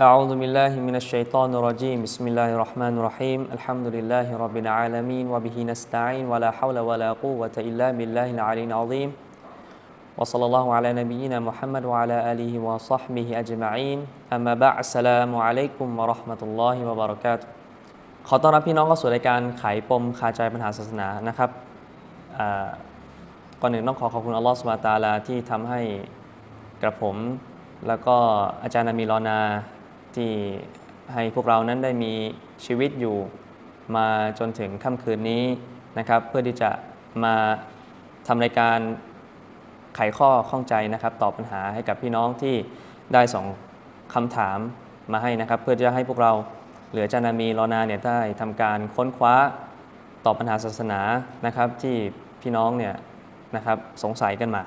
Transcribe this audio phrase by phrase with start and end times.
[0.00, 6.24] أعوذ بالله من الشيطان الرجيم بسم الله الرحمن الرحيم الحمد لله رب العالمين وبه نستعين
[6.24, 9.12] ولا حول ولا قوة إلا بالله العلي العظيم
[10.18, 13.98] وصلى الله على نبينا محمد وعلى آله وصحبه أجمعين
[14.32, 17.48] أما بعد السلام عليكم ورحمة الله وبركاته
[18.28, 21.50] ขอต้อนรับพี่น้องเข้าสู่รายการไขปมคาใจปัญหาศาสนานะครับ
[22.38, 22.68] อ่า
[23.60, 25.80] ก่อนหนึ่งต้องขอขอบคุณอัลลอฮฺสุบฮานะฮูวะตะอาลาที่ทำให้
[26.82, 27.16] กระผม
[27.86, 28.16] แล้วก็
[28.62, 29.38] อาจารย์นามีลอนา
[30.17, 30.31] ที่
[31.13, 32.13] ให้พวกเรานั้นได้มี
[32.65, 33.17] ชีวิตอยู่
[33.95, 34.07] มา
[34.39, 35.43] จนถึงค่ำคืนนี้
[35.99, 36.69] นะครับ เพื่อที่จะ
[37.23, 37.35] มา
[38.27, 38.77] ทำรายการ
[39.95, 42.55] ไขข้อข้องใจนะครับ ตอบปัญหาให้กับพี่น้องที่
[43.13, 43.45] ได้ส่ง
[44.13, 44.59] คำถาม
[45.11, 46.31] มาให้นะครับ เพื่อจะให้พวกเรา
[46.91, 49.35] เหลือจานามีลอนาเนี่ยได้ทำการค้นคว้า
[50.25, 51.01] ตอบปัญหาศาสนา
[51.45, 51.95] นะครับ ที่
[52.41, 52.93] พี่น้องเนี่ย
[53.55, 54.63] นะครับสงสัยกันมา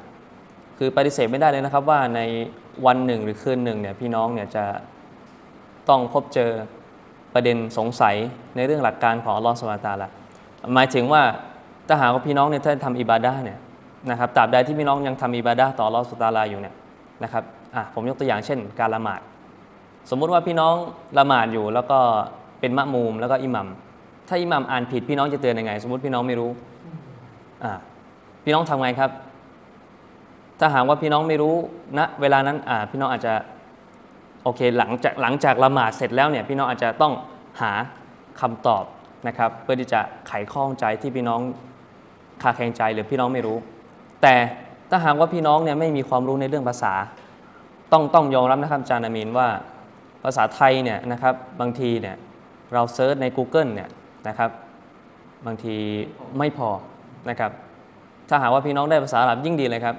[0.79, 2.21] คือปฏิเสธไม่ได้เลยนะครับว่าใน
[2.87, 4.65] วันหนึ่งหรือคืนหนึ่งเนี่ยพี่น้องเนี่ยจะ
[5.91, 6.51] ต้องพบเจอ
[7.34, 8.16] ประเด็นสงสัย
[8.56, 10.09] ในเรื่องหลักการของอัลลอฮฺสุลตาละ
[10.74, 11.23] หมายถึงว่า
[11.88, 13.59] ถ้าหากว่าพี่น้องเนี่ยถ้าทำอิบาดะเนี่ย
[14.10, 16.74] นะครับตราบใดที่พี่น้องยังทำอิบาดะต่ออัลลอฮฺสุลตาลาอยู่เนี่ย
[17.23, 19.21] นะครับอะผมยกตัวอย่างเช่น การละหมาด
[20.10, 20.74] สมมุติว่าพี่น้อง
[21.18, 21.98] ละหมาดอยู่แล้วก็
[22.60, 23.68] เป็นมะมูมแล้วก็อิหมัม
[24.29, 26.51] ถ้าอิหมัมอ่านผิดพี่น้องจะเตือนยังไง สมมติพี่น้องไม่รู้
[27.65, 27.73] อ่า
[28.45, 29.10] พี่น้องทำไงครับ
[30.60, 31.54] ถ้าหากว่าพี่น้องไม่รู้
[31.98, 33.35] ณนะเวลานั้นอ่าพี่น้องอาจจะ
[34.43, 37.13] โอเคหลังจากหลังจากละหมาดเสร็จแล้วเนี่ยพี่น้องอาจจะต้อง
[37.61, 37.73] หา
[38.41, 38.85] คำตอบ
[39.29, 41.41] นะครับเพื่อที่จะไขข้องใจที่พี่น้อง
[42.43, 43.57] คาแคงใจหรือพี่น้องไม่รู้
[44.23, 44.35] แต่
[44.91, 46.95] ถ้าหากว่าพี่น้องเนี่ยไม่มีความรู้ในเรื่องภาษา
[47.93, 49.49] ต้องต้องยอมรับนะครับอาจารย์อามีนว่า
[50.25, 52.16] ภาษาไทยเนี่ยนะครับบางทีเนี่ย
[52.75, 53.89] เราเซิร์ชใน Google เนี่ย
[54.29, 54.51] นะครับ
[55.47, 55.77] บางที
[56.39, 56.69] ไม่พอ
[57.31, 57.51] นะครับ
[58.29, 59.97] ถ้าหากว่าพี่น้องได้ภาษาอาหรับยิ่งดีเลยครับ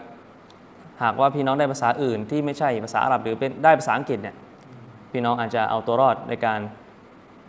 [1.04, 4.36] หากว่าพี่น้องได้ภาษาอื่นที่ไม่ใช่ภาษาอาหรับหรือเป็นได้ภาษาอังกฤษเนี่ย
[5.12, 6.60] พี่น้องอาจจะเอาตัวรอดในการ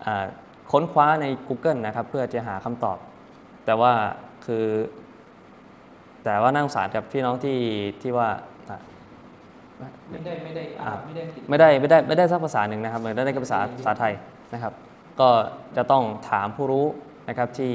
[0.04, 0.26] อ่า
[0.72, 2.98] ค้นคว้าใน Google นะครับ เพื่อจะหาคำตอบ
[3.64, 3.92] แต่ว่า
[4.46, 4.66] คือ
[6.24, 7.58] แต่ว่านั่าสงสารกับพี่น้องที่
[8.02, 8.28] ที่ว่า
[8.70, 8.78] อะ
[10.10, 14.12] ไม่ได้ไม่ได้อ่านไม่ได้อังกฤษไม่ได้ไม่ได้ไม่ได้สักภาษาหนึ่งนะครับเหมือนได้แค่ภาษาภาษาไทย
[14.54, 14.72] นะครับ
[15.20, 15.28] ก็
[15.76, 16.86] จะต้องถามผู้รู้
[17.28, 17.72] นะครับที่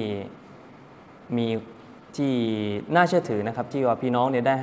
[1.37, 1.47] มี
[2.17, 2.33] ที่
[2.95, 4.55] น่าเชื่อถือนะครับ ที่ว่าพี่น้องเนี่ยได้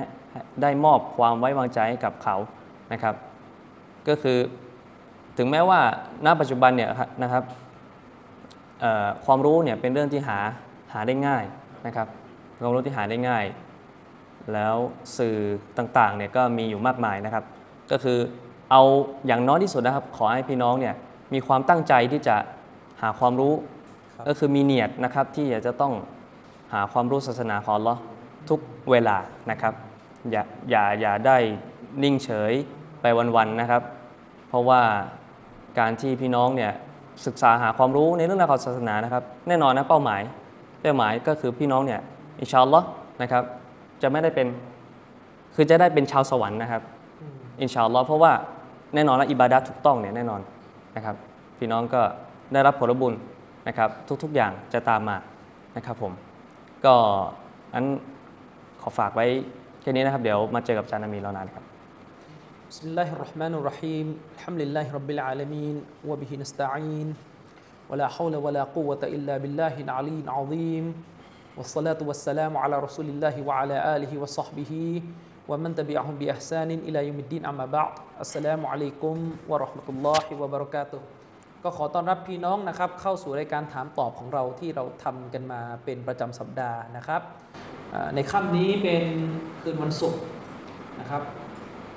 [0.62, 2.37] ได้มอบความไว้วางใจให้กับเขา
[2.93, 3.15] นะครับ
[4.09, 4.38] ก็คือ
[5.38, 5.81] ถึงแม้ว่า
[6.26, 6.91] ณปัจจุบันเนี่ย
[7.22, 7.44] นะครับ
[8.81, 10.38] เอ่อความรู้เนี่ยเป็นเรื่องที่หา
[10.93, 11.44] หาได้ง่าย
[11.87, 12.06] นะครับ
[12.60, 13.44] ความรู้ที่หาได้ง่าย
[14.53, 14.76] แล้ว
[15.19, 15.37] สื่อ
[15.78, 17.44] ต่างๆเนี่ยก็มีอยู่มากมายนะครับ
[17.91, 18.19] ก็คือ
[18.70, 18.82] เอา
[19.26, 20.94] อย่างน้อยที่สุดนะครับ ขอให้พี่น้องเนี่ย
[21.32, 22.37] มีความตั้งใจที่จะ
[23.03, 23.53] หาความรู้
[24.28, 25.93] ก็คือมีเนียดนะครับที่อยากจะต้อง
[26.72, 28.03] หาความรู้ศาสนาของอัลเลาะห์
[28.49, 28.60] ทุก
[28.91, 29.16] เวลา
[29.50, 29.75] นะครับ
[30.31, 31.37] อย่าอย่าอย่าได้
[32.03, 32.53] นิ่งเฉย
[33.00, 33.06] ไป
[33.37, 33.83] วันๆนะครับ
[34.49, 34.81] เพราะว่า
[35.78, 36.72] การที่พี่น้องเนี่ย
[37.27, 40.22] ศึกษาหาความรู้ในเรื่องราวของศาสนานะครับแน่นอนนะเป้าหมาย
[40.81, 42.00] เป้าหมายก็คือพี่น้องเนี่ย
[42.41, 42.87] อินชาอัลลอฮ์
[43.22, 43.43] นะครับ
[44.03, 44.47] จะไม่ได้เป็น
[45.55, 46.82] คือจะได้เป็นชาวสวรรค์นะครับ
[47.61, 48.32] อินชาอัลลอฮ์เพราะว่า
[48.94, 50.41] แน่นอนแล้วอิบาดะถูกต้องเนี่ยแน่นอน
[50.97, 51.16] นะครับ
[51.59, 52.03] พี่น้องก็
[52.53, 53.15] ได้รับผลบุญ
[53.69, 53.91] นะครับ
[54.22, 55.16] ทุกๆอย่างจะตามมา
[55.77, 56.12] นะครับผม
[56.84, 56.94] ก็
[57.75, 57.84] อัน
[58.82, 59.27] ขอฝากไว้
[59.81, 61.66] แค่นี้นะครับ เดี๋ยวมาเจอกับอาจารย์นามีแล้วนานครับ
[62.72, 65.75] بسم الله الرحمن الرحيم الحمد لله رب العالمين
[66.09, 67.08] وبه نستعين
[67.90, 70.86] ولا حول ولا قوة إلا بالله العلي العظيم
[71.58, 74.74] والصلاة والسلام على رسول الله وعلى آله وصحبه
[75.50, 79.16] ومن تبعهم بإحسان إلى يوم الدين أما بعد السلام عليكم
[79.52, 81.02] ورحمة الله وبركاته
[81.64, 87.71] ก็ขอต้อนรับพี่น้องนะครับ เข้าสู่รายการถามตอบของเราที่เราทำกันมาเป็นประจำสัปดาห์นะครับอ่า
[88.15, 89.05] ในค่ำนี้เป็น
[89.61, 90.23] คืนวันศุกร์
[91.01, 91.23] นะครับ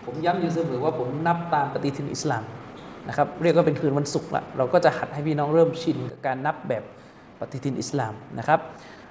[0.06, 2.44] ผมย้ำอยู่เสมอว่าผมนับตามปฏิทินอิสลาม
[3.08, 6.84] นะครับเรียกว่าเป็นคืนวันศุกร์ละเราก็จะหัดให้พี่น้องเริ่มชินกับการนับแบบ
[7.40, 8.60] ปฏิทินอิสลามนะครับ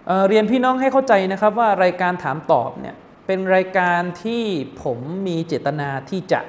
[0.06, 2.94] เเรียนพี่น้องให้เข้าใจนะครับว่ารายการถามตอบเนี่ย
[3.26, 4.42] เป็นรายการที่
[4.82, 6.40] ผมมีเจตนาที่จะ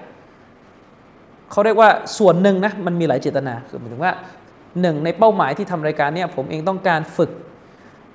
[1.52, 4.14] เขาเรียกว่าส่วนหนึ่งนะมันมีหลายเจตนาคือหมายถึงว่า
[4.82, 7.32] หนึ่งในเป้าหมายที่ทำรายการเนี่ยผมเองต้องการฝึก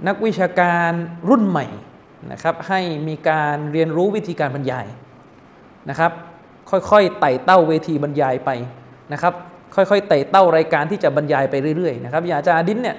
[0.07, 0.91] นักวิชาการ
[1.29, 1.67] รุ่นใหม่
[2.33, 4.87] นะครับให้มีการเรียนรู้วิธีการบรรยาย
[5.91, 6.13] นะครับ
[6.71, 8.51] ค่อยๆไต่เต้าเวทีบรรยายไป
[9.13, 9.35] นะครับ
[9.75, 12.97] ค่อยๆไต่เต้ารายการที่จะบรรยายไปเรื่อยๆนะครับอย่างอาจารย์อดินเนี่ย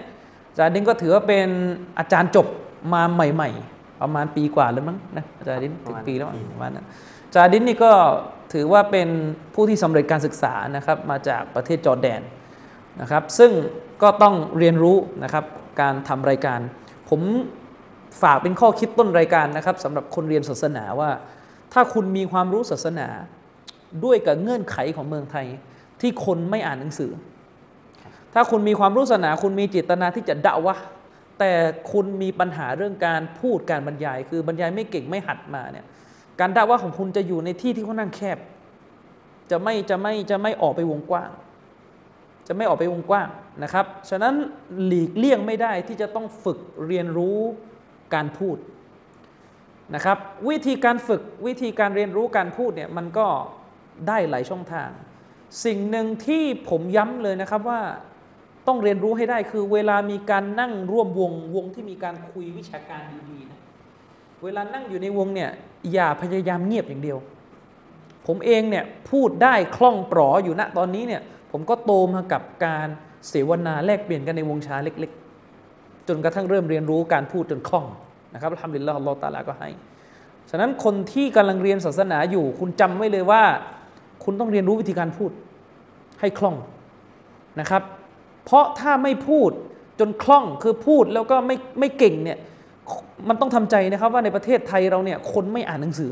[0.50, 1.48] อาจารย์อดินก็ถือว่าเป็น
[2.00, 2.48] อาจารย์จบ
[2.94, 6.86] มาใหม่ ๆ ประมาณปีกว่าแล้วมั้งนะอาจารย์อดินถึงปีแล้วมั้งประมาณนั้น
[7.34, 7.92] จาดินนี่ก็
[8.54, 9.10] ถือว่าเป็น
[9.54, 12.22] ผู้ที่สำเร็จการศึกษานะครับมาจากประเทศจอร์แดน
[13.02, 13.52] นะครับซึ่ง
[14.02, 15.46] ก็ต้องเรียนรู้นะครับ
[15.82, 16.60] การทำรายการ
[17.10, 17.22] ผม
[18.22, 21.10] ฝากเป็นข้อคิดต้นรายการนะครับสำหรับคนเรียนศาสนาว่า
[21.74, 23.08] ถ้าคุณมีความรู้ศาสนา
[24.04, 25.48] ด้วยกับเงื่อนไขของเมืองไทย
[26.02, 27.12] ที่คนไม่อ่านหนังสือ
[28.34, 30.76] ถ้าคุณมีความรู้ศาสนา คุณมีเจตนาที่จะด่าวะ
[31.40, 31.52] แต่
[31.92, 35.86] คุณมีปัญหาเรื่องการพูดการบรรยาย คือบรรยายไม่เก่งไม่หัดมาเนี่ย
[36.40, 38.38] การด่าวะของคุณจะอยู่ในที่ที่ค่อนข้างแคบ
[39.52, 41.30] จะไม่จะไม่จะไม่ออกไปวงกว้าง
[42.48, 43.28] จะไม่ออกไปวงกว้าง
[43.64, 44.34] นะครับฉะนั้น
[44.86, 47.40] หลีกเลี่ยงไม่ได้ที่จะต้องฝึกเรียนรู้
[48.16, 48.58] การพูด
[49.96, 50.18] นะครับ
[50.50, 53.28] วิธีการฝึกวิธีการเรียนรู้การพูดเนี่ยมันก็
[54.08, 54.90] ได้หลายช่องทาง
[55.66, 57.82] สิ่งหนึ่งที่ผมย้ำเลยนะครับว่า
[58.68, 63.60] ต้องเรียนรู้ให้ได้คือเวลามีการนั่งร่วมวงวงที่มีการคุยวิชาการดีๆนะ
[64.44, 65.50] เวลานั่งอยู่ในวงเนี่ย
[65.94, 67.18] อย่าพยายามเงียบอย่างเดียว
[68.28, 71.22] ผมเองเนี่ยพูดได้คล่องปลออยู่ณตอนนี้เนี่ย
[71.52, 72.88] ผมก็โตมากับการ
[73.30, 75.21] เสวนาแลกเปลี่ยนกันในวงชาเล็กๆ
[76.08, 77.86] จนกระทั่งเริ่มเรียนรู้การพูดจนคล่อง
[78.34, 79.70] นะครับทำลิลละอัลลอฮฺตาลาก็ให้
[80.50, 83.44] ฉะนั้นคนที่กำลังเรียนศาสนาอยู่ คุณจำไว้เลยว่า
[84.24, 85.32] คุณต้องเรียนรู้วิธีการพูด
[86.20, 86.56] ให้คล่อง
[87.60, 87.82] นะครับ
[88.46, 89.52] เพราะถ้าไม่พูด
[90.00, 92.38] จนคล่องคือพูดแล้วก็ไม่ไม่เก่งเนี่ย
[93.30, 96.12] มันต้องทำใจนะครับว่าในประเทศไทยเราเนี่ยคนไม่อ่านหนังสือ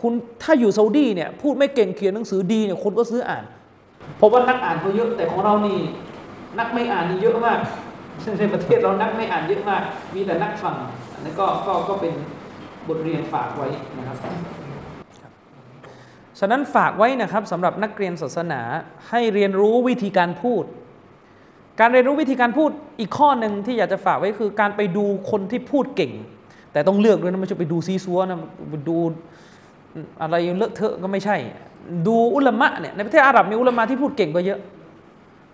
[0.00, 0.12] คุณ
[0.42, 3.44] ถ้าอยู่ซาอุดีเนี่ยพูดไม่เก่งเขียนหนังสือดีเนี่ยคนก็ซื้ออ่าน
[4.16, 5.78] เพราะว่านักอ่านเขาเยอะแต่ของเรานี่
[6.58, 7.58] นักไม่อ่านนี่เยอะมาก
[8.38, 9.82] ในประเทศเรานักไม่อ่านเยอะมาก
[10.14, 10.76] มีแต่นักฟัง
[11.14, 12.12] อันนี้ก็ก็ก็เป็น
[12.88, 13.68] บทเรียนฝากไว้
[13.98, 14.16] นะครับ
[16.38, 18.60] ฉะนั้นฝากไว้นะครับสำหรับนักเรียนศาสนา
[19.10, 20.64] ให้เรียนรู้วิธีการพูด
[21.80, 22.70] การเรียนรู้วิธีการพูด
[23.00, 26.12] อีกข้อหนึ่งที่อยากจะฝากไว้คือการไปดูคนที่พูดเก่ง
[26.72, 28.38] แต่ต้องเลือกด้วยนะไม่ใช่ไปดูซีซัวนะ
[28.70, 28.96] ไปดู
[30.22, 31.36] อะไรเลอะเทอะก็ไม่ใช่
[32.06, 34.60] ดูอุลมะเนี่ยในประเทศอาหรับมีอุลมะที่พูดเก่งก็เยอะ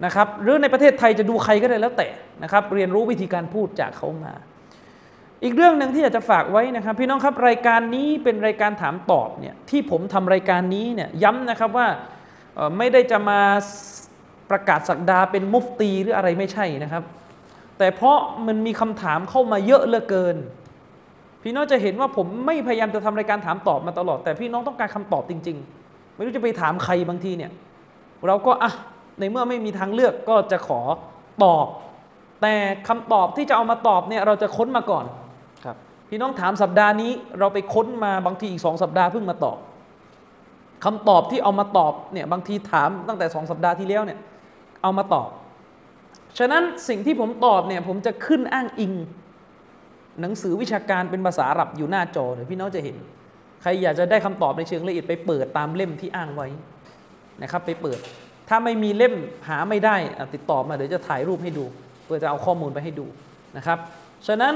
[0.04, 2.08] นะครับหรือในประเทศไทยจะดูใครก็ได้แล้วแต่
[2.42, 4.34] นะครับเรียนรู้วิธีการพูดจากเขามา
[5.42, 11.88] อีกเรื่องหนึ่งที่อยากจะฝากไว้นะครับ พี่น้องครับรายการนี้เป็นรายการถามตอบเนี่ยที่ผมทำรายการนี้เนี่ยย้ำนะครับว่า
[12.78, 13.40] ไม่ได้จะมา
[14.50, 17.02] ประกาศสักดาเป็นมุฟตีหรืออะไรไม่ใช่นะครับ
[17.78, 20.36] แต่เพราะมันมีคำถามเข้ามาเยอะเหลือเกิน
[21.42, 25.56] พี่น้องจะเห็นว่าผมไม่พยายามจะทำรายการถามตอบมาตลอด แต่พี่น้องต้องการคำตอบจริง
[25.86, 27.50] ๆ ไม่รู้จะไปถามใครบางทีเนี่ย
[28.26, 28.72] เราก็อะ
[29.18, 30.80] ในเมื่อไม่มีทางเลือกก็จะขอ
[31.44, 31.66] ตอบ
[32.42, 32.54] แต่
[32.88, 35.04] คำตอบที่จะเอามาตอบเนี่ยเราจะค้นมาก่อน
[35.64, 35.76] ครับ
[36.08, 39.58] พี่น้องถามสัปดาห์นี้ เราไปค้นมาบางทีอีกสองสัปดาห์เพิ่งมาตอบ
[40.84, 44.18] คำตอบที่เอามาตอบเนี่ยบางทีถามตั้งแต่สองสัปดาห์ที่แล้วเนี่ย
[44.82, 45.28] เอามาตอบ
[46.38, 48.92] ฉะนั้นสิ่งที่ผมตอบเนี่ยผมจะขึ้นอ้างอิง
[50.20, 52.96] หนังสือวิชาการเป็นภาษาอาหรับอยู่หน้าจอเดี๋ยวพี่น้องจะเห็น
[53.62, 56.48] ใครอยากจะได้คำตอบในเชิงละเอียดไปเปิดตามเล่มที่อ้างไว้
[57.42, 57.98] นะครับไปเปิด
[58.48, 59.14] ถ้าไม่มีเล่ม
[59.48, 61.64] หาไม่ได้อะติดต่อมาเดี๋ยวจะถ่ายรูปให้ดู
[62.04, 63.06] เพื่อจะเอาข้อมูลไปให้ดู
[63.56, 63.78] นะครับ
[64.26, 64.54] ฉะนั้น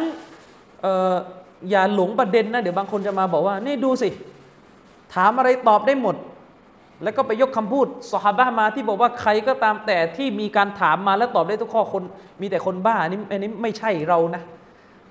[0.83, 1.15] เอ่อ
[1.71, 4.09] อย่าหลงประเด็นนะ เดี๋ยวบางคนจะมาบอกว่า นี่ดูสิ
[5.15, 6.17] ถามอะไรตอบได้หมด
[7.03, 12.03] แล้วก็ไปยกคำพูดสฮาบะห์มาที่บอกว่าใครก็ตามแต่ที่มีการถามมาแล้วตอบได้ทุกข้อคน
[12.41, 14.43] มีแต่คนบ้าอันนี้อันนี้ไม่ใช่เรานะ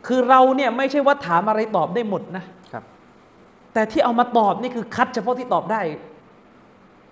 [0.08, 2.84] คือเราเนี่ยไม่ใช่ว่าถามอะไรตอบได้หมดนะครับ
[3.74, 5.82] แต่ที่เอามาตอบนี่คือคัดเฉพาะที่ตอบได้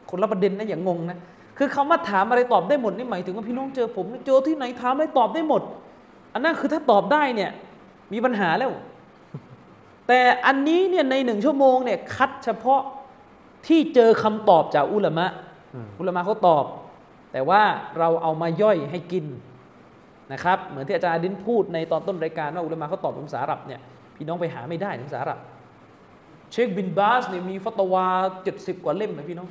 [0.10, 1.18] คนละประเด็นนะอย่างงงนะ
[1.58, 5.62] คือคำว่าถามอะไรตอบได้หมดนี่หมายถึงว่าพี่น้องเจอผมเจอที่ไหนถามอะไรตอบได้หมด
[6.34, 7.52] อันนั้นคือถ้าตอบได้เนี่ย
[8.14, 8.72] มีปัญหาแล้ว
[10.08, 12.82] แต่อันนี้เนี่ยในหนึ่งชั่วโมงเนี่ยคัดเฉพาะ
[13.68, 15.26] ที่เจอคำตอบจากอุลามะ
[15.74, 16.66] อืมอุลามะเขาตอบ
[17.32, 17.62] แต่ว่า
[18.00, 19.26] เราเอามาย่อยให้กิน
[20.34, 23.82] นะครับ เหมือนที่อาจารย์อดินพูดในตอนต้นรายการว่าอุลามะเขาตอบเป็นภาษาอาหรับเนี่ย
[24.16, 25.40] พี่น้องไปหาไม่ได้ในภาษาอาหรับ
[26.52, 28.06] เชคบินบาสเนี่ยมีฟัตวา
[28.44, 29.48] เจ็ดสิบกว่าเล่มนะพี่น้อง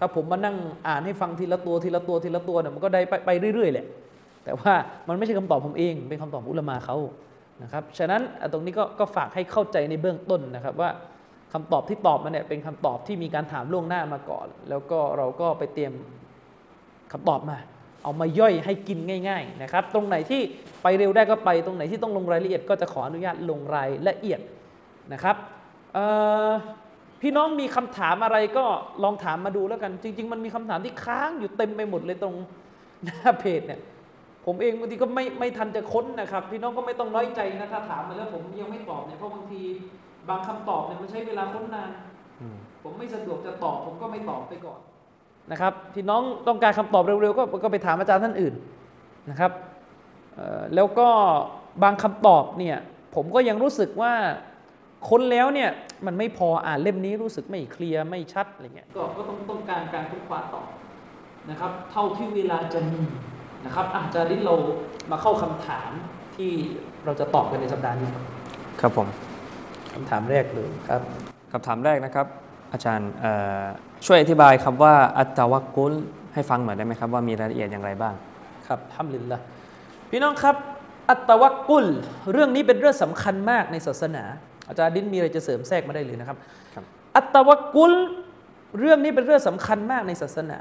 [0.00, 0.56] ถ้าผมมานั่ง
[0.88, 3.86] อ่านให้ฟังทีละตัวทีละตัวทีละตัวเนี่ยมันก็ได้ไปไปเรื่อยๆแหละ
[4.44, 4.72] แต่ว่า
[5.08, 6.96] มันไม่ใช่คำตอบผมเอง เป็นคำตอบอุลามาเขา
[7.62, 10.90] นะครับฉะนั้นตรงนี้ก็ก็ฝากให้เข้าใจในเบื้องต้นนะครับว่า
[11.52, 15.92] คำตอบที่ตอบมาเนี่ยเป็นคำตอบที่มีการถามล่วงหน้ามาก่อน แล้วก็เราก็ไปเตรียม
[17.12, 17.56] คำตอบมา
[18.02, 20.40] เอามาย่อยให้กินง่าย ๆนะครับ ตรงไหนที่
[20.82, 24.40] ไปเร็วได้ก็ไปตรงไหนที่ต้องลงรายละเอียด ก็จะขออนุญาตลงรายละเอียด
[25.12, 25.36] นะครับ
[25.94, 26.04] เอ่
[26.48, 26.50] อ
[27.22, 28.64] พี่น้องมีคำถามอะไรก็
[29.04, 32.34] ลองถามมาดูแล้วกัน จริง ๆ มันมีคำถามที่ค้างอยู่เต็มไปหมดเลยตรง
[33.04, 33.80] หน้าเพจเนี่ย
[34.46, 39.62] ผมเองบางทีก็ไม่ไม่ทันจะค้นนะครับ พี่น้องก็ไม่ต้องน้อยใจนะถ้าถามมาแล้วผมยังไม่ตอบเนี่ยเพราะบางที
[40.28, 41.90] บางคำตอบเนี่ยมันใช้เวลาค้นนาน
[42.82, 44.80] ผมไม่สะดวกจะตอบ ผมก็ไม่ตอบไปก่อน
[45.50, 48.54] นะครับ พี่น้องต้องการคำตอบเร็วๆก็ก็ไปถามอาจารย์ท่านอื่น
[49.30, 49.52] นะครับ
[50.74, 51.08] แล้วก็
[51.82, 52.76] บางคำตอบเนี่ย
[53.14, 54.12] ผมก็ยังรู้สึกว่า
[55.08, 55.70] ค้นแล้วเนี่ย
[56.06, 60.62] มันไม่พออ่านเล่มนี้รู้สึกไม่เคลียร์ไม่ชัดอะไรเงี้ยก็ก็ต้องต้องการการค้นคว้าต่อ
[61.50, 63.02] นะครับเท่าที่เวลาจะมี
[63.64, 64.54] นะครับอาจารย์ที่เรา
[65.10, 65.90] มาเข้าคำถาม
[66.36, 66.50] ที่
[67.04, 68.24] เราจะตอบกันในสัปดาห์นี้ครับ
[68.80, 69.08] ครับผม
[69.94, 71.02] คำถามแรกเลยครับ
[71.52, 72.26] คำถามแรกนะครับ
[72.72, 73.62] อาจารย์เอ่อ
[74.06, 75.92] ช่วยอธิบายคำว่าอัตตะวักกุล
[76.34, 78.14] ให้ฟังหน่อยได้ไหมครับว่ามีรายละเอียดอย่างไรบ้าง
[78.66, 79.38] ครับฮัมดุลิลละ
[80.10, 80.56] พี่น้องครับ
[81.10, 81.86] อัตตะวักกุล
[82.32, 84.24] เรื่องนี้เป็นเรื่องสำคัญมากในศาสนา
[84.70, 86.36] อาจารย์ดินมีอะไรจะเสริมแทรกมาได้เลยนะครับ
[86.74, 86.84] ครับ
[87.16, 87.92] อัตตะวักกุล
[88.78, 90.58] เรื่องนี้เป็นเรื่องสำคัญมากในศาสนา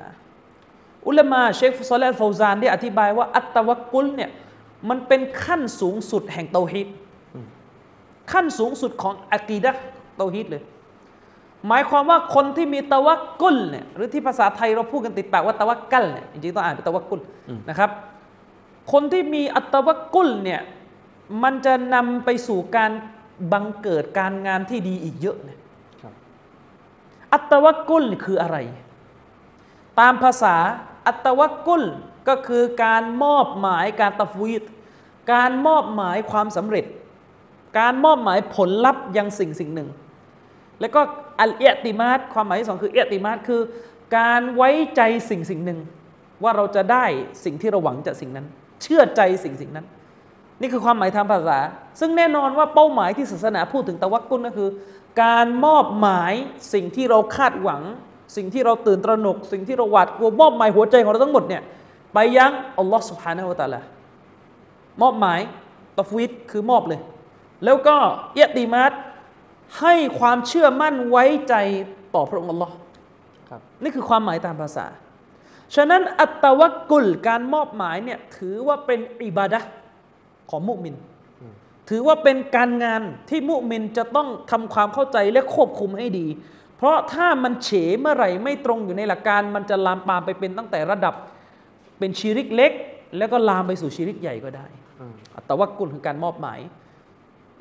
[1.07, 4.29] อุลามาเชคฟุซอลและฟาวซานได้อธิบายว่า อัตตะวักกุลเนี่ย
[4.89, 6.87] มันเป็นขั้นสูงสุดแห่งเตาฮีด
[8.31, 9.81] ขั้นสูงสุดของอะกีดะห์
[10.17, 10.63] เตาฮีดเลย
[11.67, 17.21] หมายความว่าคนที่มีตะวักกุลเนี่ยหรือที่ภาษาไทยเราพูดกันติดปากว่าตะวักกัลเนี่ยจริงๆต้องอ่านเป็นตะวักกุล
[17.69, 17.89] นะครับ
[18.91, 20.61] คนที่มีอัตตะวักกุลเนี่ย
[21.43, 22.91] มันจะนำไปสู่การ
[23.51, 25.59] บังเกิดการงานที่ดีอีกเยอะเนี่ย
[26.01, 26.13] ครับ
[27.33, 28.57] อัตตะวักกุลคืออะไร
[29.99, 30.55] ตามภาษา
[31.07, 31.83] อัตตะวักกุล
[32.27, 34.63] ก็คือการมอบหมายการตัฟวีด
[35.33, 36.85] การมอบหมายความสำเร็จ
[37.79, 39.89] การมอบหมายผลลัพธ์ยังสิ่งสิ่งหนึ่ง
[40.79, 41.01] แล้วก็
[41.39, 43.61] อัลเอติมาดความหมายที่สองคือเอติมาดคือ
[44.17, 45.79] การไว้ใจสิ่งสิ่งหนึ่ง
[46.43, 47.05] ว่าเราจะได้
[47.43, 48.45] สิ่งที่เราหวังจากสิ่งนั้น
[48.81, 49.85] เชื่อใจสิ่งสิ่งนั้น
[50.61, 51.59] นี่คือความหมายทางภาษา
[51.99, 54.69] ซึ่งแน่นอนว่าเป้าหมายที่ศาสนาพูดถึงตะวักกุลก็คือ
[55.23, 56.33] การมอบหมาย
[56.73, 57.81] สิ่งที่เราคาดหวัง
[58.35, 61.63] สิ่งที่เราตื่นตระหนก สิ่งที่เราหวาดกลัวมอบหมายหัวใจของเราทั้งหมดเนี่ย
[62.13, 63.81] ไปยังอัลลอฮ์สุบฮานะฮูวะตะอาลา
[65.01, 65.39] มอบหมาย
[65.99, 66.99] ตอฟวิดคือมอบเลย
[67.65, 67.95] แล้วก็
[68.33, 68.91] เอียติมาด
[69.79, 71.55] ให้ความเชื่อมั่นไว้ใจ
[72.15, 72.73] ต่อพระองค์อัลลอฮ์
[73.49, 74.85] ครับนี่คือความหมายตามภาษา
[75.75, 79.69] ฉะนั้นอัตตะวักกุลการมอบหมายเนี่ยถือว่าเป็นอิบาดะห์
[80.49, 80.95] ของมุมิน
[81.89, 86.27] ถือว่าเป็นการงานที่มุมินจะต้องทำความเข้าใจและควบคุมให้ดี
[86.77, 91.13] เพราะถ้ามันเฉเมื่อไหร่ไม่ตรงอยู่ในหลักการ มันจะลามปามไปเป็นตั้งแต่ระดับ
[91.99, 92.71] เป็นชีริกเล็ก
[93.17, 94.65] แล้วก็ลามไปสู่ชีริกใหญ่ก็ได้
[95.35, 96.59] อัตตะวักกุลคือการมอบหมาย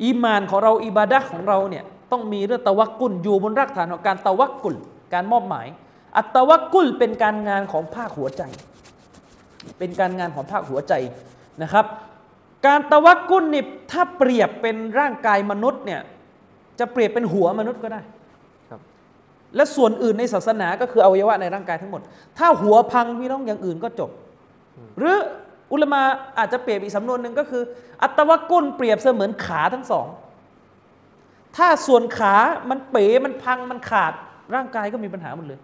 [0.02, 4.76] อีมานของเราอิบาดะห์ของเราเนี่ยต้องมีเรื่องตะวักกุลอยู่บนรากฐานของการตะวักกุล
[5.14, 5.66] การมอบหมาย
[6.16, 8.42] อัตตะวักกุลเป็นการงานของภาคหัวใจ
[9.78, 10.92] เป็นการงานของภาคหัวใจ
[11.62, 11.86] นะครับ
[12.68, 16.00] การตะวักกุลนี่ถ้าเปรียบเป็นร่างกายมนุษย์เนี่ย
[16.78, 18.00] จะเปรียบเป็นหัวมนุษย์ก็ได้
[18.70, 18.80] ครับ
[19.56, 22.00] และส่วนอื่นในศาสนาก็คืออวัยวะในร่างกายทั้งหมด
[22.38, 24.10] ถ้าหัวพังพี่น้องอย่างอื่นก็จบ
[24.98, 25.16] หรือ
[25.72, 26.02] อุลามา
[26.38, 27.62] อาจจะเปรียบอีกสำนวนหนึ่งก็คือ
[28.02, 30.06] อัตวกุลเปรียบเสมือนขาทั้งสอง
[31.56, 32.34] ถ้าส่วนขา
[32.70, 34.12] มันเป๋มันพังมันขาด
[34.54, 35.60] ร่างกายก็มีปัญหาหมดเลย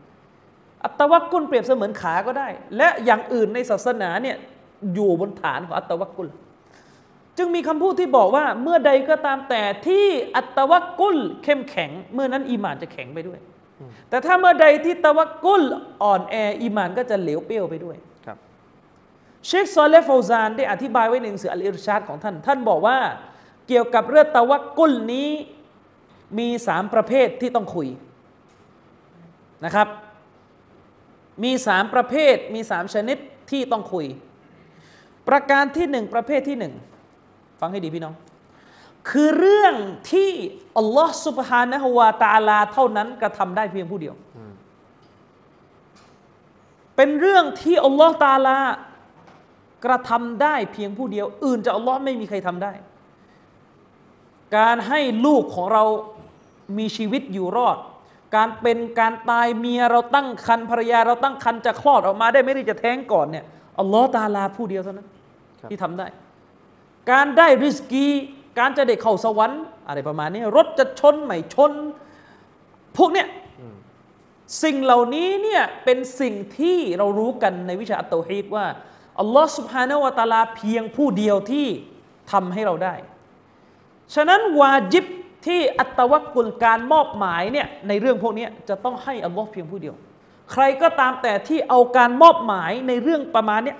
[0.85, 4.37] อัตวกุลเปรียบเสมือนขาก็ได้ และอย่างอื่นในศาสนาเนี่ย
[4.95, 6.29] อยู่บนฐานของอัตวกุล
[7.39, 13.41] จึงมีคำพูดที่บอกว่าเมื่อใดก็ตามแต่ที่อัตวกุลเข้มแข็ง เมื่อนั้นอีหมานจะแข็งไปด้วย
[14.09, 15.63] แต่ถ้าเมื่อใดที่ตะวักกุล
[16.03, 18.39] อ่อนแออีหมานก็จะเหลวเปรี้ยวไปด้วยครับ
[19.47, 22.99] เชคซอลเลฟาวซานได้อธิบายไว้ในหนังสืออัลอิรชาดของท่าน ท่านบอกว่า
[23.69, 25.31] เกี่ยวกับเรื่องตะวักกุลนี้
[26.39, 27.89] มีสามประเภทที่ต้องคุย
[29.65, 29.89] นะครับ
[31.45, 33.19] มีสามประเภทมีสามชนิด
[33.51, 34.07] ที่ต้องคุย
[35.29, 36.75] ประการที่หนึ่งประเภทที่หนึ่ง
[37.65, 38.15] ฟังให้ดีพี่น้อง
[39.11, 39.75] คือเรื่อง
[40.11, 40.31] ที่
[40.79, 44.15] อัลลอฮ์สุบฮานะฮุวาตาลาเท่านั้นกระทำได้เพียงผู้เดียว
[46.97, 48.59] เป็นเรื่องที่อัลลอฮ์ตาลา
[49.85, 52.73] กระทำได้เพียงผู้เดียว อื่นจากอัลลอฮ์ไม่มีใครทำได้
[54.57, 55.85] การให้ลูกของเรา
[56.79, 57.79] มีชีวิตอยู่รอด
[58.37, 63.45] การเป็นการตายเมียเราตั้งคันภรรยาเราตั้งคันจะคลอดออกมาได้ไม่ได้จะแท้งก่อนเนี่ย
[63.81, 65.09] อัลลอฮ์ตาลาผู้เดียวเท่านั้น
[65.71, 66.07] ที่ทำได้
[67.11, 68.07] การได้ริสกี
[68.59, 71.73] การจะได้เข้าสวรรค์ อะไรประมาณนี้ รถจะชนไม่ชน
[72.97, 73.29] พวกเนี้ย
[74.63, 78.67] สิ่งเหล่านี้เนี่ยเป็นสิ่งที่เรารู้กันในวิชาอัตโตฮีดว่า
[79.21, 81.67] อัลลอฮ์สุบฮานาวะตาลาเพียงผู้เดียวที่
[82.33, 82.95] ทำให้เราได้
[84.15, 85.05] ฉะนั้นวาจิบ
[85.47, 89.95] ที่อัตวักกุลการมอบหมายเนี่ยในเรื่องพวกนี้จะต้องให้อัลลอฮ์เพียงผู้เดียว
[90.53, 93.79] ใครก็ตามแต่ที่เอาการมอบหมายในเรื่องประมาณเนี้ย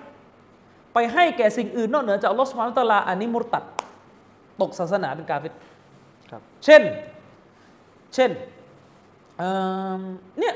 [0.95, 3.65] ไปให้แก่สิ่งอื่นนอกเหนือจากอัลลอฮ์สุบฮานาวะตะอาลาอันนี้มุรตัด
[4.61, 5.49] ตกศาสนาเป็นกาเฟร
[6.31, 6.83] ครับเช่น
[8.15, 8.31] เช่น
[9.39, 9.53] เอิ่
[9.99, 10.01] ม
[10.39, 10.55] เนี่ย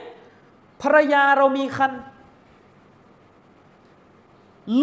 [0.82, 1.92] ภรรยาเรามีคัน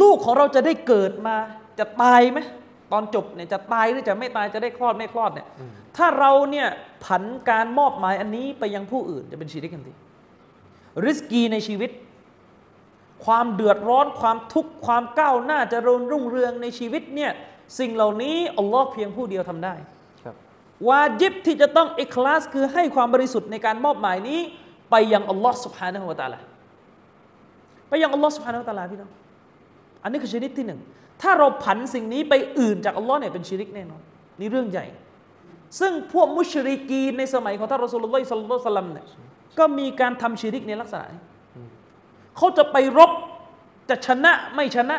[0.01, 1.35] ลูกของเราจะได้เกิดมา
[1.79, 2.39] จะตายไหม
[2.91, 5.47] ตอนจบเนี่ยจะตายหรือจะไม่ตายจะได้คลอดไม่คลอดเนี่ย
[5.97, 6.67] ถ้าเราเนี่ย
[7.05, 9.93] ผันการมอบหมายอันนี้ไปยังผู้อื่นจะเป็นชีริกทันที
[11.05, 11.89] ริสกีในชีวิต
[13.25, 17.31] ความเดือดร้อนความทุกข์ความก้าวหน้าจะรุนรุ่งเรืองในชีวิตเนี่ย
[17.79, 19.73] สิ่งเหล่านี้อัลลอฮ์เพียงผู้เดียวทำได้
[20.87, 24.39] วาจิบที่จะต้องเอกคลาสคือให้ความบริสุทธิ์ในการมอบหมายนี้
[24.91, 26.39] ไปยังอัลลอฮ์สุบฮานะฮูวะตาลา
[27.89, 29.11] ไปยังอัลลอฮ์สุบฮานะฮูวะตาลาพี่น้อง
[30.03, 30.79] อันนี้คือชนิดที่หนึ่ง
[31.21, 34.01] ถ้าเราผันสิ่งนี้ไปอื่นจากอัลลอฮ์เนี่ยเป็นชีริกแน่นอน
[34.39, 34.85] นี่เรื่องใหญ่
[35.79, 39.05] ซึ่งพวกมุชริกีในสมัยของท่านรอสูลุลลอฮิสัลลัลลอฮุซัลลัมเนี่ย
[39.59, 41.21] ก็มีการทำชีริกในลักษณะนี้
[42.37, 43.11] เขาจะไปรบ
[43.89, 44.97] จะชนะไม่ชนะ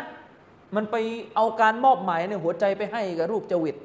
[0.76, 0.96] มันไป
[1.34, 3.76] เอาการมอบหมายในหัวใจไปให้กับรูปจวิต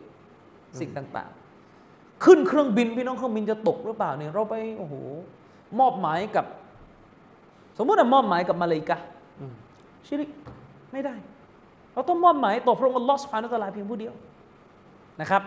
[0.80, 1.32] สิ่งต่าง
[1.78, 4.94] ๆ ขึ้นเครื่องบินพี่น้องเครื่องบินจะตกหรือเปล่าเนี่ยเราไปโอ้โห
[5.80, 6.46] มอบหมายกับ
[7.78, 8.98] สมมติว่ามอบหมายกับมาเลย์กา
[10.06, 10.30] ชิริก
[10.92, 11.16] ไม่ได้
[11.94, 14.14] เราต้องมอบหมายต่อพระองค์อัลลอฮฺสุบฮานุตะลาเพียงผู้เดียว
[15.22, 15.44] นะครับ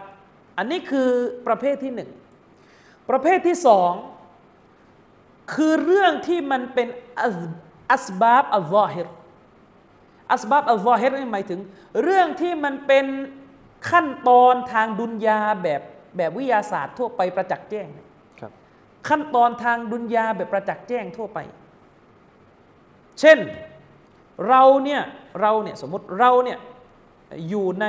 [0.58, 1.08] อันนี้คือ
[1.46, 2.10] ประเภทที่หนึ่ง
[3.10, 3.92] ประเภทที่สอง
[5.54, 6.88] คือเรื่องที่มันเป็น
[7.92, 9.06] อัสบาบอัลลอฮิร
[10.32, 11.60] อัสบาบอัลลอฮิรนี่หมายถึง
[12.02, 13.06] เรื่องที่มันเป็น
[13.90, 15.82] ขั้นตอนทางดุนยาแบบ
[16.16, 17.86] แบบวิทยาศาสตร์ทั่วไปประจักษ์แจ้ง
[18.40, 18.52] ครับ
[19.08, 21.38] ขั้นตอนทางดุนยาแบบประจักษ์แจ้งทั่วไป
[23.20, 23.38] เช่น
[24.48, 25.02] เราเนี่ย
[25.40, 26.58] เราเนี่ยสมมติเราเนี่ย
[27.48, 27.86] อยู่ใน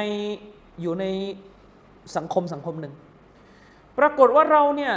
[0.81, 1.05] อยู่ใน
[2.15, 2.93] สังคมสังคมหนึ่ง
[3.97, 4.93] ปรากฏว่าเราเนี่ย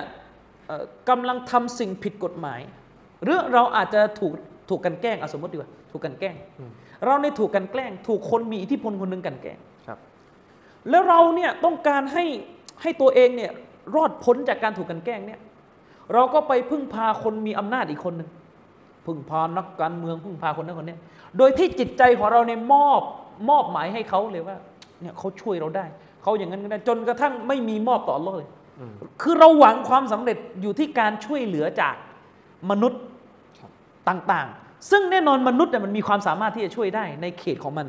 [1.09, 2.61] กำลังทำสิ่งผิดกฎหมาย
[3.23, 4.35] หรือเราอาจจะถูก
[4.69, 6.35] ถูกกันแกล้งอสมมติดีกว่าถูกกันแกล้ง
[7.05, 9.99] เราในถูกกันแกล้ง ถูกคนมีอิทธิพลคนหนึ่งกันแกล้งครับ
[10.91, 12.25] แล้วเราเนี่ยต้องการให้
[12.83, 13.51] ให้ตัวเองเนี่ย
[13.95, 15.41] รอดพ้นจากการถูกกันแกล้งเนี่ย
[16.15, 18.31] เราก็ไปพึ่งพาคนมีอำนาจอีกคนหนึ่ง
[19.07, 20.97] พึ่งพานักการเมืองพึ่งพาคนนั้นคนนี้
[21.39, 23.03] โดยที่จิตใจของเราเนี่ยมอบ
[23.51, 24.57] มอบหมายให้เขาเลยว่า
[25.01, 25.85] เนี่ยเขาช่วยเราได้
[26.23, 28.51] เขาอย่างนั้นก็ได้จนกระทั่งไม่มีมอบต่อโลกเลย
[29.23, 31.95] คือเราหวังความสำเร็จอยู่ที่การช่วยเหลือจาก
[32.71, 33.01] มนุษย์
[34.09, 37.87] ต่างๆ ซึ่งแน่นอนมนุษย์เนี่ยมันมีความสามารถที่จะช่วยได้ในเขตของมัน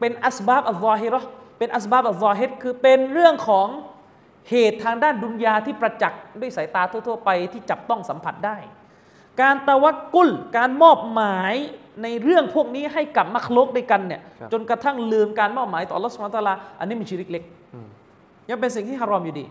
[0.00, 1.20] เป็นอัสบาบอัลลอฮิรอ
[1.58, 3.68] เป็นอัสบาบอัลลอฮิรคือเป็นเรื่องของ
[4.50, 8.56] เหตุทางด้านดุนยาที่ประจักษ์ด้วยสายตาทั่ว ๆ ไปที่จับต้องสัมผัสได้
[9.40, 11.54] การตะวักกุล การมอบหมาย
[12.02, 14.20] ในเรื่องพวกนี้ให้กับมัคลกด้วยกันเนี่ย
[14.52, 17.44] จนกระทั่งลืมการมอบหมายต่อรัศมีตาลา อันนี้มีชีริกเล็ก
[18.50, 19.46] ยังเป็นสิ่งที่ฮารอมอยู่ดี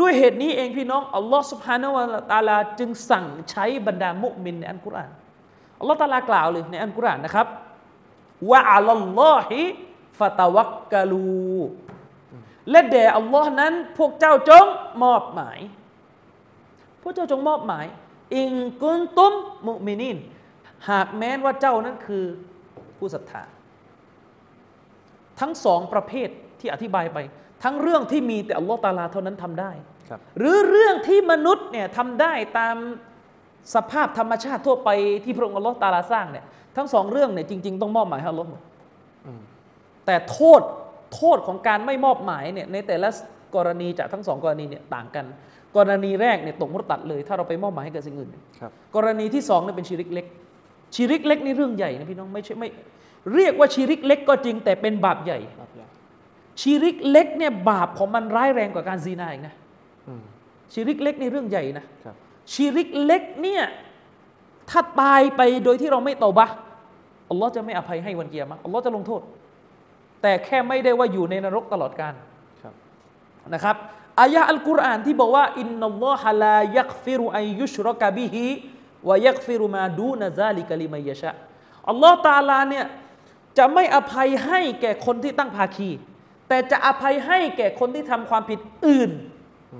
[0.00, 5.10] ด้วยเหตุนี้เองพี่น้องอัลลอฮ์สุบฮานาวะตาลาจึงสั่งใช้บรรดามุมินในอันกุรอาน
[5.80, 7.46] อัลลอฮ์ตาลากล่าวเลยในอันกุรอานนะครับ
[8.50, 9.62] ว่าอัลลอฮิ
[10.18, 11.60] ฟะตะวักกะลู
[12.70, 14.66] และแด่อัลลอฮ์นั้น พวกเจ้าจง
[15.04, 15.58] มอบหมาย
[17.02, 17.86] พวกเจ้าจงมอบหมาย
[18.34, 19.34] อิงกุนตุม
[19.68, 20.18] มุมินิน
[20.90, 22.24] หากแม้นว่าเจ้านั้นคือ
[22.98, 23.42] ผู้ศรัทธา
[25.40, 26.28] ทั้งสองประเภท
[26.60, 27.18] ที่อธิบายไป
[27.62, 29.70] ทั้งเรื่องที่มีแต่อัลลอฮ์ตาลาเท่านั้นทำได้
[30.38, 32.76] หรือเรื่องที่มนุษย์เนี่ยทำได้ตาม
[33.74, 34.90] สภาพธรรมชาติทั่วไป
[35.24, 36.44] ที่พระองค์อัลลอฮ์ตาลาสร้างเนี่ย
[36.76, 38.60] ทั้งสองเรื่องเนี่ยจริง ๆ ต้องมอบหมายให้อัลลอฮ์หมด
[40.06, 40.62] แต่โทษ
[41.14, 43.08] โทษของการไม่มอบหมายเนี่ยในแต่ละ
[43.56, 45.24] กรณีจากทั้งสองกรณีเนี่ยต่างกัน
[45.76, 48.30] กรณีแรกเนี่ยตกมุรตัดเลย ถ้าเราไปมอบหมายให้กับสิ่งอื่น
[48.96, 50.26] กรณีที่สองเนี่ยเป็นชีริกเล็ก
[50.94, 52.68] ชีริกเล็กนี่เรื่องใหญ่นะพี่น้องไม่ใช่ไม่
[53.34, 55.38] เรียกว่าชีริกเล็กก็จริงแต่เป็นบาปใหญ่
[56.60, 59.54] ชีริกเล็กเนี่ยบาปของมันร้ายแรงกว่าการซินาอีกนะ
[60.72, 61.84] ชีริกเล็กนี่เรื่องใหญ่นะ
[62.52, 63.64] ชีริกเล็กเนี่ย
[64.70, 66.46] ถ้าตายไปโดยที่เราไม่เตาบะฮ์
[67.30, 69.22] อัลลอฮ์จะไม่อภัยให้วันกิยามะฮ์อัลลอฮ์จะลงโทษ
[70.22, 72.14] แต่แค่ไม่ได้ว่าอยู่ในนรกตลอดกาล
[73.54, 73.76] นะครับ
[74.20, 78.44] อายะอัลกุรอานที่บอกว่าอินนัลลอฮะลายักฟิรุอัยยุชรกะบิฮิ
[79.08, 81.32] วายักฟิรุมาดูนาซาลิกลิมายชะ
[81.88, 82.86] อัลลอฮ์ตาลาเนี่ย
[83.58, 85.90] จะไม่อภัยให้แก่คนที่ตั้งภาคี
[86.48, 89.10] แต่จะอภัยให้แก่คนที่ทำความผิดอื่น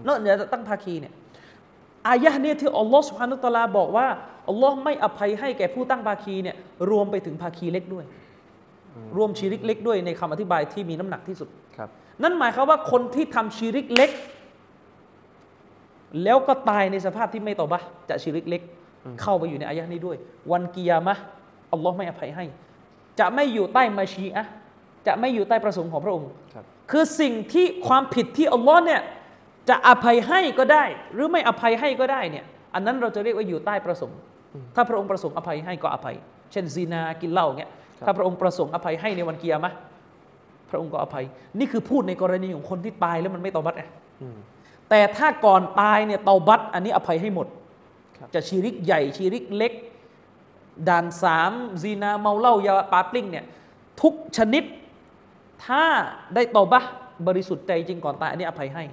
[0.07, 1.13] นอกเหนือจากตั้งภาคีเนี่ย
[2.09, 4.07] อายะนี้ที่อัลลอฮ์สุบฮานุตลาบอกว่า
[4.49, 6.57] อัลลอฮ์ไม่อภัยให้แก่ผู้ตั้งภาคีเนี่ย
[6.91, 8.05] รวมไปถึงภาคีเล็กด้วย
[9.17, 11.89] รวมชีริกเล็กด้วยในคำอธิบายที่มีน้ำหนักที่สุดครับ
[12.23, 14.11] นั่นหมายความว่าคนที่ทำชีริกเล็ก
[16.25, 18.63] แล้วก็ตายในสภาพที่ไม่ตอบะจะชีริกเล็ก
[19.23, 20.17] เข้าไปอยู่ในอายะนี้ด้วย
[20.53, 21.15] วันกิยามะ
[21.73, 22.45] อัลลอฮ์ไม่อภัยให้
[23.19, 24.45] จะไม่อยู่ใต้มาชีอะ
[25.07, 26.29] จะไม่อยู่ใต้ประสงค์ของพระองค์
[26.91, 29.01] คือสิ่งที่ความผิดที่อัลลอฮ์เนี่ย
[29.69, 34.19] จะอภัยให้ก็ได้ หรือไม่อภัยให้ก็ได้เนี่ยอันนั้นเราจะเรียกว่าอยู่ใต้ประสงค์
[34.75, 36.17] ถ้าพระองค์ประสงค์อภัยให้ก็อภัย
[36.53, 37.71] เช่นซีนากินเหล้าเนี่ย
[38.07, 39.73] ถ้าพระองค์ประสงค์อภัยให้ในวันกิยามะ
[40.71, 41.25] พระองค์ก็อภัย
[41.59, 43.85] นี่คือพูดในกรณีของคนที่ตายแล้วมันไม่ตอบัตไง
[44.91, 47.47] แต่ถ้าก่อนตายเนี่ยเตาบัตอันนี้อภัยให้หมด
[48.35, 49.73] จะชีริกใหญ่ชีริกเล็ก
[50.89, 53.45] ด่านสามซีนาเมาเหล้ายาปาปลิ้งเนี่ย
[54.03, 54.65] ทุกชนิด
[55.65, 55.83] ถ้า
[56.35, 56.83] ได้ตอบะ
[57.29, 58.85] บริสุทธิ์ใจจริงก่อนตายอันนี้อภัยให้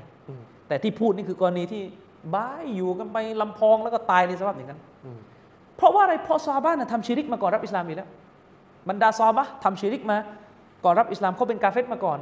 [0.68, 1.84] แต่ที่พูดนี่คือกรณีที่
[2.36, 4.82] บ้ายอยู่กันไปลำพองแล้วก็ตายในสภาพอย่างนั้น
[5.78, 8.10] เพราะว่าอะไรเพราะซาบ้านทำชีริกมาก่อนรับอิสลามอยู่แล้ว
[8.90, 10.18] บรรดาซาบะทำชีริกมา
[10.86, 12.20] ก่อนรับอิสลามเขาเป็นกาเฟตมาก่อน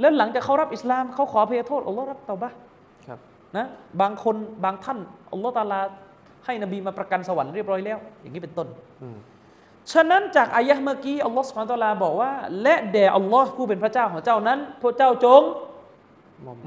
[0.00, 2.52] แล้วหลังจากเขารับอิสลามเขาขอเพยโทษอัลลอฮ์รับเตาบะ
[3.56, 3.66] นะ
[4.00, 4.98] บางคนบางท่าน
[5.32, 5.80] อัลลอฮ์ตาลา
[6.44, 8.68] ให้นบีมาประกันสวรรค์เรียบร้อยแล้ว อย่างนี้เป็นต้น
[9.92, 15.42] ฉะนั้นจากอายะเมื่อกี้อัลลอฮฺสุบฮานตะลาบอกว่า และแด่อัลลอฮ์ผู้เป็นพระเจ้าของเจ้านั้นพระเจ้าจง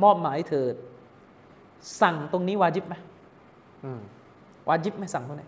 [0.03, 0.75] มอบหมายเถิด
[2.01, 2.95] สั่งตรงนี้วาจิบไหม
[4.67, 5.47] วาจิบไม่สั่งพวกนี้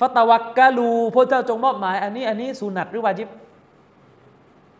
[0.00, 3.28] ฟาตาวักกะลูพระเจ้าจงมอบหมาย อันนี้ อันนี้สุนัตหรือวาจิบ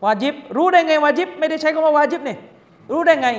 [0.05, 2.37] วาจิบ รู้ได้ไงวาจิบ ไม่ได้ใช้คำว่าวาจิบนี่
[2.91, 3.29] รู้ได้ไง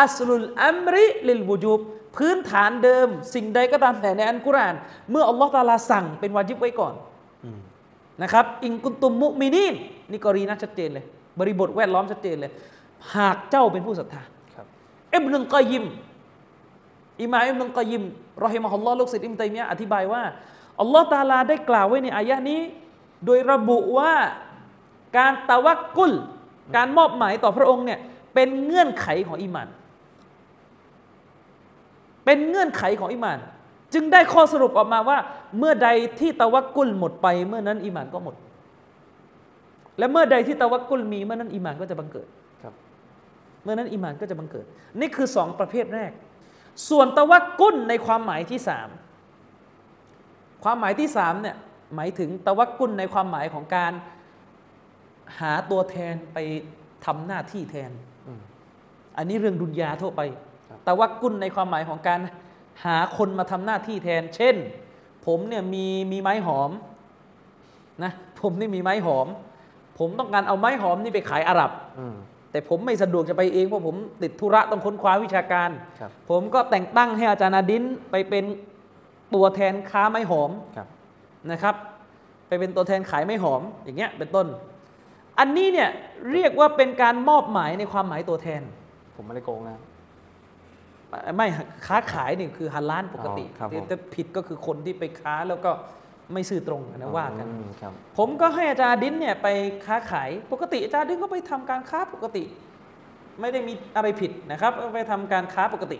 [0.00, 1.80] อัสลุลอัมริลิลบูจูบ
[2.16, 4.74] พื้นฐานเดิม สิ่งใดก็ตามแต่ในอันกุรอาน
[5.10, 6.94] เมื่ออัลลอฮฺตาลาสั่งเป็นวาจิบไว้ก่อน
[8.22, 9.74] นะครับ อิงกุนตุมมุมินีน
[10.10, 11.04] นี่กรณีนะชัดเจนเลย
[11.38, 12.52] บริบทแวดล้อมชัดเจนเลย
[13.14, 14.22] หากเจ้าเป็นผู้ศรัทธา
[14.54, 14.66] ครับ
[15.14, 15.84] อิบนุลกอยยิม
[17.22, 18.02] อิมามอิบนุลกอยยิม
[18.44, 20.22] รอฮิมะฮุลลอฮ์ลูกศิษย์อิมตัยมียะห์อธิบายว่า
[20.80, 22.60] อัลลอฮ์ตาลาได้กล่าวไว้ในอายะนี้
[23.24, 24.12] โดยระบุว่า
[25.16, 26.12] การตะวักกุล
[26.76, 27.98] การมอบหมายต่อพระองค์เนี่ย
[28.34, 29.68] เป็นเงื่อนไขของอีหมาน
[32.24, 33.38] เป็นเงื่อนไขของอีหมาน
[33.94, 35.18] จึงได้ข้อสรุปออกมาว่า
[35.58, 35.88] เมื่อใด
[36.20, 38.34] ที่ตะวักกุลหมดไป เมื่อนั้นอีหมานก็หมด
[39.98, 42.28] และเมื่อใดที่ตะวักกุลมีเมื่อนั้นอีหมานก็จะบังเกิด
[42.62, 42.74] ครับ
[43.62, 44.66] เมื่อนั้นอีหมานก็จะบังเกิด
[45.00, 46.12] นี่คือสองประเภทแรก
[46.88, 48.88] ส่วนตะวักกุลในความหมายที่สาม
[50.64, 51.56] ความหมายที่สามเนี่ย
[51.94, 53.92] หมายถึงตะวักกุลในความหมายของการ
[55.40, 56.38] หาตัวแทนไป
[57.04, 57.90] ทำหน้าที่แทน
[58.26, 58.40] อืม
[59.16, 60.20] อันนี้เรื่องดุนยาทั่วไป
[60.68, 62.20] ครับตะวักกุลในความหมายของการ
[62.84, 64.56] หาคนมาทำหน้าที่แทน เช่น
[65.26, 66.70] ผมเนี่ยมีมีไม้หอม
[68.04, 69.26] นะผมนี่มีไม้หอม
[69.98, 72.16] ผมต้องการเอาไม้หอมนี่ไปขายอาหรับอืม
[72.50, 78.44] แต่ผมไม่สะดวกจะไปเองเพราะผมติดธุระต้องค้นคว้าวิชาการครับผมก็แต่งตั้งให้อาจารย์อาดินไปเป็น
[79.34, 80.88] ตัวแทนค้าไม้หอมครับ
[81.50, 81.74] นะครับ
[82.48, 84.46] ไปเป็นตัวแทนขายไม้หอม อย่างเงี้ยเป็นต้น
[85.38, 85.88] อันนี้เนี่ย
[86.32, 88.62] เรียกว่าเป็นการมอบหมายในความหมายตัวแทน
[89.16, 89.78] ผมไม่ได้โกงนะ
[91.36, 91.46] ไม่
[91.86, 95.70] ค้าขายนี่คือฮัลล้านปกติอ๋อครับผมแต่ผิดก็คือคนที่ไปค้าแล้วก็
[96.32, 99.48] ไม่ซื่อตรงอันนะว่ากันอืมครับผมก็ให้อาจารย์ดินเนี่ยไป
[99.86, 102.44] ค้าขายปกติอาจารย์ดินก็ไปทำการค้าปกติ
[103.40, 105.98] ไม่ได้มีอะไรผิดนะครับก็ไปทำการค้าปกติ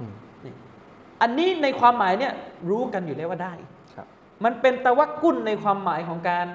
[0.00, 0.12] อืม
[0.44, 0.54] นี่
[1.22, 2.32] อันนี้ในความหมายเนี่ย
[2.70, 3.52] รู้กันอยู่แล้วว่าได้
[3.94, 4.06] ครับ
[4.44, 6.46] มันเป็นตะวักกุลในความหมายของการ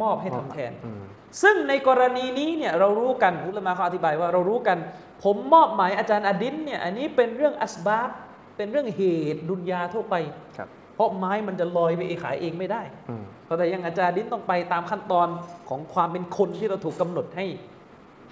[0.00, 1.04] มอบให้ทำแทนอืม
[1.42, 4.78] ซึ่งในกรณีนี้เนี่ยเรารู้กันอุลามะเขาอธิบายว่าเรารู้กัน
[5.24, 8.10] ผมมอบหมายอาจารย์อดินเนี่ยอันนี้เป็นเรื่องอัสบาบ
[8.56, 9.02] เป็นเรื่องเห
[9.34, 10.14] ตุดุนยาทั่วไป
[10.56, 15.28] ครับเพราะไม้มันจะลอยไปเองขายเองไม่ได้อืมเพราะแต่อยังอาจารย์ดินต้องไปตามขั้นตอน
[15.68, 17.46] ของความเป็นคนที่เราถูกกำหนดให้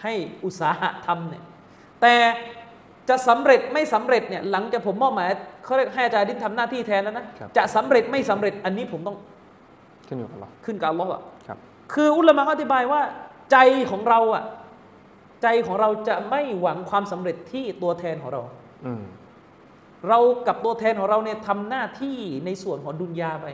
[0.02, 0.12] ให้
[0.44, 1.44] อุตสาหะทำเนี่ย
[2.00, 2.14] แต่
[3.08, 5.28] จะสำเร็จไม่สำเร็จเนี่ยหลังจากผมมอบหมาย
[5.64, 9.16] เขาเรียกให้อาจารย์ดินทำหน้าที่แทนแล้วนะครับจะสำเร็จไม่สำเร็จอันนี้ผมต้อง
[10.08, 11.22] ขึ้นอยู่กับเราขึ้นกับอัลลอฮ์อะ
[11.94, 13.02] ครับคืออุลามะเขาอธิบายว่า
[13.52, 13.58] ใจ
[13.90, 14.44] ของเราอะ
[15.42, 18.42] ใจของเราจะไม่หวังความสำเร็จที่ตัวแทนของเรา
[18.86, 19.02] อืม
[20.08, 23.46] เรากับตัวแทนของเราเนี่ยทำหน้าที่ในส่วนของดุนยาไป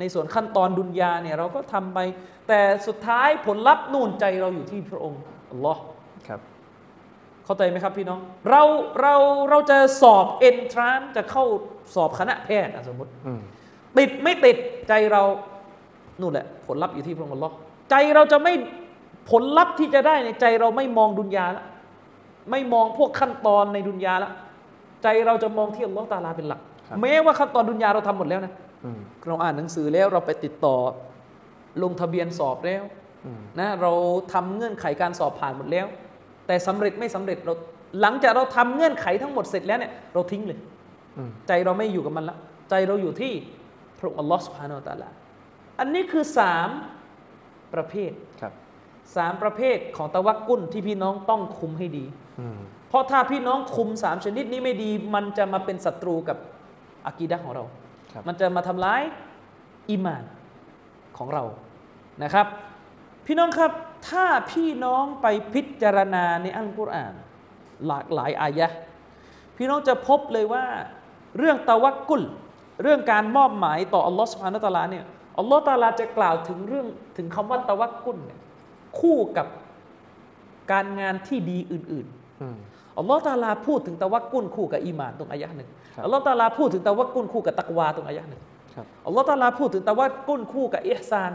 [0.00, 1.98] ในส่วนขั้นตอนดุนยาเนี่ยเราก็ทำไป
[2.48, 5.82] แต่สุดท้ายผลลัพธ์นู่นใจเราอยู่ที่พระองค์อัลลอฮ์
[6.28, 6.40] ครับ
[7.44, 8.62] เข้าใจไหมครับพี่น้อง เรา
[9.00, 9.14] เรา
[9.50, 11.44] เราจะสอบเอนทรานจะเข้า
[11.94, 13.40] สอบคณะแพทย์อะสมมติอืม
[13.98, 14.56] ติดไม่ติด
[14.88, 15.22] ใจเรา
[16.20, 17.54] นู่นแหละผลลัพธ์อยู่ที่พระองค์อัลลอฮ์
[17.90, 18.52] ใจเราจะไม่
[19.30, 21.64] ผลลัพธ์ที่จะได้ในใจเราไม่มองดุนยาละ
[22.50, 24.30] ไม่มองพวกขั้นตอนในดุนยาละ
[25.02, 26.60] ใจเราจะมองที่อัลลอฮ์ตาลาเป็นหลัก
[27.00, 28.52] แม้ว่าขั้นตอนดุนยาเราทำหมดแล้วนะ
[28.84, 30.76] อืมเราอ่านหนังสือแล้วเราไปติดต่อ
[31.82, 32.82] ลงทะเบียนสอบแล้ว
[33.24, 33.92] อืมนะเรา
[34.32, 35.86] ทำเงื่อนไขการสอบผ่านหมดแล้ว
[36.46, 37.54] แต่สำเร็จไม่สำเร็จเรา
[38.00, 40.58] หลังจากเราทำเงื่อนไขทั้งหมดเสร็จแล้วเนี่ยเราทิ้งเลย
[41.16, 42.36] อืมใจเราไม่อยู่กับมันละ
[42.70, 43.32] ใจเราอยู่ที่
[43.98, 45.08] พระองค์อัลลอฮ์สุบฮานาอัลตะอาลา
[45.80, 46.68] อันนี้คือสาม
[47.74, 48.52] ประเภทครับ
[49.16, 52.04] สามประเภทของตะวักกุลที่พี่น้องต้องคุมให้ดี
[52.40, 56.38] อืมเพราะถ้าพี่น้องคุมสามชนิดนี้ไม่ดี มันจะมาเป็นศัตรูกับ
[57.06, 57.64] อากีดะห์ของเรา
[58.12, 59.02] ครับมันจะมาทำร้าย
[59.90, 60.24] อีหมาน
[61.18, 61.44] ของเรา
[62.22, 62.46] นะครับ
[63.26, 63.72] พี่น้องครับ
[64.08, 67.14] ถ้าพี่น้องไปพิจารณาในอัลกุรอาน
[67.86, 68.78] หลากหลายอายะห์
[69.56, 70.64] พี่น้องจะพบเลยว่า
[71.38, 72.22] เรื่องตะวักกุล
[72.82, 75.04] เรื่องการมอบหมายต่ออัลลอฮ์สุบฮานะฮูวะตะอาลาเนี่ย
[75.38, 78.38] อัลลอฮ์ตะอาลาจะกล่าวถึงเรื่องถึงคำว่าตะวักกุลเนี่ย
[79.00, 79.46] คู่กับ
[80.72, 82.56] การงานที่ดีอื่นๆอืม
[82.98, 88.40] อัลลอฮ์ตาลาพูดถึงตะวักกุลคู่กับอีหมานตรงอายะห์หนึ่งครับอัลลอฮ์ตาลาพูดถึงตะวักกุลคู่กับตักวาตรงอายะห์หนึ่ง
[88.74, 91.32] ครับอัลลอฮ์ตาลาพูดถึงตะวักกุลคู่กับอิฮซาน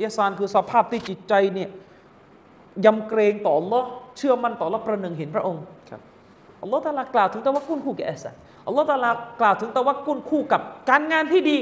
[0.00, 1.70] อิฮซานคือสภาพที่จิตใจเนี่ย
[2.84, 6.00] ยำเกรงต่ออัลลอฮ์เชื่อมั่นต่ออัลลอฮ์ประหนึ่งเห็นพระองค์ครับ
[6.62, 8.34] อัลลอฮ์ตาลากล่าวถึงตะวักกุลคู่กับอิฮซาน
[8.66, 11.58] อัลลอฮ์ตาลากล่าวถึงตะวักกุลคู่กับการงานที่ดี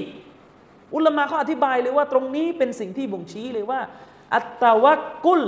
[0.94, 3.81] อุลามะเขาอธิบายเลยว่าตรงนี้เป็นสิ่งที่บ่งชี้เลยว่า
[4.35, 5.42] อัตตะวักกุล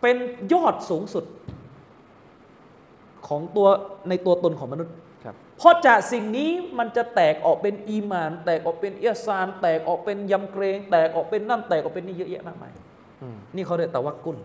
[0.00, 0.16] เป็น
[0.52, 1.24] ยอดสูงสุด
[3.28, 3.68] ของตัว
[4.08, 4.94] ในตัวตนของมนุษย์
[5.24, 12.72] ครับเพราะจากสิ่งนี้มันจะแตกออกเป็นอีหมาน แตกออกเป็นเอียซาน แตกออกเป็นยำเกรง แตกออกเป็นนั่นแตกออกเป็นนี่เยอะแยะมากมาย
[13.22, 14.36] อืมนี่เขาเรียกตะวักกุล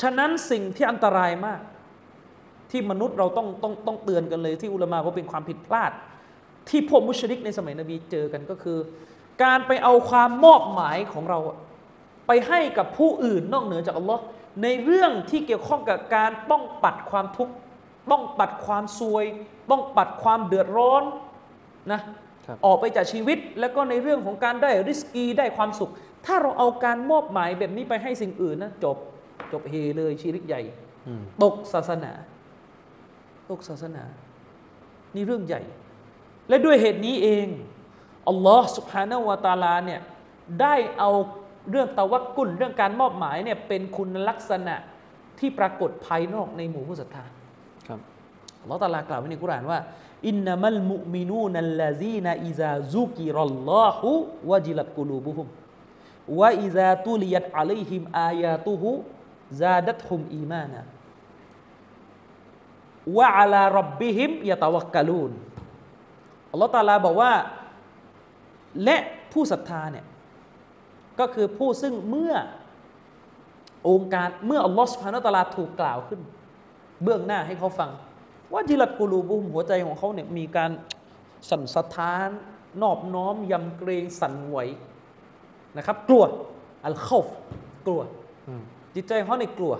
[0.00, 1.60] ฉะนั้นสิ่งที่อันตรายมาก
[2.70, 5.92] ที่มนุษย์เราต้องต้องต้องเตือนกันเลย ที่อุลามะว่าเป็นความผิดพลาด
[6.68, 8.78] ที่พวกมุชริกในสมัยนบีเจอกันก็คือ
[9.42, 11.58] การไปเอาความมอบหมายของเราอะ
[12.26, 14.22] ไปให้กับผู้อื่นนอกเหนือจากอัลลอฮ์
[14.62, 17.54] ในเรื่องที่เกี่ยวข้องกับการป้องปัดความทุกข์
[18.10, 19.24] ป้องปัดความซวย
[19.70, 21.02] ป้องปัดความเดือดร้อน
[21.92, 22.00] นะ
[22.46, 25.90] ครับออกไปจากชีวิต แล้วก็ในเรื่องของการได้ริสกีได้ความสุข
[26.26, 28.96] ถ้าเราเอาการมอบหมายแบบนี้ไปให้สิ่งอื่นนะจบ
[29.52, 30.62] จบเฮเลยชีริกใหญ่
[31.06, 32.12] อืมตกศาสนา
[33.50, 34.04] ตกศาสนา
[35.14, 35.62] นี่เรื่องใหญ่
[36.48, 37.46] และด้วยเหตุนี้เอง
[38.28, 40.00] อัลลอฮ์สุบฮานาวะตาลาเนี่ย
[40.60, 41.10] ได้เอา
[41.70, 44.76] เรื่องตะวักกุลเรื่องการมอบหมายเนี่ยเป็นคุณลักษณะ
[45.38, 47.24] ที่ปรากฏภายนอกในหมู่ผู้ศรัทธา
[47.88, 48.00] ครับ
[48.60, 49.78] อัลลอฮ์ตะอาลากล่าวไว้ในกุรอานว่า
[50.28, 54.12] อินนามัลมุมินูนัลลาซีนอิซาซุกิรัลลอฮุ
[54.50, 55.46] วะจิลัตกุลูบุฮุม
[56.40, 58.90] วะอิซาตุลิยัตอะลัยฮิมอายาตุฮุ
[59.60, 60.82] ซาดัตฮุมอีมานะ
[63.16, 65.32] วะอะลารับบิฮิมยะตะวักกะลูน
[66.52, 67.32] อัลลอฮ์ตะอาลาบอกว่า
[68.84, 68.96] และ
[69.32, 70.06] ผู้ศรัทธาเนี่ย
[71.20, 72.34] ก็คือผู้ซึ่งเมื่อ
[73.88, 76.20] องค์การเมื่ออัลลอฮ์สุบฮานตะลาถูกกล่าวขึ้น
[77.02, 77.90] เบื้องหน้าให้เขาฟัง
[78.52, 80.70] ว่าจิลัดกูลูบุมหัวใจของเขาเนี่ยมีการ
[81.50, 82.28] สั่นสะท้าน
[82.82, 84.58] นอบน้อม ยำเกรงสั่นไหว
[85.76, 86.24] นะครับ กลัว
[86.84, 87.20] อัลเข้า
[87.86, 88.00] กลัว
[88.94, 89.74] จิตใจเขาในกลัว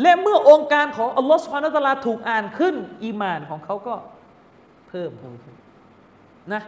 [0.00, 3.94] และเมื่อองค์การของอัลลอฮ์สุบฮานตะลาถูกอ่านขึ้น อีมานของเขาก็
[4.88, 5.10] เพิ่ม
[6.52, 6.62] นะ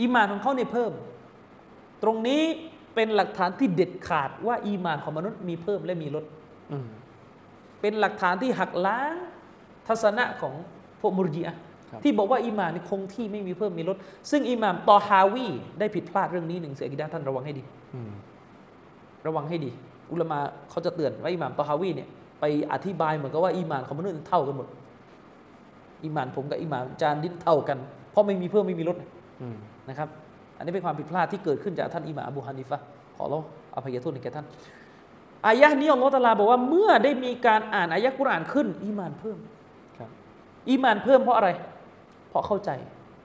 [0.00, 0.92] อีมานของเขาเนี่ยเพิ่ม
[2.02, 2.42] ตรงนี้
[2.94, 6.24] เป็นหลักฐานที่เด็ดขาดว่า อีมานของมนุษย์มีเพิ่มและมีลด
[6.72, 6.86] อืม
[7.80, 9.14] เป็นหลักฐานที่หักล้าง
[9.86, 10.54] ทัศนะของ
[11.00, 11.58] พวกมุรจิอะห์
[11.90, 13.96] ครับที่บอกว่าอีหมานนี่คงที่ไม่มีเพิ่มมีลด
[14.30, 15.46] ซึ่งอิหม่ามตอฮาวี
[15.78, 17.62] ได้ผิดพลาดเรื่องนี้หนึ่งเสียกิดาท่านระวังให้ดี
[17.94, 18.10] อืม
[19.26, 19.70] ระวังให้ดี
[20.12, 20.38] อุลามา
[20.70, 22.08] เขาจะเตือนว่าอิหม่ามตอฮาวีเนี่ย
[22.40, 24.68] ไปอธิบายเหมือนกับว่าอีหมานของมนุษย์เท่ากันหมด
[26.04, 27.78] อีหมานผมกับอีหมานจานดินเท่ากัน
[28.10, 28.96] เพราะไม่มีเพิ่มไม่มีลด
[29.42, 29.56] อืม
[29.90, 30.08] นะครับ
[30.56, 32.84] อันนี้เป็นความผิดพลาดที่เกิดขึ้นจากท่านอิหม่ามอบูฮานิฟะห์
[33.16, 33.38] ขอเรา
[33.74, 34.46] อภัยโทษในแก่ท่าน
[35.46, 39.38] อายะห์นี้อัลลอฮฺตะอาลาบอกว่าเมื่อได้มีการอ่านอายะห์กุรอานขึ้นอีมานเพิ่ม
[39.98, 40.10] ครับ
[40.68, 41.48] อีมานเพิ่มเพราะอะไร
[42.28, 42.70] เพราะเข้าใจ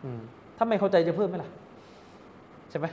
[0.03, 0.19] อืม
[0.57, 1.49] ถ้าไม่เข้าใจจะเพิ่มไหมล่ะ
[2.69, 2.85] ใช่ไหม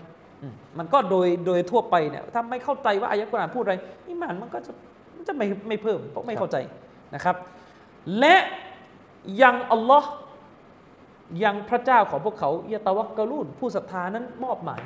[0.43, 3.75] อืมมันก็โดยโดยทั่วไปเนี่ยถ้าไม่เข้าใจว่าอายะห์กุรอานพูดอะไร
[4.09, 4.73] อีมานมันก็จะ
[5.17, 6.57] มันจะไม่ไม่เพิ่มเพราะไม่เข้าใจ
[7.15, 7.37] นะครับ
[8.19, 8.37] และ
[9.43, 10.11] ยังอัลลอฮ์
[11.45, 14.81] ยังพระเจ้าของพวกเขายะตะวักกะลูนผู้ศรัทธานั้นมอบหมาย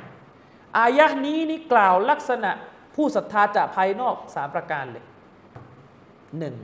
[0.77, 2.51] อายะห์นี้นี่กล่าวลักษณะ
[2.95, 5.05] ผู้ศรัทธาจากภายนอกสามประการเลย
[6.39, 6.55] หนึ่ง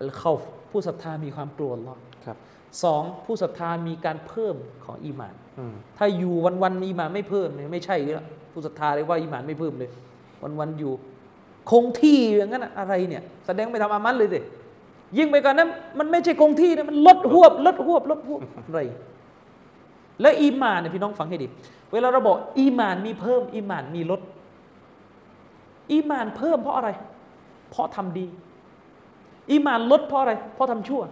[0.00, 0.34] อัลเข้า
[0.70, 2.36] ผู้ศรัทธามีความกลัวอัลลอฮ์ครับ
[2.84, 9.90] สองผู้ศรัทธามีการเพิ่มของอีหมานอืมถ้าอยู่วันๆอีหมานไม่เพิ่มเนี่ยไม่ใช่แล้วผู้ศรัทธาเลยว่าอีหมานไม่เพิ่มเลย
[10.60, 10.92] วันๆอยู่
[11.70, 14.40] คงที่อย่างนั้นอะอะไรเนี่ย แสดงไม่ทำอามันเลยสิ
[15.18, 18.80] ยิ่งไปกว่านั้นมันไม่ใช่คงที่นะมันลดหวบ ลดหวบ ลดหวบอะไร
[20.20, 21.46] และอีหมานเนี่ยพี่น้องฟังให้ดี
[21.92, 24.20] เวลาเราบอกอีหมานมีเพิ่ม อีหมานมีลด
[25.92, 26.90] อีหมานเพิ่มเพราะอะไร
[27.70, 28.26] เพราะทำดี
[29.50, 31.02] อีหมานลดเพราะอะไร เพราะทำชั่ว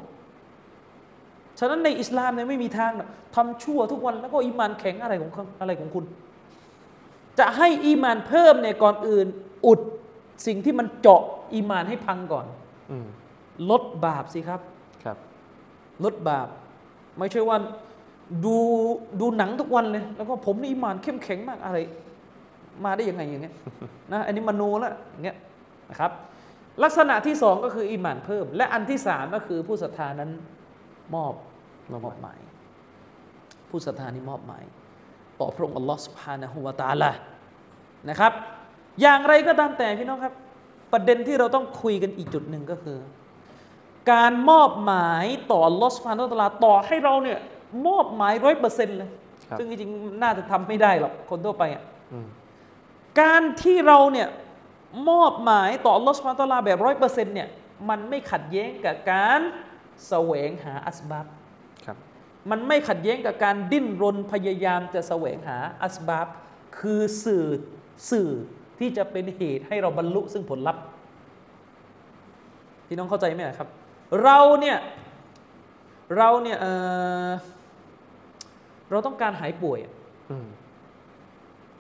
[1.59, 6.05] ฉะนั้นในอิสลามเนี่ยไม่มีทางนะทำชั่วทุกวันแล้วก็อีหมานแข็งอะไรของเขาอะไรของคุณ
[7.39, 9.27] จะให้อีหมานเพิ่มเนี่ยก่อนอื่น
[9.67, 9.81] อุด
[10.47, 11.23] สิ่งที่มันเจาะ
[11.55, 12.47] อีหมานให้พังก่อน
[12.91, 12.97] อื
[13.71, 14.61] ลดบาปสิครับ
[15.05, 15.17] ครับ
[16.05, 16.49] ลดบาป
[17.19, 17.57] ไม่ใช่ว่า
[18.45, 18.57] ดู
[19.21, 21.79] ดูหนังทุกวันเลย แล้วก็ผมนี่อิมานเข้มแข็งมากอะไร
[22.85, 23.55] มาได้ยังไงอย่างเงี้ย
[24.13, 25.37] นะอันนี้มโนละอย่างเงี้ย
[25.91, 26.11] นะครับ
[26.83, 30.31] ลักษณะที่สองก็คืออิมานเพิ่ม และอันที่สามก็คือผู้ศรัทธานั้น
[31.15, 31.35] มอบ
[31.91, 32.39] มอบหมาย
[33.71, 34.65] ผู้ศรัทธานี่มอบหมาย
[35.41, 37.11] ต่อพระองค์อัลลอฮฺสุบฮานะฮูวาตาละ
[38.11, 38.33] นะครับ
[39.01, 40.35] อย่างไรก็ตามแต่พี่น้องครับ
[40.93, 42.99] ประเด็นที่เราต้องคุยกันอีกจุดหนึ่งก็คือ
[44.11, 47.39] การมอบหมายต่อลอสฟานตตลาต่อให้เราเนี่ย
[47.87, 49.11] มอบหมายร้อยเปอร์เซ็นต์เลย
[49.59, 51.83] ซึ่งจริงๆ น่าจะทำไม่ได้หรอกคนทั่วไปอะ
[53.21, 54.29] การที่เราเนี่ย
[55.11, 57.49] มอบหมายต่อลอสฟานตลาแบบร้อยเปอร์เซ็นต์เนี่ย
[57.89, 59.41] มันไม่ขัดแย้งกับการ
[60.09, 61.27] แสวงหาอัสบับ
[62.51, 66.29] มันไม่ขัดแย้งกับการดิ้นรนพยายามจะแสวงหาอัสบับ
[66.79, 67.47] คือสื่อ
[68.11, 68.31] สื่อ
[68.79, 70.83] ที่จะเป็นเหตุให้เราบรรลุซึ่งผลลัพธ์
[72.87, 73.69] พี่น้องเข้าใจไหมครับ
[74.25, 74.79] เราเนี่ย
[76.17, 76.73] เราเนี่ยเอ่
[77.29, 77.31] อ
[78.91, 79.93] เราต้องการหายป่วยอะ
[80.31, 80.47] อืม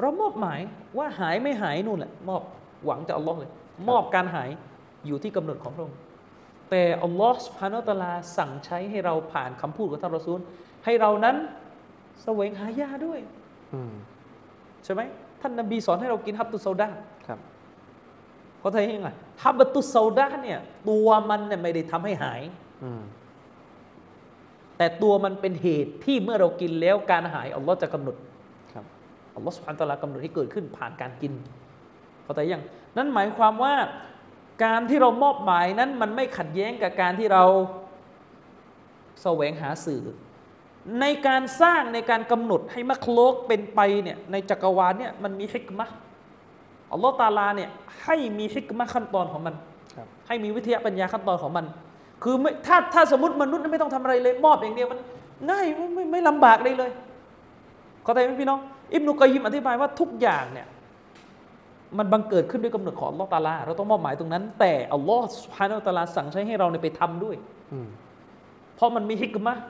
[0.00, 0.60] เรามอบหมาย
[0.98, 2.42] ว่าหายไม่หายนู่นแหละมอบ
[2.84, 3.50] หวังจากอัลลอฮ์เลย
[3.88, 4.50] มอบการหาย
[5.06, 5.98] อยู่ที่กำหนดของพระองค์
[6.70, 10.40] แต่อัลลอฮ์สุภาโนตะลาสั่งใช้ให้เราผ่านคำพูดของท่านรอซูล
[10.84, 11.36] ให้เรานั้น
[12.22, 13.20] แสวงหายาด้วย
[13.74, 13.92] อืม
[14.84, 15.00] ใช่ไหม
[15.40, 16.88] ท่านนบีสอนให้เรากินฮับตุสซาดา
[17.26, 17.38] ครับ
[18.62, 19.10] เขาทำยังไง
[19.42, 22.42] ฮับตุสซาดาเนี่ย ตัวมันเนี่ยไม่ได้ทำให้หาย
[22.82, 23.02] อืม
[24.78, 28.16] แแต่ตัวมันเป็นเหตุที่เมื่อเรากินแล้วการหายอัลลอฮ์จะกำหนด
[28.72, 28.84] ครับ
[29.36, 31.32] อัลลอฮ์สุบฮานตะอาลากำหนดให้เกิดขึ้นผ่านการกิน
[32.24, 32.62] เข้าใจยัง
[32.96, 33.74] นั่นหมายความว่า
[34.64, 37.44] การที่เรามอบหมายนั้นมันไม่ขัดแย้งกับการที่เรา
[39.22, 40.02] แสวงหาสื่อ
[41.00, 45.96] ในการสร้างในการกำหนดให้มักโลกเป็นไปเนี่ยในจักรวาลเนี่ยมันมีฮิกมะห์
[46.92, 47.70] อัลลอฮ์ตาลาเนี่ย
[48.04, 49.54] ให้มีฮิกมะห์ขั้นตอนของมัน
[49.96, 51.64] ครับให้มีวิทยาปัญญาขั้นตอนของมัน
[52.22, 54.98] คือไม่ถ้าถ้าสมมติมนุษย์ไม่ต้องทำอะไรเลย มอบอย่างเดียวมัน
[55.50, 56.90] ง่ายไม่ไม่ไม่ลำบากเลยเลย
[58.04, 58.58] เข้าใจไหมพี่น้อง
[58.94, 60.66] อิบนุกอยยิมอธิบายว่าทุกอย่างเนี่ย
[61.98, 67.36] มันบังเกิดขึ้นด้วยกำหนดของอัลลอฮ์ตาลา เราต้องมอบหมายตรงนั้น แต่อัลลอฮ์สุบฮานาอัลตะอาลาสั่งใช้ให้เราเนี่ยไปทำด้วย
[67.72, 67.88] อืม
[68.76, 69.62] เพราะมันมีฮิกมะห์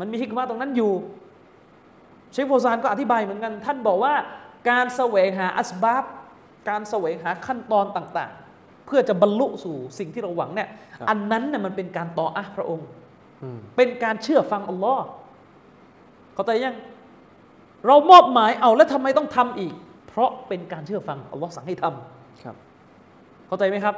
[0.00, 0.92] มันมีฮิกมะห์ตรงนั้นอยู่
[2.32, 4.14] เชคโฟซานก็อธิบายเหมือนกัน ท่านบอกว่า
[4.70, 6.04] การแสวงหาอัสบับ
[6.68, 10.68] การแสวงหาขั้นตอนต่างๆ เพื่อจะบรรลุสู่สิ่งที่เราหวังเนี่ย
[11.08, 12.86] อันนั้นเนี่ยมันเป็นการต่ออะห์พระองค์
[13.42, 15.04] อืมเป็นการเชื่อฟังอัลลอฮ์
[16.34, 16.76] เข้าใจยัง
[17.86, 19.74] เรามอบหมายเอาแล้วทำไมต้องทำอีก
[20.08, 22.56] เพราะเป็นการเชื่อฟังอัลลอฮ์สั่งให้ทำครับ
[23.46, 23.94] เข้าใจไหมครับ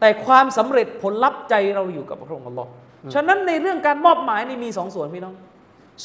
[0.00, 2.70] แต่ความสำเร็จผลลัพธ์ใจเราอยู่กับพระองค์อัลลอฮ์
[3.14, 5.34] ฉะนั้นในเรื่องการมอบหมายนี่มีสองส่วนพี่น้อง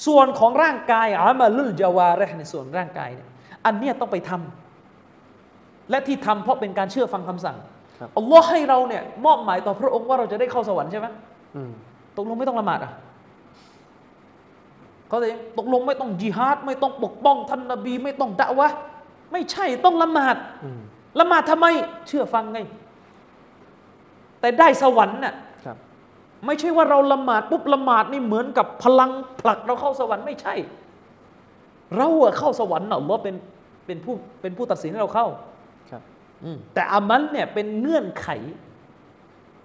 [0.05, 3.29] ส่วนของร่างกายอามาลุลจาวาเรห์ในส่วนร่างกายเนี่ย
[3.65, 7.57] อันเนี้ยต้องไปทำและที่ทำเพราะเป็นการเชื่อฟังคำสั่ง
[7.99, 11.07] ครับอัลลอฮ์ให้เราเนี่ยมอบหมายต่อพระองค์ว่าเราจะได้เข้าสวรรค์ใช่ไหม
[11.55, 11.71] อืม
[12.17, 12.93] ตกลงไม่ต้องละหมาดอะ
[15.07, 18.77] เขาเลยตกลงไม่ต้องจิฮาดไม่ต้องปกป้องท่านนบีไม่ต้องดะวะห์
[19.31, 20.79] ไม่ใช่ต้องละหมาดอืม
[21.19, 21.67] ละหมาดทำไม
[22.07, 22.59] เชื่อฟังไง
[24.39, 25.33] แต่ได้สวรรค์น่ะ
[25.65, 25.77] ครับ
[26.45, 30.53] ไม่ใช่ว่าเราละหมาดปุ๊บละหมาดนี่เหมือนกับพลังผลักเราเข้าสวรรค์ไม่ใช่
[31.95, 33.35] เราอะเข้าสวรรค์น่ะอัลลอฮ์เป็น
[33.85, 35.27] เป็นผู้เป็นผู้ตัดสินให้เราเข้า
[35.91, 36.01] ครับ
[36.43, 38.27] อืมแต่อามันเนี่ยเป็นเงื่อนไข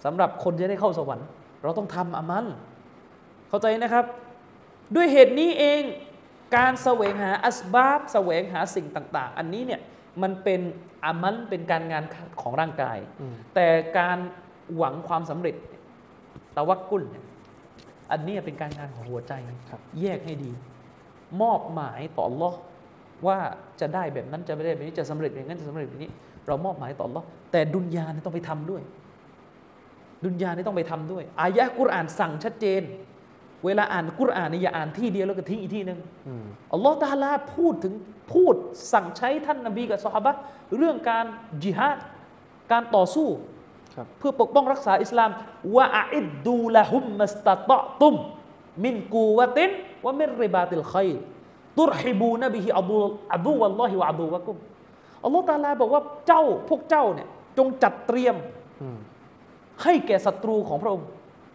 [0.04, 1.26] สำหรับคนจะได้เข้าสวรรค์
[1.62, 2.46] เราต้องทำอามัน
[3.48, 4.04] เข้าใจนะครับ
[4.94, 5.82] ด้วยเหตุนี้เอง
[6.56, 9.80] การแสวงหาอัสบาบแสวงหาสิ่งต่าง ๆ อันนี้เนี่ย
[10.22, 10.60] มันเป็น
[11.04, 12.04] อามันเป็นการงาน
[12.40, 13.66] ของร่างกายอืมแต่
[13.98, 14.18] การ
[14.76, 15.56] หวังความสำเร็จ
[16.56, 17.24] ตะวักกุลเนี่ย
[18.12, 19.32] อันนี้เป็นการงานของหัวใจ
[19.70, 20.50] ครับแยกให้ดี
[21.42, 22.54] มอบหมายต่อ Allah
[23.26, 23.38] ว่า
[23.80, 26.10] จะได้แบบนั้นจะไม่ได้แบบนี้จะสำเร็จอย่างนั้นจะสำเร็จแบบนี้
[26.46, 28.82] เรามอบหมายต่อ Allah แต่ดุนยาเนี่ยต้องไปทำด้วย
[30.24, 32.82] ดุนยานี่ต้องไปทำด้วย อายะห์กุรอานสั่งชัดเจน
[33.64, 37.94] เวลาอ่านกุรอานนี่อย่าอ่านที่เดียวแล้วก็ทิ้งอีกที่หนึ่งอืมอัลลอฮ์ตาลาพูดถึง
[38.32, 38.54] พูด
[38.92, 40.38] สั่งใช้ท่านนบีกับซอฮาบะห์
[40.76, 41.24] เรื่องการ
[41.62, 41.98] จิฮาด
[42.72, 43.28] การต่อสู้
[43.94, 45.30] ครับเพื่อปกป้องรักษาอิสลาม
[45.76, 48.14] วะอิดดูละหุมมัสตะตะตุม
[48.84, 49.70] มินกูวะติน
[50.04, 51.18] วะมินริบาติลขัยร
[51.78, 52.96] ตุรฮิบูนบิฮิอัดู
[53.34, 54.56] อัดูวัลลอฮิวะอัดูวะกุม
[55.24, 58.34] อัลลอฮ์ตาลาบอกว่าเจ้าพวกเจ้าเนี่ยจงจัดเตรียม
[58.82, 58.98] อืม
[59.82, 61.06] ให้แก่ศัตรูของพระองค์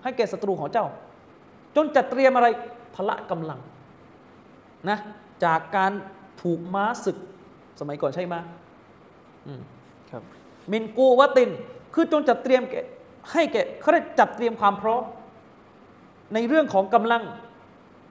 [0.04, 0.86] ให้แก่ศัตรูของเจ้า
[1.76, 2.48] จนจัดเตรียมอะไร
[2.96, 3.60] พละกำลัง
[4.90, 4.98] นะ
[5.44, 5.92] จากการ
[6.42, 7.18] ถูกม้าศึก
[7.80, 8.36] สมัยก่อนใช่ไหม
[9.48, 9.62] อืม
[10.12, 10.24] ครับ
[10.72, 11.50] มินกูวะติน
[11.94, 12.82] คือจงจัดเตรียมแก่
[13.32, 15.04] ให้แก่เขาได้จัดเตรียมความพร้อม
[16.34, 17.24] ในเรื่องของกำลัง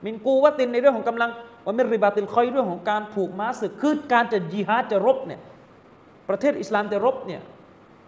[0.05, 1.29] มินกูวะตินในเรื่องของกำลัง
[1.65, 5.39] ว่ามินริบาติลคอยเรื่องของการผูกม้าศึกคือการจะจิฮาดจะรบเนี่ย
[6.29, 7.41] ประเทศอิสลามจะรบเนี่ย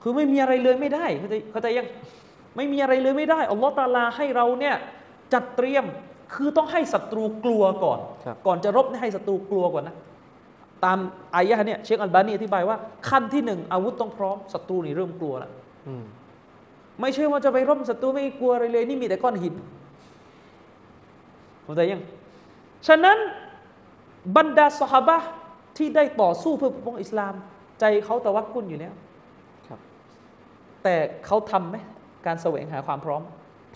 [0.01, 1.87] คือไม่มีอะไรเลยไม่ได้เข้าใจเข้าใจยัง
[2.55, 4.75] ไม่มีอะไรเลยไม่ได้อัลลอฮ์ตาลาให้เราเนี่ย
[5.33, 5.85] จัดเตรียม
[6.33, 9.95] คือต้องให้ศัตรูกลัวก่อนครับก่อนจะรบเนี่ยให้ศัตรูกลัวก่อนนะ
[10.85, 10.97] ตาม
[11.35, 12.77] อายะห์เนี่ยเชคอัลบานีอธิบายว่า
[13.09, 15.51] ขั้นที่หนึ่งอาวุธต้องพร้อมศัตรูนี่เริ่มกลัวแล้ว
[15.87, 16.03] อืม
[17.01, 19.53] ไม่ใช่ว่าจะไปรบศัตรูไม่กลัวอะไรเลยนี่มีแต่ก้อนหิน
[21.71, 22.03] เข้าใจยัง
[22.87, 23.17] ฉะนั้น
[24.37, 25.29] บรรดาสหบะห์
[25.77, 27.33] ที่ได้ต่อสู้เพื่อปกป้องอิสลาม
[27.79, 28.93] ใจเขาตะวักกุนอยู่แล้ว
[29.67, 29.79] ครับ
[30.83, 31.77] แต่เขาทำไหม
[32.25, 33.21] การแสวงหาความพร้อม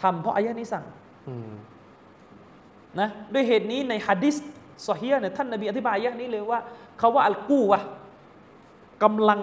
[0.01, 0.85] ทำเพราะอายะห์นี้สั่ง
[1.27, 1.51] อืม
[2.99, 4.35] นะด้วยเหตุนี้ในฮะดิษ
[4.87, 6.59] ซอฮีฮ์เนี่ยท่านนบีอธิบายอายะห์นี้เลยว่า
[6.99, 7.79] เขาว่าอัลกูวะ
[9.03, 9.39] กำลัง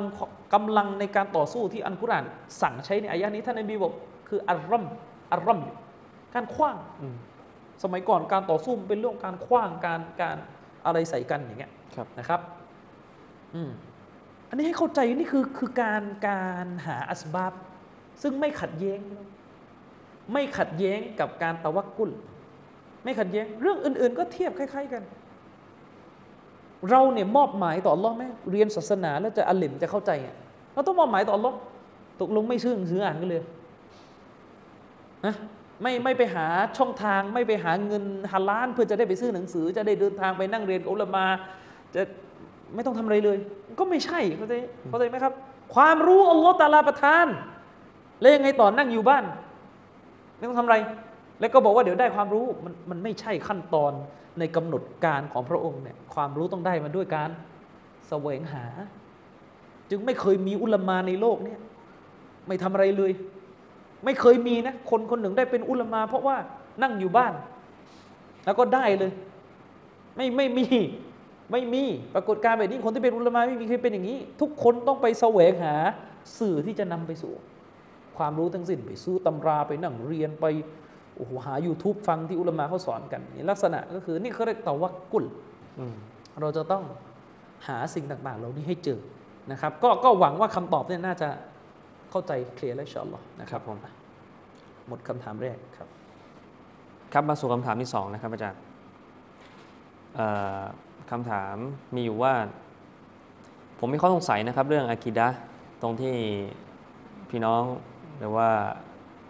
[0.54, 2.24] กำลังในการต่อสู้ที่อัลกุรอาน
[2.60, 3.92] สั่งใช้ในอายะห์นี้ท่านนบีบอก
[4.28, 4.84] คืออัลรัม
[5.32, 5.60] อัลรัม
[6.34, 7.16] การขว้างอืม
[7.82, 10.36] สมัยก่อนการต่อสู้มันเป็นเรื่องการขว้างการการ
[10.86, 12.40] อะไรใส่กันอย่างเงี้ยครับนะครับ
[13.54, 13.70] อืม
[14.48, 17.52] อันนี้ให้เข้าใจนี่คือคือการการหาอัสบาบ
[18.22, 19.00] ซึ่งไม่ขัดแย้ง
[20.32, 22.10] ไม่ขัดแย้งกับการตะวักกุล
[23.04, 25.02] ไม่ขัดแย้ง เรื่องอื่น ๆ ก็เทียบคล้าย ๆกัน
[26.90, 30.36] เราเนี่ยมอบหมายต่ออัลลอฮ์ไหมเรียนศาสนาแล้วจะอัลลิมจะเข้าใจอะ
[30.74, 31.56] เราต้องมอบหมายต่ออัลลอฮ์
[32.20, 33.42] ตกลงไม่ซื้อหนังสืออ่านกันเลย
[35.26, 35.34] นะ
[35.82, 36.46] ไม่ไม่ไปหา
[36.78, 41.24] ช่องทาง ไม่ไปหาเงินฮาล้านเพื่อจะได้ไปซื้อหนังสือ จะได้เดินทางไปนั่งเรียนอุลามา
[41.94, 42.02] จะ
[42.74, 43.38] ไม่ต้องทำอะไรเลย
[43.80, 44.54] ก็ไม่ใช่เข้าใจ
[44.88, 45.32] เข้าใจไหมครับ
[45.74, 47.26] ความรู้อัลลอฮ์ตาลาประทาน
[48.20, 49.24] แล้วยังไงต่อนั่งอยู่บ้าน
[50.36, 50.76] ไม่ต้องทำอะไร
[51.40, 53.92] แล้วก็บอกว่าเดี๋ยวได้ความรู้มันมันไม่ใช่ขั้นตอน
[54.38, 57.30] ในกำหนดการของพระองค์เนี่ยความรู้ต้องได้มาด้วยการ
[58.08, 58.64] แสวงหา
[59.90, 61.58] จึงไม่เคยมีอุลามาในโลกเนี่ย
[62.46, 63.12] ไม่ทำอะไรเลย
[64.04, 66.36] ไม่เคยมีนะ คนคนหนึ่งได้เป็นอุลามา เพราะว่า
[66.82, 67.32] นั่งอยู่บ้าน
[68.44, 69.12] แล้วก็ได้เลย
[70.16, 70.66] ไม่ไม่มี
[71.52, 71.84] ไม่มี
[72.14, 75.74] ปรากฏการณ์แบบนี้คนที่เป็นอุลามาไม่มีใครเป็นอย่างนี้ ทุกคนต้องไปแสวงหา
[76.38, 77.32] สื่อที่จะนำไปสู่
[78.16, 80.46] ความรู้ทั้งสิ้นไปซื้อตำราไปนั่งเรียนไป
[81.16, 85.24] โอ้โหหา YouTube ฟังที่อุลามาเขาสอนกันนี่ลักษณะก็คือนี่เขาเรียกตะวักกุล
[85.78, 85.94] อืม
[86.40, 86.84] เราจะต้อง
[87.68, 89.00] หาสิ่งต่างๆ เหล่านี้ให้เจอ
[89.50, 91.28] นะครับ ก็ก็หวังว่าคำตอบเนี่ยน่าจะ
[92.12, 93.78] เข้าใจเคลียร์แล้วอินชาอัลลอฮ์นะคครัรับบผม
[94.88, 95.88] หมดคำถามแรกครับ
[97.12, 98.60] ครับมาสู่คำถามที่สองนะครับอาจารย์
[100.14, 100.26] เอ่
[100.60, 100.62] อ
[101.10, 101.56] คำถาม
[101.94, 102.34] มีอยู่ว่า
[103.78, 105.38] ผมมีข้อสงสัยนะครับ เรื่องอากิดะห์
[105.82, 106.14] ตรงที่
[107.30, 107.62] พี่น้อง
[108.18, 108.48] หรือว่า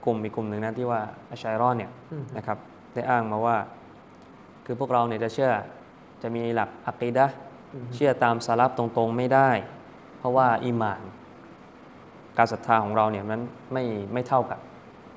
[0.05, 2.59] กลุ่มมีกลุ่มหนึ่งนะที่ว่าอัชชัยรอนเนี่ยอืมนะครับ
[2.95, 3.57] ได้อ้างมาว่า
[4.67, 5.51] คือพวกเราเนี่ยจะเชื่อ
[6.23, 7.37] จะมีหลักอะกีดะห์
[7.95, 9.51] เชื่อตามสลับตรงๆไม่ได้
[10.19, 11.03] เพราะว่าอีหมาน
[12.39, 13.41] การศรัทธาของเราเนี่ยมัน
[13.73, 14.59] ไม่ไม่เท่ากับ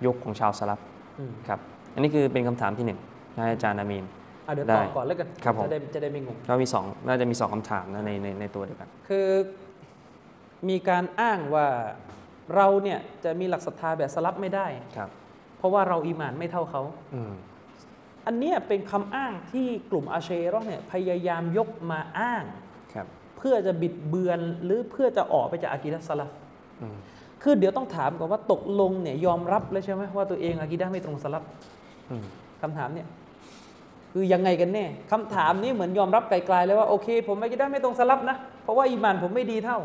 [0.06, 0.80] ยุคของชาวสลับ
[1.20, 1.60] อืมครับ
[1.94, 3.00] อันนี้คือเป็นคำถามที่หนึ่ง
[3.38, 4.06] นะอาจารย์อามีน
[4.48, 9.28] อะเดี๋ยวได้ตอบก่อนแล้วกันครับผมจะได้จะได้ไม่งงก็มีสองน่าจะมีสองคำถามนะในในในตัวเดียวกัน คือ
[10.70, 11.68] มีการอ้างว่า
[12.56, 15.10] เราเนี่ยจะมีหลักศรัทธาแบบสลับไม่ได้ครับ
[15.58, 16.82] เพราะว่าเราอีหมานไม่เท่าเขา
[17.16, 17.34] อืม
[18.26, 22.44] อันเนี้ยเป็นคำอ้างที่กลุ่มอาเชเรอเนี่ยพยายามยกมาอ้าง
[22.94, 23.08] ครับ
[23.38, 26.45] เพื่อจะบิดเบือนหรือเพื่อจะออกไปจากอากีดะห์สลับอืม
[27.44, 31.44] คือเดี๋ยวต้องถามก่อนว่าตกลงเนี่ยยอมรับแล้วใช่ไหมว่าตัวเองอากีดะห์ไม่ตรงสลับ
[32.10, 32.24] อืม
[32.62, 33.08] คำถามเนี่ย
[34.12, 39.80] คือยังไงกันแน่คำถามนี้เหมือนยอมรับไกลๆเลยว่าโอเค ผมอากีดะห์ไม่ตรงสลับนะเพราะว่าอีหมานผมไม่ดีเท่า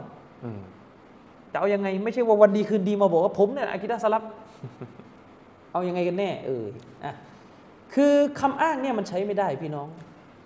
[0.45, 0.61] อืม
[1.53, 4.23] จะเอายังไงไม่ใช่ว่าวันดีคืนดีมาบอกว่าผมเนี่ยอากิดะห์สลับ
[5.73, 6.65] เอายังไงกันแน่เออ
[7.05, 7.15] อะ
[7.95, 9.89] คือคำอ้างเนี่ยมันใช้ไม่ได้พี่น้อง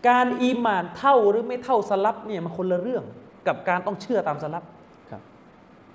[0.08, 3.04] การอีหมานเท่าหรือไม่เท่าสลับเนี่ยมันคนละเรื่อง
[3.46, 4.73] กับการต้องเชื่อตามสลับครับ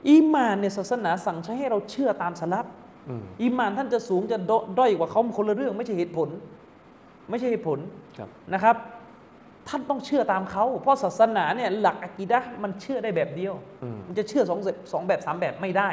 [0.07, 2.65] อีหมานเนี่ยศาสนาสั่งใช้ให้เราเชื่อตามสลับ
[3.09, 6.29] อืมอีหมานท่านจะสูงจะดด้อยกว่าเขามันคนละเรื่อง ไม่ใช่เหตุผล
[7.29, 7.79] ไม่ใช่เหตุผล
[8.17, 8.75] ครับนะครับ
[9.67, 15.89] ท่านต้องเชื่อตามเขาเพราะศาสนาเนี่ยหลักอะกีดะห์มันเชื่อได้แบบเดียวอืมมันจะเชื่อสองแบบสองแบบสามแบบไม่ได้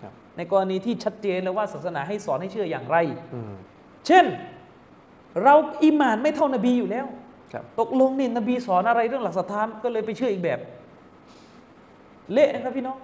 [0.00, 2.96] ครับในกรณีที่ชัดเจนเลยว่าศาสนาให้สอนให้เชื่ออย่างไร
[3.34, 3.54] อืม
[4.06, 4.24] เช่น
[5.42, 5.54] เรา
[5.84, 7.06] อิหมานไม่เท่านบีอยู่แล้ว
[7.52, 10.60] ครับตกลงนี่นบีสอนอะไรเรื่องหลักศรัทธาก็เลยไปเชื่ออีกแบบ
[12.32, 12.96] เละนะครับพี่น้อง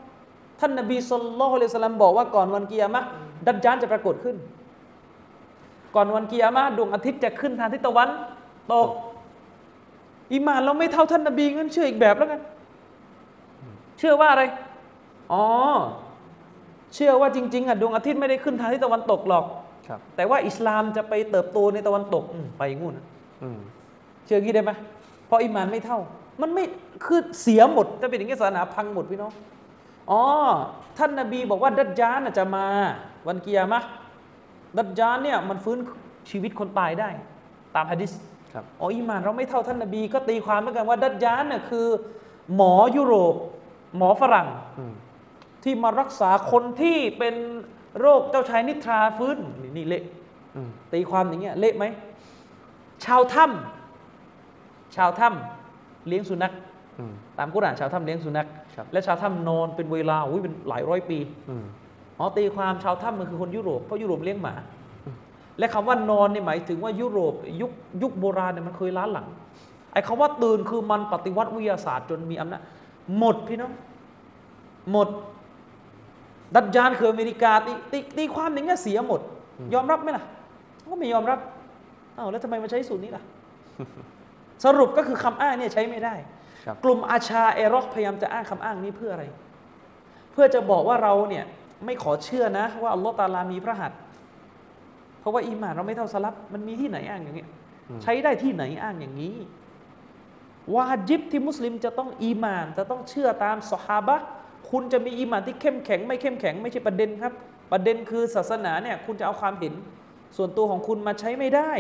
[0.63, 3.07] ท่านนบีสุลต่านละฮ์อะลัยฮิวะสัลลัมบอกว่าก่อนวันกิยามะห์
[3.47, 4.37] ดัจจานจะปรากฏขึ้น
[5.95, 8.09] ก่อนวันกิยามะห์ดวงอาทิตย์จะขึ้นทางทิศตะวัน
[8.73, 8.89] ตก
[10.33, 12.41] อิหมานเราไม่เท่าท่านนบีงั้นเชื่ออีกแบบแล้วกัน
[13.99, 14.43] เชื่อว่าอะไร
[15.33, 15.45] อ๋อ
[16.95, 19.45] เชื่อว่าจริง ๆอะดวงอาทิตย์ไม่ได้ขึ้นทางทิศตะวันตกหรอก
[19.89, 23.05] ครับแต่ว่าอิสลามจะไปเติบโตในตะวันตกอืมไปงูนนะ
[23.43, 23.59] อืม
[24.27, 24.71] เชื่องี้ได้ไหม
[25.27, 25.99] เพราะอิมานไม่เท่า
[26.43, 26.65] มันไม่
[27.05, 29.33] คือเสียหมดจะเป็นอย่างนี้ศาสนาพังหมดพี่น้อง
[30.11, 30.23] อ๋อ
[30.99, 32.67] ท่านนบีบอกว่าดัจจานน่ะจะมา
[33.27, 33.89] วันกิยามะห์
[34.77, 35.79] ดัจจานเนี่ยมันฟื้น
[36.31, 37.09] ชีวิตคนตายได้
[37.75, 38.13] ตามฮะดิษ
[38.53, 41.87] ครับอ๋ออิมานเราไม่เท่าท่านนบี ก็ตีความเหมือนกันว่าดัจจานเนี่ยคือ
[42.55, 43.35] หมอยุโรป
[43.97, 44.49] หมอฝรั่ง
[44.79, 44.95] อืม
[45.65, 47.35] ที่มารักษาคนที่เป็น
[48.01, 50.03] โรคเจ้าชายนิทราฟื้นนี่นี่เละ
[50.57, 51.85] อืมตีความอย่างเงี้ยเละไหม
[53.05, 56.53] ชาวถ้ำชาวถ้ำเลี้ยงสุนัข
[56.99, 58.62] อืมตามกุรอานชาวถ้ำเลี้ยงสุนัขครับ
[58.93, 61.19] และชาวถ้ำนอนเป็นเวลาอุ้ยเป็นหลายร้อยปี
[61.51, 61.65] อืม
[62.19, 64.55] อ๋อตีความชาวถ้ำมันคือคนยุโรปเพราะยุโรปเลี้ยงหมา
[65.59, 67.71] และคำว่านอนเนี่ยหมายถึงว่ายุโรปยุค
[68.03, 69.27] ยุคโบราณเนี่ยมันเคยล้าหลัง
[69.93, 72.63] ไอ้คำว่าตื่นคือมันปฏิวัติวิทยาศาสตร์จนมีอำนาจ
[73.19, 73.73] หมดพี่น้อง
[74.93, 75.09] หมด
[76.55, 79.21] ดัจจานคืออเมริกาตีตีตีความอย่างเงี้ยเสียหมด
[79.75, 80.25] ยอมรับไหมล่ะ
[80.91, 81.39] ก็ไม่ยอมรับ
[82.17, 83.23] อ้าวแล้วทำไมมาใช้สูตรนี้ล่ะ
[84.65, 86.42] สรุปก็คือคำอ้างเนี่ยใช้ไม่ได้ครับ
[86.85, 89.25] กลุ่มอาชาเอรอกพยายามจะอ้างคำอ้างนี้เพื่ออะไร
[90.33, 91.45] เพื่อจะบอกว่าเราเนี่ย
[91.85, 93.99] ไม่ขอเชื่อนะว่าอัลลอฮ์ตาลามีพระหัตถ์
[95.21, 97.49] เพราะว่าอีหมานเราไม่เท่าสลับมันมีที่ไหนอ้างอย่างเงี้ย
[98.03, 99.37] ใช้ได้ที่ไหนอ้างอย่างนี้
[100.75, 104.27] วาจิบที่มุสลิมจะต้องอีหมาน จะต้องเชื่อตามสฮาบะห์
[104.71, 107.33] คุณจะมีอีหมานที่เข้มแข็ง ไม่เข้มแข็งไม่ใช่ประเด็นครับ
[107.73, 109.75] ประเด็นคือศาสนาเนี่ยคุณจะเอาความเห็น
[110.37, 111.73] ส่วนตัวของคุณมาใช้ไม่ได้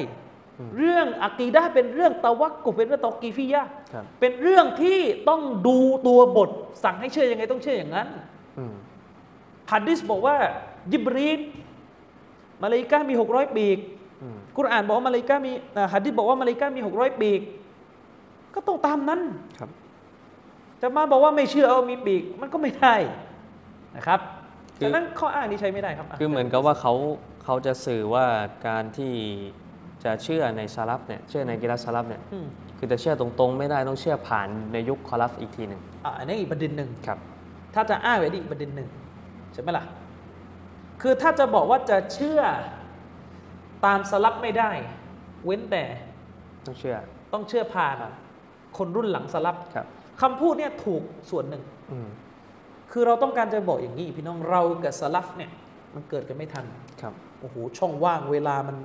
[0.76, 4.98] เรื่องอะกีดะห์เป็นเรื่องตะวักกุฟเป็นเรื่องตอกีฟิยะห์ครับเป็นเรื่องที่
[5.28, 6.50] ต้องดูตัวบท
[6.84, 8.08] สั่งให้เชื่อยังไงต้องเชื่ออย่างนั้น
[8.58, 8.74] อืม
[9.70, 10.36] ฮัดดิสบอกว่า
[10.92, 11.40] ยิบรีน
[12.62, 13.78] มาเลาอิกะห์มีหกร้อยปีก
[14.22, 17.40] อืมกุรอานบอกว่ามาเลาอิกะห์มีอ่าฮัดดิสบอกว่ามาเลาอิกะห์มีหกร้อยปีก
[18.54, 19.20] ก็ต้องตามนั้น
[19.58, 19.70] ครับ
[20.82, 22.94] จะมาบอกว่าไม่เชื่อเอามีปีก มันก็ไม่ได้
[23.96, 24.20] นะครับ
[24.78, 26.92] คือฉะนั้นข้ออ้างนี้ใช้ไม่ได้ครับะคือเหมือนกับว่าเขา
[27.44, 28.26] เขาจะสื่อว่า
[28.68, 29.12] การที่
[30.04, 32.46] จะเชื่อในซาลับเนี่ยเชื่อในกิรัตซาลับเนี่ยอืม
[32.78, 37.18] คือจะเชื่อตรงๆ ไม่ได้ต้องเชื่อผ่านในยุคคอลัฟอีกทีหนึ่งอะอันนี้อีกประเด็นหนึ่ง ครับ
[37.74, 38.88] ถ้าจะอ้างไว้นี่อีกประเด็นหนึ่ง
[39.52, 39.84] ใช่ไหมล่ะ
[41.02, 42.40] คือถ้าจะบอกว่าจะเชื่อ
[43.84, 44.70] ตามสลับไม่ได้
[45.44, 45.84] เว้นแต่
[46.66, 46.96] ต้องเชื่อ
[47.32, 47.96] ต้องเชื่อผ่าน
[48.78, 49.86] คนรุ่นหลังสลับครับ
[50.20, 52.08] คำพูดเนี่ยถูกส่วนหนึ่ง อืม
[52.90, 55.50] คือเราต้องการจะบอกอย่างนี้ พี่น้องเรากับสลับเนี่ย
[55.94, 56.64] มันเกิดกันไม่ทัน
[57.00, 58.76] ครับ โอ้โหช่องว่างเวลามัน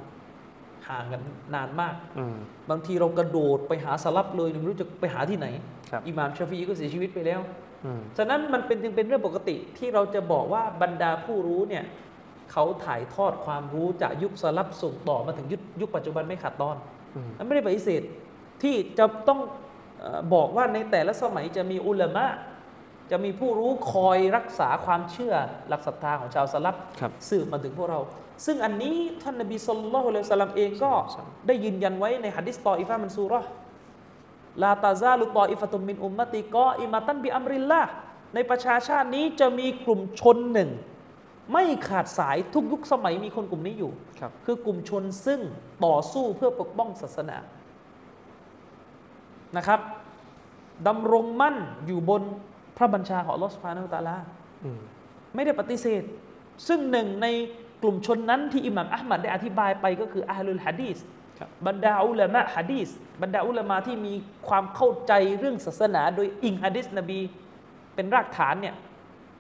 [0.90, 1.22] ห่างกัน
[1.56, 2.36] นานมากอืม
[2.70, 5.48] บางทีเรากระโดดไปหาสลับเลยไม่รู้จะไปหาที่ไหน
[5.92, 7.42] ครับอิหม่ามชาฟีอีก็เสียชีวิตไปแล้ว
[7.86, 11.84] อืมฉะนั้นมันเป็นจึงเป็นเรื่องปกติที่เราจะบอกว่าบรรดาผู้รู้เนี่ย
[12.52, 16.78] เขาถ่ายทอดความรู้จากยุคสลับส่งต่อมาถึงยุคยุคปัจจุบันไม่ขาดตอน
[17.16, 18.02] อืมมันไม่ได้ปฏิเสธ
[18.64, 19.40] ที่จะต้อง
[20.00, 22.26] เอ่อบอกว่าในแต่ละสมัยจะมีอุลามะ
[23.12, 25.34] จะมีผู้รู้คอยรักษาความเชื่อ
[25.70, 28.00] หลักศรัทธาของชาวสลับครับสืบมาถึงพวกเรา
[28.46, 30.92] ซึ่งอันนี้ท่านนบีสุลต่านละฮ์อะลัยฮิวะสัลลัมเองก็
[31.48, 33.50] ได้ยืนยันไว้ในหะดิษตออิฟะห์มันซูเราะห์
[34.64, 37.90] ลาตาซาลุตออิฟะตุมมินอุมมะติกออิมาตันบิอัมริลลาห์
[38.36, 40.70] ในประชาชาตินี้จะมีกลุ่มชนหนึ่ง
[41.54, 45.40] ไม่ขาดสายทุกยุคสมัยมีคนกลุ่มนี้อยู่ครับคือกลุ่มชนซึ่ง
[45.86, 47.38] ต่อสู้เพื่อปกป้องศาสนา
[49.58, 49.80] นะครับ
[50.88, 52.24] ดำรงมั่นอยู่บน
[52.78, 54.18] พระบัญชาของอัลลอฮฺสุบฮานาอัลตะอาลา
[54.64, 54.80] อืม
[55.36, 56.04] ไม่ได้ปฏิเสธ
[56.68, 57.28] ซึ่งหนึ่งใน
[57.82, 60.98] กลุ่มชนนั้นที่อิหม่ามอัลมัดได้อธิบายไปก็คืออาลุลฮะดีส
[61.40, 62.90] ครับบรรดาอุลามะฮะดีส
[63.22, 64.14] บรรดาอุลามะที่มี
[64.48, 67.20] ความเข้าใจเรื่องศาสนา โดยอิงฮะดีสนบี
[67.96, 68.76] เป็นรากฐานเนี่ย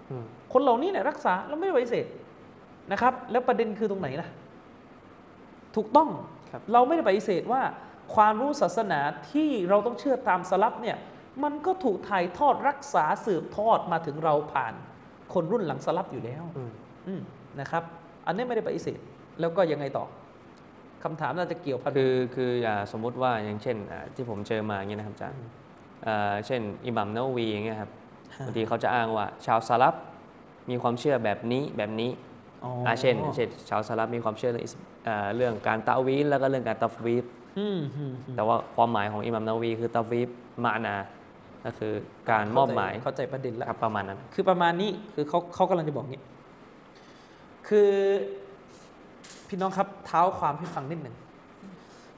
[0.09, 2.05] อืมคนเหล่านี้เนี่ยรักษาแล้วไม่ได้ปฏิเสธ
[2.91, 4.27] นะครับ แล้วประเด็นคือตรงไหนล่ะ
[5.75, 6.09] ถูกต้อง
[6.51, 7.61] ครับเราไม่ได้ปฏิเสธว่า
[8.15, 8.99] ความรู้ศาสนา
[9.31, 10.97] ที่เราต้องเชื่อตามสลับเนี่ย
[11.43, 14.73] มันก็ถูกถ่ายทอดรักษาสืบทอดมาถึงเราผ่าน
[15.33, 16.71] คนรุ่นหลังสลับอยู่แล้วอืม
[17.07, 17.21] อืม
[17.59, 17.83] นะครับ
[18.27, 18.99] อันนี้ไม่ได้ปฏิเสธ
[19.39, 20.05] แล้วก็ยังไงต่อ
[21.03, 25.41] คำถามน่าจะเกี่ยวพันคือคืออย่าสมมุติว่าอย่างเช่นอ่าที่ผมเจอมาอย่างเงี้ยนะครับอาจารย์
[26.07, 27.91] อ่าเช่น อิหมัมนาวีอย่างเงี้ยครับ
[28.45, 29.95] บางทีเขาจะอ้างว่า ชาวซาลับ
[30.69, 32.11] มีความเชื่อแบบนี้แบบนี้
[32.63, 34.73] อ๋ออ่าเช่นเช่น ชาวซาลับมีความเชื่อเรื่องอิส
[35.07, 37.25] อ่าเรื่องการตะวีลแล้วก็เรื่องการตัฟวีด
[37.59, 40.29] อืมอืมอืมแต่ว่าความหมายของอิหมัมนาวีคือตัฟวีด
[40.63, 40.95] มานา
[41.65, 41.93] ก็คือ
[42.31, 46.21] การมอบหมายเข้าใจประเด็นแล้วครับประมาณนั้น คือประมาณนี้คือเขาเขากำลังจะบอกงี้
[47.67, 47.91] คือ
[49.47, 51.15] พี่น้องครับเท้าความให้ฟังนิดหนึ่ง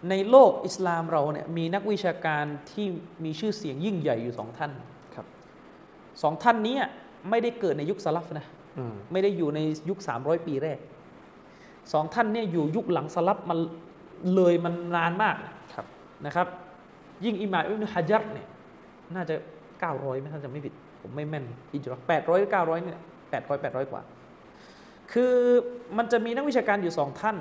[0.09, 2.85] ในโลกอิสลามเราเนี่ยมีนักวิชาการที่
[3.23, 4.71] มีชื่อเสียงยิ่งใหญ่อยู่สองท่าน
[5.15, 5.25] ครับ
[6.21, 6.77] สองท่านนี้
[7.29, 8.45] ไม่ได้เกิดในยุคสลับนะ
[8.77, 10.79] อืมไม่ได้อยู่ในยุค 300 ปีแรก
[11.93, 13.59] สองท่านเนี่ยอยู่ยุคหลังสลับมัน
[14.35, 15.35] เลยมันนานมาก
[15.73, 15.85] ครับ
[16.25, 16.47] นะครับ
[17.25, 18.47] ยิ่งอิหม่ามอิบนุฮะจัรเนี่ย
[19.15, 19.35] น่าจะ
[19.79, 24.01] 900ไม่ถ้าจะไม่ผิด ผมไม่แม่นอิจรอแปดร้อยเก้าร้อยเนี่ยแปดร้อยแปดร้อยกว่า
[25.11, 25.33] คือ
[25.97, 27.37] มันจะมีนักวิชาการอยู่สองท่าน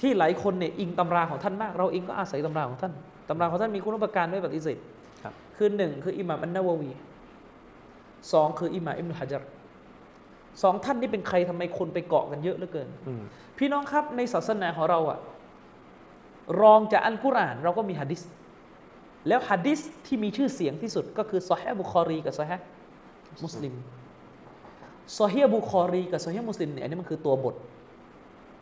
[0.00, 2.92] ที่หลายคนเนี่ยอิงตำราของท่านมาก เราเองก็อาศัยตำราของท่าน
[3.28, 4.78] ตำราของท่านมีคุณอุปการไม่ปฏิเสธ
[5.22, 6.90] ครับคือหนึ่งคืออิหม่ามอันนาวาวี
[8.32, 9.42] สองคืออิหม่ามอิบนุฮะจัร
[10.62, 13.22] สองท่านนี่เป็นใครทำไมคนไปเกาะกันเยอะเหลือเกินอืม
[13.58, 15.18] พี่น้องครับในศาสนาของเราอะ
[16.60, 18.22] รองจากอัลกุรอานเราก็มีฮะดิษ
[19.28, 22.66] แล้วฮะดิษที่มีชื่อเสียงที่สุดก็คือซอฮีฮ์บุคอรีกับซอฮีฮ์
[23.44, 23.74] มุสลิม
[25.18, 27.54] ซอฮีฮ์บุคอรีกับซอฮีฮ์มุสลิมเนี่ยอันนี้มันคือตัวบท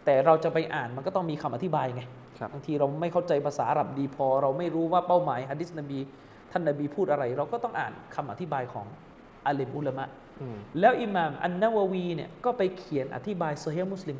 [0.05, 2.03] แต่เราจะไปอ่านมันก็ต้องมีคำอธิบายไง
[2.38, 5.99] ครับบางทีเราไม่เข้าใจภาษาอาหรับดีพอ เราไม่รู้ว่าเป้าหมายฮะดิษนบี
[6.51, 8.86] ท่านนบีพูดอะไร เราก็ต้องอ่านคำอธิบายของ
[9.47, 10.05] อาลิมอุลามะ
[10.41, 14.18] อืมแล้วอิหม่ามอันนาวาวีเนี่ยก็ไปเขียนอธิบายซอฮีฮ์มุสลิม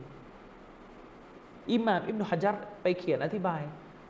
[1.73, 3.61] อิหม่ามอิบนุฮะจัรไปเขียนอธิบาย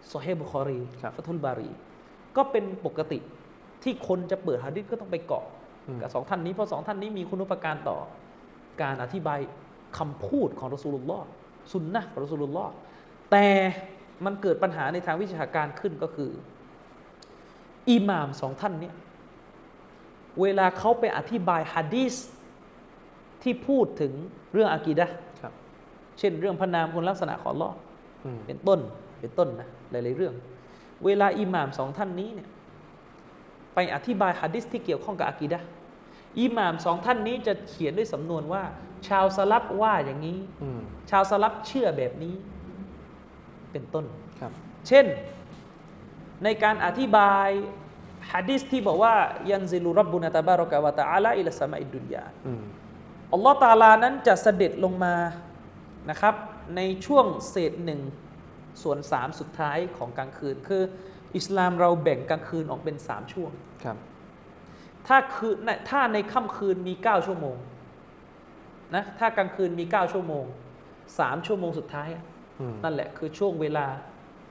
[0.09, 1.71] ซอฮีฮ์บุคอรีครับฟัตฮุลบารี
[2.37, 3.19] ก็เป็นปกติ
[3.83, 5.60] ที่คนจะเปิดฮะดิษก็ต้องไปเกาะอืม
[6.03, 7.99] กับสองท่านนี้เพราะสองท่านนี้มีคุณอุปการต่อ
[8.83, 9.41] การอธิบาย
[9.99, 11.25] คำพูดของรอสูลุลลอฮ์
[11.73, 12.73] สุนนะของรอสูลุลลอฮ์
[13.31, 13.47] แต่
[14.25, 16.31] มันเกิดปัญหาในทางวิชาการขึ้นก็คือ
[17.91, 18.95] อิหม่ามสองท่านเนี่ย
[20.41, 22.15] เวลาเขาไปอธิบายฮะดีษ
[23.43, 24.13] ที่พูดถึง
[24.53, 25.55] เรื่องอากีดะห์ครับ
[26.19, 27.75] เช่นเรื่องพระนามคุณลักษณะของอัลลอฮ์
[28.25, 28.81] อืมเป็นต้น
[29.21, 30.35] เป็นต้นนะหลายๆเรื่อง
[31.05, 32.49] เวลาอิหม่ามสองท่านนี้เนี่ย
[33.75, 35.67] ไปอธิบายฮะดิษที่เกี่ยวข้องกับอากีดะห์
[36.41, 38.63] อิหม่ามสองท่านนี้จะเขียนด้วยสำนวนว่า
[39.09, 42.35] ชาวสลับว่าอย่างนี้อืมชาวสลับเชื่อแบบนี้
[43.73, 44.05] เป็นต้น
[44.41, 44.53] ครับ
[44.89, 45.07] เช่น
[46.45, 47.49] ในการอธิบาย
[48.33, 49.15] ฮะดิษที่บอกว่า
[49.51, 52.63] ยันซิลุรับบุนตะบารอกะวะตะอาลาอิลสมาอิดดุนยาอืม
[53.33, 55.15] อัลลอฮ์ตาลานั้นจะเสด็จลงมา
[56.11, 56.35] นะครับ
[56.77, 58.01] ในช่วงเศษหนึ่ง
[58.83, 60.83] ส่วนสามสุดท้ายของกลางคืนคือ
[61.37, 63.51] อิสลามเราแบ่งกลางคืนออกเป็นสามช่วง
[63.85, 63.97] ครับ
[65.07, 65.57] ถ้าคืน
[65.91, 67.57] ถ้าในค่ำคืนมี9ชั่วโมง
[68.95, 70.45] นะถ้ากลางคืนมี9ชั่วโมง
[71.19, 72.25] สามชั่วโมงสุดท้ายอะ
[72.61, 73.87] อืมนั่นแหละคือช่วงเวลา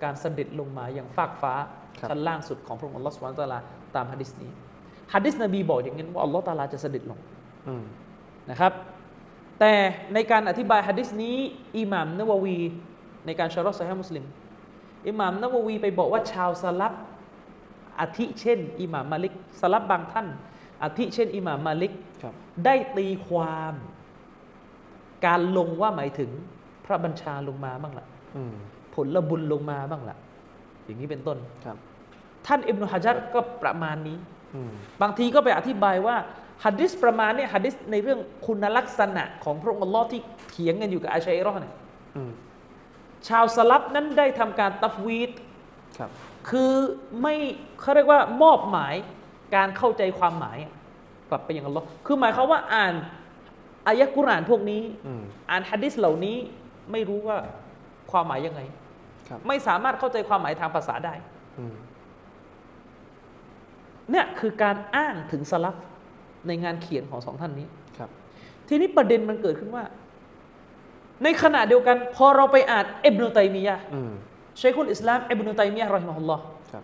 [0.04, 1.54] การเสด็จลงมาอย่างฟากฟ้า
[2.00, 3.60] ครับชั้นล่างสุดของพระองค์อัลลอฮฺสุบฮานะฮูวะตะอาลา
[3.96, 4.52] ตามฮะดิษนี้
[5.14, 7.20] ฮะดิษนบีบอกอย่างนี้ว่าอัลลอฮฺตะอาลาจะเสด็จลง
[7.68, 7.84] อืม
[8.50, 8.74] นะครับ
[9.60, 9.74] แต่
[10.14, 11.36] ในการอธิบายฮะดิษนี้
[11.78, 12.58] อิหม่ามนาววี
[13.26, 14.26] ในการชารอซอฮีห์มุสลิม
[15.08, 16.94] อิหม่ามนาววีไปบอกว่าชาวสลับ
[18.00, 20.28] อาทิเช่นอิหม่ามมาลิกสลับบางท่าน
[20.84, 22.34] อาทิเช่นอิหม่ามมาลิกครับ
[22.66, 23.74] ได้ตีความ
[25.26, 26.30] การลงว่าหมายถึง
[26.86, 28.54] พระบัญชาลงมาบ้างละอืม
[28.94, 30.18] ผลบุญลงมาบ้างละ
[30.86, 31.78] อย่างนี้เป็นต้นครับ
[32.48, 34.18] ท่านอิบนุฮะจัรก็ประมาณนี้
[34.56, 34.72] อืม
[35.02, 36.16] บางทีก็ไปอธิบายว่า
[36.64, 41.74] ฮัดดิสประมาณเนี่ยฮัดดิสในเรื่องคุณลักษณะของพระองค์อัลลอฮ์ที่เถียงกันอยู่กับอาชัยรอห์เนี่ย
[42.16, 42.32] อืม
[43.28, 45.32] ชาวสลับนั้นได้ทำการตัฟวีด
[45.98, 46.10] ครับ
[46.50, 46.74] คือ
[47.22, 47.36] ไม่
[47.80, 48.96] เขาเรียกว่ามอบหมาย
[49.56, 50.74] การเข้าใจความหมายอะ
[51.30, 52.94] กลับไปยังอัลลอฮ์คือหมายความว่าอ่าน
[53.88, 56.38] อายะกุรอานพวกนี้อืมอ่านฮัดดิสเหล่านี้
[56.92, 57.38] ไม่รู้ว่า
[58.12, 58.62] ความหมายยังไง
[59.30, 61.14] ครับไม่สามารถเข้าใจความหมายทางภาษาได้
[61.60, 61.76] อืม
[64.12, 65.76] เนี่ยคือการอ้างถึงสลับ
[66.48, 67.68] ในงานเขียนของสองท่านนี้
[67.98, 68.10] ครับ
[68.68, 69.84] ทีนี้ประเด็นมันเกิดขึ้นว่า
[71.24, 74.12] ในขณะเดียวกัน พอเราไปอ่านอิบนุตัยมียะห์อืม
[74.62, 76.84] ชัยคุลอิสลามอิบนุตัยมียะห์รอฮิมะฮุลลอฮ์ครับ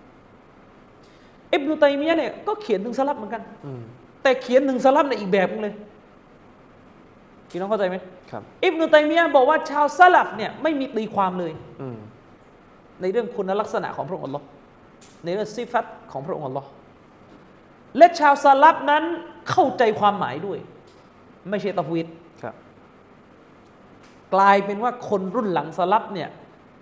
[1.53, 3.81] อิบนุตัยมียะห์เนี่ยก็เขียนถึงสลับเหมือนกันอืม
[4.23, 5.75] แต่เขียนถึงสลับในอีกแบบนึงเลย
[7.49, 7.97] พี่น้องเข้าใจไหม
[8.31, 11.97] ครับอิบนุตัยมียะห์บอกว่าชาวสลับเนี่ยไม่มีตีความเลยอืม
[13.01, 14.45] ในเรื่องคุณลักษณะของพระองค์อัลลอฮ์
[15.23, 16.67] ในเรื่องซิฟัตของพระองค์อัลลอฮ์
[17.97, 19.03] และชาวสลับนั้น
[19.49, 20.59] เข้าใจความหมายด้วย
[21.49, 22.24] ไม่ใช่ตะวีดครับ
[24.35, 26.29] กลายเป็นว่าคนรุ่นหลังสลับเนี่ย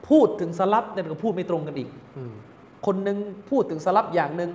[0.10, 2.34] พูดถึงสลับเนี่ยก็พูดไม่ตรงกันอีกอืม
[2.86, 3.18] คนหนึ่ง
[3.50, 4.52] พูดถึงสลับอย่างหนึ่ง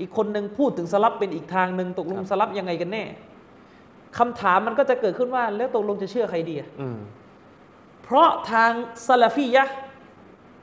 [0.00, 3.04] อีกคนหนึ่งพูดถึงสลับเป็นอีกทางหนึ่งตกลงครับสลับยังไงกันแน่
[4.18, 6.98] คำถามมันก็จะเกิดขึ้นว่า แล้วตกลงจะเชื่อใครดีอะอืม
[8.02, 8.70] เพราะทาง
[9.06, 9.76] ซาลาฟียะห์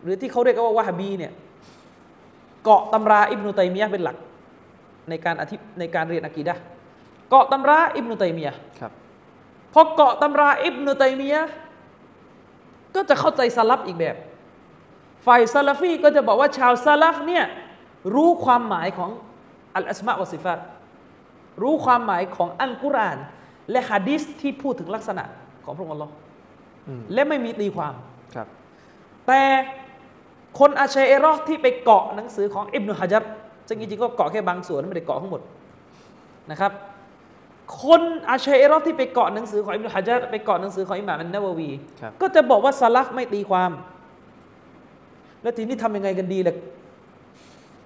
[0.04, 1.32] หรือที่เขาเรียกว่าวะฮาบีเนี่ย
[2.64, 4.18] เกาะตำราอิบนุตัยมียะห์เป็นหลัก
[5.10, 6.62] ในการอธิในการเรียนอะกีดะห์
[7.30, 8.92] เกาะตำราอิบนุตัยมียะห์ครับ
[9.74, 11.54] พอเกาะตำราอิบนุตัยมียะห์
[12.96, 14.16] ก็จะเข้าใจสลับอีกแบบ
[15.26, 17.46] ฝ่ายซาลาฟีก็จะบอกว่าชาวซาลฟเนี่ย
[18.16, 19.10] รู้ความหมายของ
[19.76, 20.60] อัลอัสมาอ์วะซิฟัต
[21.62, 23.18] รู้ความหมายของอัลกุรอาน
[23.72, 25.24] และฮะดิษที่พูดถึงลักษณะ
[25.66, 26.14] ของพระองค์อัลลอฮ์
[26.88, 27.94] อืมและไม่มีตีความ
[28.36, 28.48] ครับ
[29.28, 29.42] แต่
[30.60, 33.24] คนอาชัยเอรอห์ที่ไปเกาะหนังสือของอิบนุฮะจัร
[33.68, 35.42] ซึ่งจริงๆก็เกาะแค่บางส่วนไม่ได้เกาะทั้งหมด
[36.52, 36.72] นะครับ
[37.84, 41.70] คนอาชัยเอรอห์ที่ไปเกาะหนังสือของอิบนุฮะจัรไปเกาะหนังสือของอิหม่ามอันนาวะวี
[42.02, 43.72] ครับก็จะบอกว่าสลัฟไม่ตีความ
[45.42, 46.56] แล้วทีนี้ทำยังไงกันดีล่ะ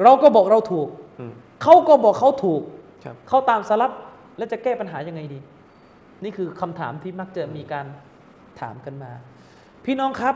[0.04, 0.88] เราก็บอกเราถูก
[1.20, 1.34] อืม
[1.64, 2.62] เขาก็บอกเขาถูก
[3.04, 3.92] ครับเขาตามสลับ
[4.38, 5.40] แล้วจะแก้ปัญหายังไงดี
[6.24, 7.86] นี่คือคำถามที่มักจะมีการ
[8.60, 9.12] ถามกันมา
[9.86, 10.36] พี่น้องครับ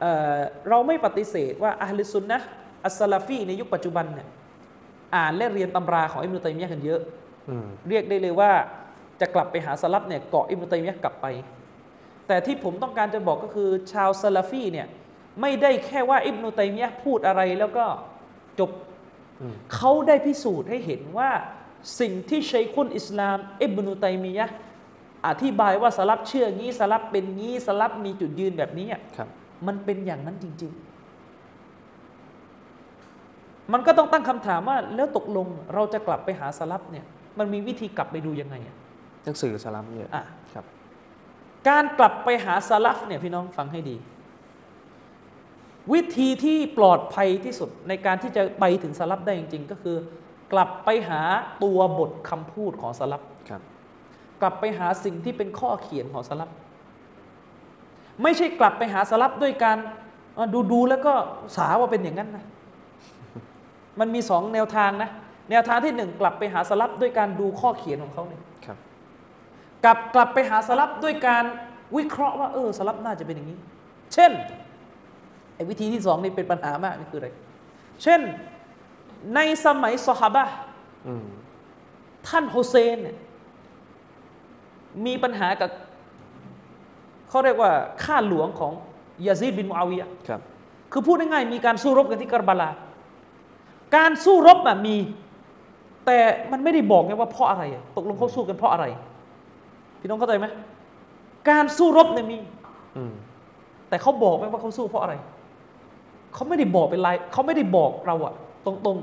[0.00, 0.36] เอ่อ
[0.68, 2.48] เราไม่ปฏิเสธว่าอัลลิสุนนะห์
[2.84, 4.28] อัสซาลาฟีในยุคปัจจุบันเนี่ย
[5.16, 7.27] อ่านและเรียนตำราของอิบนุตัยมียะห์กันเยอะอืม
[7.88, 8.52] เรียกได้เลยว่า
[9.20, 11.26] จะกลับไปหาสลับเนี่ยเกาะอิบนุตัยมียะห์กลับไป
[12.26, 14.86] แต่ที่ผมต้องการจะบอกก็คือชาวซาลาฟีเนี่ย
[15.40, 17.84] ไม่ได้แค่ว่าอิบนุตัยมียะห์พูดอะไรแล้วก็
[18.58, 18.70] จบ
[19.40, 21.30] อืมเขาได้พิสูจน์ให้เห็นว่า
[22.00, 24.56] สิ่งที่ชัยคุนอิสลาม อิบนุตัยมียะห์
[25.26, 29.28] อธิบายว่าสลับเชื่องี้สลับเป็นงี้สลับมีจุดยืนแบบนี้อะครับ
[29.66, 30.82] มันเป็นอย่างนั้นจริง ๆ
[33.72, 37.06] มันก็ต้องตั้งคำถามว่าแล้วตกลงเราจะกลับไปหาสลับเนี่ย
[37.38, 38.76] มันมีวิธีกลับไปดูยังไงอะ
[39.24, 40.64] หนังสือสลัมเยอะอะครับ
[41.68, 43.96] การกลับไปหาสลับเนี่ยพี่น้องฟังให้ดี
[45.92, 49.96] วิธีที่ปลอดภัยที่สุดในการที่จะไปถึงสลับได้จริง ๆ ก็คือ
[50.52, 51.20] กลับไปหา
[51.64, 53.62] ตัวบทคำพูดของสลับครับ
[54.40, 56.50] กลับไปหาสิ่งที่เป็นข้อเขียนของสลับ
[58.22, 59.78] ไม่ใช่กลับไปหาสลับด้วยการ
[60.36, 61.14] อะดูดูๆแล้วก็
[61.56, 62.44] สาว่าเป็นอย่างนั้นนะ
[64.00, 65.10] มันมีสองแนวทางนะ
[65.50, 68.78] แนวทางที่หนึ่งกลับไปหาสลับด้วยการดูข้อเขียนของเขาเนี่ยครับ
[69.84, 71.44] กลับกลับไปหาสลับด้วยการ
[71.96, 73.58] วิเคราะห์ว่าเออสลับน่าจะเป็นอย่างนี้
[74.14, 74.30] เช่น
[75.54, 77.28] ไอ้วิธีที่สองนี่เป็นปัญหามากนี่คืออะไร
[78.02, 78.20] เช่น
[79.34, 80.54] ในสมัยซอฮาบะห์
[81.06, 81.26] อืม
[82.28, 83.16] ท่านโฮเซนเนี่ย
[85.06, 85.70] มีปัญหากับ
[87.28, 87.70] เขาเรียกว่า
[88.04, 88.72] ข้าหลวงของ
[89.26, 90.40] ยาซีดบินมูอาวิยะห์ครับ
[90.92, 92.70] คือพูดง่ายๆมีการสู้รบกันที่การ์บาลา
[93.96, 94.96] การสู้รบอะมี
[96.08, 96.20] แต่
[96.52, 98.84] มันไม่ได้บอกไงว่าเพราะอะไรอะตกลงเขาสู้กันเพราะอะไร
[100.00, 100.46] พี่น้องเข้าใจไหม
[101.48, 102.38] การสู้รบเนี่ยมี
[102.96, 103.12] อืม
[103.88, 105.14] แต่เขาบอกไหมว่าเขาสู้เพราะอะไร
[106.34, 108.34] เขาไม่ได้บอกเป็นลายเขาไม่ได้บอกเราอะ
[108.66, 108.98] ตรง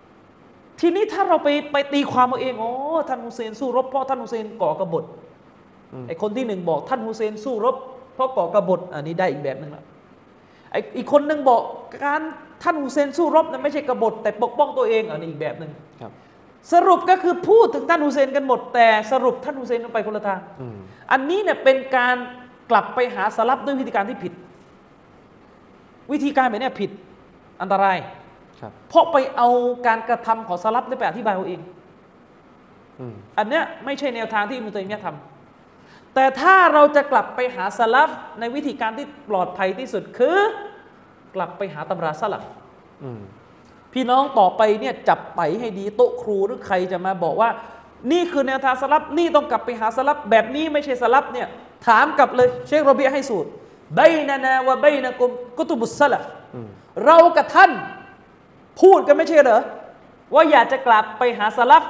[0.00, 2.70] ๆ ทีนี้ถ้าเราไปไปตีความเอาเองอ๋อ
[3.08, 5.04] ท่านฮุเซนสู้รบเพราะท่านฮุเซนก่อกบฏ
[5.92, 7.76] อืมไอคนที่หนึ่งบอกท่านฮุเซนสู้รบ
[8.14, 9.84] เพราะก่อกบฏอันนี้ได้อีกแบบหนึ่งละ
[10.70, 11.62] ไออีกคนหนึ่งบอก
[12.04, 12.22] การ
[12.62, 16.12] ท่านฮุเซนสู้รบนั้นไม่ใช่กบฏแต่ปกป้องตัวเองอันนี้อีกแบบหนึ่งครับ
[16.72, 20.76] สรุปก็คือพูดถึงท่านฮุเซนกันหมด แต่สรุปท่านฮุเซนไปคนละทางอืม
[21.12, 22.16] อันนี้เนี่ยเป็นการ
[22.70, 24.32] กลับไปหาสลับด้วยวิธีการที่ผิด
[26.12, 26.90] วิธีการแบบเนี้ยผิด
[27.60, 27.98] อันตราย
[28.60, 29.48] ครับเพราะไปเอา
[29.86, 31.60] การกระทำของสลับได้ไปอธิบายเอาเอง
[33.00, 38.10] อืมอันเนี้ยไม่ใช่แนวทางที่อิมนุตัยมียะห์ทำแต่ถ้าเราจะกลับไปหาสลับ
[38.40, 40.38] ในวิธีการที่ปลอดภัยที่สุดคือ
[41.34, 42.42] กลับไปหาตำราสลับ
[43.02, 43.20] อืม
[43.92, 47.50] พี่น้องต่อไปเนี่ยจับไปให้ดีโต๊ะครูหรือใครจะมาบอกว่า
[48.12, 51.48] นี่คือแนวทางสลับนี่ต้องกลับไปหาสลับแบบนี้ไม่ใช่สลับเนี่ย
[51.86, 53.48] ถามกลับเลยเชคโรเบียให้สูตร
[53.94, 56.22] ใบนานาวะใบนากุมกุตุบุสสลับ
[56.54, 56.68] อืม
[57.04, 57.70] เรากับท่าน
[58.80, 59.62] พูดกันไม่ใช่เหรอ
[60.34, 61.82] ว่าอยากจะกลับไปหาสลับ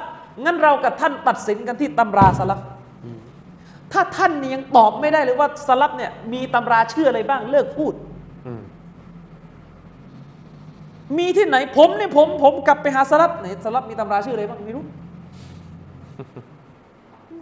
[0.43, 2.59] งั้นเรากับท่านตัดสินกันที่ตำราสลับ
[3.91, 7.93] ถ้าท่านเนี่ยยังตอบไม่ได้เลยว่าสลับเนี่ยมีตำราชื่ออะไรบ้างเลิกพูด
[8.47, 8.53] อื
[11.15, 14.83] มมีที่ไหนผมเนี่ยผม ผมกลับไปหาสลับไหนสลับมีตำราชื่ออะไรบ้างไม่รู้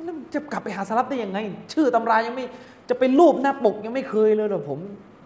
[0.04, 1.40] แล้วมันจะกลับไปหาสลับได้ยังไง
[1.74, 2.46] ชื่อตำรายังไม่
[2.90, 4.80] จะเป็นรูปหน้าปกยังไม่เคยเลยเหรอผม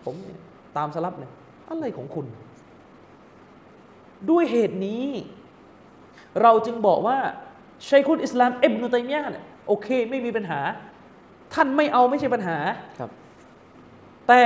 [0.06, 0.39] ผมเนี่ย
[0.78, 1.32] ตามสลับเนี่ย
[1.70, 2.26] อะไรของคุณ
[4.30, 5.06] ด้วยเหตุนี้
[6.41, 7.18] เราจึงบอกว่า
[7.89, 10.60] ชัยคุลอิสลามอิบนุตัยมียะห์เนี่ยโอเค ไม่มีปัญหา
[11.54, 12.58] ท่านไม่เอาไม่ใช่ปัญหา
[13.00, 13.10] ครับ
[14.28, 14.41] แต่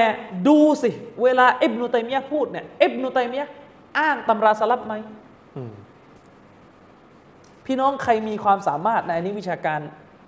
[0.48, 0.90] ดูสิ
[1.24, 3.52] เวลาอิบนุตัยมียะห์พูดเนี่ยอิบนุตัยมียะห์
[3.98, 4.94] อ้างตำราสลับไหม
[5.58, 5.74] อืม
[7.66, 9.80] พี่น้องใครมีความสามารถในอันนี้วิชาการ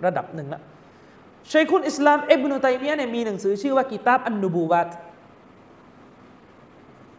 [0.06, 0.62] ระดับหนึ่งละ
[1.52, 4.90] ชัยคุลอิสลามอิบนุตัยมียะห์เนี่ยมีหนังสือชื่อว่ากิตาบอันนูบูวัต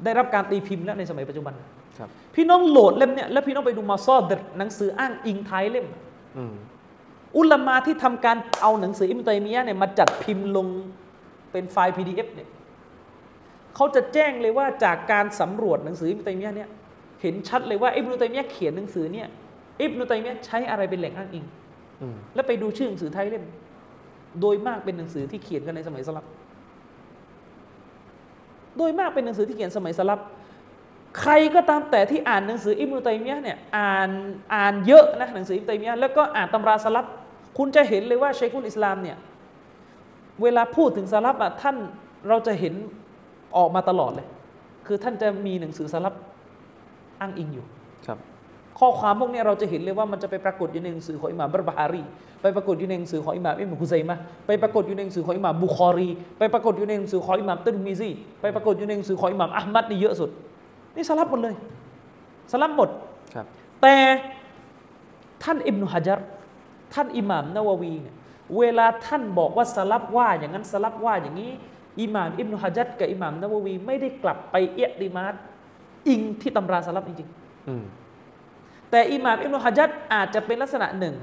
[0.04, 1.54] ได้รับการตีพิมพ์แล้วในสมัยปัจจุบัน
[1.98, 5.86] ครับพี่น้องโหลดเล่มเนี่ยแล้วพี่น้องไปดูมาซอดรหนังสืออ้างอิงท้ายเล่ม
[6.36, 6.54] อืม
[7.38, 10.66] อุลามาที่ทำการเอาหนังสืออิมตัยมียะห์เนี่ยมาจัดพิมพ์ลง
[11.52, 12.48] เป็นไฟล์ PDF เนี่ย
[13.76, 16.70] เขาจะแจ้งเลยว่าจากการสำรวจหนังสืออิมตัยมียะห์เนี่ย
[17.22, 19.28] เห็นชัดเลยว่าอิบนุตัยมียะห์เขียนหนังสือเนี่ย
[19.80, 21.44] อิบนุตัยมียะห์ใช้อะไรเป็นแหล่งอ้างอิง
[22.00, 23.44] อืมแล้วไปดูชื่อหนังสือไทยเล่ม
[24.40, 26.24] โดยมากเป็นหนังสือที่เขียนกันในสมัยสลับ
[28.78, 30.20] โดยมากเป็นหนังสือที่เขียนสมัยสลับ
[31.20, 34.10] ใครก็ตามแต่ที่อ่านหนังสืออิบนุตัยมียะห์เนี่ยอ่าน
[34.54, 37.06] อ่านเยอะนะหนังสืออิบนุตัยมียะห์แล้วก็อ่านตำราสลับ
[37.58, 39.16] คุณจะเห็นเลยว่าชัยคุลอิสลามเนี่ย
[40.42, 41.76] เวลาพูดถึงสลับอะท่าน
[42.28, 42.74] เราจะเห็น
[43.56, 44.26] ออกมาตลอดเลย
[44.86, 46.14] คือท่านจะมีหนังสือสลับ
[47.20, 47.64] อ้างอิงอยู่
[48.06, 48.18] ครับ
[48.78, 52.02] ข้อความพวกเนี้ยเราจะเห็นเลยว่ามันจะไปปรากฏอยู่ในหนังสือของอิหม่ามบัรบาฮารี
[52.42, 60.30] ไปปรากฏอยู่ในหนังสือของอิหม่ามอิบนุคุซัยมะห์ไปปรากฏอยู่ในหนังสือของอิหม่ามบุคอรี ไปปรากฏอยู่ในหนังสือของอิหม่ามติรมิซีไปปรากฏอยู่ในหนังสือของอิหม่ามอะห์มัดนี่เยอะสุด
[60.94, 61.54] นี่สลับหมดเลย
[62.52, 62.88] สลับหมด
[63.34, 63.46] ครับ
[63.82, 63.94] แต่
[65.42, 66.20] ท่านอิบนุฮะจัร
[66.94, 68.14] ท่านอิหม่ามนาวะวีเนี่ย
[68.58, 71.50] เวลาท่านบอกว่าสลับว่าอย่างนั้นสลับว่าอย่างนี้
[72.00, 75.34] อิหม่ามอิบนุฮะจัรกับอิหม่ามนาวะวีไม่ได้กลับไปเอียดิมาด
[76.08, 77.84] อิงที่ตำราสลับจริงๆอืม
[78.90, 81.14] แต่อิหม่ามอิบนุฮะจัดอาจจะเป็นลักษณะหนึ่ง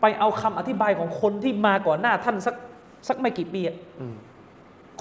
[0.00, 2.54] ไปเอาคำอธิบายของคนที่มาก่อนหน้าท่านสัก
[3.08, 4.14] สักไม่กี่ปีอะอืม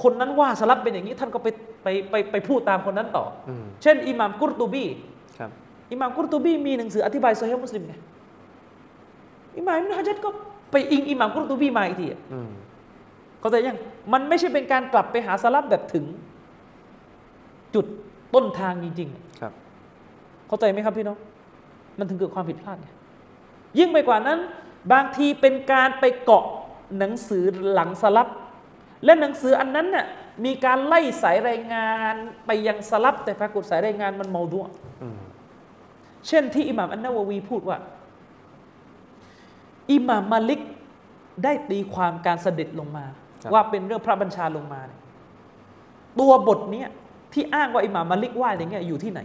[0.01, 1.47] คนนั้นว่าสลับเป็นอย่างนี้ท่านก็ไป
[1.83, 4.85] ไปไปไปพูดตามคนนั้นต่อออืมเช่น อิหม่ามกุรตูบี
[5.37, 5.49] ครับ
[5.91, 7.93] อิหม่ามกุรตูบีมีหนังสืออธิบายโซฮีฮ์มุสลิมไง
[9.57, 10.29] อิหม่ามอิบนุฮะจัดก็
[10.71, 12.49] ไปอิงอิหม่ามกุรตูบีมาอีกทีอะอืม
[13.41, 13.77] เข้าใจยัง
[14.13, 16.05] มันไม่ใช่เป็นการกลับไปหาสลับแบบถึง
[17.75, 17.85] จุด
[18.33, 19.53] ต้นทางจริงๆอะครับ
[20.47, 21.17] เข้าใจไหมครับพี่น้อง
[21.97, 22.89] มันถึงเกิดความผิดพลาดไง
[23.79, 24.39] ยิ่งไปกว่านั้น
[24.93, 26.45] บางทีเป็นการไปเกาะ
[26.97, 28.27] หนังสือหลังสลับ
[29.05, 30.05] และหนังสืออันนั้นน่ะ
[30.45, 32.15] มีการไล่สายรายงาน
[32.45, 34.65] ไปยังสลับ แต่ปรากฏสายรายงานมันเมาดัว
[35.01, 35.19] อืม
[36.27, 37.77] เช่นที่อิหม่ามอันนาวะวีพูดว่า
[39.91, 40.61] อิหม่ามมาลิก
[41.43, 43.05] ได้ตีความการเสด็จลงมา
[43.53, 44.99] ว่าเป็นเรื่องพระบัญชาลงมาเนี่ย
[46.19, 46.89] ตัวบทเนี้ย
[47.33, 49.21] ที่อ้างว่าอิหม่ามมาลิกว่าอย่างเงี้ยอยู่ที่ไหน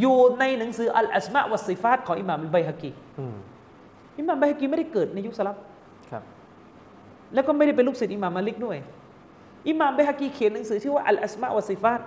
[0.00, 3.36] อยู่ในหนังสืออัลอัสมาวัสซิฟาตของอิหม่ามอัลไบฮะกีอืม
[4.18, 5.56] อิหม่ามไบฮะกีไม่ได้เกิดในยุคสลับ
[6.10, 6.22] ครับ
[7.34, 8.76] แล้วก็ไม่ได้เป็นลูกศิษย์อิหม่ามมาลิกด้วย
[9.68, 12.00] อิหม่ามไบฮะกีเขียนหนังสือชื่อว่าอัลอัสมาวัสซิฟาต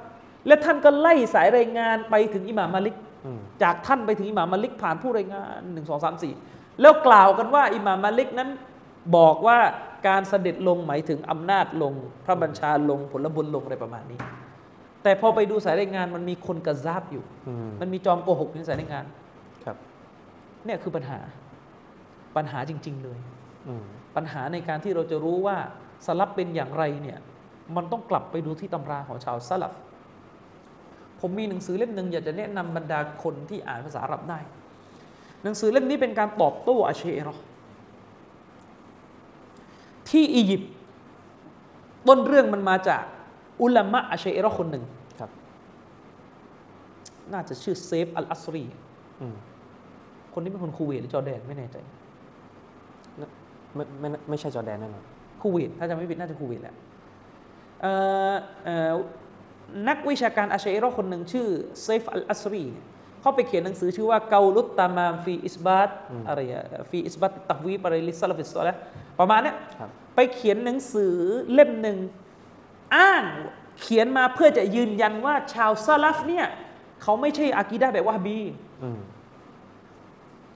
[0.47, 2.95] และท่านก็ไล่สายรายงานไปถึงอิหม่ามมาลิก
[3.25, 6.33] อืมจากท่านไปถึงอิหม่ามมาลิกผ่านผู้รายงานหนึ่งสองสามสี่
[6.81, 8.49] แล้วกล่าวกันว่าอิหม่ามมาลิกนั้น
[9.15, 9.59] บอกว่า
[10.07, 11.93] การเสด็จลงหมายถึงอำนาจลง
[12.25, 14.19] พระบัญชาลงผลบุญลงอะไรประมาณนี้
[15.03, 19.05] แต่พอไปดูสายรายงานมันมีคนกระซาบอยู่อืมมันมีจอมโกหกในสายรายงาน
[19.65, 19.77] ครับ
[20.65, 21.19] เนี่ยคือปัญหา
[22.35, 23.19] ปัญหาจริง ๆ เลย
[23.67, 23.83] อืม
[24.15, 25.57] ปัญหาในการที่เราจะรู้ว่า
[26.05, 27.17] สลับเป็นอย่างไรเนี่ย
[27.75, 29.73] มันต้องกลับไปดูที่ตำราของชาวสลับ
[31.19, 34.39] ผมมีหนังสือเล่มหนึ่งอยากจะแนะนำบรรดาคนที่อ่านภาษาอาหรับได้
[35.43, 37.43] หนังสือเล่มนี้เป็นการตอบโต้อาเชเอรอห์
[40.09, 40.71] ที่อียิปต์
[42.07, 43.03] ต้นเรื่องมันมาจาก
[43.61, 44.83] อุลามะอาชัยรอคนหนึ่ง
[45.19, 45.31] ครับ
[47.33, 48.65] น่าจะชื่อเซฟอัลอัสรี
[49.21, 49.35] อืม
[50.33, 51.77] คนนี้เป็นคนคูเวตหรือจอร์แดนไม่แน่ใจ
[53.75, 55.03] ไม่ไม่ไม่ใช่จอร์แดนแน่นอน
[55.41, 56.75] คูเวตถ้าจำไม่ผิดน่าจะคูเวตแหละ
[57.81, 57.93] เอ่
[58.31, 58.93] อเอ่อ
[59.87, 61.47] นักวิชาการอาชาอิเราะห์คนหนึ่งชื่อ
[61.83, 62.85] เซฟอัลอัสรีเนี่ย
[63.21, 65.89] เขาไปเขียนหนังสือชื่อว่าالقول التمام في إثبات
[66.27, 68.75] อะไรอะ في إثبات التفويض อะไร للسلف الصالح
[69.19, 71.15] ประมาณเนี้ยครับไปเขียนหนังสือ
[71.53, 71.97] เล่มหนึ่ง
[72.95, 73.23] อ้าง
[73.81, 76.45] เขียนมาเพื่อจะยืนยันว่าชาวสลัฟเนี่ย
[77.01, 78.39] เขาไม่ใช่อากีดะห์แบบวะฮาบี
[78.83, 78.99] อืม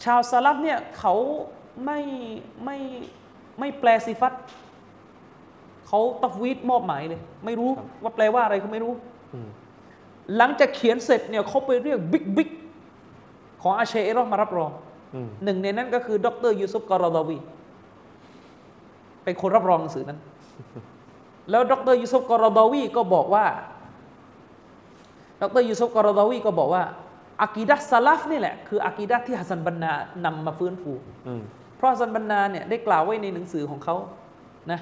[0.03, 1.16] ชาวสลัฟเนี่ยเขา
[1.86, 1.99] ไม่
[2.66, 2.78] ไม่
[3.59, 4.34] ไม่แปลซิฟัต
[5.88, 7.70] เขาตัฟวีดมอบหมายเลย ไม่รู้
[8.03, 8.93] ว่าแปลว่าอะไรเขาไม่รู้
[9.34, 9.49] อืม
[10.38, 12.49] หลังจากเขียนเสร็จเนี่ยเขาไปเรียก big big
[13.61, 14.72] ของอาชาอิเราะห์มารับรอง
[15.16, 17.38] อืมหนึ่งในนั้นก็คือ ดรยูซุฟกอรอดาวี
[19.24, 20.19] เป็นคนรับรองหนังสือนั้น
[21.49, 23.45] แล้วดรยูซุฟกอรอดาวีก็บอกว่า
[25.41, 26.84] ดรยูซุฟกอรอดาวีก็บอกว่า
[27.41, 29.93] อากีดะห์สลัฟนี่แหละคืออากีดะห์ที่ฮัสซันบันนา
[30.26, 30.91] นำมาฟื้นฟู
[31.28, 31.41] อืม
[31.78, 33.95] เพราะฮัสซันบันนาเนี่ยได้กล่าวไว้ในหนังสือของเขา
[34.71, 34.80] นะ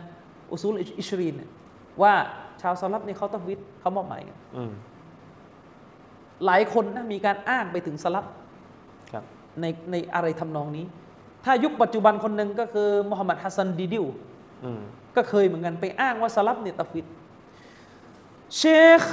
[0.52, 1.50] อุซูลอิชรีนเนี่ย
[2.02, 2.14] ว่า
[2.62, 4.72] ชาวสลัฟเนี่ยเขาตัฟวิดเขามอบหมายกันอืม
[6.46, 8.26] หลายคนนะมีการอ้างไปถึงสลัฟ
[9.12, 9.24] ครับ
[9.62, 10.86] ในในอะไรทำนองนี้
[11.46, 14.31] ถ้ายุคปัจจุบันคนหนึ่งก็คือมุฮัมมัดฮัสซันดีดิวอืม
[15.16, 17.06] ก็เคยเหมือนกันไปอ้างว่าสลัฟเนี่ยตัฟวิด
[18.58, 18.64] เช
[19.02, 19.04] ค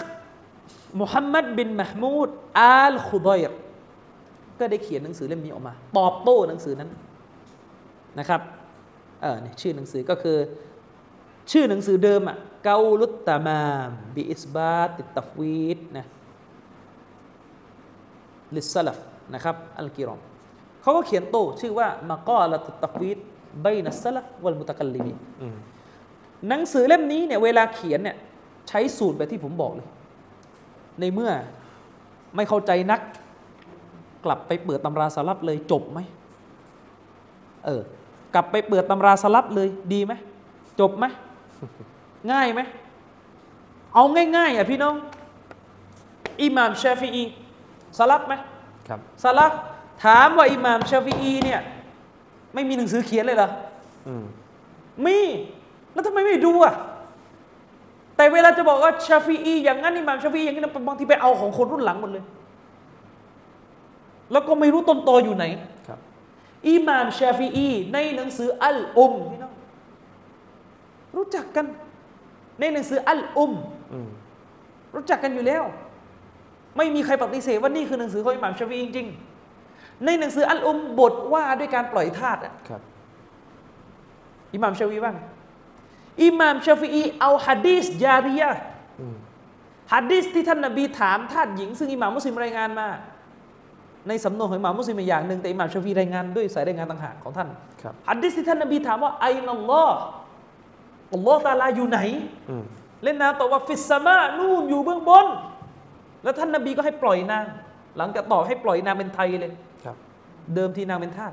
[1.01, 2.29] มุฮัมมัดบินมหมูด
[2.59, 3.53] อัลคุดอยร
[4.59, 6.91] ก็ได้เขียนหนังสือเล่มนี้ออกมา ตอบโต้หนังสือนั้น
[8.19, 8.41] นะครับ
[9.21, 10.39] เออเนี่ยชื่อหนังสือก็คือ
[11.53, 16.07] ชื่อหนังสือเดิมอะเกาลุตตามามบิอิสบาติตัฟวีดนะ
[18.55, 18.99] ลิสลัฟ
[19.35, 20.21] นะครับอัลกิรอม
[20.83, 23.19] เขาก็เขียนโต้ชื่อว่ามากอละตุตักวีด
[23.65, 25.57] บนัสลัฟวัลมุตะกัลลิมีนอืม
[26.49, 28.17] หนังสือเล่มนี้เนี่ยเวลาเขียนเนี่ย
[28.69, 29.89] ใช้สูตรแบบที่ผมบอกเลย
[31.01, 31.31] ในเมื่อ
[32.37, 33.01] ไม่เข้าใจนัก
[34.25, 35.99] กลับไปเปิดตำราสลับเลยจบไหม
[37.67, 37.83] เออ
[38.35, 40.13] กลับไปเปิดตำราสลับเลยดีไหม
[40.81, 41.05] จบไหม
[42.33, 42.61] ง่ายไหม
[43.95, 44.05] เอา
[44.37, 44.95] ง่ายๆอะพี่น้อง
[46.43, 47.25] อิหม่ามชาฟีอี
[47.99, 48.35] สลับไหม
[48.89, 49.53] ครับสลับ
[50.05, 51.61] ถามว่าอิหม่ามชาฟีอีเนี่ย
[52.55, 53.49] ไม่มีหนังสือเขียนเลยเหรอ
[54.09, 54.25] อืม
[55.07, 55.19] มี
[55.93, 56.75] แล้วทำไมไม่ดูอะ
[58.17, 62.25] แต่เวลาจะบอกว่าชาฟีอีอย่างนั้นอิหม่ามชาฟีอีอย่างนี้นะบางทีไปเอาของคนรุ่นหลังหมดเลย
[64.33, 65.45] แล้วก็ไม่รู้ต้นตออยู่ไหน
[65.89, 65.99] ครับ
[66.69, 69.53] อิหม่ามชาฟีอีในหนังสืออัลอุมพี่น้อง
[71.17, 71.67] รู้จักกัน
[72.61, 73.53] ในหนังสืออัลอุม
[73.93, 74.09] อืม
[74.95, 75.65] รู้จักกันอยู่แล้ว
[76.77, 79.28] ไม่มีใครปฏิเสธว่านี่คือหนังสือของอิหม่ามชาฟีอีจริงๆ
[80.05, 82.81] ในหนังสืออัลอุมบทว่าด้วยการปล่อยทาสอะครับ
[84.55, 85.17] อิหม่ามชาฟีอีบ้าง
[86.25, 88.63] อิหม่ามชาฟีอีเอาฮะดีษยาริยะห์
[89.01, 89.17] อืม
[89.93, 92.89] ฮะดีษที่ท่านนบีถามทาสหญิง ซึ่งอิหม่ามมุสลิมรายงานมา
[94.09, 97.49] ในสำนวนของอิหม่ามมุสลิมอย่างหนึ่งแต่อิหม่ามชาฟีอีรายงานด้วยสายรายงานต่างหากของท่าน
[97.83, 99.99] ครับฮัดดิสที่ท่านนบีถามว่าأين الله
[101.15, 102.01] อัลลอฮ์ตาลาอยู่ไหน
[102.51, 102.65] อืม
[103.05, 105.27] แล้วนางตอบว่า في السماءนู่นอยู่เบื้องบน
[106.23, 107.45] แล้วท่านนบีก็ให้ปล่อยนาง
[107.99, 109.68] หลังจากตอบให้ปล่อยนางเป็นไทยเลยครับ
[110.55, 111.33] เดิมทีนางเป็นทาส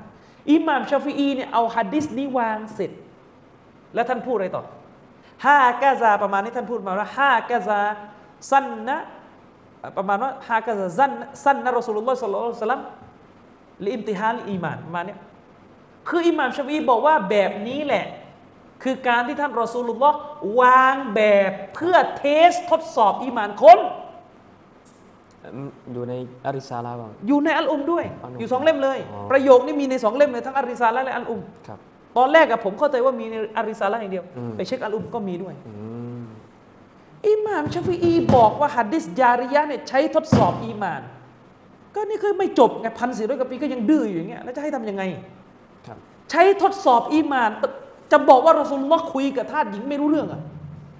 [0.52, 2.90] อิหม่ามชาฟีอีเนี่ยเอาฮัดดิสนี้วางเสร็จ
[3.94, 4.64] แล้วท่านพูดอะไรต่อ
[5.44, 7.80] هكذا ประมาณนี้ท่านพูดมาว่าهكذا
[8.50, 8.98] สั้นนะ
[9.96, 11.12] ประมาณว่าهكذا สั้น
[11.44, 12.82] สั้นนะ رسول الله صلى الله عليه وسلم
[13.84, 15.20] لامتحان الإيمانประมาณเนี้ย
[16.08, 18.06] คืออิหม่ามชาฟีอีบอกว่าแบบนี้แหละ
[18.82, 20.16] คือการที่ท่านรอซูลุลลอฮ์
[20.60, 23.78] วางแบบเพื่อ test ทดสอบอีหมานคน
[25.54, 26.14] อืมอยู่ใน
[26.46, 31.78] อาริซาลาบ้าง อยู่ในอัลอุมด้วยอัลอุมอยู่สองเล่มเลยอ๋อประโยคนี้มีในสองเล่มเลยทั้งอาริซาละและอัลอุมครับ
[32.16, 35.74] ตอนแรกกับผมเข้าใจว่ามีในอาริซาละอย่างเดียวอืมไปเช็คอัลอุมก็มีด้วยอื
[36.22, 36.24] ม
[37.28, 41.02] อิหม่ามชาฟีอีบอกว่าฮัดดิสยาริยะห์เนี่ยใช้ทดสอบอีหมาน
[41.94, 45.02] ก็นี่คือไม่จบไงพันสี่ร้อยกว่าปีก็ยังดื้ออยู่อย่างเงี้ยแล้วจะให้ทำยังไง
[45.86, 45.98] ครับ
[46.30, 47.50] ใช้ทดสอบอีหมาน
[48.12, 50.42] จะบอกว่ารอซูลุลลอฮ์คุยกับทาสหญิงไม่รู้เรื่องอะ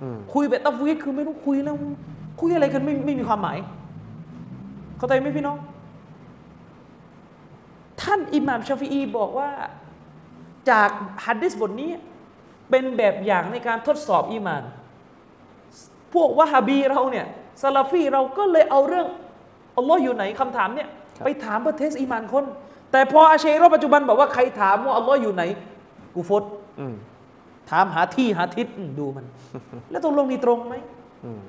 [0.03, 1.77] อืมคุยแบบตัฟวีดคือไม่รู้คุยแล้ว
[2.41, 3.59] คุยอะไรกันไม่ไม่มีความหมาย
[4.99, 5.59] เข้าใจไหมพี่น้อง
[8.03, 9.51] ท่านอิหม่ามชาฟีอีบอกว่า
[10.71, 10.91] จาก
[11.25, 11.91] ฮัดดิสบทนี้
[12.71, 14.63] เป็นแบบอย่างในการทดสอบอีหมาน
[16.15, 17.27] พวกวะฮาบีเราเนี่ย
[17.63, 19.07] ซาลาฟีเราก็เลยเอาเรื่อง
[19.77, 20.89] อัลลอฮ์อยู่ไหนคำถามเนี่ย
[21.25, 22.45] ไปถามเพื่อเทสอีหมานคน
[22.93, 25.43] แต่พออาเชโรปัจจุบันบอกว่าใครถามว่าอัลลอฮ์อยู่ไหน
[26.15, 26.43] กูฟด
[26.81, 26.95] อืม
[27.71, 29.27] ถามหาที่หาทิศอืมดูมัน
[29.91, 30.75] แล้วตกลงนี่ตรงไหม
[31.25, 31.41] อืม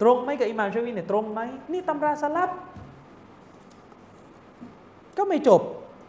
[0.00, 1.40] ตรงไหมกับอิหม่ามชาวีเนี่ยตรงไหม
[1.72, 2.50] นี่ตำราสลับ
[5.18, 5.60] ก็ไม่จบ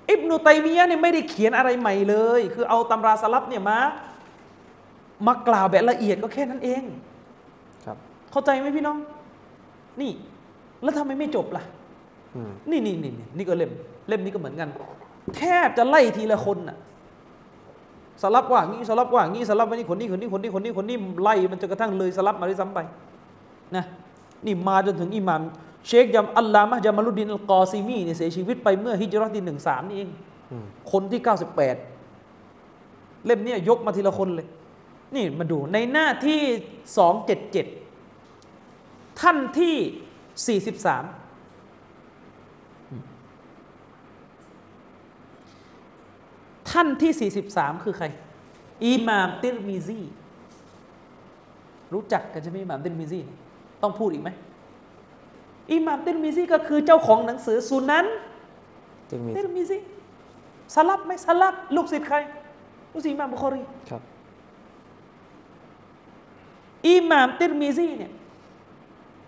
[0.09, 3.77] อิบนุตัยมียะห์เนี่ยไม่ได้เขียนอะไรใหม่เลย คือเอาตำราสลับเนี่ยมา
[5.27, 6.83] มากล่าวแบบละเอียดก็แค่นั้นเอง
[7.85, 7.97] ครับ
[8.31, 8.97] เข้าใจไหมพี่น้อง
[10.01, 10.11] นี่
[10.83, 11.63] แล้วทำไมไม่จบล่ะ
[12.35, 13.71] อืมนี่นี่นี่นี่นี่ก็เล่ม
[14.07, 14.69] เล่มนี้ก็เหมือนกัน
[15.37, 16.77] แทบจะไล่ทีละคนน่ะ
[18.21, 22.79] สลับว่างี้สลับว่างี้สลับว่านี่คนนี้คนนี้คนนี้คนนี้คนนี้ไล่มันจนกระทั่งเลยสลับมาด้วยซ้ำไป
[23.76, 23.84] นะ
[24.45, 25.41] นี่มาจนถึงอิหม่าม
[25.88, 30.09] เชคยามอัลลามะฮ์จามาลุดดินอัลกอซีมีเนี่ยเสียชีวิตไปเมื่อฮิจรัตที่หนึ่งสามนี่เอง
[30.51, 34.47] อืมคนที่98เล่มเนี้ยกมาทีละคนเลย
[35.15, 36.41] นี่มาดูในหน้าที่
[38.01, 40.72] 277ท่านที่43
[46.72, 48.05] ท่านที่ 43 คือใคร
[48.86, 49.99] อิหม่ามติรมิซี
[51.93, 53.19] รู้จักกันใช่ไหมอิหม่ามติรมิซี
[53.84, 54.29] ต้องพูดอีกไหม
[55.71, 58.05] อิหม่ามติรมิซีก็คือเจ้าของหนังสือสุนัน
[59.09, 59.77] จึงมีติรมิซี
[60.75, 62.17] สลัฟไหมสลัฟลูกศิษย์ใคร
[62.91, 64.01] ลูกศิษย์อิหม่ามบุคอรีครับ
[66.88, 68.11] อิหม่ามติรมิซีเนี่ย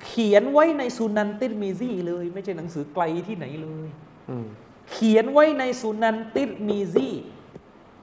[0.06, 3.90] เขียนไว้ในสุนันติรมิซีเลย ไม่ใช่หนังสือไกลที่ไหนเลย
[4.30, 4.46] อืม
[4.92, 7.08] เขียนไว้ในสุนันติรมิซี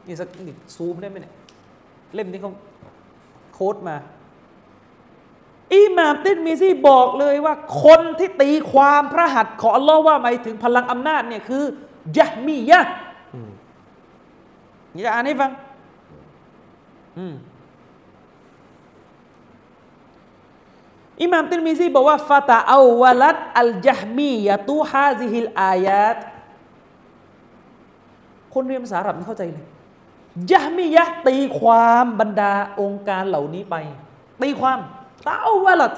[0.07, 1.35] นี่สักนี่ซูมได้ไหมเนี่ย
[2.15, 2.53] เล่มที่เขา
[3.55, 3.97] quote มา
[5.75, 7.55] อิหม่ามติรมิซีบอกเลยว่า
[7.85, 11.65] คนที่ตีความพระหัตถ์ของอัลลอฮ์ว่าหมายถึงพลังอำนาจเนี่ยคือ
[12.17, 12.81] ยะมียะ
[14.95, 15.51] นี่จะอ่านให้ฟัง
[21.23, 26.17] อิหม่ามติมิซีบอกว่าฟาตาอาวลัดอัลยะมียะตุฮาซิฮิลอายาต
[28.55, 29.67] คนเรียนภาษาอาหรับไม่เข้าใจเลย
[30.51, 33.77] ยะมียะตีความบรรดาองค์การเหล่านี้ไป
[34.43, 34.79] ตีความ
[35.27, 35.93] ตาอวลัด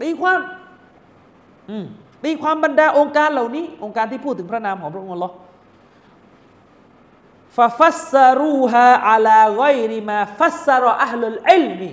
[0.00, 0.40] ตีความ
[1.70, 1.76] อื
[2.24, 5.30] ตีความบรรดาองค์การเหล่านี้ องค์การที่พูดถึงพระนามของพระองค์ลอ
[7.56, 9.62] ฟาฟัสซารูฮาอาลาไก
[9.92, 11.90] ริมาฟัสซารอัลลุลอิลมี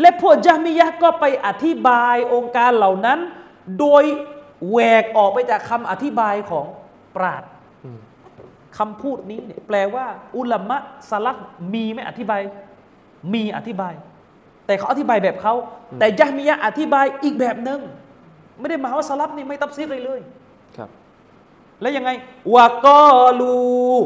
[0.00, 3.18] และพวกจามิยะก็ไปอธิบายองค์การเหล่านั้น
[3.78, 4.04] โดย
[4.70, 6.66] แหวกออกไปจากคำอธิบายของ
[7.16, 7.42] ปราด
[7.84, 7.98] อืม
[8.78, 10.78] คำพูดนี้เนี่ยแปลว่า อุลามะ
[11.10, 11.38] สลัก
[11.74, 12.40] มีไหม่อธิบาย
[13.34, 13.94] มีอธิบาย
[14.68, 15.54] แต่เขาอธิบายแบบเขา
[15.98, 17.80] แต่ยะฮ์มียะห์อธิบายอีกแบบหนึ่ง
[18.58, 20.20] ไม่ได้หมายว่าสลับนี่ไม่ตับซีดเลยเลย
[20.76, 20.88] ครับ
[21.80, 22.10] แล้วยังไง
[22.54, 23.98] วะกอลู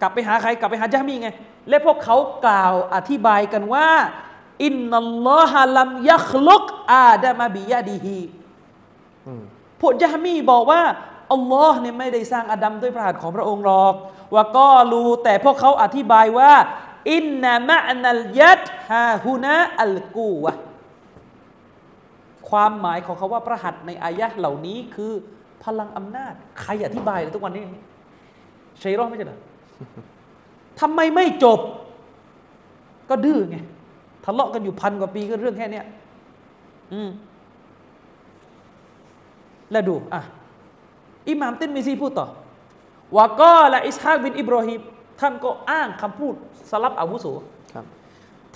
[0.00, 1.28] กลับไปหาใครกลับไปหาจามีไง
[1.68, 2.16] และพวกเขา
[2.46, 3.88] กล่าวอธิบายกันว่า
[4.64, 8.18] อินนัลลอฮะลัมยัคลุกอาดามะบิยะดีฮี
[9.26, 9.42] อืม
[9.80, 10.82] พวกยะมีบอกว่า
[11.32, 13.94] อัลลอฮ์เนี่ยไม่ได้สร้างอาดัมด้วยพระหัตถ์ของพระองค์หรอก
[14.34, 16.52] วะกอลูแต่พวกเขาอธิบายว่า
[17.12, 20.52] อินนามะนัลยัดฮาฮุนะอัลกูวะ
[22.48, 25.12] ความหมายของเขาว่าพระหัตถ์ในอายะห์เหล่านี้คือ
[25.64, 27.62] พลังอำนาจ ใครอธิบายเลยทุกวันนี้
[28.82, 29.38] ชัยรอดไม่ใช่เหรอ
[30.80, 31.60] ทำไมไม่จบ
[33.10, 33.56] ก็ดื้อไง
[34.24, 35.86] ทะเลาะกันอยู่พันกว่าปีก็เรื่องแค่เนี้ย
[36.92, 37.10] อืม
[39.70, 40.20] แล้วดู อะ
[41.28, 42.26] อิหม่ามตินมิซีพูดต่อ
[43.16, 44.80] วะก็และอิสฮากบินอิบรอฮิม
[45.20, 46.34] ท่านก็อ้างคำพูด
[46.70, 47.26] สลับอาวุโส
[47.74, 47.84] ครับ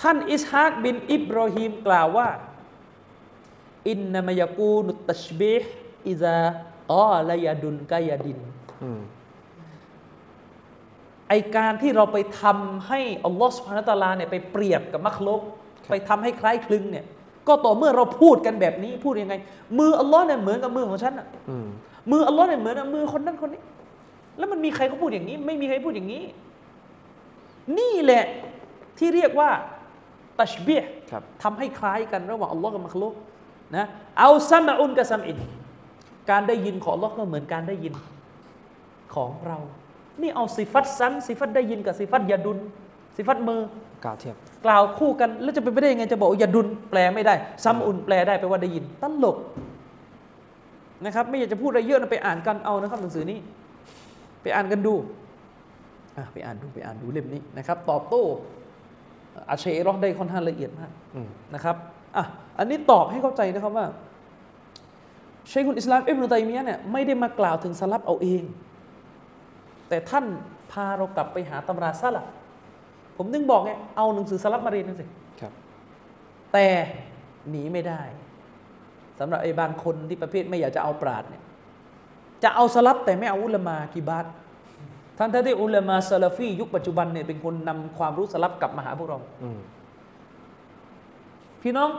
[0.01, 2.29] ท่านอิสฮากบินอิบรอฮิมกล่าวว่า
[3.89, 5.65] อินนามายากูนุตตชบิฮ
[6.09, 6.41] อิซา
[6.93, 8.39] กอลยาดุนกายาดิน
[8.83, 9.01] อืม
[11.29, 15.43] ไอการที่เราไปทำให้อัลลอฮฺสุบฮานะฮูวะตะอาลาเนี่ยไปเปรียบกับมักลุก
[15.91, 17.05] ไปทำให้คล้ายคลึงเนี่ย
[17.49, 19.35] ก็ต่อเมื่อเราพูดกันแบบนี้พูดยังไง
[19.79, 21.67] มืออัลลอฮ์เนี่ยเหมือนกับมือของฉันอะอืม
[22.11, 23.63] มืออัลลอฮ์เนี่ยเหมือนกับมือคนนั้นคนนี้
[24.39, 26.23] แล้วมันมีใครเขาพูดอย่างนี้ ไม่มีใครพูดอย่างนี้
[27.79, 28.25] นี่แหละ
[28.99, 29.51] ที่เรียกว่า
[30.41, 33.15] ตัชเบียครับทำให้คล้ายกันระหว่างอัลลอฮ์กับมักลุก
[33.77, 33.87] นะ
[34.19, 35.39] เอาซัมอุนกับซัมอิน
[36.31, 37.95] การได้ยินของอัลลอฮ์ก็เหมือนการได้ยิน
[39.15, 39.59] ของเรา
[40.21, 42.59] นี่เอาสิฟัตซ้ำสิฟัตได้ยินกับสิฟัตยาดุน
[43.17, 43.61] สิฟัตมือ
[44.05, 44.37] กล่าวเทียบ
[44.67, 47.35] กล่าวคู่กันแล้วจะเป็นไปได้ยังไงจะบอกว่ายาดุนแปลไม่ได้
[47.65, 49.37] ซัมอุนแปลได้แปลว่าได้ยินตลก
[51.05, 53.39] นะครับ ไม่อยากจะพูดอะไรเยอะนะไปอ่านกันเอานะครับหนังสือนี้
[54.43, 55.07] ไปอ่านกันดูอะ
[56.33, 58.25] ไปอ่านดูไปอ่านดูเล่มนี้นะครับ ตอบโต้
[59.51, 61.77] อาเชรอห์ได้ค่อนข้างละเอียดมากอืมนะครับ
[62.17, 62.25] อะ
[62.59, 63.87] อันนี้ตอบให้เข้าใจนะครับว่า
[65.51, 68.43] ชัยคุลอิสลามอิบนุตัยมียะห์เนี่ยไม่ได้มากล่าวถึงสลับเอาเอง
[69.89, 70.25] แต่ท่าน
[70.73, 72.27] พาเรากลับไปหาตำราซะละ
[73.17, 75.05] ผมนึงบอกไงเอาหนังสือสลับมาเรียนนั่นสิ
[75.41, 75.53] ครับ
[76.53, 76.67] แต่
[77.51, 78.03] หนีไม่ได้
[79.19, 81.43] สำหรับไอ้บางคนที่ประเภทไม่อยากจะเอาปราดเนี่ย
[82.43, 84.27] จะเอาสลับแต่ไม่เอาอุลามากีบาต
[85.19, 89.59] ทั้งที่อุลามาซาลาฟียุคปัจจุบันเนี่ยเป็นคนนำความรู้สลับกลับมาหาพวกเราอืม
[91.63, 91.91] พี่น้อง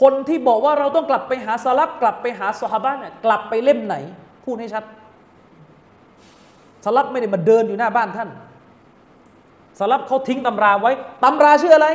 [0.00, 3.96] คนที่บอกว่าเราต้องกลับไปหาสลับกลับไปหาสฮาบะเนี่ยกลับไปเล่มไหน
[4.44, 4.84] พูดให้ชัด
[6.84, 8.28] สลับไม่ได้มาเดินอยู่หน้าบ้านท่าน
[9.78, 10.92] สลับเขาทิ้งตำราไว้
[11.24, 11.88] ตำราชื่ออะไร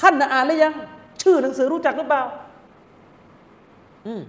[0.00, 0.74] ท่านน่ะอ่านหรือยัง
[1.22, 2.22] ชื่อหนังสือรู้จักหรือเปล่า
[4.06, 4.22] อืม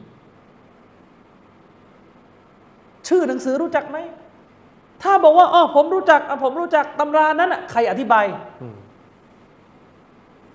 [3.08, 3.98] ชื่อหนังสือรู้จักไหม
[5.02, 8.26] ถ้าบอกว่าอ๋อผมรู้จักอะผมรู้จักตำรานั้นอะใครอธิบาย
[8.62, 8.76] อืม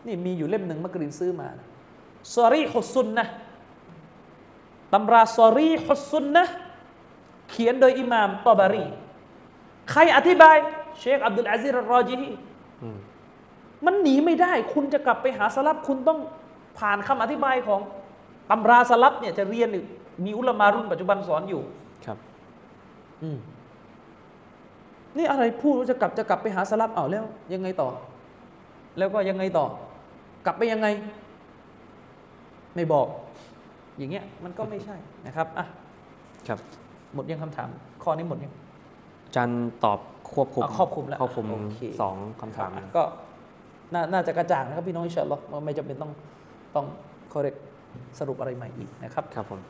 [0.06, 1.66] นี่มีอยู่เล่มหนึ่งมักรินซื้อมานะ
[2.34, 3.26] ซอรีฮุสซุนนะ
[4.92, 6.44] ตำราซอรีฮุสซุนนะ
[7.50, 8.84] เขียนโดยอิหม่ามตอบารี
[9.90, 10.56] ใครอธิบาย
[10.98, 12.28] เชคอับดุลอาซิรรอจีฮี
[12.82, 12.98] อืม
[13.84, 16.18] มันหนีไม่ได้ คุณจะกลับไปหาสลับคุณต้อง
[16.78, 17.80] ผ่านคำอธิบายของ
[18.50, 19.86] ตำราสลับเนี่ยจะเรียนอีก
[20.24, 21.62] มีอุลามารุ่นปัจจุบันสอนอยู่
[22.06, 22.18] ครับ
[23.22, 23.38] อืม
[25.16, 27.88] นี่อะไรพูดว่าจะกลับจะกลับไปหาสลับเอาแล้ว ยังไงต่อ
[28.98, 29.66] แล้วก็ยังไงต่อ
[30.46, 30.86] กลับไปยังไง
[32.74, 33.06] ไม่บอก
[33.98, 34.96] อย่างเงี้ยมันก็ไม่ใช่
[35.26, 35.64] นะครับอะ
[36.48, 36.58] ครับ
[37.14, 37.68] หมดยังคำถาม
[38.02, 38.52] ข้อนี้หมดยัง
[39.26, 39.98] อาจารย์ตอบ
[40.34, 43.02] ควบคุมอะครอบคลุมแล้วครอบคลุมโอเคสองคำถามอะก็
[43.94, 46.12] น่าน่าจะกระจ่างนะครับพี่น้องอินชาอัลลอฮ์ว่าไม่จำเป็นต้อง
[46.74, 46.86] ต้อง
[47.32, 47.54] คอเรก
[48.18, 49.60] สรุปอะไรใหม่อีกนะครับ ครับผม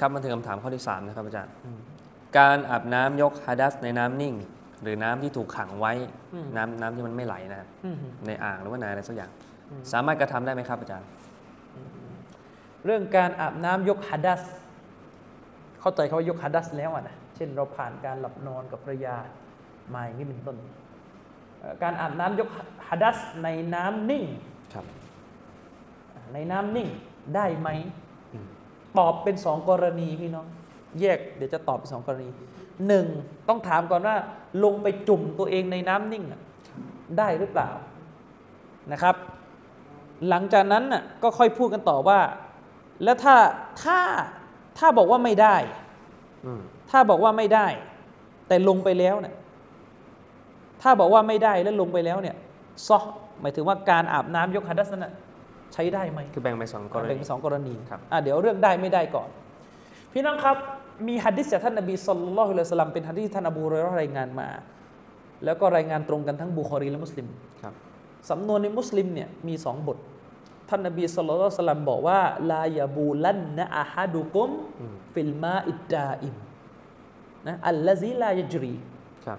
[0.00, 1.52] ครับมาถึงคำถามข้อที่สามนะครับอาจารย์
[2.38, 4.34] การอาบน้ำยกฮะดัสในน้ำนิ่ง
[4.82, 5.92] หรือน้ำที่ถูกขังไว้
[6.34, 9.30] อืมน้ำน้ำที่มันไม่ไหลนะครับอืมในอ่างหรือว่าในอะไรสักอย่าง
[9.92, 11.08] สามารถกระทำได้ไหมครับอาจารย์
[12.84, 14.42] เรื่องการอาบน้ำยกฮัดัส
[15.80, 19.16] เข้าใจเขาว่ายกฮัดัสแล้วอะนะเช่นเราผ่านการหลับนอนกับภรรยา
[19.94, 20.56] มาอย่างนี้เป็นต้น
[21.60, 22.48] เอ่อการอาบน้ำยก
[22.88, 24.24] ฮัดัสในน้ำนิ่ง
[24.74, 24.84] ครับ
[26.32, 26.88] ในน้ำนิ่ง
[27.34, 27.68] ได้ไหม
[28.32, 28.46] อืม
[28.98, 30.46] ตอบเป็นสองกรณีพี่น้อง
[31.00, 32.28] แยกเดี๋ยวจะตอบเป็นสองกรณี
[32.88, 33.06] หนึ่ง
[33.48, 34.16] ต้องถามก่อนว่า
[34.64, 36.40] ลงไปจุ่มตัวเองในน้ำนิ่งอะ
[37.18, 37.70] ได้หรือเปล่า
[38.92, 39.14] นะครับ
[40.28, 42.18] หลังจากนั้นน่ะก็ค่อยพูดกันต่อว่า
[43.04, 43.36] แล้วถ้า
[43.84, 43.98] ถ้า
[44.78, 45.56] ถ้าบอกว่าไม่ได้
[46.46, 46.60] อืม
[46.90, 47.66] ถ้าบอกว่าไม่ได้
[48.48, 49.34] แต่ลงไปแล้วเนี่ย
[50.82, 52.36] ถ้าบอกว่าไม่ได้แล้วลงไปแล้วเนี่ย
[52.86, 52.98] ซอ
[53.40, 55.12] หมายถึงว่าการอาบน้ำยกฮัดดัสนั้นนะ
[55.74, 59.28] ใช้ได้ไหมคือแบ่งเป็นสองกรแบ่งณีเป็นสองกรณีครับอะเดี๋ยวเรื่องได้ไม่ได้ก่อน
[60.12, 60.56] พี่น้องครับ
[61.08, 64.48] มีฮัดดิษจากท่านนบีศ็อลลัลลอฮุอะลัยฮิวะซัลลัมเป็นฮัดดิษที่ท่านอบูฮุเรยเราะห์รายงานมา
[65.44, 67.26] แล้วก็รายงานตรงกันทั้งบุคอรีและมุสลิม
[67.62, 67.74] ครับ
[68.30, 69.98] สำนวนในมุสลิมเนี่ยมีสองบท
[70.68, 72.20] ท่านนบีศ็อลลัลลอฮุอะลัยฮิวะซัลลัมบอกว่า
[72.52, 76.34] لا يبولن أحدكم อืม في الماء الدائم
[77.46, 78.74] นะ الذي لا يجري
[79.26, 79.38] ครับ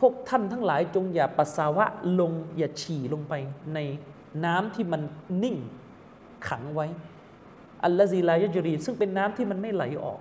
[0.00, 1.86] พวกท่านทั้งหลายจงอย่าปัสสาวะ
[2.20, 3.34] ลงอย่าฉี่ลงไป
[3.74, 3.78] ใน
[4.44, 5.02] น้ำที่มัน
[5.42, 5.56] นิ่ง
[6.48, 6.86] ขังไว้
[7.84, 10.20] الذي لا يجري ซึ่งเป็นน้ำที่มันไม่ไหลออก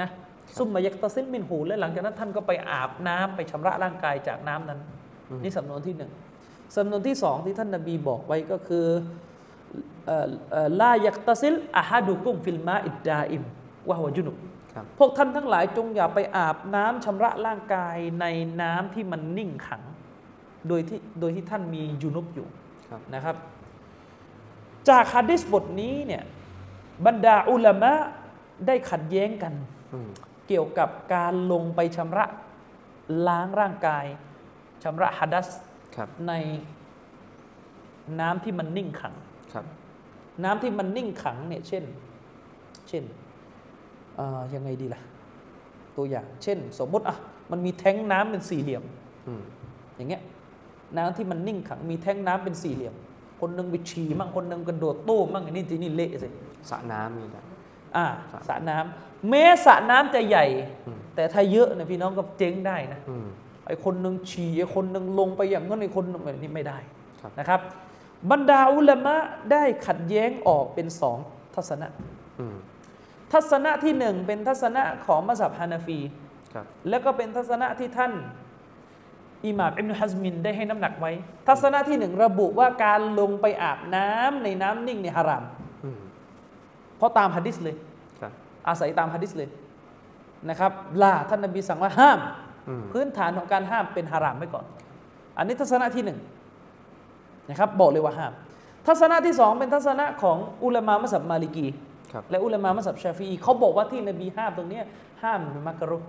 [0.00, 0.08] นะ
[0.56, 4.80] ثم يغتسل منهและหลังจากนั้นท่านก็ไปอาบน้ำไปชำระร่างกายจากน้ำนั้น
[5.42, 6.12] นี่สำนวนที่หนึ่ง
[6.76, 8.86] สำนวนที่สองที่ท่านนบีบอกไว้ก็คือ
[10.06, 13.42] เอ่อเอ่อلا يغتسل أحدكم في الماء الدائم
[13.88, 14.36] วะฮวะจุนุบ
[14.74, 18.24] ครับพวกท่านทั้งหลายจงอย่าไปอาบน้ำชำระร่างกายใน
[18.62, 19.82] น้ำที่มันนิ่งขัง
[20.68, 22.46] โดยที่โดยที่ท่านมียูนุบอยู่
[22.88, 23.36] ครับนะครับ
[24.88, 26.22] จากฮะดิษบทนี้เนี่ย
[27.06, 27.92] บรรดาอุลามะ
[28.66, 29.73] ได้ขัดแย้งกันอืม
[30.48, 32.26] เกี่ยวกับการลงไปชำระ
[33.28, 34.04] ล้างร่างกาย
[34.82, 35.48] ชำระฮัดัส
[35.96, 36.32] ครับใน
[38.20, 39.14] น้ำที่มันนิ่งขัง
[39.52, 39.64] ครับ
[40.44, 41.84] น้ำที่มันนิ่งขังเนี่ยเช่น
[42.88, 43.04] เช่น
[44.16, 45.00] เอ่อยังไงดีล่ะ
[45.96, 47.16] ตัวอย่าง เช่น สมมติอะ
[47.50, 48.84] มันมีแท้งน้ำเป็นสี่เหลี่ยม
[49.26, 49.42] อืม
[49.96, 50.22] อย่างเงี้ย
[50.98, 52.94] น้ำที่มันนิ่งขัง มีแท้งน้ำเป็นสี่เหลี่ยม
[53.40, 56.28] คนหนึงไปฉี่มั่งคนหนึงกระโดดตู้มมั่งอันนี้ทีนี่เละสิ
[56.70, 57.44] สระน้ำมีนะ
[57.96, 60.46] อ่าครับสระน้ำ แม้สระน้ำจะใหญ่
[60.86, 63.26] อืมแต่ถ้าเยอะเนี่ยพี่น้องก็เจ๊งได้นะอืม
[63.66, 66.78] ไอ้คนหนึ่งฉี่ไอ้คนหนึ่งลงไปอย่างนั้นไอ้คนหนึ่งแบบนี้ไม่ได้
[67.20, 67.60] ครับนะครับ
[68.30, 69.16] บรรดาอุลามะ
[69.52, 71.18] ได้ขัดแย้งออกเป็นสอง
[71.54, 71.88] ทัศนะ
[72.40, 72.56] อืม
[73.32, 75.98] ทัศนะที่หนึ่งเป็นทัศนะของมัสยิดฮานาฟี
[76.54, 78.12] ครับแล้วก็เป็นทัศนะที่ท่าน
[79.46, 81.12] อิหม่ามอิบนุฮัซมินได้ให้น้ำหนักไว้
[81.48, 85.44] ทัศนะที่หนึ่งระบุว่าการลงไปอาบน้ำในน้ำนิ่งในฮาราม
[85.84, 86.00] อืม
[86.96, 87.93] เพราะตามฮะดิษเลยครับ
[88.68, 89.48] อาศัยตามฮะดิษเลย
[90.50, 90.72] นะครับ
[91.02, 92.18] ลาท่านนบีสั่งว่าห้าม
[92.68, 94.64] อืมพื้นฐานของการห้ามเป็นฮารามไว้ก่อน
[95.38, 96.18] อันนี้ทัศนะที่หนึ่ง
[97.48, 98.32] นะครับบอกเลยว่าห้าม
[98.86, 101.66] ทัศนะที่สองเป็นทัศนะของอุลามะมัสยิดมาลิกี
[102.12, 104.84] ครับและอุลามะมัสยิดชาฟีอีเขาบอกว่าที่นบีห้ามตรงเนี้ย
[105.22, 106.08] ห้ามเป็นมักกะรุฮ์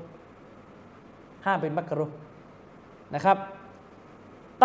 [1.45, 2.15] ห้ามเป็นมักกะรุฮ์
[3.15, 3.37] นะครับ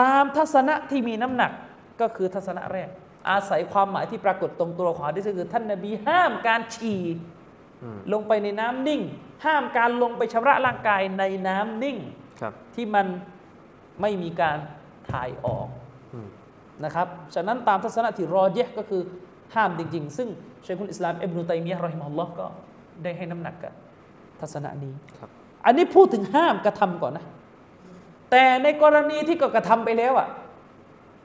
[0.00, 1.52] ตามทัศนะที่มีน้ำหนัก
[2.00, 2.88] ก็คือทัศนะแรก
[3.30, 7.39] อาศัยความหมายที่ปรากฏตรงตัวของฮะดิษก็คือ ท่านนบีห้ามการฉี่อืม
[8.12, 9.02] ลงไปในน้ำนิ่ง
[9.44, 11.96] ห้ามการลงไปชำระร่างกายในน้ำนิ่ง
[12.40, 13.06] ครับที่มัน
[14.00, 14.58] ไม่มีการ
[15.10, 15.68] ถ่ายออก
[16.14, 16.28] อืม
[16.84, 19.02] นะครับ ฉะนั้นตามทัศนะที่รอเยะห์ก็คือ
[19.54, 20.28] ห้ามจริง ๆ ซึ่ง
[20.62, 22.46] เชคุลอิสลามอิบนุตัยมียะห์รอฮิมะฮุลลอฮ์ก็
[23.02, 23.72] ได้ให้น้ำหนักกับ
[24.40, 25.30] ทัศนะนี้ครับ
[25.66, 27.24] อันนี้พูดถึงห้ามกระทำก่อนนะ
[28.30, 30.28] แต่ในกรณีที่ก็กระทำไปแล้วอะ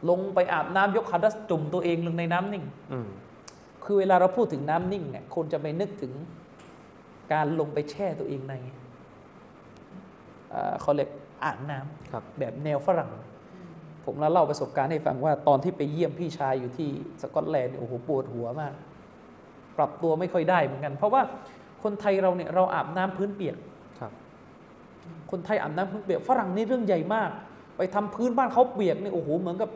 [0.10, 3.07] ลงไปอาบน้ำยกขัดัสจุ่มตัวเองลงในน้ำนิ่งอืม
[3.84, 6.11] คือเวลาเราพูดถึงน้ำนิ่งเนี่ยคนจะไปนึกถึง
[7.34, 8.53] การลงไปแช่ตัวเองใน
[10.52, 11.10] เอ่อเขาเรียก
[11.43, 13.11] อ่างน้ำครับแบบแนวฝรั่ง
[14.06, 16.89] ผมแล้วเล่าประสบการณ์ให้ฟังว่าตอนที่ไปเยี่ยมพี่ชายอยู่ที่
[17.22, 18.73] สกอตแลนด์เนี่ยโอ้โหปวดหัวมาก
[19.77, 21.22] ปรับตัวไม่ค่อยได้เหมือนกัน เพราะว่า
[21.84, 23.57] คนไทยเราเนี่ยเราอาบน้ำพื้นเปียก
[23.99, 24.11] ครับ
[25.31, 27.30] คนไทยอาบน้ำพื้นเปียกฝรั่งนี่เรื่องใหญ่มาก
[27.77, 29.69] ไปทำพื้นบ้านเขาเปียกนี่โอ้โหเหมือนกับ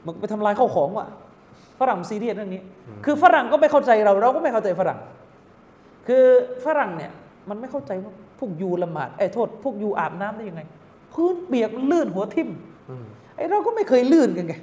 [0.00, 1.06] เหมือนกับไปทำลายข้าวของว่ะ
[1.80, 2.62] ฝรั่งซีเรียสเรื่องนี้
[3.04, 4.98] คือฝรั่งก็ไม่เข้าใจเราเราก็ไม่เข้าใจฝรั่ง
[6.08, 6.24] คือ
[6.64, 7.12] ฝรั่งเนี่ย
[7.48, 10.62] มันไม่เข้าใจว่าพวกยูละหมาดไอ้ยโทษพวกยูอาบน้ำได้ยังไง
[11.12, 12.48] พื้นเปียกมันลื่นหัวทิ่ม
[12.90, 13.04] อืม
[13.36, 14.54] ไอ้เราก็ไม่เคยลื่นกันไง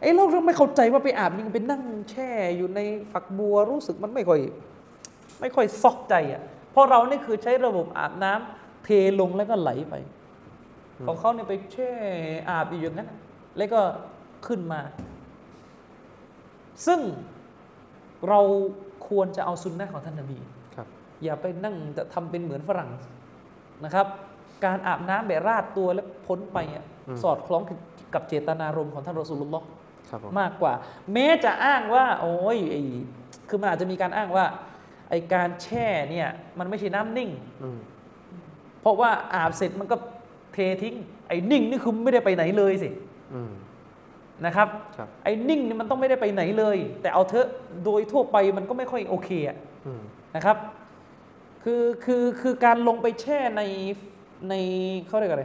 [0.00, 2.80] ไอ้เราเราไม่เข้าใจว่าไปอาบยังไปนั่งแช่อยู่ใน
[3.12, 4.40] ฝักบัวรู้สึกมันไม่ค่อย
[5.40, 8.88] ไม่ค่อยซอกใจอะเพราะเรานี่คือใช้ระบบอาบน้ำเท
[9.20, 9.94] ลงแล้วก็ไหลไป
[11.06, 11.92] ของเขาเนี่ยไปแช่
[12.50, 13.18] อาบอยู่อย่างนั้นน่ะ
[13.56, 13.80] แล้วก็
[14.46, 14.80] ขึ้นมา
[16.86, 17.00] ซึ่ง
[18.28, 18.40] เรา
[19.08, 20.55] ควรจะเอาซุนนะของท่านนบีครับ
[21.24, 22.90] อย่าไปนั่งจะทำเป็นเหมือนฝรั่ง
[23.84, 24.06] นะครับ
[24.64, 26.84] การอาบน้ำแบบราดตัวแล้วพ้นไปอะ
[27.22, 27.62] สอดคล้อง
[28.14, 29.66] กับเจตนารมณ์ของท่านรอสูลุลลอฮ์
[30.10, 30.72] ครับผมมากกว่า
[31.12, 32.82] แม้จะอ้างว่า โอ้ยไอ้
[33.48, 34.44] คือมันอาจจะมีการอ้างว่า
[35.10, 36.28] ไอการแช่เนี่ย
[36.58, 37.30] มันไม่ใช่น้ำนิ่ง
[37.62, 37.78] อืม
[38.80, 39.96] เพราะว่าอาบเสร็จมันก็
[40.52, 40.94] เททิ้ง
[41.28, 42.88] ไอ้นิ่งนี่คือไม่ได้ไปไหนเลยสิ
[43.34, 43.52] อืม
[44.46, 47.48] นะครับครับไอ้นิ่งนี่มันต้องไม่ได้ไปไหนเลย แต่เอาเถอะ
[47.84, 49.56] โดยทั่วไปมันก็ไม่ค่อยโอเคอะ
[49.86, 50.00] อืม
[50.36, 50.56] นะครับ
[51.68, 53.62] คือคือคือการลงไปแช่ใน
[54.48, 54.54] ใน
[55.06, 55.44] เขาเรียกอะไร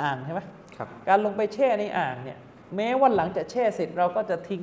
[0.00, 0.40] อ่างใช่ไหม
[0.76, 2.38] ครับการลงไปแช่ในอ่างเนี่ย
[2.76, 4.62] แม้ว่าหลังจากแช่เสร็จเราก็จะทิ้ง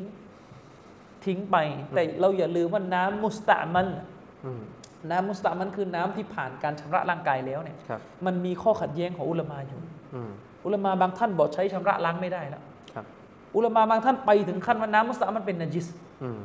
[1.25, 1.57] ทิ้งไป
[1.95, 3.87] แต่เราอย่าลืมว่าน้ำมุสตามัน
[4.45, 4.61] อืม
[5.09, 9.79] น้ำมุสตามันคือน้ำที่ผ่านการชำระร่างกายแล้วเนี่ยครับมันมีข้อขัดแย้งของอุลามาอยู่
[10.13, 10.31] อืม
[10.65, 12.63] อุลามาบางท่านบอกใช้ชำระล้างไม่ได้แล้ว
[12.93, 13.05] ครับ
[13.55, 15.87] อุลามาบางท่านไปถึงขั้นว่าน้ำมุสตามันเป็นนจิส
[16.23, 16.39] อืม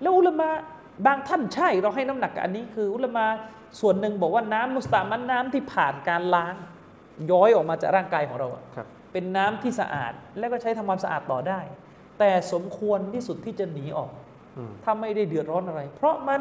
[0.00, 0.48] แล้วอุลามา
[1.06, 3.26] บางท่านใช่เราให้น้ำหนักกับอันนี้คืออุลามา
[3.80, 6.54] ส่วนหนึ่งบอกว่าน้ำมุสตามันน้ำที่ผ่านการล้าง
[7.30, 11.60] ย้อยออกมาจากร่างกายของเราอะครับเป็นน้ำที่สะอาดแล้วก็ใช้ทำความสะอาดต่อได้
[12.18, 14.10] แต่สมควรที่สุดที่จะหนีออก
[14.56, 16.40] อืมถ้าไม่ได้เดือดร้อนอะไร เพราะมัน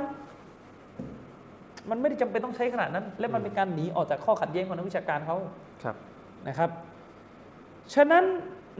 [1.90, 5.38] มันไม่ได้จำเป็นต้องใช้ขนาดนั้น และมันเป็นการหนีออกจากข้อขัดแย้งของนักวิชาการเขา
[5.84, 5.96] ครับ
[6.48, 6.70] นะครับ
[7.94, 8.24] ฉะนั้น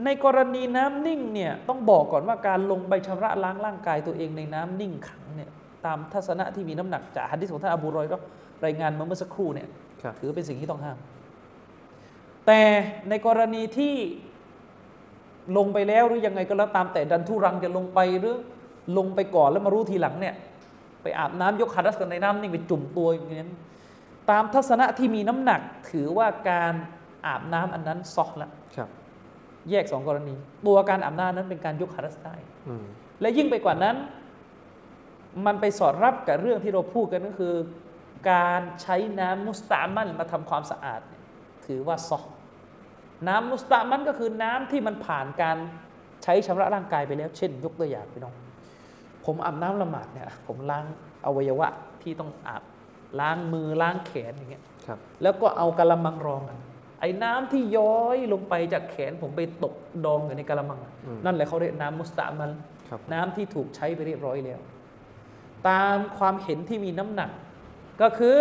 [0.04, 5.50] ในกรณีน้ำนิ่งเนี่ยต้องบอกก่อนว่าการลงไปชำระล้างร่างกายตัวเองในน้ำนิ่งขังเนี่ย
[5.86, 8.16] ตามทัศนะที่มีน้ำหนักจากฮัดดิษของท่านอบูรอยก็
[8.64, 9.68] รายงานมาเมื่อสักครู่เนี่ย
[10.02, 10.98] ครับถือเป็นสิ่งที่ต้องห้าม
[12.46, 12.60] แต่
[13.08, 13.94] ในกรณีที่
[15.56, 18.36] ลงไปแล้วหรือยังไงก็แล้วตามแต่ดันทุรังจะลงไปหรือ
[18.98, 20.34] ลงไปก่อนแล้วมารู้ทีหลังเนี่ย
[21.02, 23.52] ไปอาบน้ำยกคาดัสกันในน้ำนิ่งไปจุ่มตัวอย่างนั้น
[24.30, 25.60] ตามทัศนะที่มีน้ำหนัก
[25.90, 26.74] ถือว่าการ
[27.26, 28.88] อาบน้ำอันนั้นซอกละครับ
[29.70, 30.34] แยกสองกรณี
[30.66, 32.34] ตัวการอาบน้ำนั้นเป็นการยกคาดัสได้
[32.68, 32.84] อืม
[33.20, 33.96] และยิ่งไปกว่านั้น
[35.46, 37.54] มันไปสอดรับกับเรื่องที่เราพูดกันก็คือ
[38.30, 41.22] การใช้น้ำมุสตามันมาทำความสะอาดเนี่ย
[41.66, 42.24] ถือว่าซอก
[43.28, 45.56] น้ำมุสตามันก็คือน้ำที่มันผ่านการ
[46.22, 48.34] ใช้ชำระร่างกายไปแล้ว เช่น ยกตัวอย่างพี่น้อง
[49.24, 50.84] ผมอาบน้ำละหมาดเนี่ยผมล้าง
[51.26, 51.68] อวัยวะ
[52.02, 52.62] ที่ต้องอาบ
[53.20, 56.58] ล้างมือล้างแขนอย่างเงี้ยครับแล้วก็เอากะละมังรองอะ
[57.00, 60.92] ไอ้น้ำที่ย้อยลงไปจากแขนผมไปตกดองอยู่ในกะละมังอะ
[61.24, 62.50] นั่นแหละเขาเรียกน้ำมุสตามัน
[62.88, 64.60] ครับน้ำที่ถูกใช้ไปเรียบร้อยแล้ว
[65.68, 67.30] ตามความเห็นที่มีน้ำหนัก
[68.02, 68.36] ก็คือ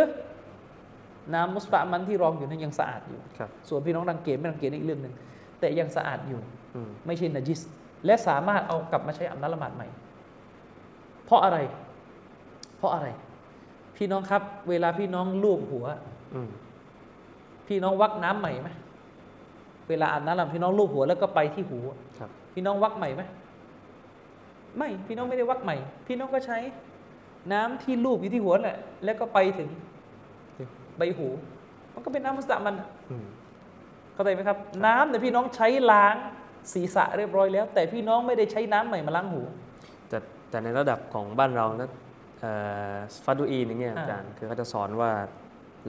[1.33, 5.13] น้ำมุสตามันที่รองอยู่นั้นยังสะอาดอยู่ครับส่วนพี่น้องรังเกียจไม่รังเกียจอีกเรื่องหนึ่ง
[5.59, 6.39] แต่ยังสะอาดอยู่
[6.75, 7.61] อืมไม่ใช่นจิส
[8.05, 9.87] และสามารถเอากลับมาใช้อาบน้ำละหมาดใหม่
[11.25, 11.57] เพราะอะไร
[12.77, 13.07] เพราะอะไร
[13.97, 15.85] พี่น้องครับ เวลาพี่น้องลูบหัว
[16.33, 16.49] อืม
[17.67, 18.69] พี่น้องวักน้ำใหม่ไหม
[19.89, 21.79] เวลาอาบน้ำละหมาดพี่น้องลูบหัวแล้วก็ไปที่หู
[22.19, 23.23] ครับพี่น้องวักใหม่ไหม
[24.77, 25.75] ไม่ พี่น้องไม่ได้วักใหม่
[26.07, 26.57] พี่น้องก็ใช้
[27.53, 29.69] น้ำที่ลูบอยู่ที่หัวแหละ แล้วก็ไปถึง
[30.97, 31.27] ใบหู
[31.93, 32.75] มันก็เป็นน้ำมุสตามัน
[33.11, 33.25] อืม
[34.13, 36.15] เข้าใจไหมครับ น้ำเนี่ยพี่น้องใช้ล้าง
[36.73, 39.41] ศีรษะเรียบร้อยแล้ว แต่พี่น้องไม่ได้ใช้น้ำใหม่มาล้างหู
[40.09, 40.17] แต่
[40.49, 41.89] แต่ในระดับของบ้านเรานะ
[42.39, 42.51] เอ่
[42.93, 42.95] อ
[43.25, 45.11] ฟัดดูอีนอย่างเงี้ยอ่าอาจารย์คือเขาจะสอนว่า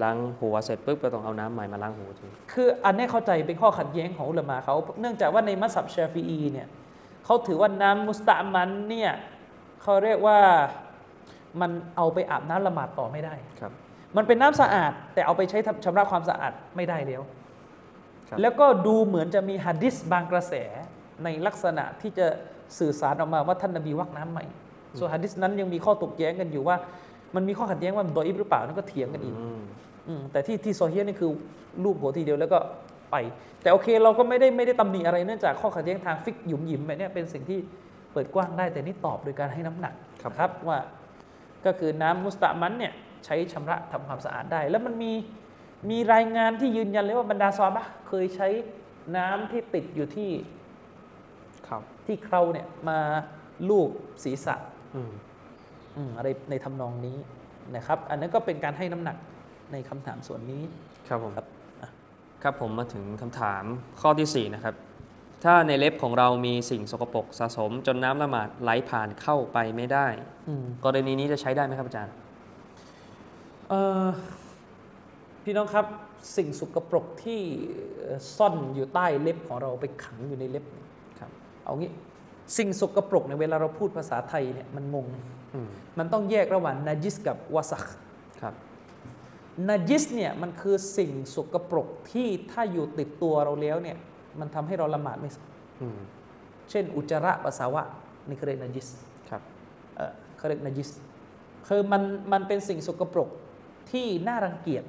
[0.02, 6.68] ล้างหัวเสร็จปุ๊บก็ต้องเอาน้ำใหม่มาล้างหูทีคืออันนี้เข้าใจเป็นข้อขัดแย้งของอุลามะเขา เนื่องจากว่าในมัสยิดชาฟีอีเนี่ย
[7.24, 9.12] เขาถือว่าน้ำมุสตามันเนี่ย
[9.82, 10.38] เขาเรียกว่า
[11.60, 13.72] มันเอาไปอาบน้ำละหมาดต่อไม่ได้ครับ
[14.16, 17.22] มันเป็นน้ำสะอาด แต่เอาไปใช้ทำชำระความสะอาดไม่ได้แล้ว
[18.28, 20.54] ครับแล้วก็ดูเหมือนจะมีหะดิษบางกระแส
[21.24, 22.26] ในลักษณะที่จะ
[22.78, 24.44] สื่อสารออกมาว่าท่านนบีวักน้ำใหม่
[24.98, 26.76] ส่วนหะดิษนั้นยังมีข้อตกแย้งกันอยู่ว่า
[27.34, 29.60] มันมีข้อขัดแย้งว่ามันดออิฟหรือเปล่านั่นก็เถียงกันอีกอืม
[30.08, 31.30] อืมแต่ที่ที่โซเฮียนี่คือ
[31.84, 32.58] รูปหัวทีเดียวแล้วก็
[33.10, 33.16] ไป
[33.62, 37.58] แต่โอเคเราก็ไม่ได้ไม่ได้ตำหนิอะไรเนื่องจากข้อขัดแย้งทางฟิกหยุมหยิมแบบเนี้ยเป็นสิ่งที่
[38.12, 40.78] เปิดกว้างได้แต่นี่ตอบโดยการให้น้ำหนักครับนะครับว่า
[41.66, 42.92] ก็คือน้ำมุสตะมันเนี่ย
[43.24, 45.12] ใช้ชำระทำความสะอาดได้ แล้วมันมี
[45.90, 48.48] มีรายงานที่ยืนยันเลยว่าบรรดาซอฮาบะห์เคยใช้
[49.16, 50.30] น้ำที่ติดอยู่ที่
[51.68, 52.98] ครับที่เคราเนี่ยมา
[53.68, 53.90] ลูบ
[54.24, 54.54] ศีรษะ
[54.94, 55.12] อืม
[55.96, 57.16] อืมอะไรในทำนองนี้
[57.76, 59.16] นะครับ อันนั้นก็เป็นการให้น้ำหนัก
[59.72, 60.62] ในคำถามส่วนนี้
[61.08, 61.46] ครับผมครับ
[61.80, 61.90] อะ
[62.42, 63.64] ครับผมมาถึงคำถาม
[64.00, 64.74] ข้อที่ 4 นะครับ
[65.44, 70.06] ถ้าในเล็บของเรามีสิ่งสกปรกสะสม จนน้ำละหมาดไหลผ่านเข้าไปไม่ได้
[70.48, 72.14] อืมกรณีนี้จะใช้ได้ไหมครับอาจารย์
[73.68, 74.06] เอ่อ
[75.44, 75.86] พี่น้องครับ
[76.36, 77.40] สิ่งสกปรกที่
[77.98, 80.86] เอ่อซ่อนอยู่ใต้เล็บของเราไปขังอยู่ในเล็บเนี่ย
[81.18, 81.30] ครับ
[81.64, 81.90] เอางี้
[82.56, 85.06] สิ่งสกปรกในยเวลาเราพูดภาษาไทยเนี่ยมันงง
[85.54, 87.84] อืมมันต้องแยกระหว่างนาจิสกับวาสัก
[88.42, 88.54] ครับ
[89.68, 93.98] นาจิสเนี่ยมันคือสิ่งสกปรกที่ถ้าอยู่ติดตัวเราแล้วเนี่ย
[94.40, 95.36] มันทำให้เราละหมาดไม่ส
[95.82, 95.98] อืม
[96.70, 97.82] เช่น อุจจาระปัสสาวะ
[98.28, 98.88] นี่เขาเรียกนาจิส
[99.30, 99.42] ครับ
[99.96, 100.90] เอ่อเขาเรียกนาจิส
[101.68, 102.02] คือมัน
[102.32, 103.28] มันเป็นสิ่งสกปรก
[103.90, 104.84] ที่น่ารังเกียจ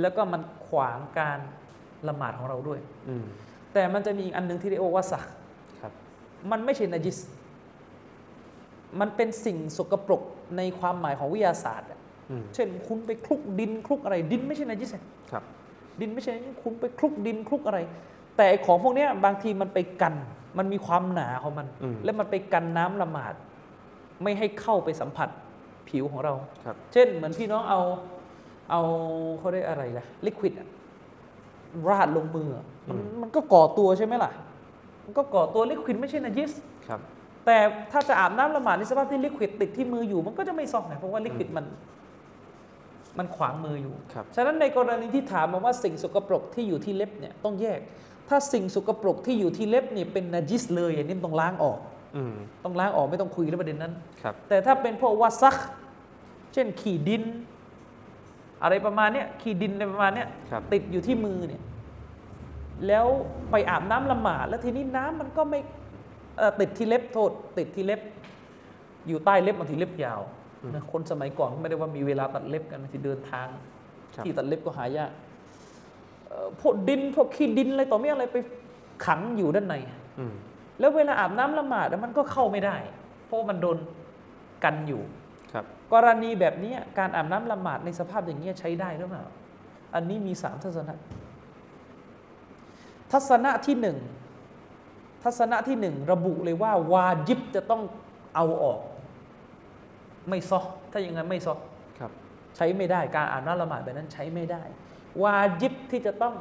[0.00, 1.38] แล้วก็มันขวางการ
[2.08, 3.24] ละหมาดของเราด้วยอืม
[3.72, 5.24] แต่มันจะมีอีกอันหนึ่งที่เรียกว่าวัสัก
[5.80, 5.92] ครับ
[6.50, 7.18] มันไม่ใช่นาจิส
[9.00, 10.22] มันเป็นสิ่งสกปรก
[10.56, 11.98] ในความหมายของวิทยาศาสตร์อะ
[12.30, 15.44] อืมเช่นคุณไปคลุกดินคลุกอะไร ดินไม่ใช่นาจิสอะครับ
[16.00, 17.78] ดินไม่ใช่นาจิสคุณไปคลุกดินคลุกอะไร
[18.36, 20.14] แต่ไอ้ของพวกเนี้ยบางทีมันไปกัน
[20.58, 23.34] มันมีความหนาของมันอืมและมันไปกันน้ำละหมาด
[24.22, 25.28] ไม่ให้เข้าไปสัมผัส
[25.88, 26.34] ผิวของเรา
[26.64, 27.80] ครับเช่นเหมือนพี่น้องเอา
[28.70, 28.82] เอา
[29.38, 30.52] เขาได้อะไรล่ะลิควิด
[31.88, 34.32] ราดลงมืออะมันมันก็ก่อตัวใช่ไหมล่ะ
[35.04, 36.52] มันก็ก่อตัวลิควิดไม่ใช่นาจิส
[36.88, 37.00] ครับ
[37.46, 37.56] แต่
[37.92, 41.66] ถ้าจะอาบน้ำละหมาดในสภาพที่ลิควิดติดที่มืออยู่ มันก็จะไม่ซอกไงเพราะว่าลิควิดมัน
[43.18, 47.80] มันขวางมืออยู่ครับฉะนั้นในกรณีที่ถามมาว่าสิ่งสกปรกที่อยู่ที่เล็บเนี่ยต้องแยก
[48.28, 51.78] ถ้าสิ่งสกปรกที่อยู่ที่เล็บเนี่ยเป็นนาจิสเลยอันนี้ต้องล้างออก
[52.16, 52.34] อืม
[52.64, 53.92] ต้องล้างออกไม่ต้องคุยเรื่องประเด็นนั้น
[54.22, 55.56] ครับแต่ถ้าเป็นพวกวัซัก
[56.52, 57.22] เช่นขี่ดิน
[58.62, 61.62] อะไรประมาณเนี้ยขี่ดินอะไรประมาณเนี้ยครับติดอยู่ที่มือเนี่ย
[62.86, 63.06] แล้ว
[63.50, 65.60] ไปอาบน้ำละหมาดแล้วทีนี้น้ำมันก็ไม่
[66.38, 68.00] เอ่อติดที่เล็บโทษ ติดที่เล็บ
[69.08, 70.20] อยู่ใต้เล็บบางทีเล็บยาว
[70.74, 73.46] นะคนสมัยก่อนไม่ได้ว่ามีเวลาตัดเล็บกันบางทีเดินทาง
[74.14, 75.33] ครับที่ตัดเล็บก็หายากเอ่อ
[76.60, 78.36] พวกดินพวกขี้ดินอะไรต่อไม่อะไรไป
[79.06, 79.74] ขังอยู่ด้านใน
[80.18, 80.34] อืม
[80.80, 82.76] แล้วเวลาอาบน้ำละหมาดอะมันก็เข้าไม่ได้
[83.26, 83.78] เพราะว่ามันโดน
[84.64, 85.02] กันอยู่
[85.52, 89.24] ครับกรณีแบบนี้การอาบน้ำละหมาดในสภาพอย่างนี้ยใช้ได้หรือเปล่า
[89.94, 90.94] อันนี้มีสามทัศนะ
[93.12, 93.98] ทัศนะที่หนึ่ง
[95.24, 97.82] ทัศนะที่หนึ่งระบุเลยว่าวาจิบจะต้อง
[98.34, 98.80] เอาออก
[100.28, 101.58] ไม่ซอกถ้าอย่างนั้นไม่ซอก
[101.98, 102.10] ครับ
[102.56, 104.62] ใช้ไม่ได้การอาบน้ำละหมาดแบบนั้นใช้ไม่ได้
[105.22, 106.34] วาจิบที่จะต้อง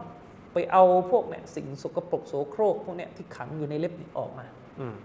[0.54, 4.46] ไปเอาพวกเนี่ยสิ่งสกปรกโสโครกพวกเนี่ยที่ขังอยู่ในเล็บนี่ออกมา
[4.80, 4.96] อืม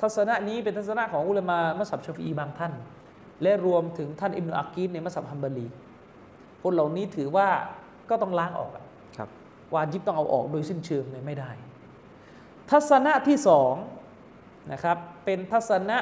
[0.00, 2.72] ทัศนะนี้เป็นทัศนะของอุลามะมัสยิดชาฟีอีบางท่าน
[3.42, 5.66] และรวมถึงท่านอิบนุอักีดในมัสยิดฮัมบารี
[6.62, 7.48] คนเหล่านี้ถือว่า
[8.10, 8.84] ก็ต้องล้างออกอะ
[9.16, 9.28] ครับ
[9.74, 11.50] วาจิบต้องเอาออกโดยสิ้นเชิงเลยไม่ได้
[12.70, 13.74] ทัศนะที่สอง
[14.72, 15.98] นะครับเป็นทัศนะ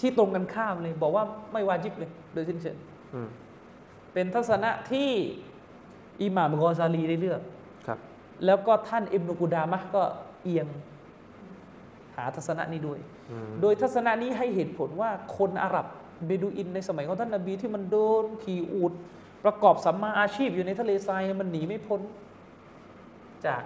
[0.00, 2.76] ที่ตรงกันข้ามเลย บอกว่าไม่วาจิบเลย โดยสิ้นเชิง
[3.14, 3.28] อืม
[4.12, 5.10] เป็นทัศนะที่
[6.22, 7.40] อิหม่ามกอซาลีได้เลือก
[7.86, 7.98] ครับ
[8.46, 10.02] แล้วก็ท่านอิบนุกุดามะห์ก็
[10.42, 10.66] เอียง
[12.16, 12.98] หาทัศนะนี้ด้วย
[13.30, 15.86] อืมโดยทัศนะนี้ให้เหตุผลว่าคนอาหรับ
[16.26, 18.92] เบดูอินในสมัยของท่านนบีที่มันโดนขี่อูด
[19.44, 22.00] ประกอบสัมมาอาชีพอยู่ในทะเลทรายมันหนีไม่พ้น
[23.46, 23.62] จาก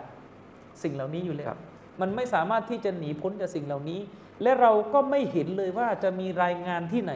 [0.82, 1.52] สิ่งเหล่านี้อยู่แล้ว
[2.00, 4.00] มันไม่สามารถที่จะหนีพ้นจากสิ่งเหล่านี้
[4.42, 7.12] และเราก็ไม่เห็นเลยว่าจะมีรายงานที่ไหน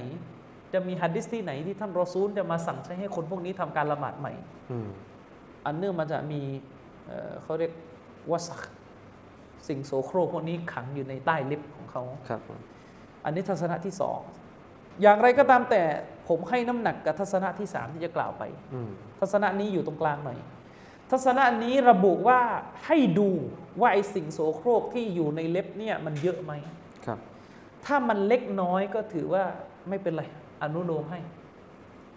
[0.72, 4.32] จะมีฮัดดิสที่ไหนที่ท่านรอซูลจะมาสั่งใช้ให้คนพวกนี้ทำการละหมาดใหม่
[4.70, 4.88] อืม
[5.66, 6.40] อันเนื่องมาจากมี
[7.06, 7.72] เอ่อเขาเรียก
[8.30, 8.60] วัสัก
[9.68, 12.58] สิ่งโสโครกพวกนี้ขังอยู่ในใต้เล็บของเขาครับผม
[13.24, 14.20] อันนี้ทัศนะที่สอง
[15.02, 15.82] อย่างไรก็ตามแต่
[16.28, 18.42] ผมให้น้ำหนักกับทัศนะที่สามที่จะกล่าวไป
[18.74, 18.90] อืม
[19.20, 20.38] ทัศนะนี้อยู่ตรงกลางหน่อย
[21.10, 22.40] ทัศนะนี้ระบุว่า
[22.86, 23.30] ให้ดู
[23.80, 26.52] ว่าไอสิ่งโสโครกที่อยู่ในเล็บเนี่ยมันเยอะไหม
[27.06, 27.18] ครับ
[27.84, 29.44] ถ้ามันเล็กน้อยก็ถือว่า
[29.88, 30.24] ไม่เป็นไร
[30.62, 31.20] อนุโลมให้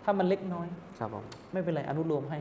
[0.03, 0.67] ถ้ามันเล็กน้อย
[0.99, 1.23] ครับผม
[1.53, 2.39] ไม่เป็นไรอนุโลมให้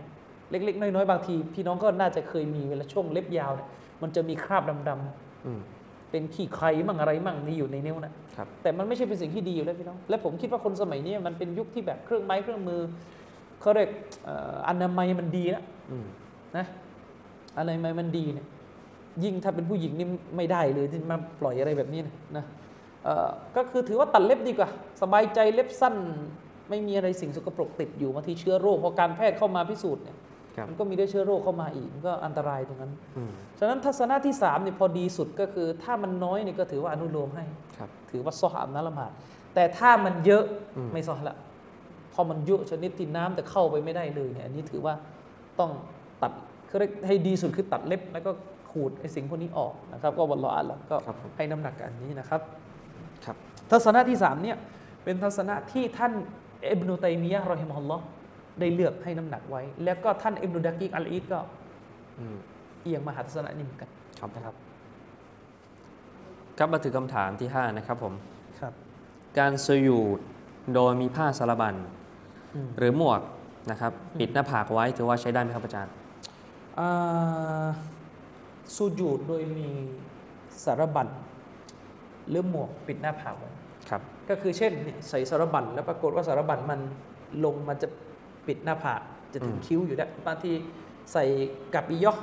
[0.51, 3.69] เล็ก ๆ น้อยๆบางที พี่น้องก็น่าจะเคยมีเวลาช่วงเล็บยาวเนี่ย
[4.03, 12.81] มันจะมีคราบดำอืมๆเป็นขี้ใครมั่งอะไรมั่งนี่อยู่ในนิ้วนะครับแต่มันไม่ใช่เป็นสิ่งที่ดีอยู่แล้วพี่น้อง และผมคิดว่าคนสมัยนี้มันเป็นยุคที่แบบเครื่องไม้เครื่องมือ
[13.61, 13.91] เขาเรียก
[14.25, 16.07] เอ่ออนามัยมันดีแล้วอืม
[16.57, 16.67] นะ
[17.59, 18.47] อนามัยมันดีเนี่ย
[19.25, 20.07] ยิ่งถ้าเป็นผู้หญิงนี่
[20.37, 22.51] ไม่ได้เลยที่มาปล่อยอะไรแบบนี้นะนะเอ่อ
[23.57, 24.69] ก็คือถือว่าตัดเล็บดีกว่า
[25.03, 25.95] สบายใจเล็บสั้น
[26.71, 30.17] ไม่มีอะไรสิ่งสกปรกติดอยู่บางทีเชื้อโรคพอการแพทย์เข้ามาพิสูจน์เนี่ย
[30.57, 37.45] ครับมันก็มีได้เชื้อโรคเข้ามาอีกมันก็อันตรายตรงนั้นอืมฉะนั้นทัศนะที่สามเนี่ยพอดีสุดก็คือ ถ้ามันน้อยเนี่ยก็ถือว่าอนุโลมให้
[37.79, 39.11] ครับถือว่าซอฮอาบน้ำละหมาด
[39.55, 40.45] แต่ถ้ามันเยอะ
[40.77, 41.37] อืมไม่ซอฮละ
[42.13, 44.95] พอมันเยอะชนิดที่น้ำจะเข้าไปไม่ได้เลยเนี่ยอันนี้ถือว่า
[45.59, 45.71] ต้อง
[46.23, 46.33] ตัด
[46.69, 48.31] คือเรียกให้ดีสุดคือตัดเล็บแล้วก็
[48.71, 52.41] ขูดไอ้สิ่งพวกนี้ออกนะครับ ก็วันละอัลละก็ครับผมให้น้ำหนักกับอันนี้นะครับ
[53.25, 53.37] ครับ
[53.71, 54.57] ทัศนะที่สามเนี่ย
[55.05, 56.13] เป็นทัศนะที่ท่าน
[56.71, 58.05] อิบนุตัยมียะห์รอฮิมะฮุลลอฮ์
[58.61, 61.39] ได้เลือกให้น้ำหนักไว้ แล้วก็ท่านอิบนุดะกีกอัลอีดก็
[62.19, 62.37] อืม
[62.83, 63.91] เอียงมาหาทัศนะนี้เหมือนกัน
[64.21, 64.55] ครับนะครับ
[66.59, 68.15] ครับมาถึงคำถามที่ 5 นะครับผม
[68.61, 68.73] ครับ
[69.39, 70.19] การสยูด
[70.75, 71.75] โดยมีผ้าสารบัญ
[72.55, 73.21] อืมหรือหมวก
[73.71, 75.93] นะครับปิดหน้าผากไว้ถือว่าใช้ได้ไหมครับอาจารย์
[76.79, 77.69] อ่า
[78.77, 79.69] สุญูดโดยมี
[80.65, 81.07] สารบัญ
[82.29, 83.51] หรือหมวกปิดหน้าผากไว้
[83.91, 86.81] ครับก็คือเช่นเนี่ยใส่สารบัญแล้วปรากฏว่าสารบัญมัน
[87.45, 87.89] ลงมันจะ
[88.47, 89.01] ปิดหน้าผาก
[89.33, 90.53] จะถึงอืมคิ้วอยู่แล้วบางที
[91.13, 91.25] ใส่
[91.75, 92.15] กับปิยอ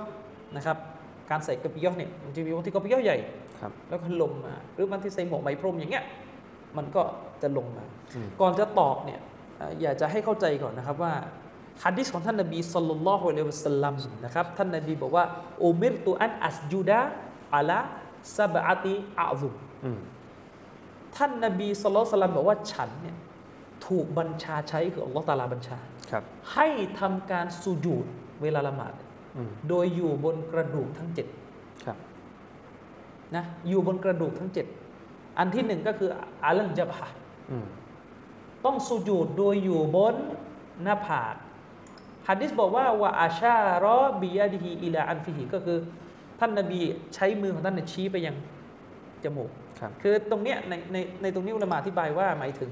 [0.56, 0.78] นะครับ
[1.30, 3.18] การใส่กับปิยอเนี่ยมันจะมีบางทีกับปิยอใหญ่
[3.60, 6.06] ครับแล้วก็ลงมา หรือบางทีใส่หมวกไหมพรมอย่างเงี้ย
[6.78, 7.02] มันก็
[7.42, 9.20] จะลงมาอืมก่อนจะตอบเนี่ย
[9.58, 11.14] เอ่ออยากจะให้เข้าใจก่อนนะครับว่า
[11.84, 13.96] ฮัดดิสของท่านนบีสัลลัลลอฮุอะลัยฮิวะสัลลัม
[14.26, 15.26] นะครับท่านนบีบอกว่า
[15.64, 17.00] อุมิรตุอันอัสจุดะ
[17.56, 17.80] อะลา
[18.38, 19.67] ซาบะติอาซุมอืม
[21.16, 23.18] ท่านนบีสัลลัลลอฮุอะลัยฮิวะสัลลัมบอกว่าฉันเนี่ย
[23.88, 25.78] ถูกบัญชาใช้คืออัลลอฮ์ตะอาลาบัญชา
[26.12, 26.24] ครับ
[26.54, 26.68] ให้
[27.00, 28.06] ทำการสุญูด
[28.42, 28.94] เวลาละหมาด
[29.38, 31.28] อืมโดยอยู่บนกระดูกทั้งเจ็ด
[31.86, 31.98] ครับ
[33.36, 34.66] นะอยู่บนกระดูกทั้งเจ็ด
[35.40, 36.10] อันที่หนึ่งก็คือ
[36.46, 37.08] อาลันจับฮะ
[37.52, 37.66] อืม
[38.66, 40.16] ต้องสุญูดโดยอยู่บน
[40.84, 41.36] หน้าผาก
[42.28, 45.78] ฮัดดิสบอกว่าวะอาชารอบิยาดิฮีอิลาอันฟิฮิก็คือ
[46.40, 46.80] ท่านนบี
[47.16, 48.36] ใช้มือของท่านเนี่ยชี้ไปยัง
[49.24, 52.72] จมูกครับคือตรงเนี้ยในในในตรงนี้อุลามะอธิบายว่าหมายถึง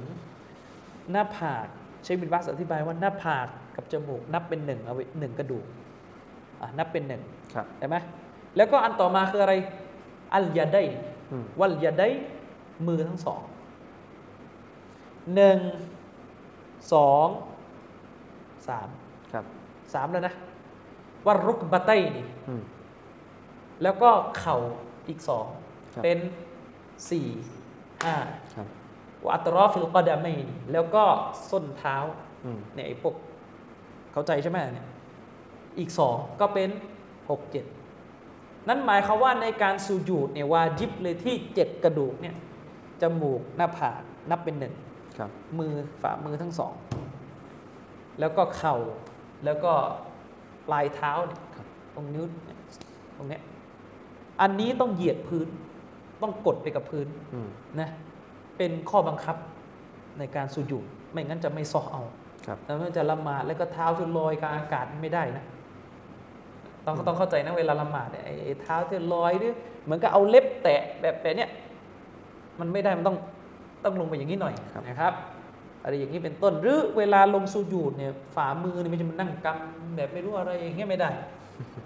[1.12, 1.66] หน้าผาก
[2.04, 5.66] เชคบินบาสอธิบายว่าหน้าผากกับจมูกนับเป็นหนึ่งเอาไว้หนึ่งกระดูก
[6.62, 7.22] อะนับเป็นหนึ่ง
[7.54, 7.98] ครับเห็นไหม
[8.56, 9.54] แล้วก็อันต่อมาคืออะไร
[10.34, 10.78] อัลยาได
[11.32, 12.04] อืมวัลยาได
[12.88, 13.42] มือทั้งสอง
[15.36, 15.60] หนึ่ง
[16.94, 17.28] สอง
[18.68, 18.88] สาม
[19.32, 19.46] ครับ
[19.94, 20.34] สามแล้วนะ
[21.28, 22.62] วัรุกบะไตนี่อืม
[23.84, 24.10] แล้วก็
[24.40, 24.58] เข่า
[25.10, 25.65] อีกสองครับ
[26.04, 26.18] เป็น
[27.10, 27.28] สี่
[28.04, 28.16] ห้า
[28.56, 28.68] ครับ
[29.24, 31.04] วะอัตรอฟิลกอดามัยนแล้วก็
[31.50, 31.96] ส้นเท้า
[32.46, 33.16] อืมเนี่ยไอ้พวก
[34.12, 34.88] เข้าใจใช่ไหมเนี่ย
[35.80, 36.70] อีกสองก็เป็น
[37.30, 37.66] หกเจ็ด
[38.68, 42.36] นั่นหมายความว่าในการสูญูดเนี่ยวาจิบเลยที่เจ็ดกระดูกเนี่ย
[43.02, 44.74] จมูกหน้าผากนับเป็นหนึ่ง
[45.18, 46.74] ครับมือฝ่ามือทั้งสอง
[48.20, 48.76] แล้วก็เข่า
[49.46, 49.74] แล้วก็
[50.68, 52.60] ปลายเท้าเนี่ยครับตรงนิ้วเนี่ย
[53.18, 53.42] ตรงเนี้ย
[54.42, 55.48] อันนี้ต้องเหยียดพื้น
[56.26, 57.48] ต้องกดไปกับพื้นอืม
[57.80, 57.90] นะ
[58.58, 59.36] เป็นข้อบังคับ
[60.20, 62.04] ในการสุญูดไม่งั้นจะไม่ซอเอา
[62.46, 65.46] ครับแล้วมันจะละหมาดแล้วก็เท้าที่ลอยกลางอากาศไม่ได้นะ
[66.86, 69.52] ต้องต้องเข้าใจนะเวลาละหมาดเนี่ยไอ้ไอ้เท้าที่ลอยนี่
[69.84, 71.50] เหมือนกับเอาเล็บแตะแบบแบบเนี้ย
[72.60, 73.18] มันไม่ได้มันต้อง
[73.84, 75.14] ต้องลงไปอย่างนี้หน่อยครับนะครับ
[75.84, 81.10] อะไรอย่างนี้เป็นต้นหรือเวลาลงสุญูดเนี่ยฝ่ามือเนี่ยมันจะมันนั่งกำแบบไม่รู้อะไรอย่างเงี้ยไม่ได้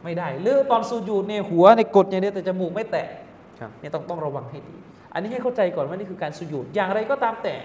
[0.03, 3.28] ไม่ได้ หรือตอนสุญูดเนี่ยหัวในยกดอย่างเดียวแต่จมูกไม่แตะครับ
[3.80, 4.76] เนี่ยต้องต้องระวังให้ดี
[5.14, 7.56] อันนี้ให้เข้าใจก่อนว่านี่คือการสุญูดอย่างไรก็ตามแต่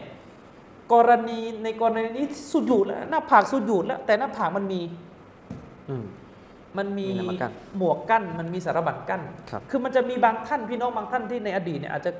[0.92, 4.80] กรณีในกรณีนี้สุญูดแล้วหน้าผากสุญูดแล้ว แต่หน้าผากมันมี
[5.90, 6.04] อืม
[6.78, 12.10] มันมีมีอะไรมากั้นหมวกกั้นมันมีสารบัญกั้นครับคือมันจะมีบางท่านพี่น้องบางท่านที่ในอดีตเนี่ยอาจจะ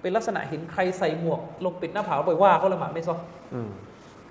[0.00, 3.16] เป็นลักษณะเห็นใครใส่หมวก ลงปิดหน้าผากไปว่าเขาละหมาดไม่ซอ
[3.54, 3.70] อืม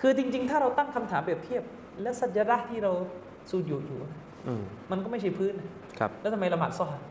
[0.02, 1.64] คือจริง ๆ ถ้าเราตั้งคำถามเปรียบเทียบ
[2.02, 2.92] และสัญลักษณ์ที่เรา
[3.50, 4.00] สุญูดอยู่
[4.48, 5.68] อืมมันก็ไม่ใช่พื้นนะ
[6.00, 7.02] ครับ แล้วทำไมละหมาดซออะ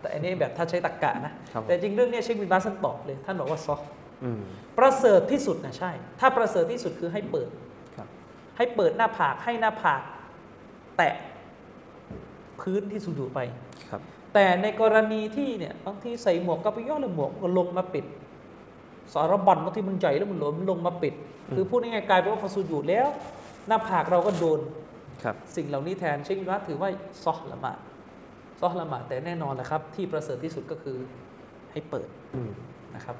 [0.00, 3.76] แต่อันนี้แบบถ้าใช้ตรรกกะนะครับแต่จริงเรื่องเนี้ยเชคบินบาสท่านตอบเลย ท่านบอกว่าซอ
[4.24, 4.40] อืม
[4.78, 5.90] ประเสริฐที่สุดนะใช่
[6.20, 7.48] ถ้าประเสริฐที่สุดคือให้เปิด
[7.96, 8.08] ครับ
[8.56, 10.00] ให้เปิดหน้าผากให้หน้าผาก
[10.96, 11.14] แตะ
[12.60, 13.40] พื้นที่สุญูดไป
[13.90, 14.00] ครับ
[14.34, 18.04] แต่ในกรณีที่เนี่ยบางทีใส่หมวกกระปิยอหรือหมวกก็ลงมาปิด
[19.14, 21.14] สารบัญบางทีมันใหญ่แล้วมันหลวมลงมาปิด
[21.54, 23.08] คือพูดง่ายๆกลายเป็นว่าพอสุญูดแล้ว
[23.68, 24.60] หน้าผากเราก็โดน
[25.22, 26.88] ครับสิ่งเหล่านี้แทนเชคบินบาสถือว่า
[27.24, 27.78] ซอฮ์ละหมาด
[28.62, 30.96] ซอฮ์ละหมาดแต่แน่นอนแหละครับ ที่ประเสริฐที่สุดก็คือ
[31.72, 32.50] ให้เปิดอืม
[32.94, 33.16] นะครับ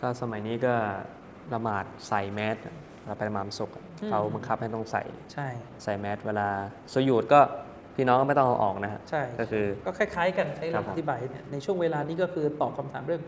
[0.00, 0.74] ก็สมัยนี้ก็
[1.54, 2.56] ละหมาดใส่แมส
[3.04, 3.70] เราไปละหมาดศพ
[4.02, 5.02] อืมเขาบังคับให้ต้องใส่
[5.32, 5.48] ใช่
[5.84, 6.48] ใส่แมสเวลา
[6.94, 7.40] สยุดก็
[7.96, 13.22] พี่น้องก็ไม่ต้องเอาออกนะฮะใช่ก็คือก็คล้าย ๆ กันใช้หลักครับผมอธิบายเนี่ยในช่วงเวลานี้ก็คือตอบคำถามเรื่อง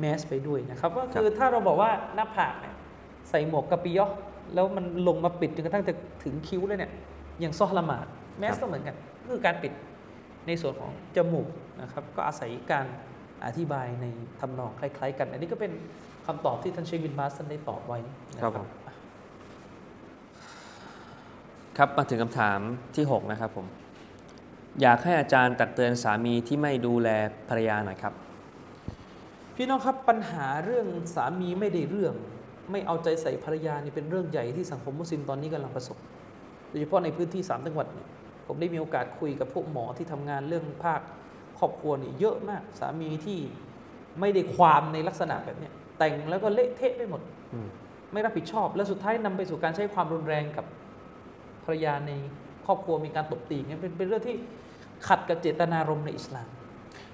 [0.00, 2.74] แมสไปด้วยนะครับก็ครับคือถ้าเราบอกว่าหน้าผากเนี่ย
[3.30, 4.06] ใส่หมวกกระปิยอ
[4.54, 5.92] แล้วมันลงมาปิดจนกระทั่งจะ
[6.24, 6.92] ถึงคิ้วเลยเนี่ย
[7.40, 8.06] อย่างซอฮ์ละหมาด
[8.38, 9.72] แมสก็เหมือนกันก็คือการปิด
[10.50, 11.48] ในส่วนของจมูก
[11.82, 12.86] นะครับก็อาศัยการ
[13.46, 14.06] อธิบายใน
[14.40, 15.72] ทำนองคล้ายๆ กัน อันนี้ก็เป็น
[16.26, 17.98] คำตอบที่ท่านเชคบินบาสท่านได้ตอบไว้
[18.34, 18.88] นะคครัรับบผมค
[21.76, 22.58] ครับมาถึงคำถาม
[22.96, 23.66] ที่ 6 นะครับผม
[24.80, 27.08] อยากให้อาจารย์ตักเตือนสามีที่ไม่ดูแล
[27.48, 28.14] ภรรยาหน่อยครับ
[29.56, 32.14] พี่น้องครับปัญหาเรื่องสามีไม่ได้เรื่อง
[32.70, 35.96] ไม่เอาใจใส่ภรรยานี่เป็นเรื่องใหญ่ที่สังคมมุสลิมตอนนี้กำลังประสบ
[36.68, 38.08] โดยเฉพาะในพื้นที่สามจังหวัดเนี่ย
[38.52, 41.00] ผมได้มีโอกาสคุยกับพวกหมอที่ทำงานเรื่องภาค
[41.58, 43.38] ครอบครัวนี่เยอะมาก สามีที่
[44.20, 47.20] ไม่ได้ความในลักษณะแบบเนี้ยแต่งแล้วก็เละเทะไปหมด
[47.52, 47.68] อืม
[48.12, 50.66] ไม่รับผิดชอบ และสุดท้ายนำไปสู่การใช้ความรุนแรงกับ
[51.64, 52.12] ภรรยาใน
[52.66, 54.36] ครอบครัวมีการตบตีเนี่ยเป็นเป็นเรื่องที่
[55.08, 56.48] ขัดกับเจตนารมณ์ในอิสลาม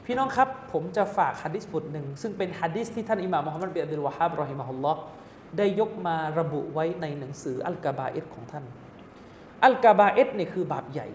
[0.05, 5.01] พี่น้องครับ ผมจะฝากฮะดิษบทหนึ่ง ซึ่งเป็นฮะดิษที่ท่านอิหม่ามมุฮัมมัดบินอับดุลวะฮาบรอฮิมะฮุลลอฮ์
[5.59, 8.65] ได้ยกมาระบุไว้ในหนังสืออัลกาบาเอตของท่าน
[9.65, 11.09] อัลกาบาเอตเนี่ยคือบาปใหญ่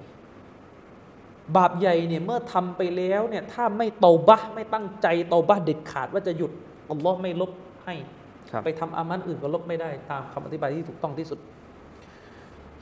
[1.57, 6.51] บาปใหญ่เนี่ยเมื่อทำไปแล้วเนี่ยถ้าไม่เตาบะห์ไม่ตั้งใจเตาบะห์เด็ดขาดว่าจะหยุด
[6.91, 7.51] อัลลอฮ์ไม่ลบ
[7.85, 7.95] ให้
[8.51, 11.39] ครับไปทำอามันอื่นก็ลบไม่ได้ ตามคำอธิบายที่ถูกต้องที่สุด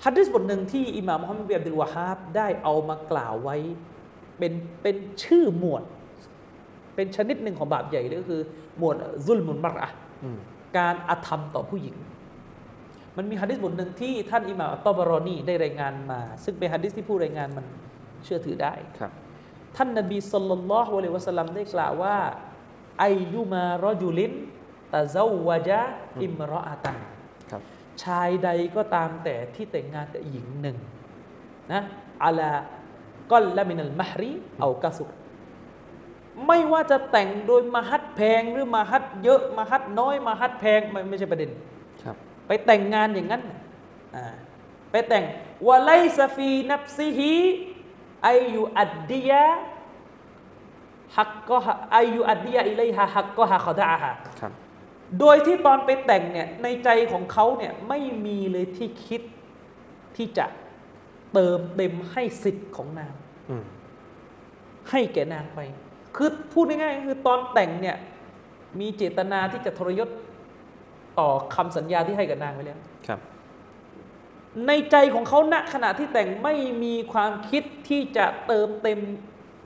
[0.03, 3.57] ฮัดดิสบทหนึ่งที่อิหม่ามมุฮัมมัดบินอับดุลวะฮาบได้เอามากล่าวไว้
[4.37, 5.83] เป็นเป็นชื่อหมวด
[6.95, 8.41] เป็นชนิดหนึ่งของบาปใหญ่ก็คือ
[8.77, 10.37] หมวดซุลมุนมารอะห์อืม
[10.77, 11.95] การอาธรรมต่อผู้หญิง
[13.17, 17.65] มันมีฮะดิษบทหนึ่งที่ท่านอิหม่ามอัตตอบารอนีได้รายงานมา ซึ่งเป็นฮะดิษที่ผู้รายงานมัน
[18.23, 19.11] เชื่อถือได้ครับ
[19.75, 22.17] ท่านนบีสุลต่านละฮ์วะลัยฮิวะสัลลัมได้กล่าวว่า
[23.03, 24.33] อายุมารอจุลิน
[24.93, 25.81] ตะเจ้าวะจา
[26.23, 26.97] อิมรออาตัน
[27.51, 27.61] ครับ
[28.03, 30.77] ชายใดก็ตามแต่ที่แต่งงานกับหญิงหนึ่ง
[31.71, 31.81] นะ
[32.23, 32.51] อาลา
[33.31, 35.09] ก็ละมินัลมหรีเอากะสุร
[36.47, 41.51] ไม่ว่าจะแต่งโดยมหัดแพงหรือมหัดเยอะมหัดน้อยมหัดแพงไม่ไม่ใช่ประเด็น
[42.03, 42.15] ครับ
[42.47, 43.41] ไปแต่งงานอย่างนั้น
[44.15, 44.25] อ่า
[44.91, 45.23] ไปแต่ง
[45.67, 47.33] วะไลซาฟีนับซิฮี
[48.27, 49.43] อายุอัดดียะ
[51.17, 51.57] ฮักก็
[51.95, 54.51] อายุอัดดียะอิเลฮะฮักก็ฮะขอดาฮะครับ
[55.19, 59.21] โดยที่ตอนไปแต่งเนี่ยในใจของเขาเนี่ยไม่มีเลยที่คิด
[60.15, 60.45] ที่จะ
[61.33, 63.13] เติมเต็มให้สิทธิ์ของนาง
[63.49, 63.63] อืม
[64.89, 65.59] ให้แก่นางไป
[66.15, 67.97] คือพูดง่ายๆคือตอนแต่งเนี่ย
[68.79, 70.09] มีเจตนาที่จะทรยศ
[71.19, 73.19] ต่อคำสัญญาที่ให้กับนางไว้แล้วครับ
[74.67, 78.99] ในใจของเขาณขณะที่แต่งไม่มีความคิดที่จะเติมเต็ม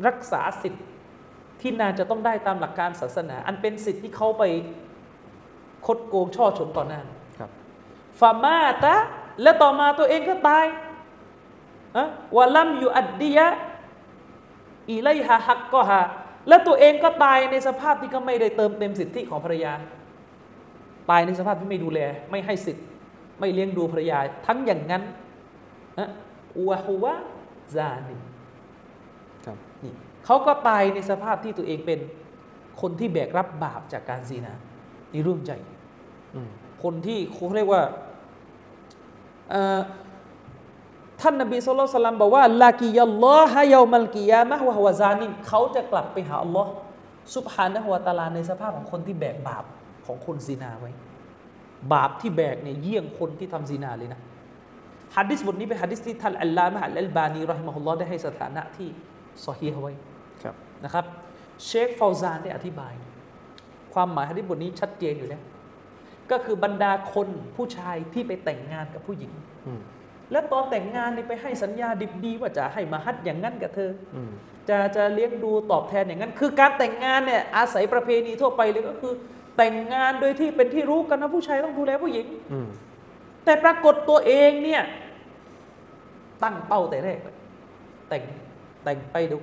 [0.07, 0.85] รักษาสิทธิ์
[1.61, 4.43] ที่นางจะต้องได้ตามหลักการศาสนา อันเป็นสิทธิ์ที่เขาไป
[5.85, 7.05] คดโกงช่อฉนต่อนาง
[7.39, 7.49] ครับ
[8.19, 8.95] ฟามาตะ
[9.41, 10.65] และต่อมาตัวเองก็ตาย
[11.95, 12.07] อะ
[12.37, 13.47] วะลัมอยู่อัดดียะ
[14.89, 16.03] อีไลฮะฮักก็ฮะ
[16.47, 19.73] และตัวเองก็ตายในสภาพที่ก็ไม่ได้เติมเต็มสิทธิของภรรยา
[21.09, 21.99] ตายในสภาพที่ไม่ดูแล
[22.31, 22.85] ไม่ให้สิทธิ์
[23.43, 25.03] ไม่เลี้ยงดูภรรยา ทั้งอย่างนั้น
[25.99, 26.09] นะ
[26.67, 27.13] วะฮุวะ
[27.75, 28.15] ซานิ
[29.45, 29.93] ครับนี่
[30.25, 31.99] เขาก็ตายในสภาพที่ตัวเองเป็น
[32.81, 34.53] คนที่แบกรับบาปจากการซีนา
[35.13, 35.51] นี่ร่วมใจ
[36.35, 36.49] อืม
[36.83, 37.81] คนที่เขาเรียกว่า
[39.49, 39.79] เอ่อ
[41.21, 46.71] ท่านนบีสุลต่านสลัมบอกว่าลากิยัลลอฮะยามัลกิยามะฮ์วะฮุวะซานินเขาจะกลับไปหาอัลลอฮ์
[47.35, 49.63] สุบฮานะฮุวะตะอาลาในสภาพของคนที่แบกบาป
[50.05, 50.91] ของคนซีนาไว้
[51.93, 54.19] บาปที่แบกเนี่ยเยี่ยงคนที่ทำซีนาเลยนะ
[55.15, 58.89] ฮัดดิสบทนี้เป็นฮัดดิสที่ท่านอัลลามะฮ์อัลบานีรอฮิมะฮุลลอฮ์ได้ให้สถานะที่
[59.45, 59.93] ซอฮีฮ์ไว้
[60.43, 61.05] ครับนะครับ
[61.65, 62.93] เชคฟาวซานได้อธิบาย
[63.93, 65.41] ความหมายฮัดดิษบทนี้ชัดเจนอยู่แล้ว
[66.31, 69.31] ก็คือบรรดาคนผู้ชายที่ไปแต่งงานกับผู้หญิง
[69.67, 69.81] อืม
[70.31, 74.31] และตอนแต่งงานนี่ไปให้สัญญาดิบดีว่าจะให้มาฮัดอย่างนั้นกับเธออืม
[74.69, 79.13] จะจะเลี้ยงดูตอบแทนอย่างนั้น คือการแต่งงานเนี่ยอาศัยประเพณีทั่วไปเลยก็คือ
[79.57, 82.67] แต่งงานโดยที่เป็นที่รู้กันนะผู้ชายต้องดูแลผู้หญิงอืม
[83.45, 84.81] แต่ปรากฏตัวเองเนี่ย
[86.43, 87.35] ตั้งเป้าแต่แรกเลย
[88.09, 88.23] แต่ง
[88.83, 89.37] แต่งไปเดู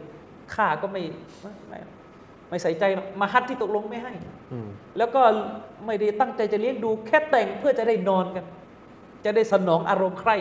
[0.55, 1.03] ข้าก็ไม่
[1.43, 1.79] ไม่ไม่
[2.49, 4.13] ไม่ใส่ใจหรอกมาฮัดที่ตกลงไม่ให้
[4.53, 4.69] อืม
[4.99, 5.21] แล้วก็
[5.87, 8.45] ไม่ได้ตั้งใจจะเลี้ยงดู แค่แต่งเพื่อจะได้นอนกัน
[9.25, 10.37] จะได้สนองอารมณ์ใคร่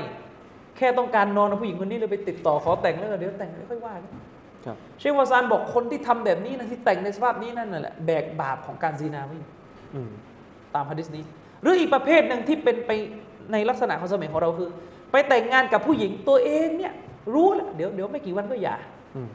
[0.77, 4.11] แค่ต้องการนอนกับผู้หญิงคนนี้เลยไปติดต่อขอแต่งแล้วก็เดี๋ยวแต่งแล้วค่อยว่ากัน
[4.65, 9.58] ครับเชควาซานบอกคนที่ทำแบบนี้นะที่แต่งในสภาพนี้นั่นน่ะแหละแบกบาปของการซีนาไว้อยู่อืม
[10.75, 11.23] ตามฮะดิษนี้
[11.61, 12.91] หรืออีกประเภทหนึ่งที่เป็นไป
[13.51, 14.69] ในลักษณะของสมัยของเราคือ
[15.11, 16.93] ไปแต่งงานกับผู้หญิงตัวเองเนี่ย
[17.33, 18.75] รู้แล้วเดี๋ยวเดี๋ยวไม่กี่วันก็หย่า
[19.15, 19.29] อืม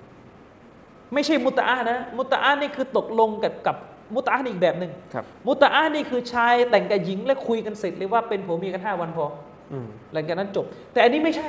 [1.15, 3.77] ไม่ใช่มุตะอานะ มุตะอานี่คือตกลงกับกับ
[4.15, 9.27] มุตะอานี่อีกแบบหนึ่งครับมุตะอานี่คือชายแต่งกับหญิงและคุยกันเสร็จเลยว่าเป็นผัวเมียกันห้าวันพอ
[9.73, 11.49] อืมหลังจากนั้นจบ แต่อันนี้ไม่ใช่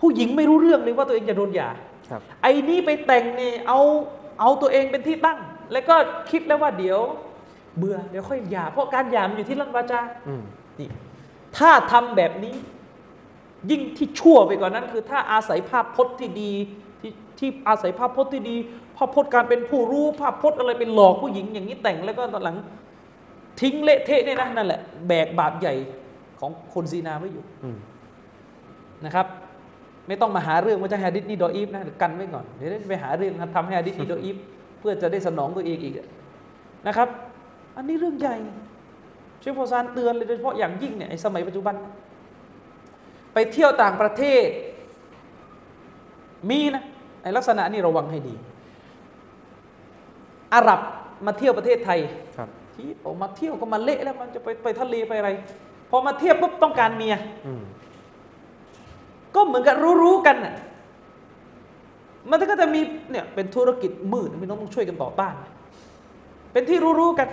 [0.00, 1.68] ผู้หญิงไม่รู้เรื่องเลยว่าตัวเองจะโดนหย่า
[2.10, 3.80] ครับไอ้นี่ไปแต่งเนี่ยเอา
[4.40, 5.38] เอาตัวเองเป็นที่ตั้ง
[5.72, 5.96] แล้วก็
[6.30, 7.00] คิดแล้วว่าเดี๋ยว
[7.78, 10.42] เบื่อเดี๋ยวค่อยหย่าเพราะการหย่ามันอยู่ที่ลั่นวาจาอืม
[10.78, 10.88] นี่
[11.56, 12.54] ถ้าทำแบบนี้
[13.70, 16.52] ยิ่งที่ชั่วไปกว่านั้น คือถ้าอาศัยภาพพจน์ที่ดี
[17.00, 18.56] ที่ที่อาศัยภาพพจน์ที่ดี
[18.96, 22.56] ภาพพจน์การเป็นผู้รู้ภาพพจน์อะไรเป็นหลอกผู้หญิงอย่างนี้แต่งแล้วก็ตอนหลัง
[23.60, 25.74] ทิ้งเละเทะเนี่ยนะนั่นแหละแบกบาปใหญ่
[26.40, 27.76] ของคนซีนาไว้อยู่อืม
[29.04, 29.26] นะครับ
[30.08, 34.36] ไม่ต้องมาหาเรื่องว่าจะฮะดิษนี่ดออีฟนะกันไว้ก่อนเดี๋ยวไปหาเรื่องทำให้ฮะดิษนี่ดออีฟ
[34.78, 35.94] เพื่อจะได้สนองตัวเองอีก
[36.86, 37.08] นะครับ
[37.76, 38.36] อันนี้เรื่องใหญ่
[39.40, 41.74] เชฟโฟซานเตือนเลยโดยเฉพาะอย่างยิ่งเนี่ยในสมัยปัจจุบัน
[43.34, 44.46] ไปเที่ยวต่างประเทศ
[46.50, 46.84] มีนะ
[47.22, 48.34] ในลักษณะนี้ระวังให้ดี
[50.54, 50.80] อาหรับ
[51.26, 52.00] มาเที่ยวประเทศไทย
[52.36, 55.30] ครับที่ออกมาเที่ยวก็มาเละแล้วมันจะไปไปทะเลไปอะไร
[55.90, 57.14] พอมาเทียบปุ๊บต้องการเมีย
[57.46, 57.62] อืม
[59.34, 60.54] ก็เหมือนกับรู้ๆกันน่ะ
[62.30, 62.80] มันก็จะมี
[63.10, 65.34] เนี่ยเป็นธุรกิจมืดพี่น้องต้องช่วยกันต่อต้าน
[66.52, 67.28] เป็นที่รู้ๆกัน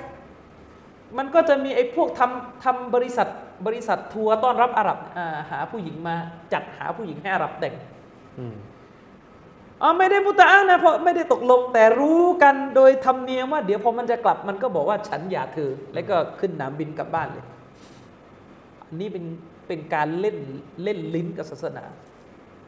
[1.18, 3.28] มันก็จะมีไอ้พวกทำทำบริษัท
[3.68, 6.16] บริษัททัวร์ต้อนรับอาหรับอ่าหาผู้หญิงมา
[6.54, 7.76] จัดหาผู้หญิงให้อาหรับแต่ง
[8.40, 8.56] อืม
[9.82, 17.46] อ๋อไม่ได้มุตะอานะเพราะไม่ได้ตกลงแต่รู้กันโดยธรรมเนียมว่า เดี๋ยวพอมันจะกลับมันก็บอกว่าฉันหย่าเธอแล้วก็ขึ้นหนามบินกลับบ้านเลย
[18.86, 19.26] อันนี้เป็น
[19.68, 20.38] เป็นการเล่น
[20.84, 21.84] เล่นลิ้นกับศาสนา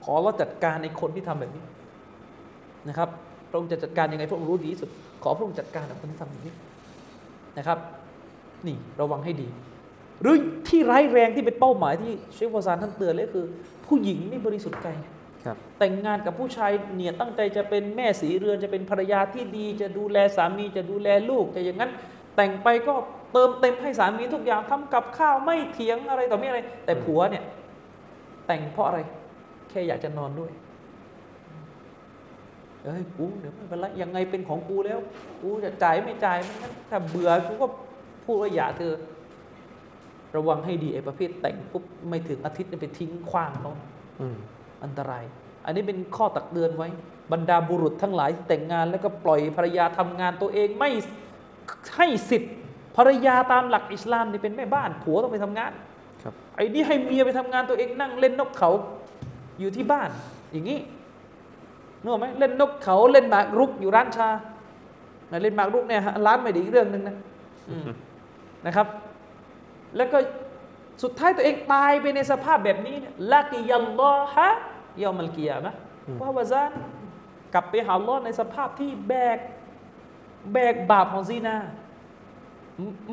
[0.04, 1.64] ขอเราจัดการในคนที่ทำแบบนี้
[2.90, 3.10] นะครับ
[3.50, 4.90] พระองค์จะจัดการยังไงพระองค์รู้ดีที่สุด
[5.24, 6.54] ขอพระองค์จัดการกับคนที่ทำแบบนี้
[7.58, 7.78] นะครับ
[8.68, 9.48] นี่ระวังให้ดี
[10.22, 10.36] หรือ
[10.68, 13.46] ที่ร้ายแรงที่เป็นเป้าหมายที่เชฟวาซานท่านเตือนเลยคือ
[13.86, 14.88] ผู้หญิงนี่บริสุทธิ์ใจ
[15.46, 21.92] ครับแต่งงานกับผู้ชายเนี่ยตั้งใจจะเป็นแม่สีเรือนจะเป็นภรรยาที่ดี จะดูแลสามีจะดูแลลูกจะอย่างนั้น
[22.36, 22.94] แต่งไปก็
[23.34, 27.44] เติมเต็มให้สามีทุกอย่างทำกับข้าวไม่เถียงอะไรต่อไม่อะไร แต่ผัวเนี่ย
[28.48, 29.00] แต่งเพราะอะไร
[29.70, 30.52] แค่อยากจะนอนด้วย
[32.84, 35.00] เอ้ยกูเดี๋ยวไม่เป็นไรยังไงเป็นของกูแล้ว
[35.42, 37.68] กูจะจ่ายไม่จ่ายไม่งั้นถ้าเบื่อกูก็
[38.26, 38.94] พูดว่าอย่าเธอ
[40.36, 43.78] ระวังให้ดีไอ้ประเภทแต่งปุ๊บไม่ถึงอาทิตย์เนี่ยไปทิ้งขว้างเนาะ
[44.22, 44.38] อืม
[44.84, 45.24] อันตราย
[45.66, 46.88] อันนี้เป็นข้อตักเตือนไว้
[47.32, 50.90] บรรดาบุรุษทั้งหลายที่แต่งงาน แล้วก็ปล่อยภรรยาทำงานตัวเองไม่
[51.98, 52.54] ให้สิทธิ์
[52.98, 55.72] ภรรยาตามหลักอิสลามนี่เป็นแม่บ้านผัวต้องไปทำงาน
[56.24, 58.72] ครับ ไอ้นี่ให้เมียไปทำงานตัวเองนั่งเล่นนกเขา
[59.60, 60.10] อยู่ที่บ้าน
[60.52, 60.80] อย่างนี้
[62.02, 64.30] นึกออกไหมเล่นนกเขาเล่นหมากรุกอยู่ร้านชา
[65.32, 67.16] นะเล่นหมากรุกเนี่ยฮะร้านไม่ดีอีกเรื่องหนึ่งนะ
[67.70, 67.88] อืม
[68.66, 68.88] นะครับ
[69.98, 70.18] แล้วก็
[71.04, 74.50] สุดท้ายตัวเองตายไปในสภาพแบบนี้เนี่ยละกิยัลลอฮะ
[75.04, 75.74] ยอมัลกิยามะ
[76.22, 76.72] ว่าวาซาน
[77.54, 79.38] กลับไปหาอัลลอฮ์ในสภาพที่แบก
[80.54, 81.58] แบกบาปของซีนา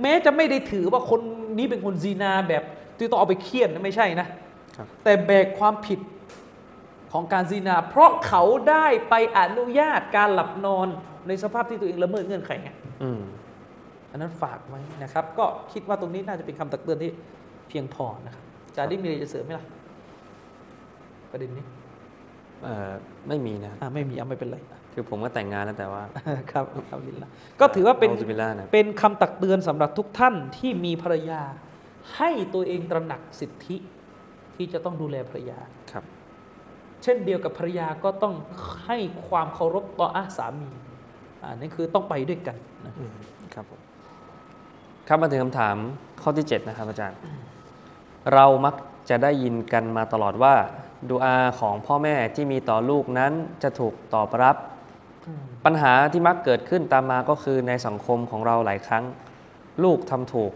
[0.03, 1.21] แม้จะไม่ได้ถือว่าคน
[1.59, 2.63] นี้เป็นคนซีนาแบบ
[2.99, 4.27] ที่ต้องเอาไปเคี่ยนนะไม่ใช่นะ
[4.77, 6.01] ครับแต่แบกความผิด
[7.13, 10.89] ของการซีนา เพราะเขาได้ไปอนุญาตการหลับนอน
[11.29, 12.71] ในสภาพที่ตัวเองละเมิดเงื่อนไขไง
[13.03, 13.48] อืมอั
[14.19, 17.11] นนั้นฝากไว้นะครับ ก็คิดว่าตรงนี้น่าจะเป็นคำตักเตือนที่
[17.69, 18.43] เพียงพอนะครับ
[18.77, 19.65] จาดิมีอะไรจะเสริมไหมล่ะ
[21.31, 21.65] ประเด็นนี้
[22.63, 22.93] เอ่อ
[23.29, 24.59] ไม่มีนะอ่าไม่มีเอาไม่เป็นไร
[24.95, 26.03] คือผมก็แต่งงานแล้วแต่ว่า
[26.53, 27.29] ครับครับลิลละ
[27.61, 31.43] ก็ถือว่าเป็นอัลลอฮฺบิลลาห์นะเป็นคำตักเตือนสำหรับทุกท่านที่มีภรรยา
[32.17, 33.77] ให้ตัวเองตระหนักสิทธิ
[34.57, 35.59] ที่จะต้องดูแลภรรยา
[35.93, 36.05] ครับ
[37.03, 38.35] เช่นเดียวกับภรรยาก็ต้อง
[38.87, 38.97] ให้
[39.29, 40.71] ความเคารพต่ออาสามี
[41.43, 43.13] อ่านี่คือต้องไปด้วยกันนะอืม
[43.55, 43.78] ครับผม
[45.11, 45.77] ครับมาถึงคำถาม
[46.23, 47.19] ข้อที่ 7 นะครับอาจารย์
[48.35, 48.75] เรามัก
[49.11, 50.55] จะได้ยินกันมาตลอดว่า
[51.09, 53.33] ดูอาของพ่อแม่ที่มีต่อลูกนั้น
[53.63, 54.57] จะถูกตอบรับ
[55.65, 59.05] ปัญหาที่มักเกิดขึ้นตามมาก็คือในสังคมของเราหลายครั้ง
[59.85, 60.53] ลูกทำถูก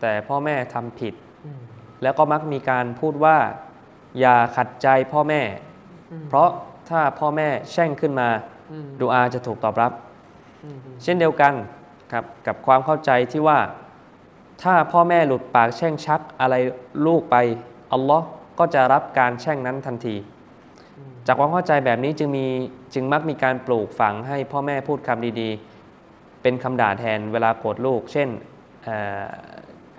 [0.00, 1.14] แต่พ่อแม่ทำผิด
[1.44, 1.60] อืม
[2.02, 3.36] แล้วก็มักมีการพูดว่า
[4.20, 5.42] อย่าขัดใจพ่อแม่
[6.12, 6.50] อืมเพราะ
[6.90, 8.28] ถ้าพ่อแม่แช่งขึ้นมา
[8.72, 9.92] อืมดูอาจะถูกตอบรับ
[10.64, 11.54] อืมเช่นเดียวกัน
[12.12, 13.58] ครับกับความเข้าใจที่ว่า
[14.62, 16.54] ถ้าพ่อแม่หลุดปากแช่งชักอะไร
[17.06, 17.36] ลูกไป
[17.92, 18.26] อัลลอฮ์
[18.58, 20.16] ก็จะรับการแช่งนั้นทันที
[21.26, 22.46] จากความเข้าใจแบบนี้จึงมี
[22.94, 28.28] จึงมักมีการปลูกฝังให้พ่อแม่พูดคำดีๆ เป็นคำด่าแทนเวลาโกรธลูก เช่น
[28.84, 29.24] เอ่อ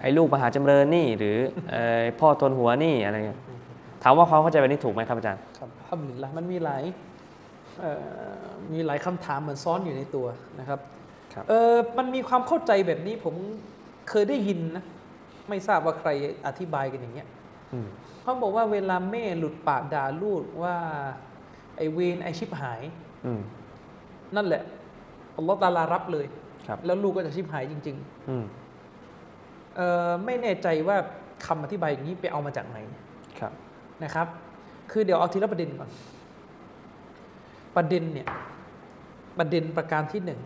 [0.02, 1.38] ไอ้ลูกมหาจำเริญนี่ หรือ
[1.69, 3.40] เอ่อพ่อทนหัวนี่อะไรเงี้ย
[4.03, 6.84] ถามว่าความเข้าใจแบบนี้ถูกไหมครับอาจารย์ครับอัลฮัมดุลิลละมันมีหลาย
[7.80, 7.91] เอ่
[8.38, 10.26] อมีหลายคำถามเหมือนซ้อนอยู่ในตัว
[10.60, 10.80] นะครับ
[11.34, 13.35] ครับเออมันมีความเข้าใจแบบนี้ผม
[14.09, 14.84] เคยได้ยินนะ
[15.49, 16.09] ไม่ทราบว่าใคร
[16.47, 17.27] อธิบายกันอย่างเงี้ย
[17.73, 17.88] อืม
[18.21, 20.75] เขาบอกว่าเวลาแม่หลุดปากด่าลูกว่า
[21.77, 22.81] ไอเวนไอชิบหาย
[23.25, 23.41] อืม
[24.35, 24.63] นั่นแหละ
[25.38, 26.25] อัลลอฮ์ตาลารับเลย
[26.67, 27.97] ครับแล้วลูกก็จะชิบหายจริง
[28.30, 30.97] อืมๆเออไม่แน่ใจว่า
[31.45, 32.77] คำอธิบายอย่างนี้ไปเอามาจากไหน
[33.39, 33.51] ครับ
[34.03, 34.27] นะครับ
[34.91, 35.89] คือเดี๋ยวเอาทีละประเด็นก่อน
[37.75, 38.27] ประเด็นเนี่ย
[39.39, 40.41] ประเด็นประการที่หนึ่ง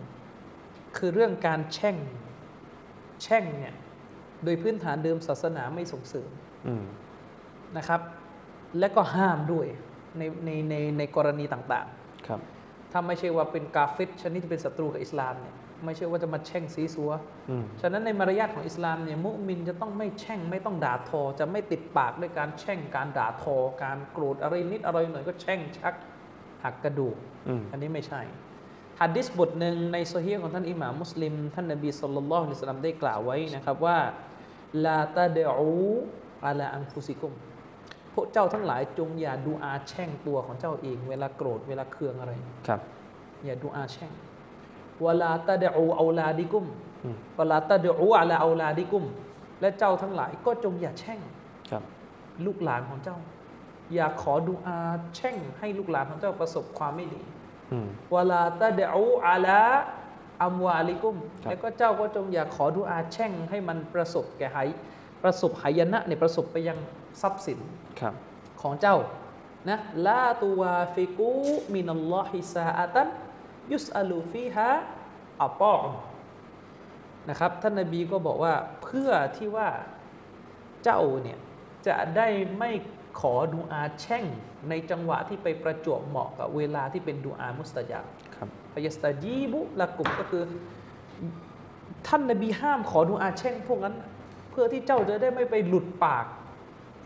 [0.98, 1.96] คือเรื่องการแช่ง
[3.24, 3.76] แช่งเนี่ย
[4.44, 6.30] โดยพื้นฐานเดิมศาสนาไม่ส่งเสริม
[6.68, 6.84] อืม
[7.78, 8.02] นะครับ
[8.80, 9.68] และก็ห้ามด้วย
[10.18, 11.88] ในในในในกรณีต่าง
[12.28, 17.12] ครับๆถ้าไม่ใช่ว่าเป็นกาเฟตชนิดที่เป็นศัตรูกับอิสลามเนี่ยไม่ใช่ว่าจะมาแช่งซีซัว
[17.50, 25.94] อืมฉะนั้นในมารยาทของอิสลามเนี่ยมุมินจะต้องไม่แช่งไม่ต้องด่าทอ จะไม่ติดปากด้วยการแช่งการด่าทอ การโกรธอะไรนิดอะไรหน่อยก็แช่งชัก
[26.64, 27.18] หักกระดูก
[27.48, 28.22] อืมอันนี้ไม่ใช่
[29.02, 33.98] ฮัดดิสบทหนึ่งในโซฮีฮ์ของท่านอิหม่ามมุสลิม ท่านนบีสุลต่านละฮ์อัลลอฮุอะลัยฮิวะสัลลัมได้กล่าวไว้นะครับว่า
[34.86, 35.72] ลาตาเดอู
[36.46, 37.34] อาลาอันฟุซิกุม
[38.14, 42.32] พวกเจ้าทั้งหลายจงอย่าดูอาแช่งตัวของเจ้าเอง เวลาโกรธเวลาเคืองอะไร
[42.68, 42.82] ครับ
[43.46, 44.12] อย่าดูอาแช่ง
[45.06, 46.66] วลาตาเดอูเอาลาดิกุม
[47.04, 49.04] อืมวลาตาเดอูอาลาเอาลาดิกุม
[49.62, 51.20] และเจ้าทั้งหลายก็จงอย่าแช่ง
[51.72, 51.84] ครับ
[52.46, 53.18] ลูกหลานของเจ้า
[53.94, 54.78] อย่าขอดูอา
[55.16, 57.37] แช่งให้ลูกหลานของเจ้าประสบความไม่ดีอืม
[58.16, 59.62] วลาตาเดอูอาลา
[60.44, 64.58] อัมวาลิกุมครับแล้วก็เจ้าก็จงอย่าขอดูอาแช่งให้มันประสบแก่ไห
[65.24, 66.78] ประสบหายนะเนี่ยประสบไปยัง
[67.22, 67.60] ทรัพย์สิน
[68.00, 68.14] ครับ
[68.62, 68.98] ของเจ้า
[69.70, 69.78] นะ
[70.08, 71.32] ลาตูวาฟิกู
[71.74, 73.08] มินัลลอฮิซาอาตัน
[73.72, 74.70] ยุสอาลูฟีฮะ
[75.44, 75.76] อัปอ
[77.30, 78.54] นะครับท่านนบีก็บอกว่า
[78.84, 79.70] เพื่อที่ว่า
[80.84, 81.38] เจ้าเนี่ย
[81.88, 82.28] จะได้
[82.58, 82.72] ไม่
[83.20, 84.24] ขอดูอาแช่ง
[84.70, 90.44] ในจังหวะที่ไปประจวบเหมาะกับเวลาที่เป็นดูอามุสตะญาบครับฟยัสตาจีบุละกุมก็คือ
[92.08, 93.96] ท่านนบีห้ามขอดูอาแช่งพวกนั้น
[94.50, 96.26] เพื่อที่เจ้าจะได้ไม่ไปหลุดปาก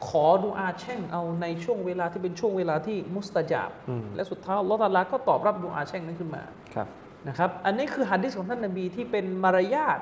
[0.08, 6.44] ขอดูอาแช่งเอาในช่วงเวลาที่เป็นช่วงเวลาที่มุสตะจาบอืมและสุดท้ายอัลลอฮฺตะอาลาก็ตอบรับดูอาแช่งนั้นขึ้นมา
[6.76, 6.88] ครับ
[7.28, 10.00] นะครับ อันนี้คือฮัดดิษของท่านนบีที่เป็นมารยาท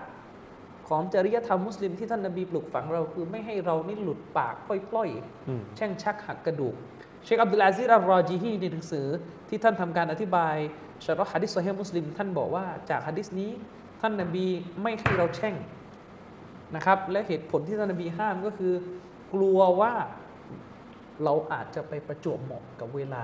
[0.89, 6.75] ของจริยธรรมมุสลิมที่ท่านนบีปลูกฝังเราคือไม่ให้เรานี่หลุดปากพล่อยๆอืมแช่งชักหักกระดูก
[7.25, 9.07] เชคอับดุลอาซิรอัลรอจีฮีในหนังสือ
[9.49, 10.55] ที่ท่านทำการอธิบาย
[11.05, 13.51] ชาร์ฮะดิษโซเฮมุสลิม ท่านบอกว่าจากฮะดิษนี้
[14.01, 14.45] ท่านนบี
[14.81, 15.55] ไม่ให้เราแช่ง
[16.75, 18.73] นะครับและเหตุผลที่ท่านนบีห้ามก็คือ
[19.33, 19.93] กลัวว่า
[21.23, 23.23] เราอาจจะไปประจวบเหมาะกับเวลา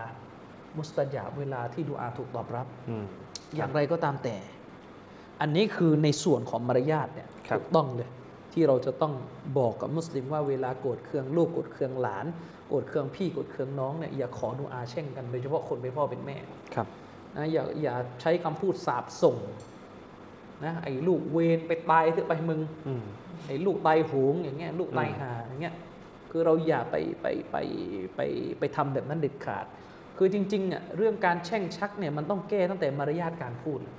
[0.78, 3.06] มุสตาญาบเวลาที่ดูอาถูกตอบรับอืม
[3.56, 4.36] อย่างไรก็ตามแต่
[5.42, 8.10] อันนี้คือในส่วนของมารยาทเนี่ยครับ ถูกต้องเลย
[8.54, 9.14] ที่เราจะต้อง
[9.60, 12.26] บอกกับมุสลิมว่าเวลาโกรธเคืองลูกโกรธเคืองหลาน
[12.70, 16.38] โกรธเคืองพี่โกรธเคืองน้องเนี่ยอย่าขอดูอาแช่งกันโดยเฉพาะคนเป็นพ่อเป็นแม่
[16.76, 16.88] ครับ
[17.36, 19.38] นะอย่าอย่าใช้คำพูดสาบส่ง
[20.66, 23.04] นะไอ้ลูกเวรไปตายเถอะไปมึงอืม
[23.48, 25.76] ไอ้ลูกตายโหงอย่างเงี้ยลูกตายหาอย่างเงี้ย
[26.32, 27.58] คือเราอย่าไปไปไป
[28.16, 28.22] ไป
[28.60, 29.66] ไปทำแบบนั้นเด็ดขาด
[30.18, 33.96] คือจริงๆอะเรื่องการแช่งชักเนี่ยมันต้องแก้ตั้งแต่มารยาทการพูดครับ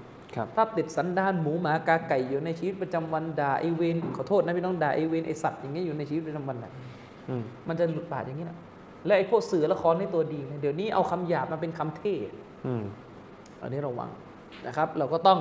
[0.56, 6.72] ถ้าติดสันดานหมูหมากาไก่อยู่ในชีวิตประจำวันด่าไอเวนขอโทษนะพี่น้องด่าไอเวนไอสัตว์อย่างเงี้ยอยู่ในชีวิตประจำวันน่ะ
[7.28, 8.58] อืมมันจะหลุดปากอย่างนี้นะ
[9.06, 12.16] และไอพวกสื่อละครในตัวดีเนี่ยเดี๋ยวนี้เอาคำหยาบมาเป็นคำเท่
[12.66, 12.84] อืม
[13.62, 14.10] อันนี้ระวัง
[14.66, 15.38] นะครับ เราก็ต้อง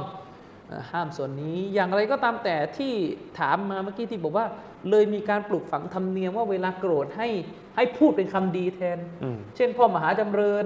[0.68, 2.94] เอ่อห้ามส่วนนี้อย่างไรก็ตามแต่ที่
[3.40, 4.46] ถามมาเมื่อกี้ที่บอกว่า
[4.90, 7.28] เลยมีการปลูกฝังธรรมเนียมว่าเวลาโกรธให้
[7.76, 10.66] ให้พูดเป็นคำดีแทนอืมเช่นพ่อมหาจำเริญ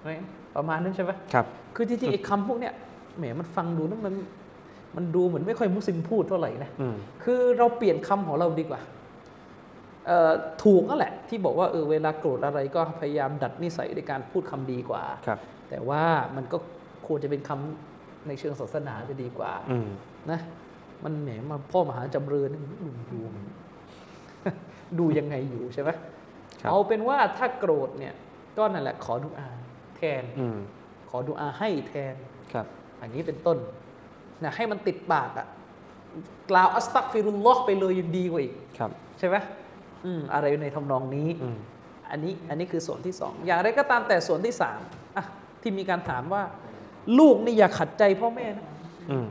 [0.00, 0.10] อะไร
[0.56, 1.46] ประมาณนั้นใช่ไหมครับ
[1.76, 2.74] คือจริงๆไอ้คำพวกเนี้ย
[3.18, 4.14] แหมมันฟังดูแล้วมัน
[4.96, 8.80] มันดูเหมือนไม่ค่อยมุสลิมพูดเท่าไหร่นะอืมคือเราเปลี่ยนคำของเราดีกว่า
[10.06, 10.32] เอ่อ
[10.64, 15.38] ถูกนั่นแหละ ที่บอกว่าเออเวลาโกรธอะไรก็พยายามดัดนิสัยในการพูดคำดีกว่าครับ
[15.68, 16.02] แต่ว่า
[16.36, 16.56] มันก็
[17.06, 19.88] ควรจะเป็นคำในเชิงศาสนาจะดีกว่าอืม
[20.30, 20.40] นะ
[21.04, 23.20] มันแหมมาพ่อมหาจำเริญนี่ดูดู
[24.98, 25.90] ดูยังไงอยู่ใช่ไหม
[26.60, 28.14] ครับเอาเป็นว่าถ้าโกรธเนี่ย
[28.58, 29.48] ก็นั่นแหละขอดุอา
[29.96, 30.58] แทนอืม
[31.10, 32.14] ขอดุอาให้แทน
[32.52, 32.66] ครับ
[33.00, 33.58] อย่างนี้เป็นต้น
[34.44, 35.46] นะให้มันติดปากอะ
[36.50, 39.36] กล่าวอัสตักฟิรุลลอฮ์ไปเลยยังดีกว่าอีกครับใช่ไหม
[40.04, 41.56] อืมอะไรในทำนองนี้อืม
[42.10, 44.80] อันนี้อันนี้คือส่วนที่สองอย่างไรก็ตามแต่ส่วนที่สาม
[45.16, 45.24] อะ
[45.62, 46.42] ที่มีการถามว่า
[47.18, 48.66] ลูกนี่อย่าขัดใจพ่อแม่นะ
[49.10, 49.26] อืม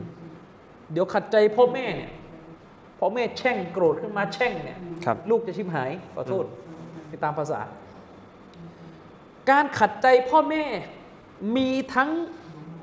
[0.92, 2.12] เดี๋ยวขัดใจพ่อแม่เนี่ย
[2.98, 6.44] พ่อแม่แช่งโกรธขึ้นมาแช่งเนี่ยครับลูกจะชิบหายขอโทษ
[7.08, 7.60] ไปตามภาษา
[9.50, 10.64] การขัดใจพ่อแม่
[11.56, 12.10] มีทั้ง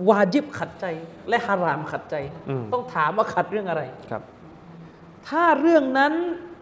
[0.09, 0.85] วาจิบขัดใจ
[1.29, 2.15] และฮารามขัดใจ
[2.49, 4.23] อืมต้องถามว่าขัดเรื่องอะไรครับ
[5.27, 6.13] ถ้าเรื่องนั้น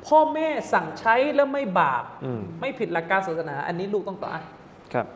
[0.08, 4.42] พ่อแม่สั่งใช้แล้วไม่บาปอืมไม่ผิดหลักการศาสนา อันนี้ลูกต้องต่ออา
[4.94, 5.08] ครับ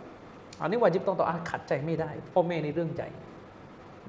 [0.61, 3.09] อันนี้วาจิบต้องต่ออาขัดใจไม่ได้ พ่อแม่ในเรื่องใหญ่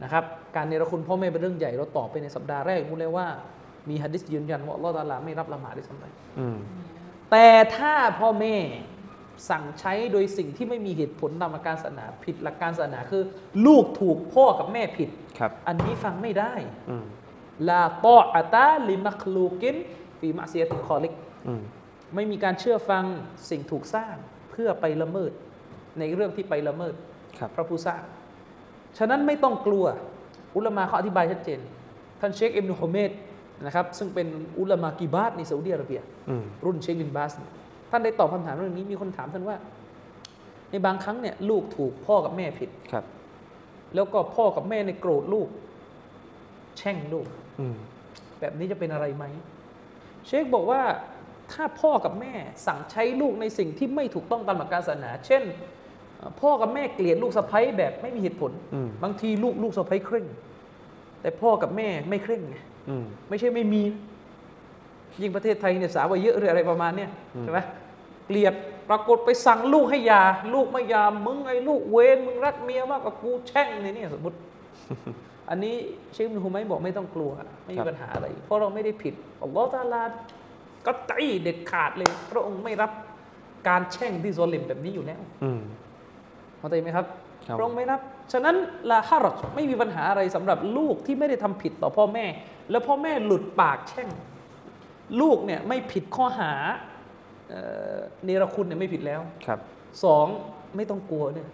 [0.03, 0.25] นะครับ
[0.57, 3.27] การเนรคุณพ่อแม่เป็นเรื่องใหญ่เราตอบไปในสัปดาห์แรกรู้เลยว่า
[3.89, 6.05] มีฮะดิษยืนยันว่าอัลลอฮฺตะอาลาไม่รับละหมาดด้วยซ้ำไป
[6.39, 6.57] อืม
[7.31, 8.57] แต่ถ้าพ่อแม่
[9.49, 13.23] สั่งใช้โดยสิ่งที่ไม่มีเหตุผลตามหลักการศาสนาผิดหลักการศาสนาคือ
[13.67, 15.09] ลูกถูกพ่อกับแม่ผิด
[15.39, 16.53] ครับอันนี้ฟังไม่ได้
[16.91, 17.05] อืม
[17.69, 19.77] ลาตออะตาลิมักลูกิน
[20.19, 21.15] ฟีมะเซียติคอลิก
[21.49, 21.63] อืม
[22.15, 23.05] ไม่มีการเชื่อฟัง
[23.51, 24.15] สิ่งถูกสร้าง
[24.51, 25.33] เพื่อไปละเมิด
[25.99, 26.95] ในเรื่องที่ไปละเมิด
[27.39, 28.03] ครับพระผู้สร้าง
[28.99, 29.85] ฉะนั้นไม่ต้องกลัว
[30.57, 31.61] อุลามาเขาอธิบายชัดเจน
[32.21, 33.11] ท่านเชคอิบนุฮุเมด
[33.67, 37.51] นะครับซึ่งเป็นอุลามากีบาตในซาอุดิอาระเบียอืมรุ่นเชคบินบาสเนี่ย
[37.91, 39.57] ท่านได้ตอบคำถามเรื่องนี้มีคนถามท่านว่า
[40.71, 43.05] ในบางครั้งเนี่ยลูกถูกพ่อกับแม่ผิดครับ
[43.95, 45.49] แล้วก็พ่อกับแม่ในยโกรธลูก
[46.79, 47.27] แช่งลูก
[47.61, 47.77] อืม
[48.41, 49.25] แบบนี้จะเป็นอะไรไหม
[50.27, 50.83] เชคบอกว่า
[51.53, 52.33] ถ้าพ่อกับแม่
[52.67, 55.43] สั่งใช้ลูกในสิ่งที่ไม่ถูกต้องตามหลักการศาสนา เช่น
[56.17, 60.27] เอ่อพ่อกับแม่เกลียดลูกสะใภ้แบบไม่มีเหตุผลอืมบางทีลูกลูกสะใภ้เคร่ง
[61.21, 62.57] แต่พ่อกับแม่ไม่เคร่งไง
[62.89, 63.83] อืมไม่ใช่ไม่มี
[65.23, 67.11] ยิ่งประเทศไทยเนี่ยสาวว่าเยอะหรืออะไรประมาณเนี้ย
[67.41, 67.61] ใช่ไหม
[68.27, 68.55] เกลียด
[68.91, 70.23] ปรากฏไปสั่งลูกให้หยา
[70.55, 74.39] ลูกไม่หยามึงไอ้ลูกเวนมึงรักเมียมากกว่ากูแช่งในนี่สมมติ
[75.51, 75.75] อันนี้
[76.13, 77.31] เชคอิบนุฮูไมท์บอกไม่ต้องกลัว
[77.65, 80.03] ไม่มีปัญหาอะไร เพราะเราไม่ได้ผิดอัลลอฮฺตะอาลา
[80.87, 81.13] ก็ใจ
[81.43, 82.91] เด็ดขาดเลย พระองค์ไม่รับ
[83.69, 85.61] การแช่งที่โซลิมแบบนี้อยู่แล้วอืม
[86.59, 87.07] เข้าใจไหมครับ
[87.47, 88.01] ครับพระองค์ไม่รับ
[88.33, 88.57] ฉะนั้น
[88.91, 92.27] ลาฮารจไม่มีปัญหาอะไรสำหรับลูกที่ไม่ได้ทำผิดต่อพ่อแม่
[92.71, 94.09] แล้วพ่อแม่หลุดปากแช่ง
[95.21, 96.53] ลูกเนี่ยไม่ผิดข้อหา
[97.51, 97.63] เอ่
[97.95, 99.59] อเนรคุณเนี่ยไม่ผิดแล้วครับ
[100.05, 100.27] สอง
[100.77, 101.49] ไม่ต้องกลัวเนี่ย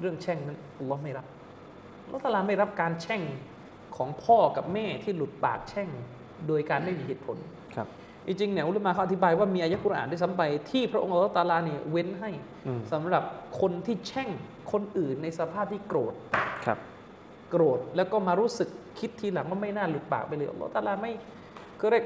[0.00, 1.26] เรื่องแช่งนั้นอัลลอฮ์ไม่รับ
[2.04, 3.22] อัลลอฮ์ตะอาลาไม่รับการแช่ง
[3.96, 5.88] ของพ่อกับแม่ที่หลุดปากแช่ง
[6.48, 7.36] โดยการไม่มีเหตุผล
[7.74, 7.88] ครับ
[8.26, 12.30] จริงๆเนี่ยอุลามะเขาอธิบายว่ามีอายะกุรอานด้วยซ้ำไปที่พระองค์อัลลอฮ์ตะอาลาเนี่ยเว้นให้
[12.66, 13.24] อืมสำหรับ
[13.60, 14.28] คนที่แช่ง
[14.72, 16.14] คนอื่นในสภาพที่โกรธ
[16.66, 16.78] ครับ
[17.50, 18.68] โกรธแล้วก็มารู้สึก
[18.98, 21.12] คิดทีหลังว่าไม่น่าหลุดปากไปเลยอัลลอฮ์ตะอาลาไม่
[21.80, 22.04] ก็เรียก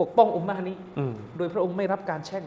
[0.00, 2.44] ปกป้องอุมมะห์นี้อืมโดยพระองค์ไม่รับการแช่ง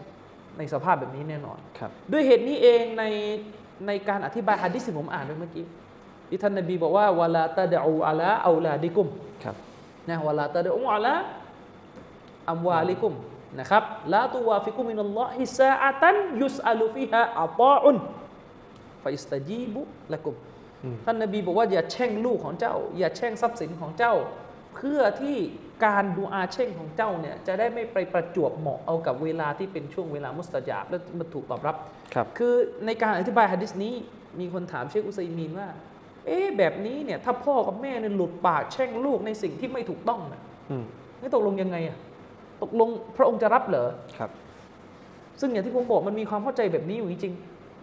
[0.57, 3.03] ในสภาพแบบนี้แน่นอนครับด้วยเหตุนี้เองใน
[3.87, 5.65] ในการอธิบายฮะดิษที่ผมอ่านไปเมื่อกี้
[6.29, 9.07] ที่ท่านนบีบอกว่าวะลาตะดะอูอะลาเอาลาดิกุม
[9.43, 9.55] ครับ
[10.09, 11.13] นะวะลาตะดะอูอะลา
[12.51, 13.13] อัมวาลิกุม
[13.59, 17.97] นะครับลาตุวาฟิกุมินัลลอฮิซาอะตันยุสอาลุฟิฮาอัตาอุน
[19.03, 19.81] ฟาอิสตะจีบุ
[20.13, 20.35] ละกุม
[20.83, 24.13] อืมท่านนบีบอกว่าอย่าแช่งลูกของเจ้า อย่าแช่งทรัพย์สินของเจ้า
[24.75, 25.37] เพื่อที่
[25.85, 31.75] การดูอาแช่งของเจ้าเนี่ยจะได้ไม่ไปประจวบเหมาะเอากับเวลาที่เป็นช่วงเวลามุสตาจาบและมันถูกตอบรับ
[32.13, 32.53] ครับ คือ
[32.85, 33.93] ในการอธิบายฮะดิษนี้
[34.39, 35.67] มีคนถามเชคอุซัยมีนว่า
[36.25, 40.41] เอ๊ะแบบนี้เนี่ยถ้าพ่อกับแม่เนี่ยหลุดปากแช่งลูกในสิ่งที่ไม่ถูกต้องน่ะ
[40.71, 40.83] อืม
[41.21, 41.97] นี่ตกลงยังไงอะ
[42.63, 44.31] ตกลงพระองค์จะรับเหรอครับ
[45.39, 47.33] ซึ่งอย่างที่ผมบอกมันมีความเข้าใจแบบนี้อยู่จริง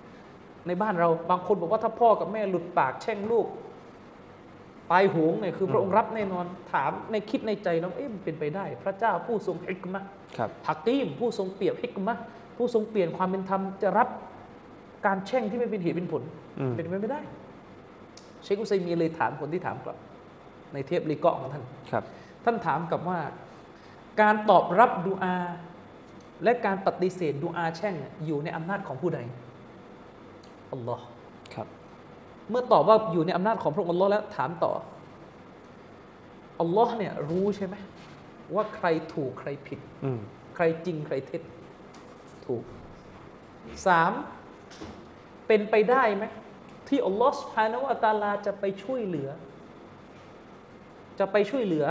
[0.08, 3.46] ๆในบ้านเราบางคนบอกว่าถ้าพ่อกับแม่หลุดปากแช่งลูก
[4.92, 10.08] ตายโหงเนี่ยคือพระองค์รับแน่นอนถามในคิดในใจเราเอ๊ะมันเป็นไปได้ พระเจ้าผู้ทรงฮิกมะห์
[10.38, 12.22] ครับฮักกีมผู้ทรงเปรียบฮิกมะห์
[12.56, 14.08] ผู้ทรงเปลี่ยนความเป็นธรรมจะรับ
[15.06, 16.22] การแช่งที่ไม่เป็นเหตุเป็นผล
[16.58, 17.20] อืมเป็นไปไม่ได้
[18.42, 19.96] เชคอุซัยมีนเลยถามคนที่ถามกลับ
[20.72, 22.04] ในเทปลีเกาะของท่านครับ
[22.44, 23.18] ท่านถามกลับว่า
[24.20, 25.34] การตอบรับดูอา
[26.44, 29.18] และการปฏิเสธดูอาแช่งเนี่ยอยู่ในอำนาจของผู้ใด
[30.72, 31.19] อัลลอฮ์ครับ
[32.50, 34.72] เมื่อตอบว่าอยู่ในอำนาจของพระองค์อัลลอฮ์แล้วถามต่อ
[36.60, 37.74] อัลลอฮ์เนี่ยรู้ใช่ไหม
[38.54, 40.18] ว่าใครถูกใครผิดอืม
[40.56, 41.42] ใครจริงใครเท็จ
[42.46, 42.62] ถูก
[43.86, 44.12] สาม
[45.46, 46.24] เป็นไปได้ไหม
[46.88, 49.28] ที่อัลลอฮ์สุภาณวะตะอาลาจะไปช่วยเหลือ
[51.18, 51.84] จะไปช่วยเหลือ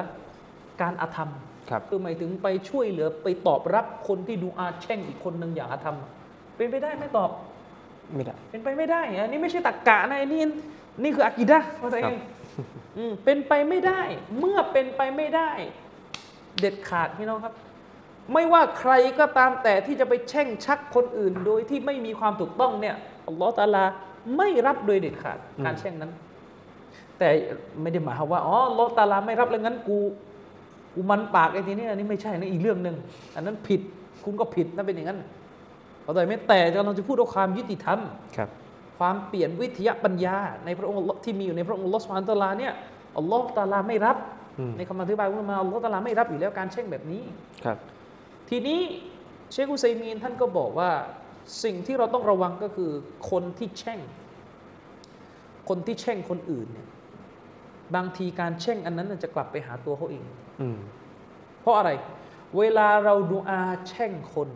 [0.82, 1.32] การอาธรรม
[1.70, 5.98] ครับคือหมายถึงไปช่วยเหลือไปตอบรับคนที่ดูอาแช่งอีกคนหนึ่งอย่างอาธรรม
[6.56, 7.30] เป็นไปได้ไหมตอบ
[8.16, 10.42] ไม่ได้ เป็นไปไม่ได้อันนี้ไม่ใช่ตักกะนะอันนี่
[11.04, 12.24] นี่คืออากิดะห์เข้าใจไหมครับ
[12.98, 14.02] อืมเป็นไปไม่ได้
[14.40, 15.52] เมื่อเป็นไปไม่ได้
[16.60, 17.54] เด็ดขาดพี่น้องครับ
[18.34, 22.96] ไม่ว่าใครก็ตามแต่ที่จะไปแช่งชักคนอื่น โดยที่ไม่มีความถูกต้องเนี่ย
[23.28, 23.84] อัลลอฮฺตะอาลา
[24.38, 26.12] ไม่รับโดยเด็ดขาดการแช่งนั้น
[27.18, 27.28] แต่
[27.82, 30.00] ไม่ได้หมายความว่าอ๋ออัลลอฮฺตะอาลาไม่รับแล้วงั้นกู
[30.94, 32.96] กูมันปากไอ้ทีเนี้ยอันนี้ไม่ใช่นะอีกเรื่องหนึ่ง
[33.36, 33.82] อันนั้นผิด
[34.24, 35.20] คุณก็ผิดนั่นเป็นอย่างนั้น
[36.10, 38.00] เข้าใจไหมแต่เราจะพูดว่าความยุติธรรม
[38.38, 38.50] ครับ
[39.00, 42.74] ความเปลี่ยนวิทยาปัญญา ในพระองค์อัลลอฮ์ที่มีอยู่ในพระองค์อัลลอฮ์สุบฮานะฮูวะตะอาลาเนี่ย
[43.18, 44.18] อัลลอฮ์ตะอาลาไม่รับ
[44.60, 47.24] อืมในคำอธิบายของอุลามะอัลลอฮ์ตะอาลาไม่รับอยู่แล้วการแช่งแบบนี้
[47.66, 47.78] ครับ
[48.50, 48.80] ทีนี้
[49.52, 50.92] เชคอุซัยมีนท่านก็บอกว่า
[51.64, 52.92] สิ่งที่เราต้องระวังก็คือ
[53.30, 54.00] คนที่แช่ง
[55.70, 56.88] คนที่แช่งคนอื่นเนี่ย
[57.96, 60.24] บางทีการแช่งอันนั้นนะจะกลับไปหาตัวเขาเอง
[60.62, 60.78] อืม
[61.62, 61.90] เพราะอะไร
[62.58, 64.50] เวลาเราดูอาแช่งคน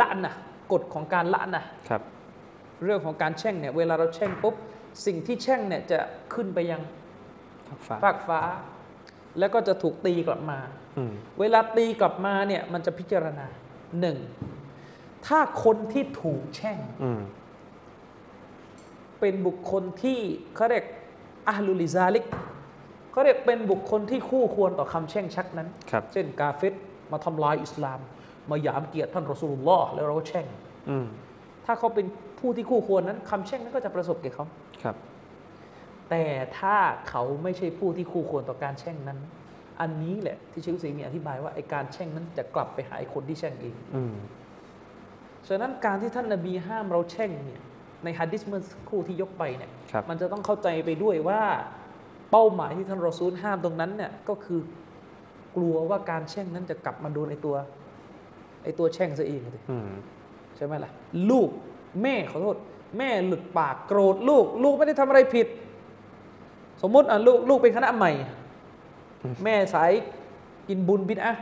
[0.00, 0.34] ละนะ
[0.72, 2.02] กฎของการละนะครับ
[2.84, 4.54] เรื่องของการแช่งเนี่ยเวลาเราแช่งปุ๊บ
[5.06, 5.98] สิ่งที่แช่งเนี่ยจะ
[6.34, 6.82] ขึ้นไปยัง
[7.68, 8.40] ฟักฟ้าฟากฟ้า
[9.38, 10.58] แล้วก็จะถูกตีกลับมา
[10.96, 13.46] อืมเวลาตีกลับมาเนี่ยมันจะพิจารณา
[14.00, 14.18] หนึ่ง
[15.26, 17.20] ถ้าคนที่ถูกแช่งอืม
[19.20, 20.18] เป็นบุคคลที่
[20.54, 20.84] เขาเรียก
[21.48, 22.26] อาลุลิซาลิก
[23.10, 26.74] เขาเรียกเป็นบุคคลที่คู่ควรต่อคำแช่งชักนั้นครับเช่นกาเฟต
[27.12, 28.00] มาทำลายอิสลาม
[28.50, 30.46] มาหยามเกียรติท่านรอสูลุลลอฮ์แล้วเราก็แช่ง
[30.90, 31.06] อืม
[31.66, 32.06] ถ้าเขาเป็น
[32.40, 34.44] ผู้ที่คู่ควรนั้นคำแช่งนั้นก็จะประสบแก่เขา
[34.82, 34.96] ครับ
[36.10, 36.24] แต่
[36.58, 36.76] ถ้า
[37.08, 39.18] เขาไม่ใช่ผู้ที่คู่ควรต่อการแช่งนั้น
[39.80, 44.14] อันนี้แหละที่เชคอุซัยมีนอธิบายว่าไอการแช่งนั้นจะกลับไปหาไอ้คนที่แช่งเองอืม
[45.48, 47.60] ฉะนั้นการที่ท่านนบีห้ามเราแช่งเนี่ย
[48.04, 51.42] ในฮะดิษเมื่อสักครู่ที่ยกไปเนี่ยครับมันจะต้องเข้าใจไปด้วยว่า
[52.30, 54.60] เป้าหมายที่ท่านรอซูลห้ามตรงนั้นเนี่ยก็คือ
[55.56, 57.56] กลัวว่าการแช่งนั้นจะกลับมาโดนไอตัว
[58.66, 59.88] ไอตัวแช่งซะเองเลยอืม
[60.56, 60.90] ใช่ไหมล่ะ
[61.30, 61.48] ลูก
[62.02, 62.56] แม่ขอโทษ
[62.98, 65.46] แม่หลุดปากโกรธลูก ลูกไม่ได้ทำอะไรผิด
[66.82, 68.12] สมมติอะลูกลูกเป็นคณะใหม่
[69.44, 69.92] แม่สาย
[70.68, 71.34] กินบุญบิดอะ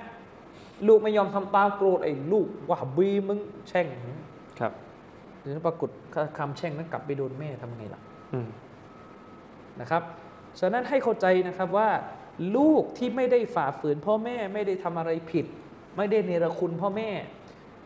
[0.89, 3.39] ลูกไม่ยอมทำตามโกรธไอ้ลูกว่าบีมึง
[3.69, 3.87] แช่ง
[4.59, 4.73] ครับ
[5.41, 5.91] เดี๋ยวปรากฏ
[6.39, 8.01] คำแช่งนั้นกลับไปโดนแม่ทำไงล่ะ
[8.33, 8.49] อืม
[9.81, 10.03] นะครับ
[10.61, 11.89] ฉะนั้นให้เข้าใจนะครับว่า
[12.57, 15.47] ลูกที่ไม่ได้ฝ่าฝืนพ่อแม่ไม่ได้ทำอะไรผิด
[15.97, 17.09] ไม่ได้เนรคุณพ่อแม่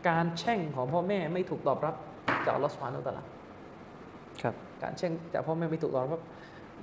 [0.09, 1.95] การแช่งของพ่อแม่ไม่ถูกตอบรับ
[2.45, 3.27] จากอัลลอฮฺสุบฮานาอัลลอฮฺ
[4.41, 6.21] ครับ การแช่งจากพ่อแม่ไม่ถูกตอบรับ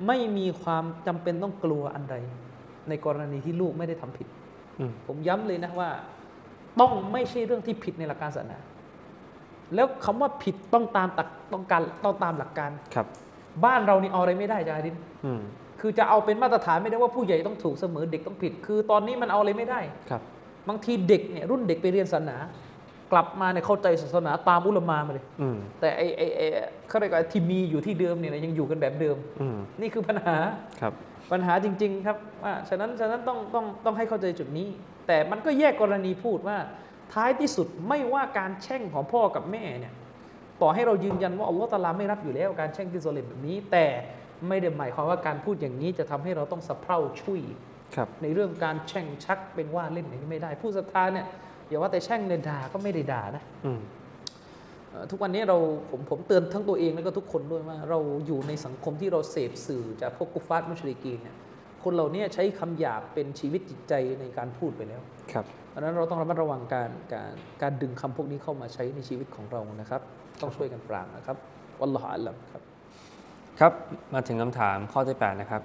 [0.07, 2.17] ไม่มีความจำเป็นต้องกลัวอันใด
[2.89, 4.29] ในกรณีที่ลูกไม่ได้ทำผิด
[4.79, 5.91] อืมผมย้ำเลยนะว่า
[6.81, 8.59] ต้องไม่ใช่เรื่องที่ผิดในหลักการศาสนา
[9.75, 13.07] แล้วคำว่าผิดต้องตามตักต้องการต้องตามหลักการครับ
[13.65, 15.41] บ้านเรานี่เอาอะไรไม่ได้จ้าอาดินอืม
[15.81, 19.81] คือจะเอาเป็นมาตรฐานไม่ได้ว่าผู้ใหญ่ต้องถูกเสมอเด็กต้องผิด คือตอนนี้มันเอาอะไรไม่ได้
[20.11, 20.23] ครับ
[20.69, 22.37] บางทีเด็กเนี่ยรุ่นเด็กไปเรียนศาสนา
[23.13, 26.41] กลับมาเนี่ยเข้าใจศาสนาตามอุลามามาเลยอืมแต่ไอไอไอ
[26.89, 30.37] เขาเรียกว่าที่มีอยู่ที่เดิมเนี่ยนะยังอยู่กันแบบเดิมอืมนี่คือปัญหา
[30.81, 30.93] ครับ
[31.33, 34.69] ปัญหาจริง ๆ ครับว่าฉะนั้นฉะนั้นต้องต้องต้องให้เข้าใจจุดนี้
[35.07, 36.59] แต่มันก็แยกกรณีพูดว่า
[37.15, 39.95] ท้ายที่สุดไม่ว่าการแช่งของพ่อกับแม่เนี่ย
[40.63, 43.87] ต่อให้เรายืนยันว่าอัลลอฮฺตะอาลาไม่รับอยู่แล้วการแช่งที่โซเลมแบบนี้ แต่
[44.49, 47.41] ไม่ได้หมายความว่าการพูดอย่างนี้จะทำให้เราต้องสะเพร่าช่วย
[47.95, 51.27] ครับในเรื่องการแช่งชักเป็นว่าเล่นอย่างนี้ไม่ได้ ผู้ศรัทธาเนี่ย
[51.69, 53.81] อย่าว่าแต่แช่งเลยด่าก็ไม่ได้ด่านะอืม
[54.91, 55.57] เอ่อทุกวันนี้เรา
[55.91, 61.37] ผมผมเตือนทั้งตัวเองแล้วก็ทุกคนด้วยว่า เราอยู่ในสังคมที่เราเสพสื่อจากพวกกุฟาร์มุชริกีนเนี่ย
[61.83, 65.03] คนเหล่านี้ใช้คำหยาบเป็นชีวิตจิตใจในการพูดไปแล้ว
[65.33, 67.33] ครับเพราะฉะนั้นเราต้องระมัดระวังการการ
[67.63, 70.01] การดึงคำพวกนี้เข้ามาใช้ในชีวิตของเรานะครับ
[70.41, 71.37] ต้องช่วยกันปรามนะครับ
[71.81, 72.63] วัลลอฮฺอัลลัมครับ
[73.61, 73.73] ครับ
[74.15, 75.63] มาถึงคำถามข้อที่ 8 นะครับ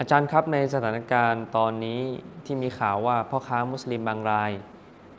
[0.00, 2.00] อาจารย์ครับในสถานการณ์ตอนนี้
[2.44, 4.52] ที่มีข่าวว่าพ่อค้ามุสลิมบางราย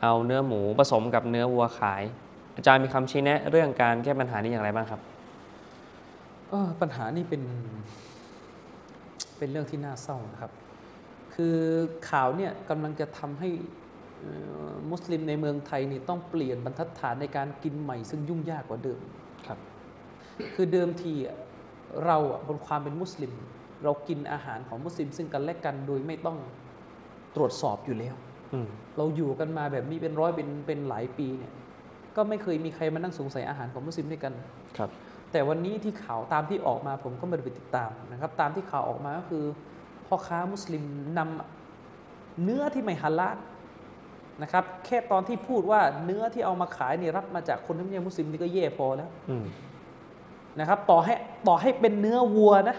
[0.01, 2.03] เอาเนื้อหมูผสมกับเนื้อวัวขาย
[2.57, 5.01] อาจารย์มีคำชี้แนะ เรื่องการแก้ปัญหานี้อย่างไรบ้างครับ
[6.49, 7.43] เอ่อปัญหานี้เป็น
[9.37, 10.51] เป็นเรื่องที่น่าเศร้านะครับ
[11.33, 11.57] คือ
[12.09, 13.49] ข่าวเนี่ยกำลังจะทำให้
[14.19, 14.31] เอ่
[14.69, 19.01] อมุสลิมในเมืองไทยนี่ต้องเปลี่ยนบรรทัดฐานในการกินใหม่ ซึ่งยุ่งยากกว่าเดิม
[19.47, 19.59] ครับ
[20.55, 21.37] คือเดิมทีอะ
[22.05, 23.33] เราอะบนความเป็นมุสลิม
[23.85, 26.37] เรากินอาหารของมุสลิม ซึ่งกันและกันโดยไม่ต้อง
[27.35, 28.15] ตรวจสอบอยู่แล้ว
[28.53, 28.67] อืม
[28.97, 31.53] เราอยู่กันมาแบบนี้เป็นร้อยเป็นเป็นหลายปีเนี่ย
[32.15, 34.33] ก็ไม่เคยมีใครมานั่งสงสัยอาหารของมุสลิมด้วยกัน
[34.77, 34.89] ครับ
[35.31, 39.43] แต่วันนี้ที่ข่าวตามที่ออกมาผมก็ไม่ได้ไปติดตามนะครับ ตามที่ข่าวออกมาก็คือ
[40.07, 40.83] พ่อค้ามุสลิม
[41.17, 43.37] นำเนื้อที่ไม่ฮาลาล
[44.41, 49.45] นะครับ แค่ตอนที่พูดว่าเนื้อที่เอามาขายเนี่ยรับมาจากคนที่ไม่ใช่มุสลิมนี่ก็แย่พอแล้วอืม
[50.59, 51.13] นะครับ ต่อให้
[51.47, 52.77] ต่อให้เป็นเนื้อวัวนะ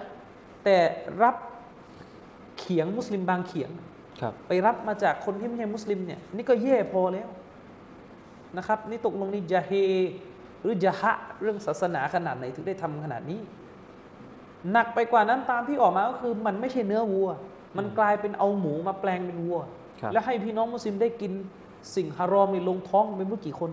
[0.69, 0.79] แต่
[1.23, 1.37] รับ
[2.59, 3.71] เขียงมุสลิมบางเขียง
[4.21, 7.29] ครับไปรับมาจากคนที่ไม่ใช่มุสลิมเนี่ยนี่ก็แย่พอแล้ว
[8.57, 9.73] นะครับ นี่ตกลงนี่จะเฮ
[10.63, 11.13] หรือจะฮะ
[11.43, 13.41] เรื่องศาสนาขนาดไหนถึงได้ทำขนาดนี้
[14.73, 17.29] หนักไปกว่านั้นตามที่ออกมาก็คือมันไม่ใช่เนื้อวัว
[17.77, 19.59] มันกลายเป็นเอาหมูมาแปลงเป็นวัว
[20.01, 21.33] ครับแล้วให้พี่น้องมุสลิมได้กิน
[21.95, 23.71] สิ่งฮารอมในลงท้องไม่รู้กี่คน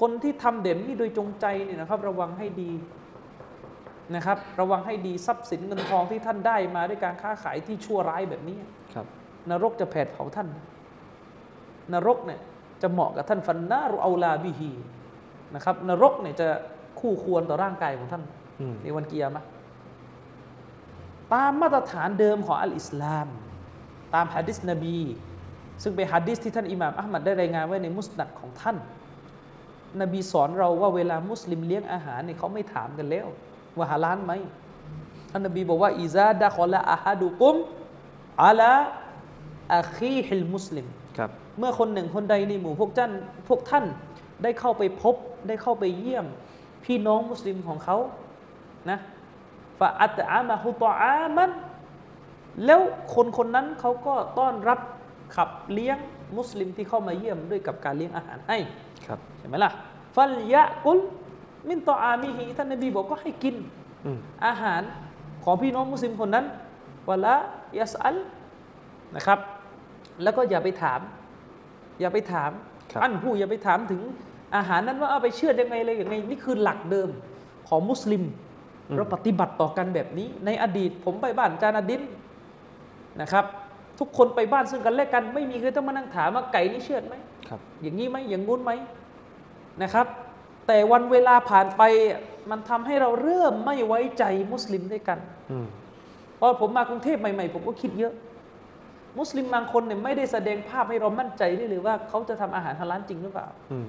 [0.00, 2.70] คนที่ทำเด่นนี่โดยจงใจเนี่ยนะครับ ระวังให้ดี
[4.14, 8.56] นะครับระวังให้ดีทรัพย์สินเงินทองที่ท่านได้มาด้วยการค้าขายที่ชั่วร้ายแบบนี้
[8.94, 9.06] ครับ
[9.50, 10.48] นรกจะแผดเผาท่าน
[11.92, 12.40] นรกเนี่ย
[12.82, 14.72] จะเหมาะกับท่านฟันนารุเอาลาบิฮี
[15.54, 16.48] นะครับนรกเนี่ยจะ
[17.00, 18.22] คู่ควรต่อร่างกายของท่าน
[18.60, 19.48] อืมในวันเกียร์มะห์
[21.32, 23.26] ตามมาตรฐานเดิมของอัลอิสลาม
[24.14, 24.98] ตามฮะดิษนบี
[25.82, 28.76] ซึ่งเป็นฮะดิษที่ท่านอิหม่ามอัลมัดได้รายงานไว้ในมุสนัดของท่าน
[30.00, 33.26] นบีสอนเราว่าเวลามุสลิมเลี้ยงอาหารเนี่ยเขาไม่ถามกันแล้ว
[33.78, 34.32] ว่าฮาลาลไหม
[35.30, 37.56] ท่านนบีบอกว่าอิซาดะคอละอาฮัดุกุม
[38.44, 38.72] อาลา
[39.74, 40.86] อาคีฮิลมุสลิม
[41.18, 43.12] ครับเมื่อคนหนึ่งคนใดในหมู่พวกท่าน
[43.48, 43.84] พวกท่าน
[44.42, 45.14] ได้เข้าไปพบ
[45.48, 46.26] ได้เข้าไปเยี่ยม
[46.84, 47.96] พี่น้องมุสลิมของเขา
[48.90, 48.98] นะ
[49.78, 51.50] ฟาอัตอามาฮุตออามัน
[52.64, 52.80] แล้ว
[53.14, 54.80] คนคนนั้นเขาก็ต้อนรับ
[55.36, 55.98] ขับเลี้ยง
[56.36, 58.58] มุสลิมที่เข้ามาเยี่ยมด้วยกับการเลี้ยงอาหารให้
[59.06, 59.70] ครับใช่ไหมล่ะ
[60.16, 60.98] ฟัลยะกุล
[61.68, 63.56] มินตออามิฮีท่านนบีบอกก็ให้กิน
[64.04, 64.82] อืมอาหาร
[65.44, 66.46] ของพี่น้องมุสลิมคนนั้น
[67.08, 67.36] วะละ
[67.78, 68.16] ยัสอัล
[69.16, 69.38] นะครับ
[70.22, 71.00] แล้วก็อย่าไปถาม
[72.00, 72.50] อย่าไปถาม
[72.92, 74.02] ครับอันผู้อย่าไปถามถึง
[74.56, 77.08] อาหารนั้นว่าเอาไปเชื่อดยังไงเลยอย่างไงนี่คือหลักเดิม
[77.68, 78.22] ของมุสลิม
[78.96, 82.02] เราปฏิบัติต่อกันแบบนี้ ในอดีตผมไปบ้านจานาดิน
[83.20, 83.44] นะครับ
[83.98, 87.14] ทุกคนไปบ้านซึ่งกันและกัน ไม่มีใครต้องมานั่งถามว่าไก่นี่เชื่อดไหม
[87.48, 88.72] ครับอย่างนี้ไหมอย่างงู้นไหม
[89.82, 90.06] นะครับ
[90.66, 91.82] แต่วันเวลาผ่านไป
[92.50, 95.18] มันทำให้เราเริ่มไม่ไว้ใจมุสลิมด้วยกัน
[95.50, 95.66] อืม
[96.40, 98.14] พออผมมากรุงเทพใหม่ๆ ผมก็คิดเยอะ
[99.18, 103.86] มุสลิมบางคนเนี่ยไม่ได้แสดงภาพให้เรามั่นใจได้เลยว่าเขาจะทำอาหารฮาลาลจริงหรือเปล่าอืม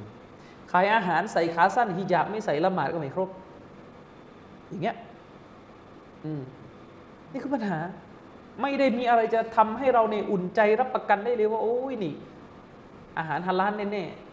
[0.72, 3.30] ขายอาหารใส่ขาสั้นฮิญาบไม่ใส่ละหมาดก็ไม่ครบ
[4.70, 4.96] อย่างเงี้ย
[6.26, 6.42] อืม
[7.32, 7.80] นี่คือปัญหา
[8.62, 12.14] ไม่ได้มีอะไรจะทำให้เราเนี่ยอุ่นใจรับประกันได้เลยว่า โอ้ยนี่
[13.18, 14.27] อาหารฮาลาลแน่ๆครับ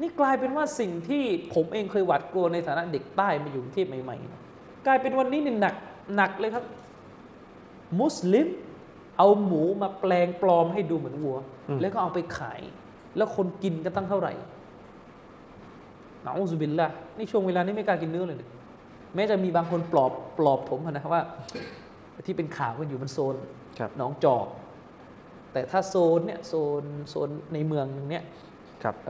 [0.00, 1.24] นี่กลายเป็นว่าสิ่งที่
[1.54, 5.74] ผมเองเคยหวาดกลัวในฐานะเด็กใต้มาอยู่กรุงเทพใหม่ๆ กลายเป็นวันนี้เนี่ยหนัก
[6.16, 6.64] หนักเลยครับ
[8.00, 8.46] มุสลิม
[9.18, 12.60] เอาหมูมาแปลงปลอมให้ดูเหมือนวัวอืมแล้วก็เอาไปขาย
[13.16, 14.32] แล้วคนกินกันตั้งเท่าไหร่
[16.24, 18.50] นะอูซุบิลละนี่ช่วงเวลานี้ไม่กล้ากินเนื้อเลยเนี่ย
[19.14, 21.22] แม้จะมีบางคนปลอบปลอบผมนะว่า
[22.26, 23.34] ที่เป็นข่าวกันอยู่มันโซน
[23.78, 24.46] ครับหนองจอก
[25.52, 28.51] แต่ถ้าโซนเนี่ยโซนโซนในเมืองเนี่ยครับ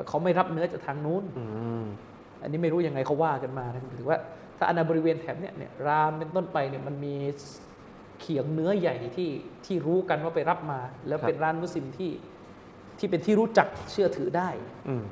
[0.09, 1.44] เขาไม่รับเนื้อจากทางนู้นอื
[1.82, 1.85] ม
[2.43, 4.19] อันนี้ไม่รู้ยังไงเขาว่ากันมานะถือว่า
[4.59, 7.15] ถ้าอนนาบริเวณแถบเนี่ยเนี่ยรามเป็นต้นไปเนี่ยมันมี
[8.20, 9.31] เขียงเนื้อใหญ่ที่
[9.66, 12.12] ที่รู้กันว่าไปรับมา แล้วเป็นร้านมุสลิมที่
[12.99, 14.49] ที่เป็นที่รู้จักเชื่อถือได้
[14.89, 15.05] อืม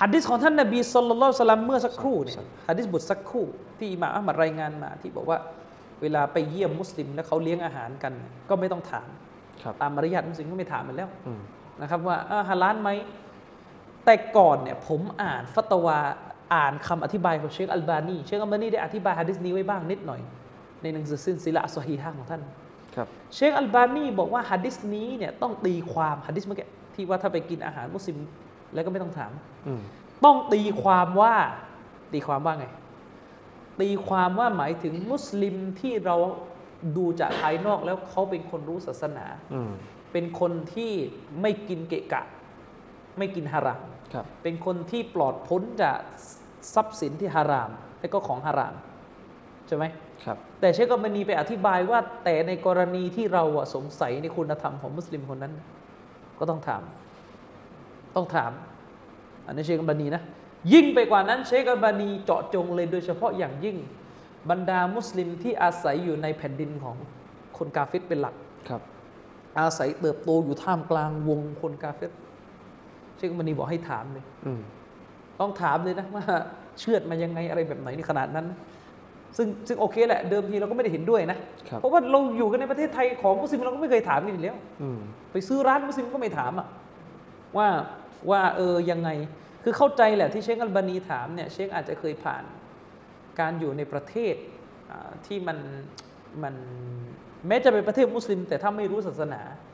[0.00, 2.36] ฮัดดิสของท่านนบีศ็อลลัลลอฮุอะลัยฮิวะซัลลัมเมื่อสักครู่เนี่ย
[2.68, 3.46] ฮัดดิสบทสักครู่
[3.78, 5.38] ที่อิหม่ามอะห์มัดรายงานมา ที่บอกว่า
[6.02, 8.12] เวลาไปเยี่ยมมุสลิม แล้วเขาเลี้ยงอาหารกัน
[8.48, 9.08] ก็ไม่ต้องถาม
[9.62, 11.40] ครับตามมารยาทมุสลิมก็ไม่ถามมันแล้วอืม
[11.80, 12.90] นะครับว่าอ่าฮาลาลไหม
[14.04, 15.98] แต่ก่อนเนี่ยผมอ่านฟัตวา
[16.54, 20.20] อ่านคำอธิบายของเชคอัลบานีเชคอัลบานีได้อธิบายฮะดิษนี้ไว้บ้างนิดหน่อย
[20.82, 22.42] ในหนังสือซิลซิละห์ซอฮีฮะห์ของท่าน
[22.94, 28.18] ครับเชคอัลบานีบอกว่าฮะดิษนี้เนี่ยต้องตีความฮะดิษเมื่อกี้ที่ว่าถ้าไปกินอาหารมุสลิม
[28.74, 29.32] แล้วก็ไม่ต้องถาม
[29.66, 29.80] อืม
[30.24, 31.34] ต้องตีความว่า
[32.12, 32.66] ตีความว่าไง
[33.80, 36.16] ตีความว่าหมายถึงมุสลิมที่เรา
[36.96, 39.70] ดูจากภายนอกแล้วเขาเป็นคนรู้ศาสนาอืม
[40.12, 40.92] เป็นคนที่
[41.40, 42.22] ไม่กินเกะกะ
[43.18, 43.82] ไม่กินฮาราม
[44.12, 45.98] ครับเป็นคนที่ปลอดพ้นจาก
[46.74, 47.70] ทรัพย์สินที่ฮาราม
[48.00, 48.74] และก็ของฮาราม
[49.66, 49.84] ใช่ไหม
[50.24, 55.54] ครับ แต่เชคกอมนีไปอธิบายว่าแต่ในกรณีที่เราอะสงสัยในคุณธรรมของมุสลิมคนนั้น
[56.38, 56.82] ก็ต้องถาม
[58.16, 58.52] ต้องถาม
[59.46, 60.22] อันนี้เชคกอมนีนะ
[60.72, 63.76] ยิ่งไปกว่านั้นเชคกอมนีเจาะจงเลยโดยเฉพาะอย่างยิ่ง
[64.50, 66.96] บรรดามุสลิมที่อาศัยอยู่ในแผ่นดินของ
[67.58, 68.34] คนกาเฟตเป็นหลัก
[68.68, 68.82] ครับ
[69.60, 72.04] อาศัยเติบโตอยู่ท่ามกลางวงคนกาเฟร
[73.18, 74.60] เชคมันนีบอกให้ถามเลยอืม
[75.40, 76.24] ต้องถามเลยนะว่า
[76.80, 78.58] เชื่อดมายังไงอะไรแบบไหนในขนาดนั้นนะ
[79.36, 81.38] ซึ่งซึ่งโอเคแหละเดิมทีเราก็ไม่ได้เห็นด้วยนะ
[81.68, 84.98] ครับเพราะว่าเราอยู่กันในประเทศไทยของมุสลิมเราก็ไม่เคยถามกันอยู่แล้วอืม
[85.32, 86.66] ไปซื้อร้านมุสลิมก็ไม่ถามอะ
[87.56, 87.68] ว่า
[88.30, 89.10] ว่าเออยังไง
[89.64, 92.44] คือเข้าใจแหละที่เชคอัลบานีถามเนี่ยเชคอาจจะเคยผ่าน
[93.40, 94.34] การอยู่ในประเทศ
[94.90, 95.58] อ่าที่มัน
[96.42, 96.54] มัน
[97.48, 99.67] แม้จะเป็นประเทศมุสลิม แต่ถ้าไม่รู้ศาสนาครับ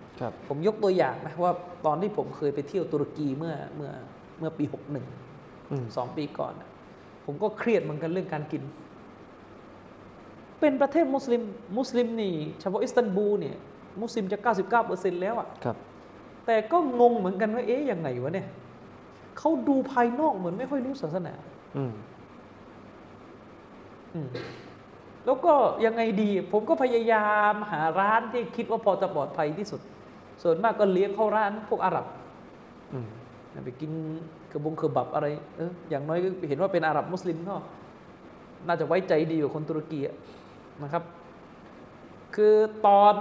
[0.49, 1.53] ผมยกตัวอย่างนะว่า
[1.86, 3.91] ตอนที่ผมเคยไปเที่ยวตุรกีเมื่อเมื่อ
[4.39, 4.65] เมื่อปี
[5.12, 6.70] 61อืมสองปีก่อนน่ะ
[7.24, 8.62] ผมก็เครียดเหมือนกันเรื่องการกิน
[10.61, 11.43] เป็นประเทศมุสลิม
[11.78, 13.57] มุสลิมนี่เฉพาะอิสตันบูลเนี่ย
[14.03, 14.39] มุสลิมจะ
[14.81, 15.77] 99%แล้วอะครับ
[16.47, 18.49] แต่ก็งงเหมือนกันว่าเอ๊ะยังไงวะเนี่ย
[19.39, 21.35] เขาดูภายนอกเหมือนไม่ค่อยรู้ศาสนา
[21.77, 21.93] อืม
[24.15, 24.28] อืม
[25.27, 25.55] แล้วก็
[25.85, 29.81] ยังไงดี ผมก็พยายามหาร้านที่คิดว่าพอจะปลอดภัยที่สุด
[30.43, 32.06] ส่วนมากก็เลี้ยงเข้าร้านพวกอาหรับ
[32.93, 33.09] อืม
[33.65, 33.93] ไปกิน
[34.52, 37.56] กระบงเคอบับอะไรเอออย่างน้อยก็เห็นว่าเป็นอาหรับมุสลิมก็
[38.66, 40.16] น่าจะไว้ใจดีกว่าคนตุรกีอะ
[40.82, 41.05] นะครับ
[42.35, 42.55] คือ
[42.86, 43.15] ตอน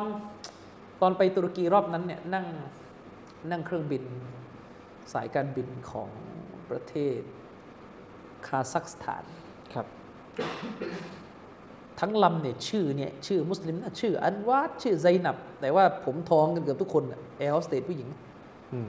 [1.02, 2.46] ตอนไปตุรกีรอบนั้นเนี่ยนั่ง
[3.52, 4.04] นั่งเครื่องบิน
[5.14, 6.10] สายการบินของ
[6.70, 7.22] ประเทศ
[8.48, 9.24] คาซัคสถาน
[9.74, 9.88] ครับ
[12.00, 17.04] ทั้งลำเนี่ยชื่อเนี่ยชื่อมุสลิมนะชื่อ อันวาดชื่อไซนับ แต่ว่าผมทองกันเกือบทุกคน
[17.38, 18.08] แอร์โฮสเตสผู้หญิง
[18.74, 18.88] อืม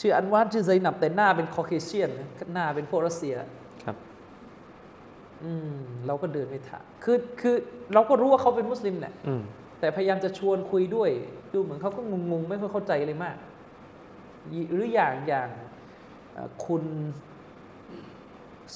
[0.00, 2.10] ชื่ออันวาดชื่อไซนับ แต่หน้าเป็นคอเคเชียน
[2.52, 3.34] หน้าเป็นพวกรัสเซีย
[3.84, 3.96] ครับ
[5.44, 5.76] อืม
[6.06, 7.56] เราก็เดินไปถามคือคือ
[7.94, 9.42] เราก็รู้ว่าเขาเป็นมุสลิมแหละอืม
[9.80, 11.10] แต่พยายามจะชวนคุยด้วย
[11.52, 12.00] ดูเหมือนเขาก็
[12.32, 13.36] งงๆ ไม่ค่อยเข้าใจเลยมาก
[14.72, 15.48] หรืออย่างอย่าง
[16.32, 16.82] เอ่อคุณ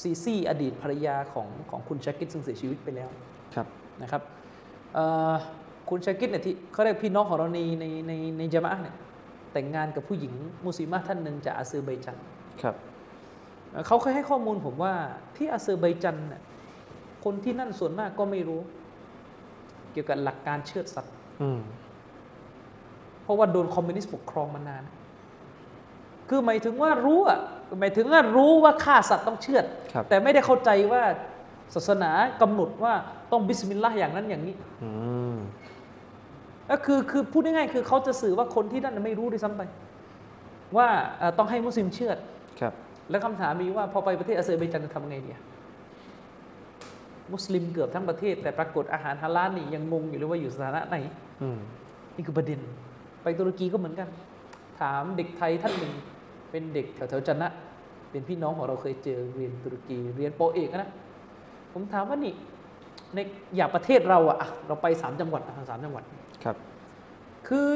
[0.00, 3.10] ซีซี่อดีตภรรยาของของคุณชากิดซึ่งเสียชีวิตไปแล้ว
[3.54, 3.66] ครับ
[4.02, 4.22] นะครับ
[4.94, 5.34] เอ่อ
[5.90, 8.96] คุณชากิดเนี่ยที่เขาเรียกพี่น้องของเราในในในในญะมาอะห์เนี่ย
[9.52, 10.32] แต่งงานกับผู้หญิง
[10.64, 12.16] มุสลิมะท่านหนึ่งจากอาเซอร์ไบจัน
[12.62, 12.74] ครับ
[13.70, 14.92] เอ่อเขาเคยให้ข้อมูลผมว่า
[15.36, 16.42] ที่อาเซอร์ไบจันเนี่ย
[17.24, 18.60] คนที่นั่นส่วนมากก็ไม่รู้
[19.92, 21.60] เกี่ยวกับหลักการเชือดสัตว์อืม
[23.22, 24.84] เพราะว่าโดนคอมมิวนิสต์ปกครองมานาน
[26.28, 27.38] คือหมายถึงว่ารู้อะ
[27.80, 31.02] หมายถึงว่ารู้ว่าฆ่าสัตว์ต้องเชือดครับแต่ไม่ได้เข้าใจว่า
[31.74, 32.10] ศาสนา
[32.42, 32.92] กำหนดว่า
[33.32, 34.90] ต้องบิสมิลลาห์อย่างนั้นอย่างนี้อื
[35.34, 35.36] ม
[36.70, 39.62] ก็คือคือพูดง่ายๆคือเขาจะสื่อว่าคนที่นั่นไม่รู้ด้วยซ้ำไป
[40.76, 40.88] ว่า
[41.18, 42.18] เอ่อต้องให้มุสลิมเชือด
[42.60, 42.72] ครับ
[43.10, 45.42] แล้วคำถามมีว่าพอไปประเทศอาเซอร์ไบจันจะทำไงดีอะ
[47.32, 50.96] มุสลิมเกือบทั้งประเทศ แต่ปรากฏอาหารฮาลาลนี่ยังงงอยู่เลยว่าอยู่สถานะไหน
[51.42, 51.58] อืม
[52.16, 52.60] นี่คือประเด็น
[53.22, 54.08] ไปตุรกีก็เหมือนกัน
[54.80, 55.92] ถามเด็กไทยท่านหนึ่ง
[56.54, 57.50] เป็นเด็กแถวๆจันนะ
[58.10, 60.90] เป็นพี่น้องของเราเคยเจอเรียนตุรกีเรียนโปรเอกนะ
[61.72, 62.34] ผมถามว่านี่
[63.14, 63.18] ใน
[63.56, 66.04] อย่างประเทศเราอะอะเราไปสามจังหวัดอะสามจังหวัด
[66.44, 66.56] ครับ
[67.48, 67.68] คือ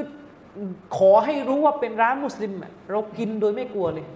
[0.97, 4.07] ขอให้รู้ว่าเป็นร้านมุสลิมอะเรากินโดยไม่กลัวเลย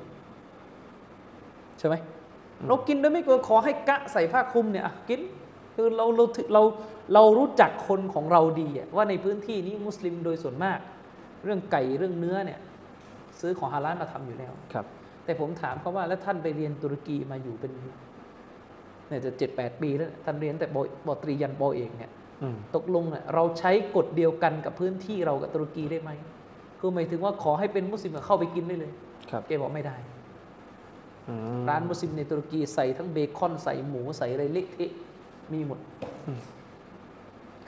[1.78, 1.94] ใช่ไหม
[2.66, 5.20] เรากินโดยไม่กลัวขอให้กะใส่ผ้าคลุมเนี่ยอะกิน
[5.74, 6.24] คือเราเรา
[6.54, 6.62] เรา
[7.14, 10.78] เรารู้จักคนของเราดีอะว่าในพื้นที่นี้มุสลิมโดยส่วนมาก
[11.44, 12.60] เรื่องไก่เรื่องเนื้อเนี่ย
[13.42, 14.86] ซื้อของฮาลาลมาทำอยู่แล้วครับ
[15.24, 17.70] แต่ผมถามเขาว่าแล้วท่านไปเรียนตุรกีมาอยู่เป็น
[19.08, 22.12] เนี่ยจะเจ็ดแปดปีแล้วท่านเรียนแต่ปปตรียันปอเอกเนี่ย
[22.42, 26.10] อืมตกลงเนี่ยเราใช้กฎเดียวกันกับพื้นที่เรากับตุรกีได้ไหม
[26.78, 28.92] คือหมายถึงว่าขอให้เป็นมุสลิมเข้าไปกินได้เลย
[29.30, 29.96] ครับแกบอกไม่ได้
[31.28, 34.90] อืมร้านมุสลิมในตุรกีใส่ทั้งเบคอนใส่หมูใส่อะไรเละเทะ
[35.52, 35.78] มีหมด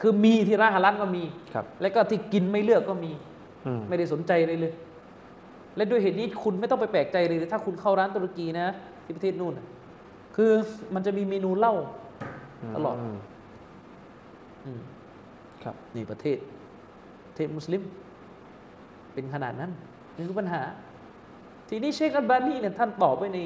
[0.01, 1.25] คือมีที่ร้านฮาลาลก็มี
[1.55, 3.13] ครับแล้วก็ที่กินไม่เลือกก็มี
[3.67, 4.73] อืมไม่ได้สนใจเลยเลย
[5.77, 8.67] และด้วยเหตุนี้คุณไม่ต้องไปแปลกใจเลยถ้าคุณเข้าร้านตุรกีนะ
[9.05, 9.67] ที่ประเทศนู่นน่ะ
[10.37, 10.53] คือ
[10.95, 11.75] มันจะมีเมนูเหล้า
[12.77, 13.17] ตลอดม
[14.65, 14.81] อืม
[15.63, 16.39] ครับนี่ประเทศ
[17.29, 17.83] ประเทศมุสลิม
[19.15, 19.71] เป็นขนาดนั้น
[20.17, 20.63] นี่คือปัญหา
[21.69, 23.41] ทีนี้เชคอัลบานีเนี่ยท่านตอบไว้ใน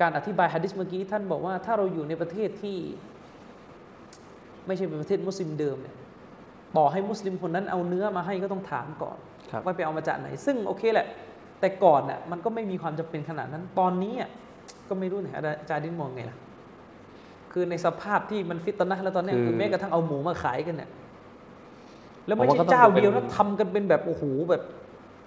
[0.00, 2.76] การอธิบายฮะดิษเมื่อกี้ท่านบอกว่าถ้าเราอยู่ในประเทศที่
[4.66, 5.96] ไม่ใช่เป็นประเทศมุสลิมเดิมเนี่ย
[6.76, 9.18] ต่อให้มุสลิมคนนั้นเอาเนื้อมาให้ก็ต้องถามก่อน
[9.50, 11.06] ครับว่าไปเอามาจากไหน ซึ่งโอเคแหละ
[11.62, 14.30] แต่ก่อนน่ะมันก็ไม่มีความจำเป็นขนาดนั้น ตอนนี้อะ
[14.88, 16.38] ก็ไม่รู้เนี่ยอาจารย์ดินมองไงล่ะ
[17.52, 20.90] คือในสภาพที่มันฟิตนะแล้วตอนเนี้ยคือคือแม้กระทั่งเอาหมูมาขายกันเนี่ย
[22.26, 24.62] แล้วไม่ผมว่าใช่ก็ต้องเจ้าเดียวเป็นะนทำกันเป็นแบบโอ้โหแบบ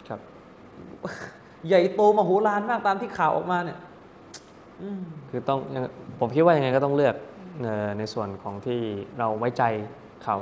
[0.08, 0.20] ครับ
[1.68, 3.80] ใหญ่โตมโหฬารมากตามที่ข่าวออกมาเนี่ย
[4.82, 5.84] อืมคือต้องยัง
[6.20, 7.16] ผมคิดว่ายังไงก็ต้องเลือก
[7.62, 8.80] เอ่อในส่วนของที่
[9.20, 9.64] เราไว้ใจ
[10.24, 10.36] เขา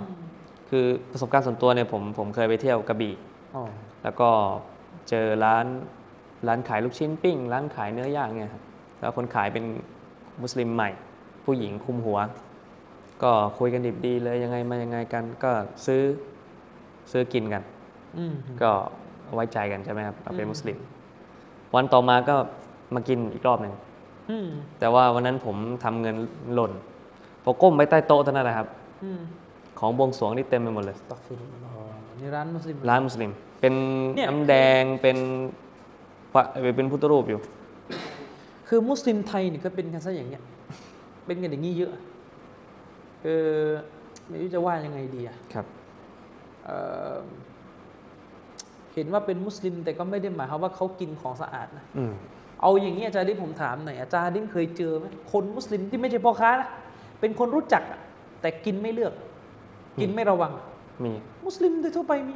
[0.70, 3.14] คือประสบการณ์ส่วนตัวเนี่ยผมผมเคยไปเที่ยวกระบี่
[3.56, 3.64] อ๋อ
[4.04, 4.30] แล้วก็
[5.10, 5.66] เจอร้าน
[6.48, 8.64] ร้านขายลูกชิ้นปิ้ง ร้านขายเนื้อย่างเนี่ยครับ
[9.00, 9.64] แล้วคนขายเป็น
[10.42, 10.90] มุสลิมใหม่
[11.46, 12.20] ผู้หญิงคุมหัว
[13.24, 15.52] ก็คุยกันดิบดีเลยยังไงมายังไงกัน ก็
[15.86, 16.02] ซื้อ
[17.12, 17.64] ซื้อกินกัน
[18.18, 18.72] อืมก็
[19.34, 20.78] ไว้ใจกันใช่ไหมครับเราเป็นอืมมุสลิม
[21.76, 22.36] วันต่อมาก็
[22.96, 23.74] มากินอีกรอบหนึ่ง
[24.30, 24.48] อืม
[24.80, 26.16] แต่ว่าวันนั้นผมทำเงิน
[26.54, 26.72] หล่น
[27.44, 28.68] พอก้มไปใต้โต๊ะเท่านั้นแหละครับ
[29.04, 29.20] อืม
[29.80, 33.32] ของบวงสรวงนี่เต็มไปหมดเลยตักฟิรุลลอฮ์นี่ร้านมุสลิม ร้านมุสลิม
[33.64, 33.78] เป็น
[34.16, 35.18] เนี่ยน้ำแดงเป็น
[36.34, 36.44] พระ
[36.76, 37.40] เป็นพุทธรูปอยู่
[38.68, 40.44] คือมุสลิมไทยนี่ก็เป็นกันซะอย่างเงี้ย
[41.26, 41.92] เป็นกันอย่างนี้เยอะ
[43.24, 43.28] เอ
[43.62, 43.68] อ
[44.28, 45.66] ไม่รู้จะว่ายังไงดีอะครับ
[46.66, 46.78] เอ่
[47.16, 47.18] อ
[48.94, 52.14] เห็นว่าเป็นมุสลิมแต่ก็ไม่ได้หมายความว่าเขากินของสะอาดนะอืม
[52.62, 56.70] เอาอย่างนี้อาจารย์ดิผมถามหน่อยอาจารย์ดิเคยเจอไหมคนมุสลิมที่ไม่ใช่พ่อค้านะ
[57.20, 58.00] เป็นคนรู้จักอะ
[58.42, 59.14] แต่กินไม่เลือก
[60.02, 60.52] กินไม่ระวัง
[61.04, 61.14] มี
[61.46, 62.36] มุสลิมโดยทั่วไปมี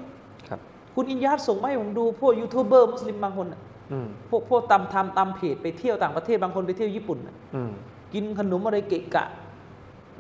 [0.98, 3.62] ครับคุณอินยาสส่งมาให้ผมดู พวกยูทูบเบอร์มุสลิมบางคนอะ
[3.92, 7.72] อืมพวกพวกตามทำตามเพจไปเที่ยวต่างประเทศบางคนไปเที่ยวญี่ปุ่นอะอืม
[8.14, 9.26] กินขนมอะไรเกะกะ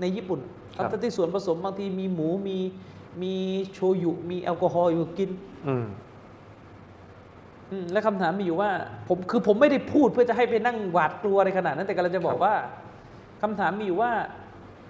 [0.01, 0.39] ในญี่ปุ่น
[0.75, 2.57] ครับทั้งที่ส่วนผสมบางทีมีหมูมี
[3.21, 3.33] มี
[3.73, 5.29] โชยุมีแอลกอฮอล์อยู่กิน
[5.67, 5.85] อืม
[7.71, 8.69] อืมและคำถามมีอยู่ว่า
[9.07, 12.53] ผมคือผมไม่ได้พูดเพื่อจะให้ไปนั่งหวาดกลัวอะไรขนาดนั้นแต่กำลังจะบอกว่า
[13.41, 14.11] คำถามมีอยู่ว่า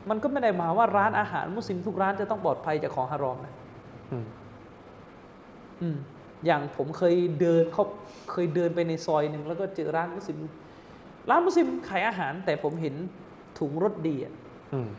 [0.09, 3.53] มันก็ไม่ได้หมายว่าร้านอาหารมุสลิมทุกร้านจะต้องปลอดภัยจากของฮารอมนะ
[5.81, 5.97] อืมอืม
[6.45, 7.85] อย่างผมเคยเดินเขา
[8.31, 10.37] เคยเดินไปในซอยหนึ่งแล้วก็เจอร้านมุสลิม
[11.29, 12.95] ร้านมุสลิมขายอาหาร แต่ผมเห็น
[13.59, 14.33] ถุงรสดีอะ
[14.73, 14.89] อืม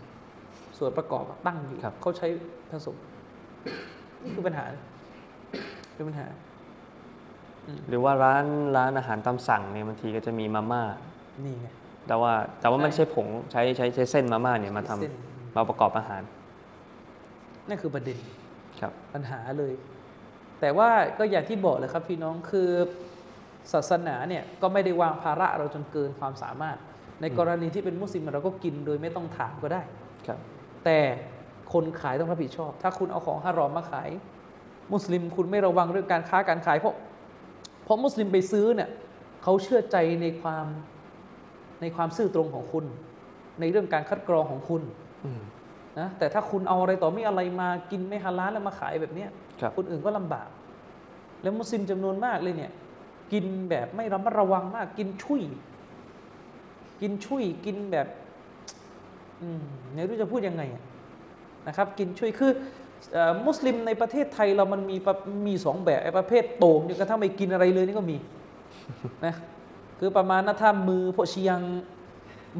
[0.79, 2.29] ส่วนประกอบอะตั้งอยู่ครับเขาใช้
[2.71, 2.97] ผสม
[4.23, 4.65] นี่คือปัญหา
[5.95, 6.27] คือปัญหา
[7.89, 8.45] หรือว่าร้าน
[8.77, 10.83] ร้านอาหารตามสั่งเนี่ยบางทีก็จะมีมาม่า
[11.45, 11.67] นี่ไง
[12.07, 15.13] แต่ว่าแต่ว่ามันใช่ใช้ผงใช้ใช้ใช้เส้นมาม่าเนี่ยมาทำเส้น
[15.57, 16.23] มาประกอบอาหาร
[17.69, 18.19] นั่นคือประเด็น
[18.81, 19.73] ครับปัญหาเลย
[20.61, 22.71] แต่ว่าก็อย่างที่บอกเลยครับพี่น้องคือ
[23.73, 26.77] ศาสนาเนี่ยก็ไม่ได้วางภาระเราจนเกินความสามารถ
[27.21, 29.83] ในกรณีที่เป็นมุสลิมเราก็กินโดยไม่ต้องถามก็ได้
[30.27, 30.39] ครับ
[30.85, 30.99] แต่
[31.73, 34.09] คนขายต้องรับผิดชอบ ถ้าคุณเอาของฮารอมมาขาย
[34.93, 36.95] มุสลิมคุณไม่ระวังเรื่องการค้าการขายเพราะ
[37.85, 38.91] เพราะมุสลิมไปซื้อเนี่ย
[39.43, 40.67] เขาเชื่อใจในความ
[41.81, 42.85] ในความซื่อตรงของคุณ
[43.61, 44.83] ในเรื่องการคัดกรองของคุณ
[45.25, 45.41] อืม
[45.99, 49.31] นะแต่ถ้าคุณเอาอะไรต่อไม่อะไรมากินไม่ฮาลาลแล้วมาขายแบบเนี้ย
[49.61, 50.49] ครับคนอื่นก็ลำบาก
[51.43, 52.73] แล้วมุสลิมจำนวนมากเลยเนี่ย
[53.33, 55.43] กินแบบไม่ระมัดระวังมาก กินชุย
[57.01, 58.07] กินชุยกินแบบ
[59.41, 59.63] อืม
[59.93, 60.83] ไม่รู้จะพูดยังไงอะ
[61.67, 62.51] นะครับ กินชุยคือ
[63.13, 65.15] เอ่อมุสลิมในประเทศไทยเรามันมีประ
[65.47, 68.17] มีสองแบบไอ้ประเภทโต่งนี่กระทั่งไม่กินอะไรเลยนี่ก็มี
[69.27, 69.35] นะ
[69.99, 71.59] คือประมาณนะถ้ามือพวกเชียง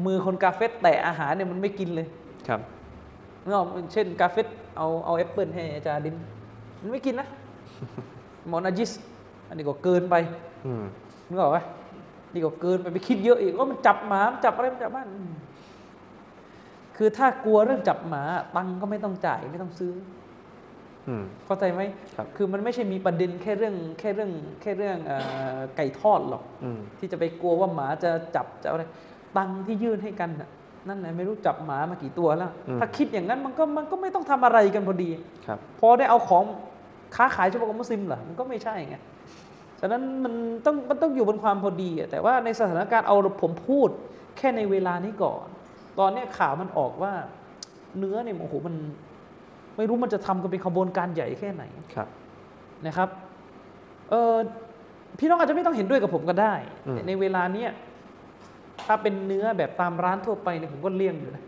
[0.05, 2.07] มือคนกาเฟตแตะอาหารเนี่ยมันไม่กินเลย
[2.47, 2.61] ครับ
[3.43, 4.47] นึกออกเช่นกาเฟต
[4.77, 6.15] เอาเอาแอปเปิลให้อาจารย์ดิน
[6.81, 7.27] มันไม่กินนะ
[8.51, 8.91] มอนาจิส
[9.47, 10.15] อันนี้ก็เกินไป
[10.65, 10.83] อืม
[11.29, 11.57] นึกออกไหม
[12.33, 15.31] นี่ก็เกินไปไปคิดเยอะอีกว่ามันจับหมามันจับอะไรมันจับบ้านอืม
[16.97, 18.23] คือถ้ากลัวเรื่องจับหมา
[18.55, 19.93] ตังค์ก็ไม่ต้องจ่ายไม่ต้องซื้อ
[21.07, 21.81] อืมเข้าใจไหม
[22.15, 24.31] ครับคือมันไม่ใช่มีประเด็นแค่เรื่องแค่เรื่อง
[24.61, 25.13] แค่เรื่องเอ
[25.57, 28.83] อไก่ทอดหรอกอืมที่จะไปกลัวว่าหมาจะจับจะอะไร
[29.37, 30.49] ตังค์ที่ยื่นให้กันน่ะ
[30.87, 35.09] นั่นแหละไม่รู้จับหมามากี่ตัวแล้ว ถ้าคิดอย่างนั้นมันก็มันก็ไม่ต้องทำอะไรกันพอดี
[35.47, 36.43] ครับพอได้เอาของ
[37.15, 38.95] ค้าขายเฉพาะกับมุสลิมเหรอมันก็ไม่ใช่ไง
[39.81, 40.33] ฉะนั้นมัน
[40.65, 43.89] ต้องมันต้องอยู่บนความพอดีอะแต่ว่าในสถานการณ์เอาผมพูด
[44.37, 45.45] แค่ในเวลานี้ก่อน
[45.99, 47.13] ตอนเนี้ยข่าวมันออกว่า
[47.97, 48.75] เนื้อเนี่ยโอ้โหมัน
[49.77, 51.63] ไม่รู้มันจะทำกันเป็นขบวนการใหญ่แค่ไหน
[51.95, 52.07] ครับ
[52.85, 53.09] นะครับ
[54.09, 54.35] เออ
[55.19, 56.53] พี่น้องอาจจะไม่ต้องเห็นด้วยกับผมก็ได้
[56.87, 57.69] อืมแต่ในเวลาเนี้ย
[58.85, 61.43] ถ้าเป็นเนื้อแบบตามร้านทั่วไปเนี่ยผมก็เลี่ยงอยู่นะ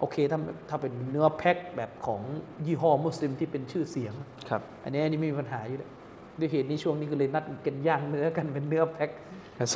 [0.00, 2.20] โอเคถ้าถ้าเป็นเนื้อแพ็คแบบของ
[2.66, 4.14] ยี่ห้อมุสลิมที่เป็นชื่อเสียง
[4.48, 5.90] ครับอันนี้อันนี้ไม่มีปัญหาอยู่แล้ว
[6.38, 9.10] ด้วยเหตุนี้ช่วงนี้ก็เลยนัดกันย่างเนื้อกันเป็นเนื้อแพ็ค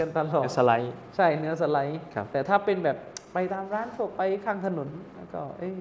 [0.00, 2.96] กันตลอดสไลด์ใช่เนื้อสไลด์ครับแต่ถ้าเป็นแบบ
[3.32, 5.74] ไปตามร้านทั่วไปข้างถนนแล้วก็ เอ้ย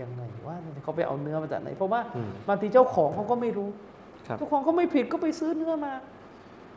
[0.00, 3.68] ยังไงว่าเขาไปเอาเนื้อมาจากไหน เพราะว่าอืมบางทีเจ้าของเขาก็ไม่รู้
[4.26, 5.92] ครับเจ้าของเขาไม่ผิดก็ไปซื้อเนื้อมา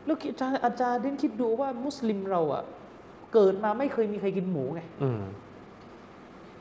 [0.06, 2.64] แล้วอาจารย์อาจารย์ดิ้นคิดดูว่ามุสลิมเราอะ
[3.34, 5.22] เกิดมาไม่เคยมีใครกินหมูไงอืม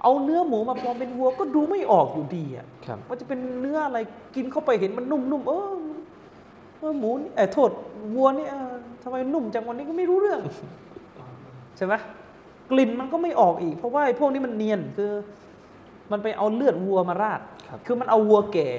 [0.05, 3.99] เอาเนื้อหมูมาปลอมเป็นวัวก็ดูไม่ออกอยู่ดีอะครับว่าจะเป็นเนื้ออะไร
[4.35, 5.75] กินเข้าไปเห็นมันนุ่มๆเออ
[6.79, 7.71] เออหมูนี่เออโทษ
[8.15, 8.73] วัวนี่เออ
[9.03, 10.41] ทำไมนุ่มจังวันนี้ก็ไม่รู้เรื่อง
[11.77, 11.93] ใช่ไหม
[12.71, 15.11] กลิ่นมันก็ไม่ออกอีก เพราะว่าไอ้พวกนี้มันเนียนคือ
[16.11, 18.69] มันไปเอาเลือดวัวมาราดครับคือมันเอาวัวแก่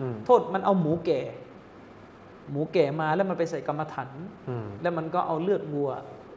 [0.00, 1.20] อืมโทษมันเอาหมูแก่
[2.50, 4.10] หมูแก่มาแล้วมันไปใส่กรรมฐาน
[4.48, 5.88] อืมแล้วมันก็เอาเลือดวัว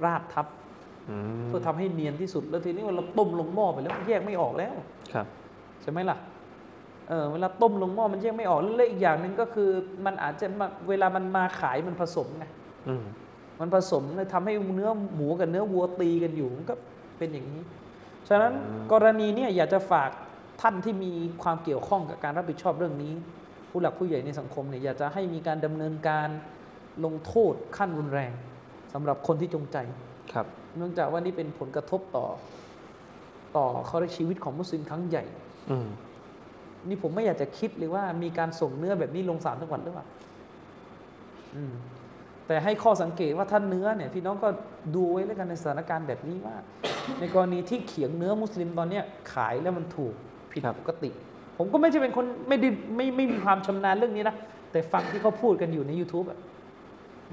[0.05, 0.47] ราดทับ
[1.09, 4.73] อืมเพื่อทำให้เนียนที่สุดแล้วทีนี้เวลาต้มลงหม้อไปแล้วมันแยกไม่ออกแล้ว
[5.13, 5.25] ครับ
[5.81, 6.17] ใช่ไหมล่ะ
[7.09, 9.69] เออเวลาต้มลงหม้อมันแยกไม่ออกแล้วอีกอย่างหนึ่งก็คือ
[10.05, 12.45] มันอาจจะมาเวลามันมาขายมันผสมไง
[12.87, 13.03] อืม
[13.59, 16.75] มันผสมเลยทำให้เนื้อหมูกับเนื้อวัวตีกันอยู่มันก็
[17.17, 17.61] เป็นอย่างนี้
[18.29, 18.53] ฉะนั้น
[18.91, 20.09] กรณีเนี้อยากจะฝาก
[20.61, 21.11] ท่านที่มี
[21.43, 23.13] ความเกี่ยวข้องกับการรับผิดชอบเรื่องนี้
[23.69, 26.27] ผู้หลักผู้ใหญ่ในสังคมเนี่ยอยากจะให้มีการดำเนินการ
[27.05, 28.31] ลงโทษขั้นรุนแรง
[28.93, 29.77] สำหรับคนที่จงใจ
[30.33, 30.45] ครับ
[30.77, 32.25] เนื่องจากว่านี่เป็นผลกระทบต่อ
[33.57, 35.23] ต่อเขาเรียกชีวิตของมุสลิมครั้งใหญ่
[35.71, 35.87] อืม
[36.87, 40.05] นี่ผมไม่อยากจะคิดเลยว่ามีการส่งเนื้อแบบนี้ลงสารจังหวัดหรือเปล่า
[41.55, 41.73] อืม
[42.47, 44.49] แต่ให้ข้อสังเกตว่าท่านเนื้อเนี่ยพี่น้องก็
[44.95, 46.55] ดูไว้แล้วกันในสถานการณ์แบบนี้ว่า
[47.19, 50.13] ในกรณีที่เขียงเนื้อมุสลิมตอนเนี้ยขายแล้วมันถูก
[50.51, 51.09] ผิดครับปกติ
[51.57, 54.35] ผมก็ไม่ใช่เป็นคนไม่ได้ไม่ไม่มีความชำนาญเรื่องนี้นะ
[54.71, 56.39] แต่ฟังที่เขาพูดกันอยู่ใน YouTube อะ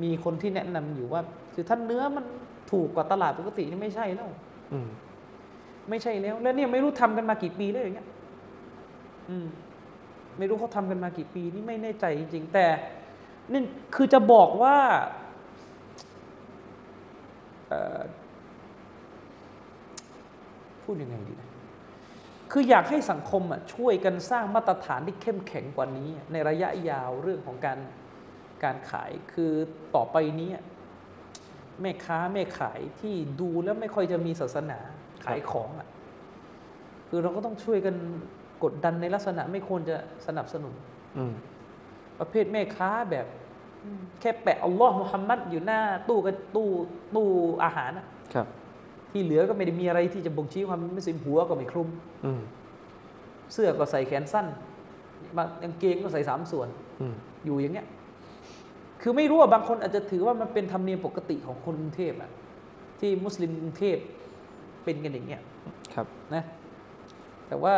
[0.03, 1.23] มีคนที่แนะนำอยู่ว่า
[1.55, 2.25] คือท่านเนื้อมัน
[2.71, 4.29] ถูกกว่าตลาดปกตินี่ไม่ใช่แล้ว
[4.73, 4.89] อืม
[5.91, 8.09] ไม่ใช่แล้ว แล้วเนี่ยไม่รู้ทำกันมากี่ปีแล้วอย่างเงี้ย
[9.31, 9.47] อืม
[10.39, 12.67] ไม่รู้เขาทำกันมากี่ปีนี่ไม่แน่ใจจริง ๆ แต่
[13.53, 13.61] นี่
[13.95, 14.77] คือจะบอกว่า
[17.69, 18.01] เอ่อ
[20.83, 21.51] พูดยังไงดีนะ
[22.53, 27.79] คืออยากให้สังคมอะช่วยกันสร้างมาตรฐานที่เข้มแข็งกว่านี้ ในระยะยาวเรื่องของการ
[28.65, 29.53] การขายคือ
[29.95, 30.65] ต่อไปนี้อะ
[31.83, 34.79] แม่ค้าแม่ขายที่ดูแล้วไม่ค่อยจะมีศาสนา
[35.25, 35.89] ขายของอะ
[37.09, 37.95] คือเราก็ต้องช่วยกัน
[38.65, 39.97] กดดันในลักษณะไม่ควรจะ
[40.27, 40.75] สนับสนุน
[41.19, 41.33] อืม
[42.19, 43.27] ประเภทแม่ค้าแบบ
[43.85, 46.69] อืมแค่แปะอัลลอฮ์มุฮัมมัดอยู่หน้า ตู้กับตู้
[47.15, 47.29] ตู้
[47.65, 48.47] อาหารอะครับ
[49.11, 51.89] ที่เหลือก็ไม่ได้มีอะไรที่จะบ่งชี้ความเป็นมุสลิมหัวก็ไม่คลุม
[52.25, 52.41] อืม
[53.53, 54.47] เสื้อก็ใส่แขนสั้น
[55.37, 56.69] บางกางเกงก็ใส่สามส่วน
[57.01, 57.87] อืมอยู่อย่างเงี้ย
[59.03, 62.31] คือไม่รู้ว่าบางคนอาจจะถือว่ามันเป็นธรรมเนียมปกติของคนกรุงเทพอะ
[63.01, 63.97] ที่มุสลิมกรุงเทพ
[64.85, 65.43] เป็นกันอย่างเงี้ย
[65.95, 66.45] ครับนะ
[67.49, 67.75] แต่ว่า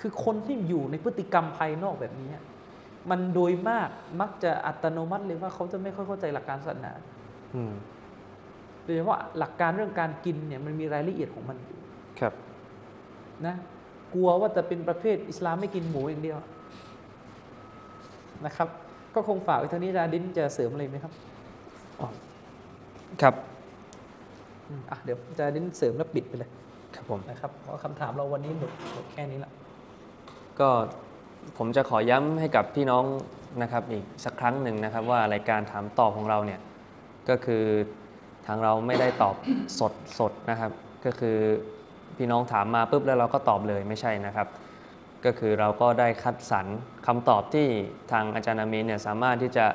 [0.00, 2.44] คือคนที่อยู่ในพฤติกรรมภายนอกแบบนี้อะ
[3.10, 3.88] มันโดยมาก
[4.20, 6.92] มักจะอัตโนมัติเลยว่าเขาจะไม่ค่อยเข้าใจหลักการศาสนา
[7.54, 7.72] อืม
[8.84, 11.78] โดยเฉพาะหลักการเรื่องการกินเนี่ยมันมีรายละเอียดของมันอยู่
[12.20, 12.34] ครับ
[13.46, 13.54] นะ
[14.14, 16.38] กลัวว่าจะเป็นประเภทอิสลามไม่กินหมูอย่างเดียว
[18.46, 18.68] นะครับ
[19.14, 21.12] ก็คงฝากไว้เท่านี้อาจารย์ดินจะเสริมอะไรไหมครับ
[23.22, 23.34] ครับ
[24.68, 26.50] อืมอะเดี๋ยวอาจารย์ดินเสริมแล้วปิดไปเลย
[26.94, 29.52] ครับผมนะครับเพราะคำถามเราวันนี้หมดหมดแค่นี้ละ
[30.60, 30.68] ก็
[31.58, 33.04] ผมจะขอย้ำให้กับพี่น้อง
[33.62, 36.60] นะครับอีกสักครั้งหนึ่งนะครับ ว่ารายการถามตอบของเราเนี่ย
[37.28, 37.64] ก็คือ
[38.46, 39.36] ทางเราไม่ได้ตอบ
[39.78, 40.72] สดสดนะครับ
[41.04, 41.36] ก็คือ
[42.16, 44.46] พี่น้องถามมาปุ๊บแล้วเราก็ตอบเลยไม่ใช่นะครับ
[45.24, 46.66] ก็คือเราก็ได้คัดสรร
[47.06, 47.66] คำตอบที่
[48.12, 49.66] ทางอาจารย์อามีนเนี่ยสามารถที่จะ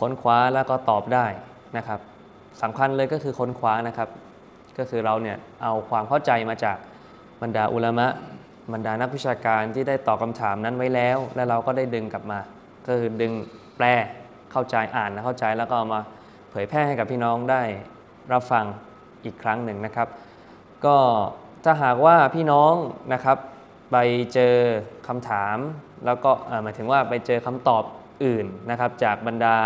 [0.00, 1.26] ค้นคว้าแล้วก็ตอบได้
[1.76, 2.00] นะครับ
[2.62, 4.08] สำคัญเลยก็คือค้นคว้านะครับ
[4.78, 6.76] ก็คือเราเนี่ยเอาความเข้าใจมาจาก
[7.42, 8.06] บรรดาอุลามะ
[8.72, 12.38] บรรดานักวิชาการที่ได้ตอบคำถามนั้นไว้แล้ว และเราก็ได้ดึงกลับมา
[12.86, 13.32] ก็คือดึง
[13.76, 13.86] แปล
[14.52, 16.00] เข้าใจอ่านและเข้าใจแล้วก็เอามา
[16.50, 17.62] เผยแพร่ให้กับพี่น้องได้
[18.32, 18.64] รับฟัง
[19.24, 20.08] อีกครั้งหนึ่งนะครับ
[20.86, 20.96] ก็
[21.64, 22.74] ถ้าหากว่าพี่น้อง
[23.12, 23.38] นะครับ
[23.90, 23.96] ไป
[24.34, 24.54] เจอ
[25.08, 25.56] คำถาม
[26.06, 26.30] แล้วก็
[26.62, 27.84] หมายถึงว่าไปเจอคำตอบ
[28.24, 29.56] อื่นนะครับ จากบรรดา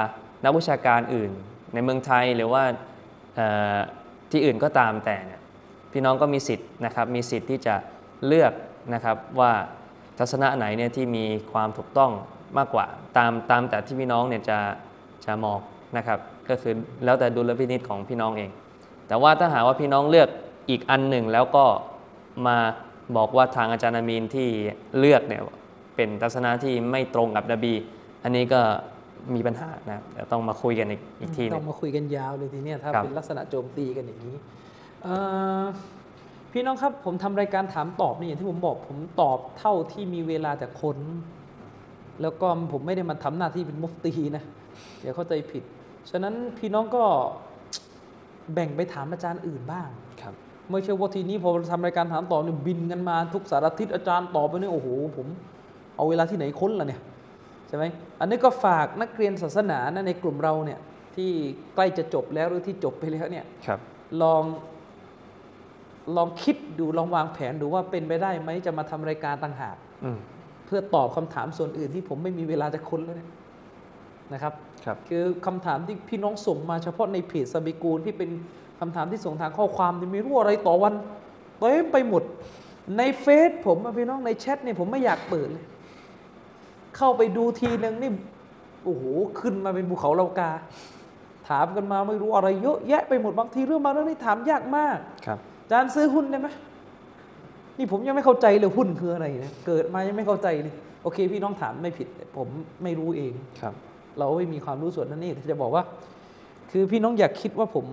[0.45, 1.31] นักวิชาการอื่น
[1.75, 2.63] ในเมืองไทยหรือว่า
[4.31, 5.41] ที่อื่นก็ตามแต่เนี่ย
[5.93, 7.75] พี่น้องก็มีสิทธิ์นะครับ มีสิทธิ์ที่จะ
[8.27, 8.53] เลือก
[8.95, 9.53] นะครับว่า
[10.19, 12.13] ทัศนะไหนเนี่ยที่มีความถูกต้อง
[12.59, 12.87] มากกว่า
[13.17, 14.59] ตามตามแต่ที่พี่น้องเนี่ยจะ
[15.25, 15.59] จะมอง
[15.97, 16.19] นะครับ
[16.49, 16.75] ก็คือ
[17.05, 18.51] แล้วแต่ดุลพินิจของพี่น้องเอง
[19.09, 20.29] แต่ว่าถ้าหากว่าพี่น้องเลือก
[20.71, 21.65] อีกอันหนึ่งแล้วก็
[22.47, 22.59] มา
[23.17, 24.49] บอกว่าทางอาจารย์อามีนที่
[24.99, 25.43] เลือกเนี่ย
[25.97, 27.75] เป็นทัศนะที่ไม่ตรงกับนบี
[28.25, 28.61] อันนี้ก็
[29.35, 34.37] มีปัญหานะเดี๋ยวต้องมาคุยกันอีกอีกทีหนึต้องงมาคุยกันยาวเลยทีเนี้ยถ้าครับเป็นลักษณะโจมตีกันอย่างนี้
[35.03, 35.15] เอ่
[35.63, 35.65] อ
[36.53, 40.97] พี่น้องครับผมทำรายการถามตอบนี่อย่างที่ผมบอก ผมตอบเท่าที่มีเวลาจากคน
[42.23, 44.45] แล้วก็ผมไม่ได้มาทำหน้าที่เป็นมุฟตีนะ
[45.03, 45.63] อย่าเข้าใจผิด
[46.11, 47.05] ฉะนั้นพี่น้องก็
[48.55, 49.89] แบ่งไปถามอาจารย์อื่นบ้าง
[50.23, 50.35] ครับ
[50.71, 55.27] ไม่ใช่ว่าทีนี้พอทำรายการถามตอบเนี่ยบินกันมาทุกสารทิศอาจารย์ตอบไปเนี่ยโอ้โหผม
[55.97, 57.01] เอาเวลาที่ไหนค้นล่ะเนี่ย
[57.69, 57.85] ใช่ไหม
[58.21, 60.79] อันนี้ก็ฝากนักเรียนศาสนานะในกลุ่มเราเนี่ย
[61.17, 61.31] ที่
[61.75, 63.81] ใกล้จะจบแล้วหรือที่จบไปแล้วเนี่ยครับ
[64.23, 64.43] ลอง
[66.17, 70.19] ลองคิดดูลองวางแผนดูว่าเป็นไปได้ไหมจะมาทำรายการต่างหากอืม
[70.67, 73.31] เพื่อตอบคำถามส่วนอื่นที่ผมไม่มีเวลาจะค้นแล้วเนี่ย
[74.33, 74.55] นะครับ
[74.85, 78.31] ครับ คือคำถามที่พี่น้องส่งมาเฉพาะในเพจสบิกูลที่เป็น
[78.81, 80.95] คำถามที่ส่งทางข้อความที่ไม่รู้อะไรต่อวัน
[81.61, 82.23] เต็มไปหมด
[82.99, 85.65] ในเฟซผมอะพี่น้องในแชทเนี่ยผมไม่อยากเปิดเลย
[86.97, 88.11] เข้าไปดูทีนึงนี่
[88.85, 89.05] โอ้โห
[89.41, 90.51] ขึ้นมาเป็นภูเขาเหลากา
[91.49, 96.49] ถามกันมาไม่รู้อะไรเยอะแยะไปหมดบางทีเรื่องบางเรื่องนี่ถามยากมากครับอาจารย์ซื้อหุ้นได้ไหม
[97.79, 102.49] นี่ผมยังไม่เข้าใจเลยหุ้นคืออะไรนะเกิดมายังไม่เข้าใจเลยโอเค พี่น้องถามไม่ผิดแต่ผม
[102.83, 103.75] ไม่รู้เองครับ
[104.19, 105.85] เราไม่มีความรู้ส่วนนั้นนี่จะบอกว่า
[106.71, 107.87] คือพี่น้องอยากคิดว่าผม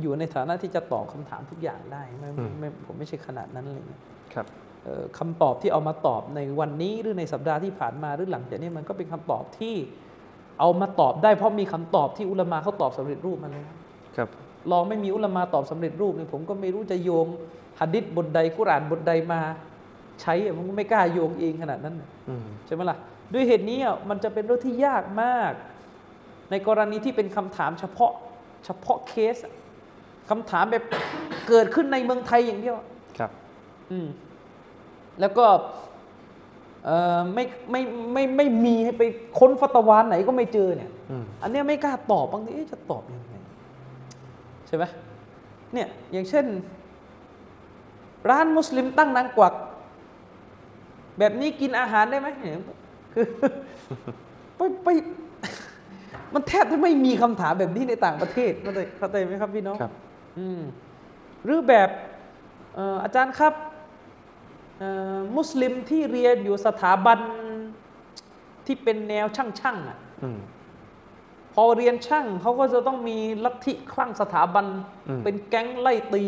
[0.00, 3.82] อยู่ในฐานะที่จะตอบคำถามทุกอย่างได้ไม่อืมไม่ผมไม่ใช่ขนาดนั้นเลย
[4.34, 4.46] ครับ
[4.84, 9.74] เอ่อคำตอบที่เอามาตอบในวันนี้หรือในสัปดาห์ที่ผ่านมาหรือหลังจากนี้มันก็เป็นคำตอบที่
[10.60, 13.68] เอามาตอบได้เพราะมีคำตอบที่อุลามาเขาตอบสำเร็จรูปมาแล้ว
[14.16, 14.28] ครับ
[14.70, 17.26] ลองไม่มีอุลามาตอบสำเร็จรูปเนี่ยผมก็ไม่รู้จะโยง
[17.78, 19.40] หัดดิษบทใดกุรอานบทใดมา
[20.22, 22.96] ใช้อะผมก็ไม่กล้าโยงเองขนาดนั้นน่ะอืมใช่ไหมล่ะ
[23.32, 25.52] ด้วยเหตุนี้อะมันจะเป็นเรื่องที่ยากมาก
[26.50, 28.12] ในกรณีที่เป็นคำถามเฉพาะ
[28.64, 29.54] เฉพาะเคสอะ
[30.30, 30.84] คำถามแบบ
[31.48, 32.76] เกิดขึ้นในเมืองไทยอย่างเดียว
[33.18, 33.30] ครับ
[33.90, 34.08] อืม
[35.20, 35.46] แล้วก็
[36.84, 39.02] เอ่อไม่ไม่ไม่ไม่มีให้ไป
[39.38, 43.34] ค้นฟัตวานไหนก็ไม่เจอเนี่ยอืมอันเนี้ยไม่กล้าตอบบางทีเอ๊ะจะตอบยังไง
[44.66, 44.84] ใช่ไหม
[45.74, 46.46] เนี่ยอย่างเช่น
[48.30, 49.54] ร้านมุสลิมตั้งนางกวัก
[51.18, 52.54] แบบนี้กินอาหารได้ไหมเนี่ย
[53.14, 53.24] คือ
[54.56, 54.88] ไปไป
[56.34, 59.92] มันแทบจะไม่มีคำถามแบบนี้ในต่างประเทศเข้าใจเข้าใจไหมครับพี่น้องครับ
[60.38, 60.60] อืม
[61.44, 61.88] หรือแบบ
[62.74, 63.54] เอ่ออาจารย์ครับ
[64.78, 67.18] เอ่อมุสลิมที่เรียนอยู่สถาบัน
[68.66, 70.38] ที่เป็นแนวช่างๆอะอืม
[71.54, 74.66] พอเรียนช่างเขาก็จะต้องมีลัทธิคลั่งสถาบัน
[75.08, 76.24] อืมเป็นแก๊งไล่ตี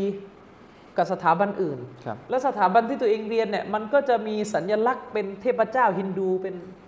[0.97, 6.86] กับสถาบันอื่นครับและสถาบันที่ตัวเองเรียนเนี่ยมันก็จะมีสัญลักษณ์เป็นเทพเจ้าฮินดูเป็นอืม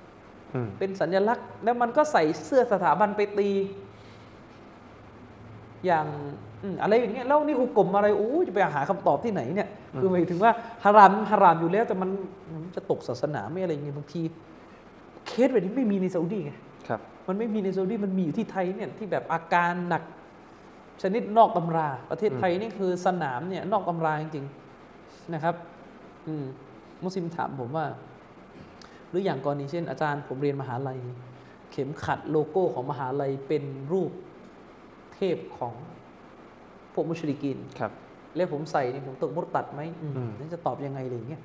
[0.79, 3.51] เป็นสัญลักษณ์ แล้วมันก็ใส่เสื้อสถาบันไปตี
[5.87, 6.07] อย่าง
[6.63, 9.69] อืมอะไรอย่างเงี้ยแล้วนี่ฮุกกลมอะไรโอ้ยจะไปหาคำตอบที่ไหนเนี่ย
[9.99, 10.53] คือหมายถึงว่า
[10.85, 12.11] ฮารามฮารามอยู่แล้ว แต่มัน
[12.53, 14.21] มันจะตกศาสนาไม่อะไรอย่างเงี้ยบางที
[15.27, 16.53] เคสแบบนี้ไม่มีในซาอุดีไง
[16.89, 20.03] ครับมันไม่มีในซาอุดีมันมีอยู่ที่ไทยเนี่ยที่แบบอาการหนัก
[21.03, 25.55] ชนิดนอกตำรา ประเทศไทยนี่คือสนามเนี่ยนอกตำราจริงๆนะครับ
[26.27, 26.45] อืม
[27.05, 27.87] มุสลิมถามผมว่า
[29.11, 30.99] หรืออย่างกรณีเช่นอาจารย์ผมเรียนมหาลัย
[31.71, 34.13] เข็มขัดโลโก้ของมหาลัยเป็นรูป
[35.15, 35.75] เทพของ
[36.93, 37.93] พวกมุชริกินครับ
[38.37, 41.43] แล้วผมใส่นี่ผมตกมุตตัดไหมอืมอืมนี่จะตอบยังไงอะไรอย่างเงี้ย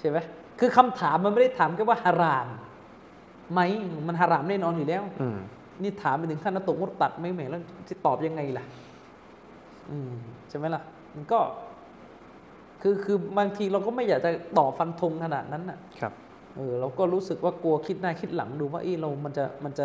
[0.00, 0.18] ใช่ไหม
[0.60, 2.48] คือคำถามมันไม่ได้ถามแค่ว่าฮาราม
[3.52, 3.60] ไหม
[4.08, 5.38] มันฮารามแน่นอนอยู่แล้วอืม
[5.82, 8.64] นี่ถามไปถึงขั้นนตกมุตตัดไหม่แหมแล้วจะตอบยังไงล่ะ
[9.90, 10.10] อืม
[10.48, 10.82] ใช่ไหมล่ะ
[11.14, 11.38] มันก็
[12.82, 16.12] คือคือบางทีเราก็ไม่อยากจะตอบฟันธงขนาดนั้นน่ะครับ
[16.58, 19.84] เออเราก็รู้สึกว่ากลัวคิดหน้าคิดหลังดูว่าเออเรามันจะมันจะ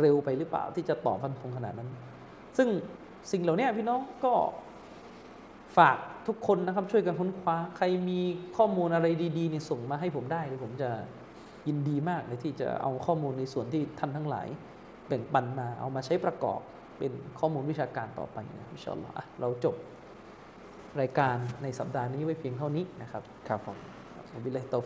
[0.00, 1.88] เร็วไปหรือเปล่าที่จะตอบฟันธงขนาดนั้น
[2.56, 2.68] ซึ่ง
[3.32, 4.32] สิ่งเหล่านี้พี่น้องก็
[5.78, 5.96] ฝาก
[6.26, 8.20] ทุกคนนะครับช่วยกันค้นคว้า ใครมี
[8.56, 9.06] ข้อมูลอะไร
[9.38, 10.90] ดีๆเนี่ยส่งมาให้ผมได้เดี๋ยวผมจะ
[11.68, 14.48] ยินดีมากเลยที่จะเอาข้อมูลในส่วนที่ท่านทั้งหลาย
[15.08, 16.60] แบ่งปันมาเอามาใช้ประกอบ
[16.98, 19.76] เป็นข้อมูลวิชาการต่อไปนะอินชาอัลลอฮ์เราจบ
[21.00, 23.97] รายการในสัปดาห์นี้ไว้เพียงเท่านี้นะครับ ครับผม
[24.44, 24.76] บิลลาฮิตต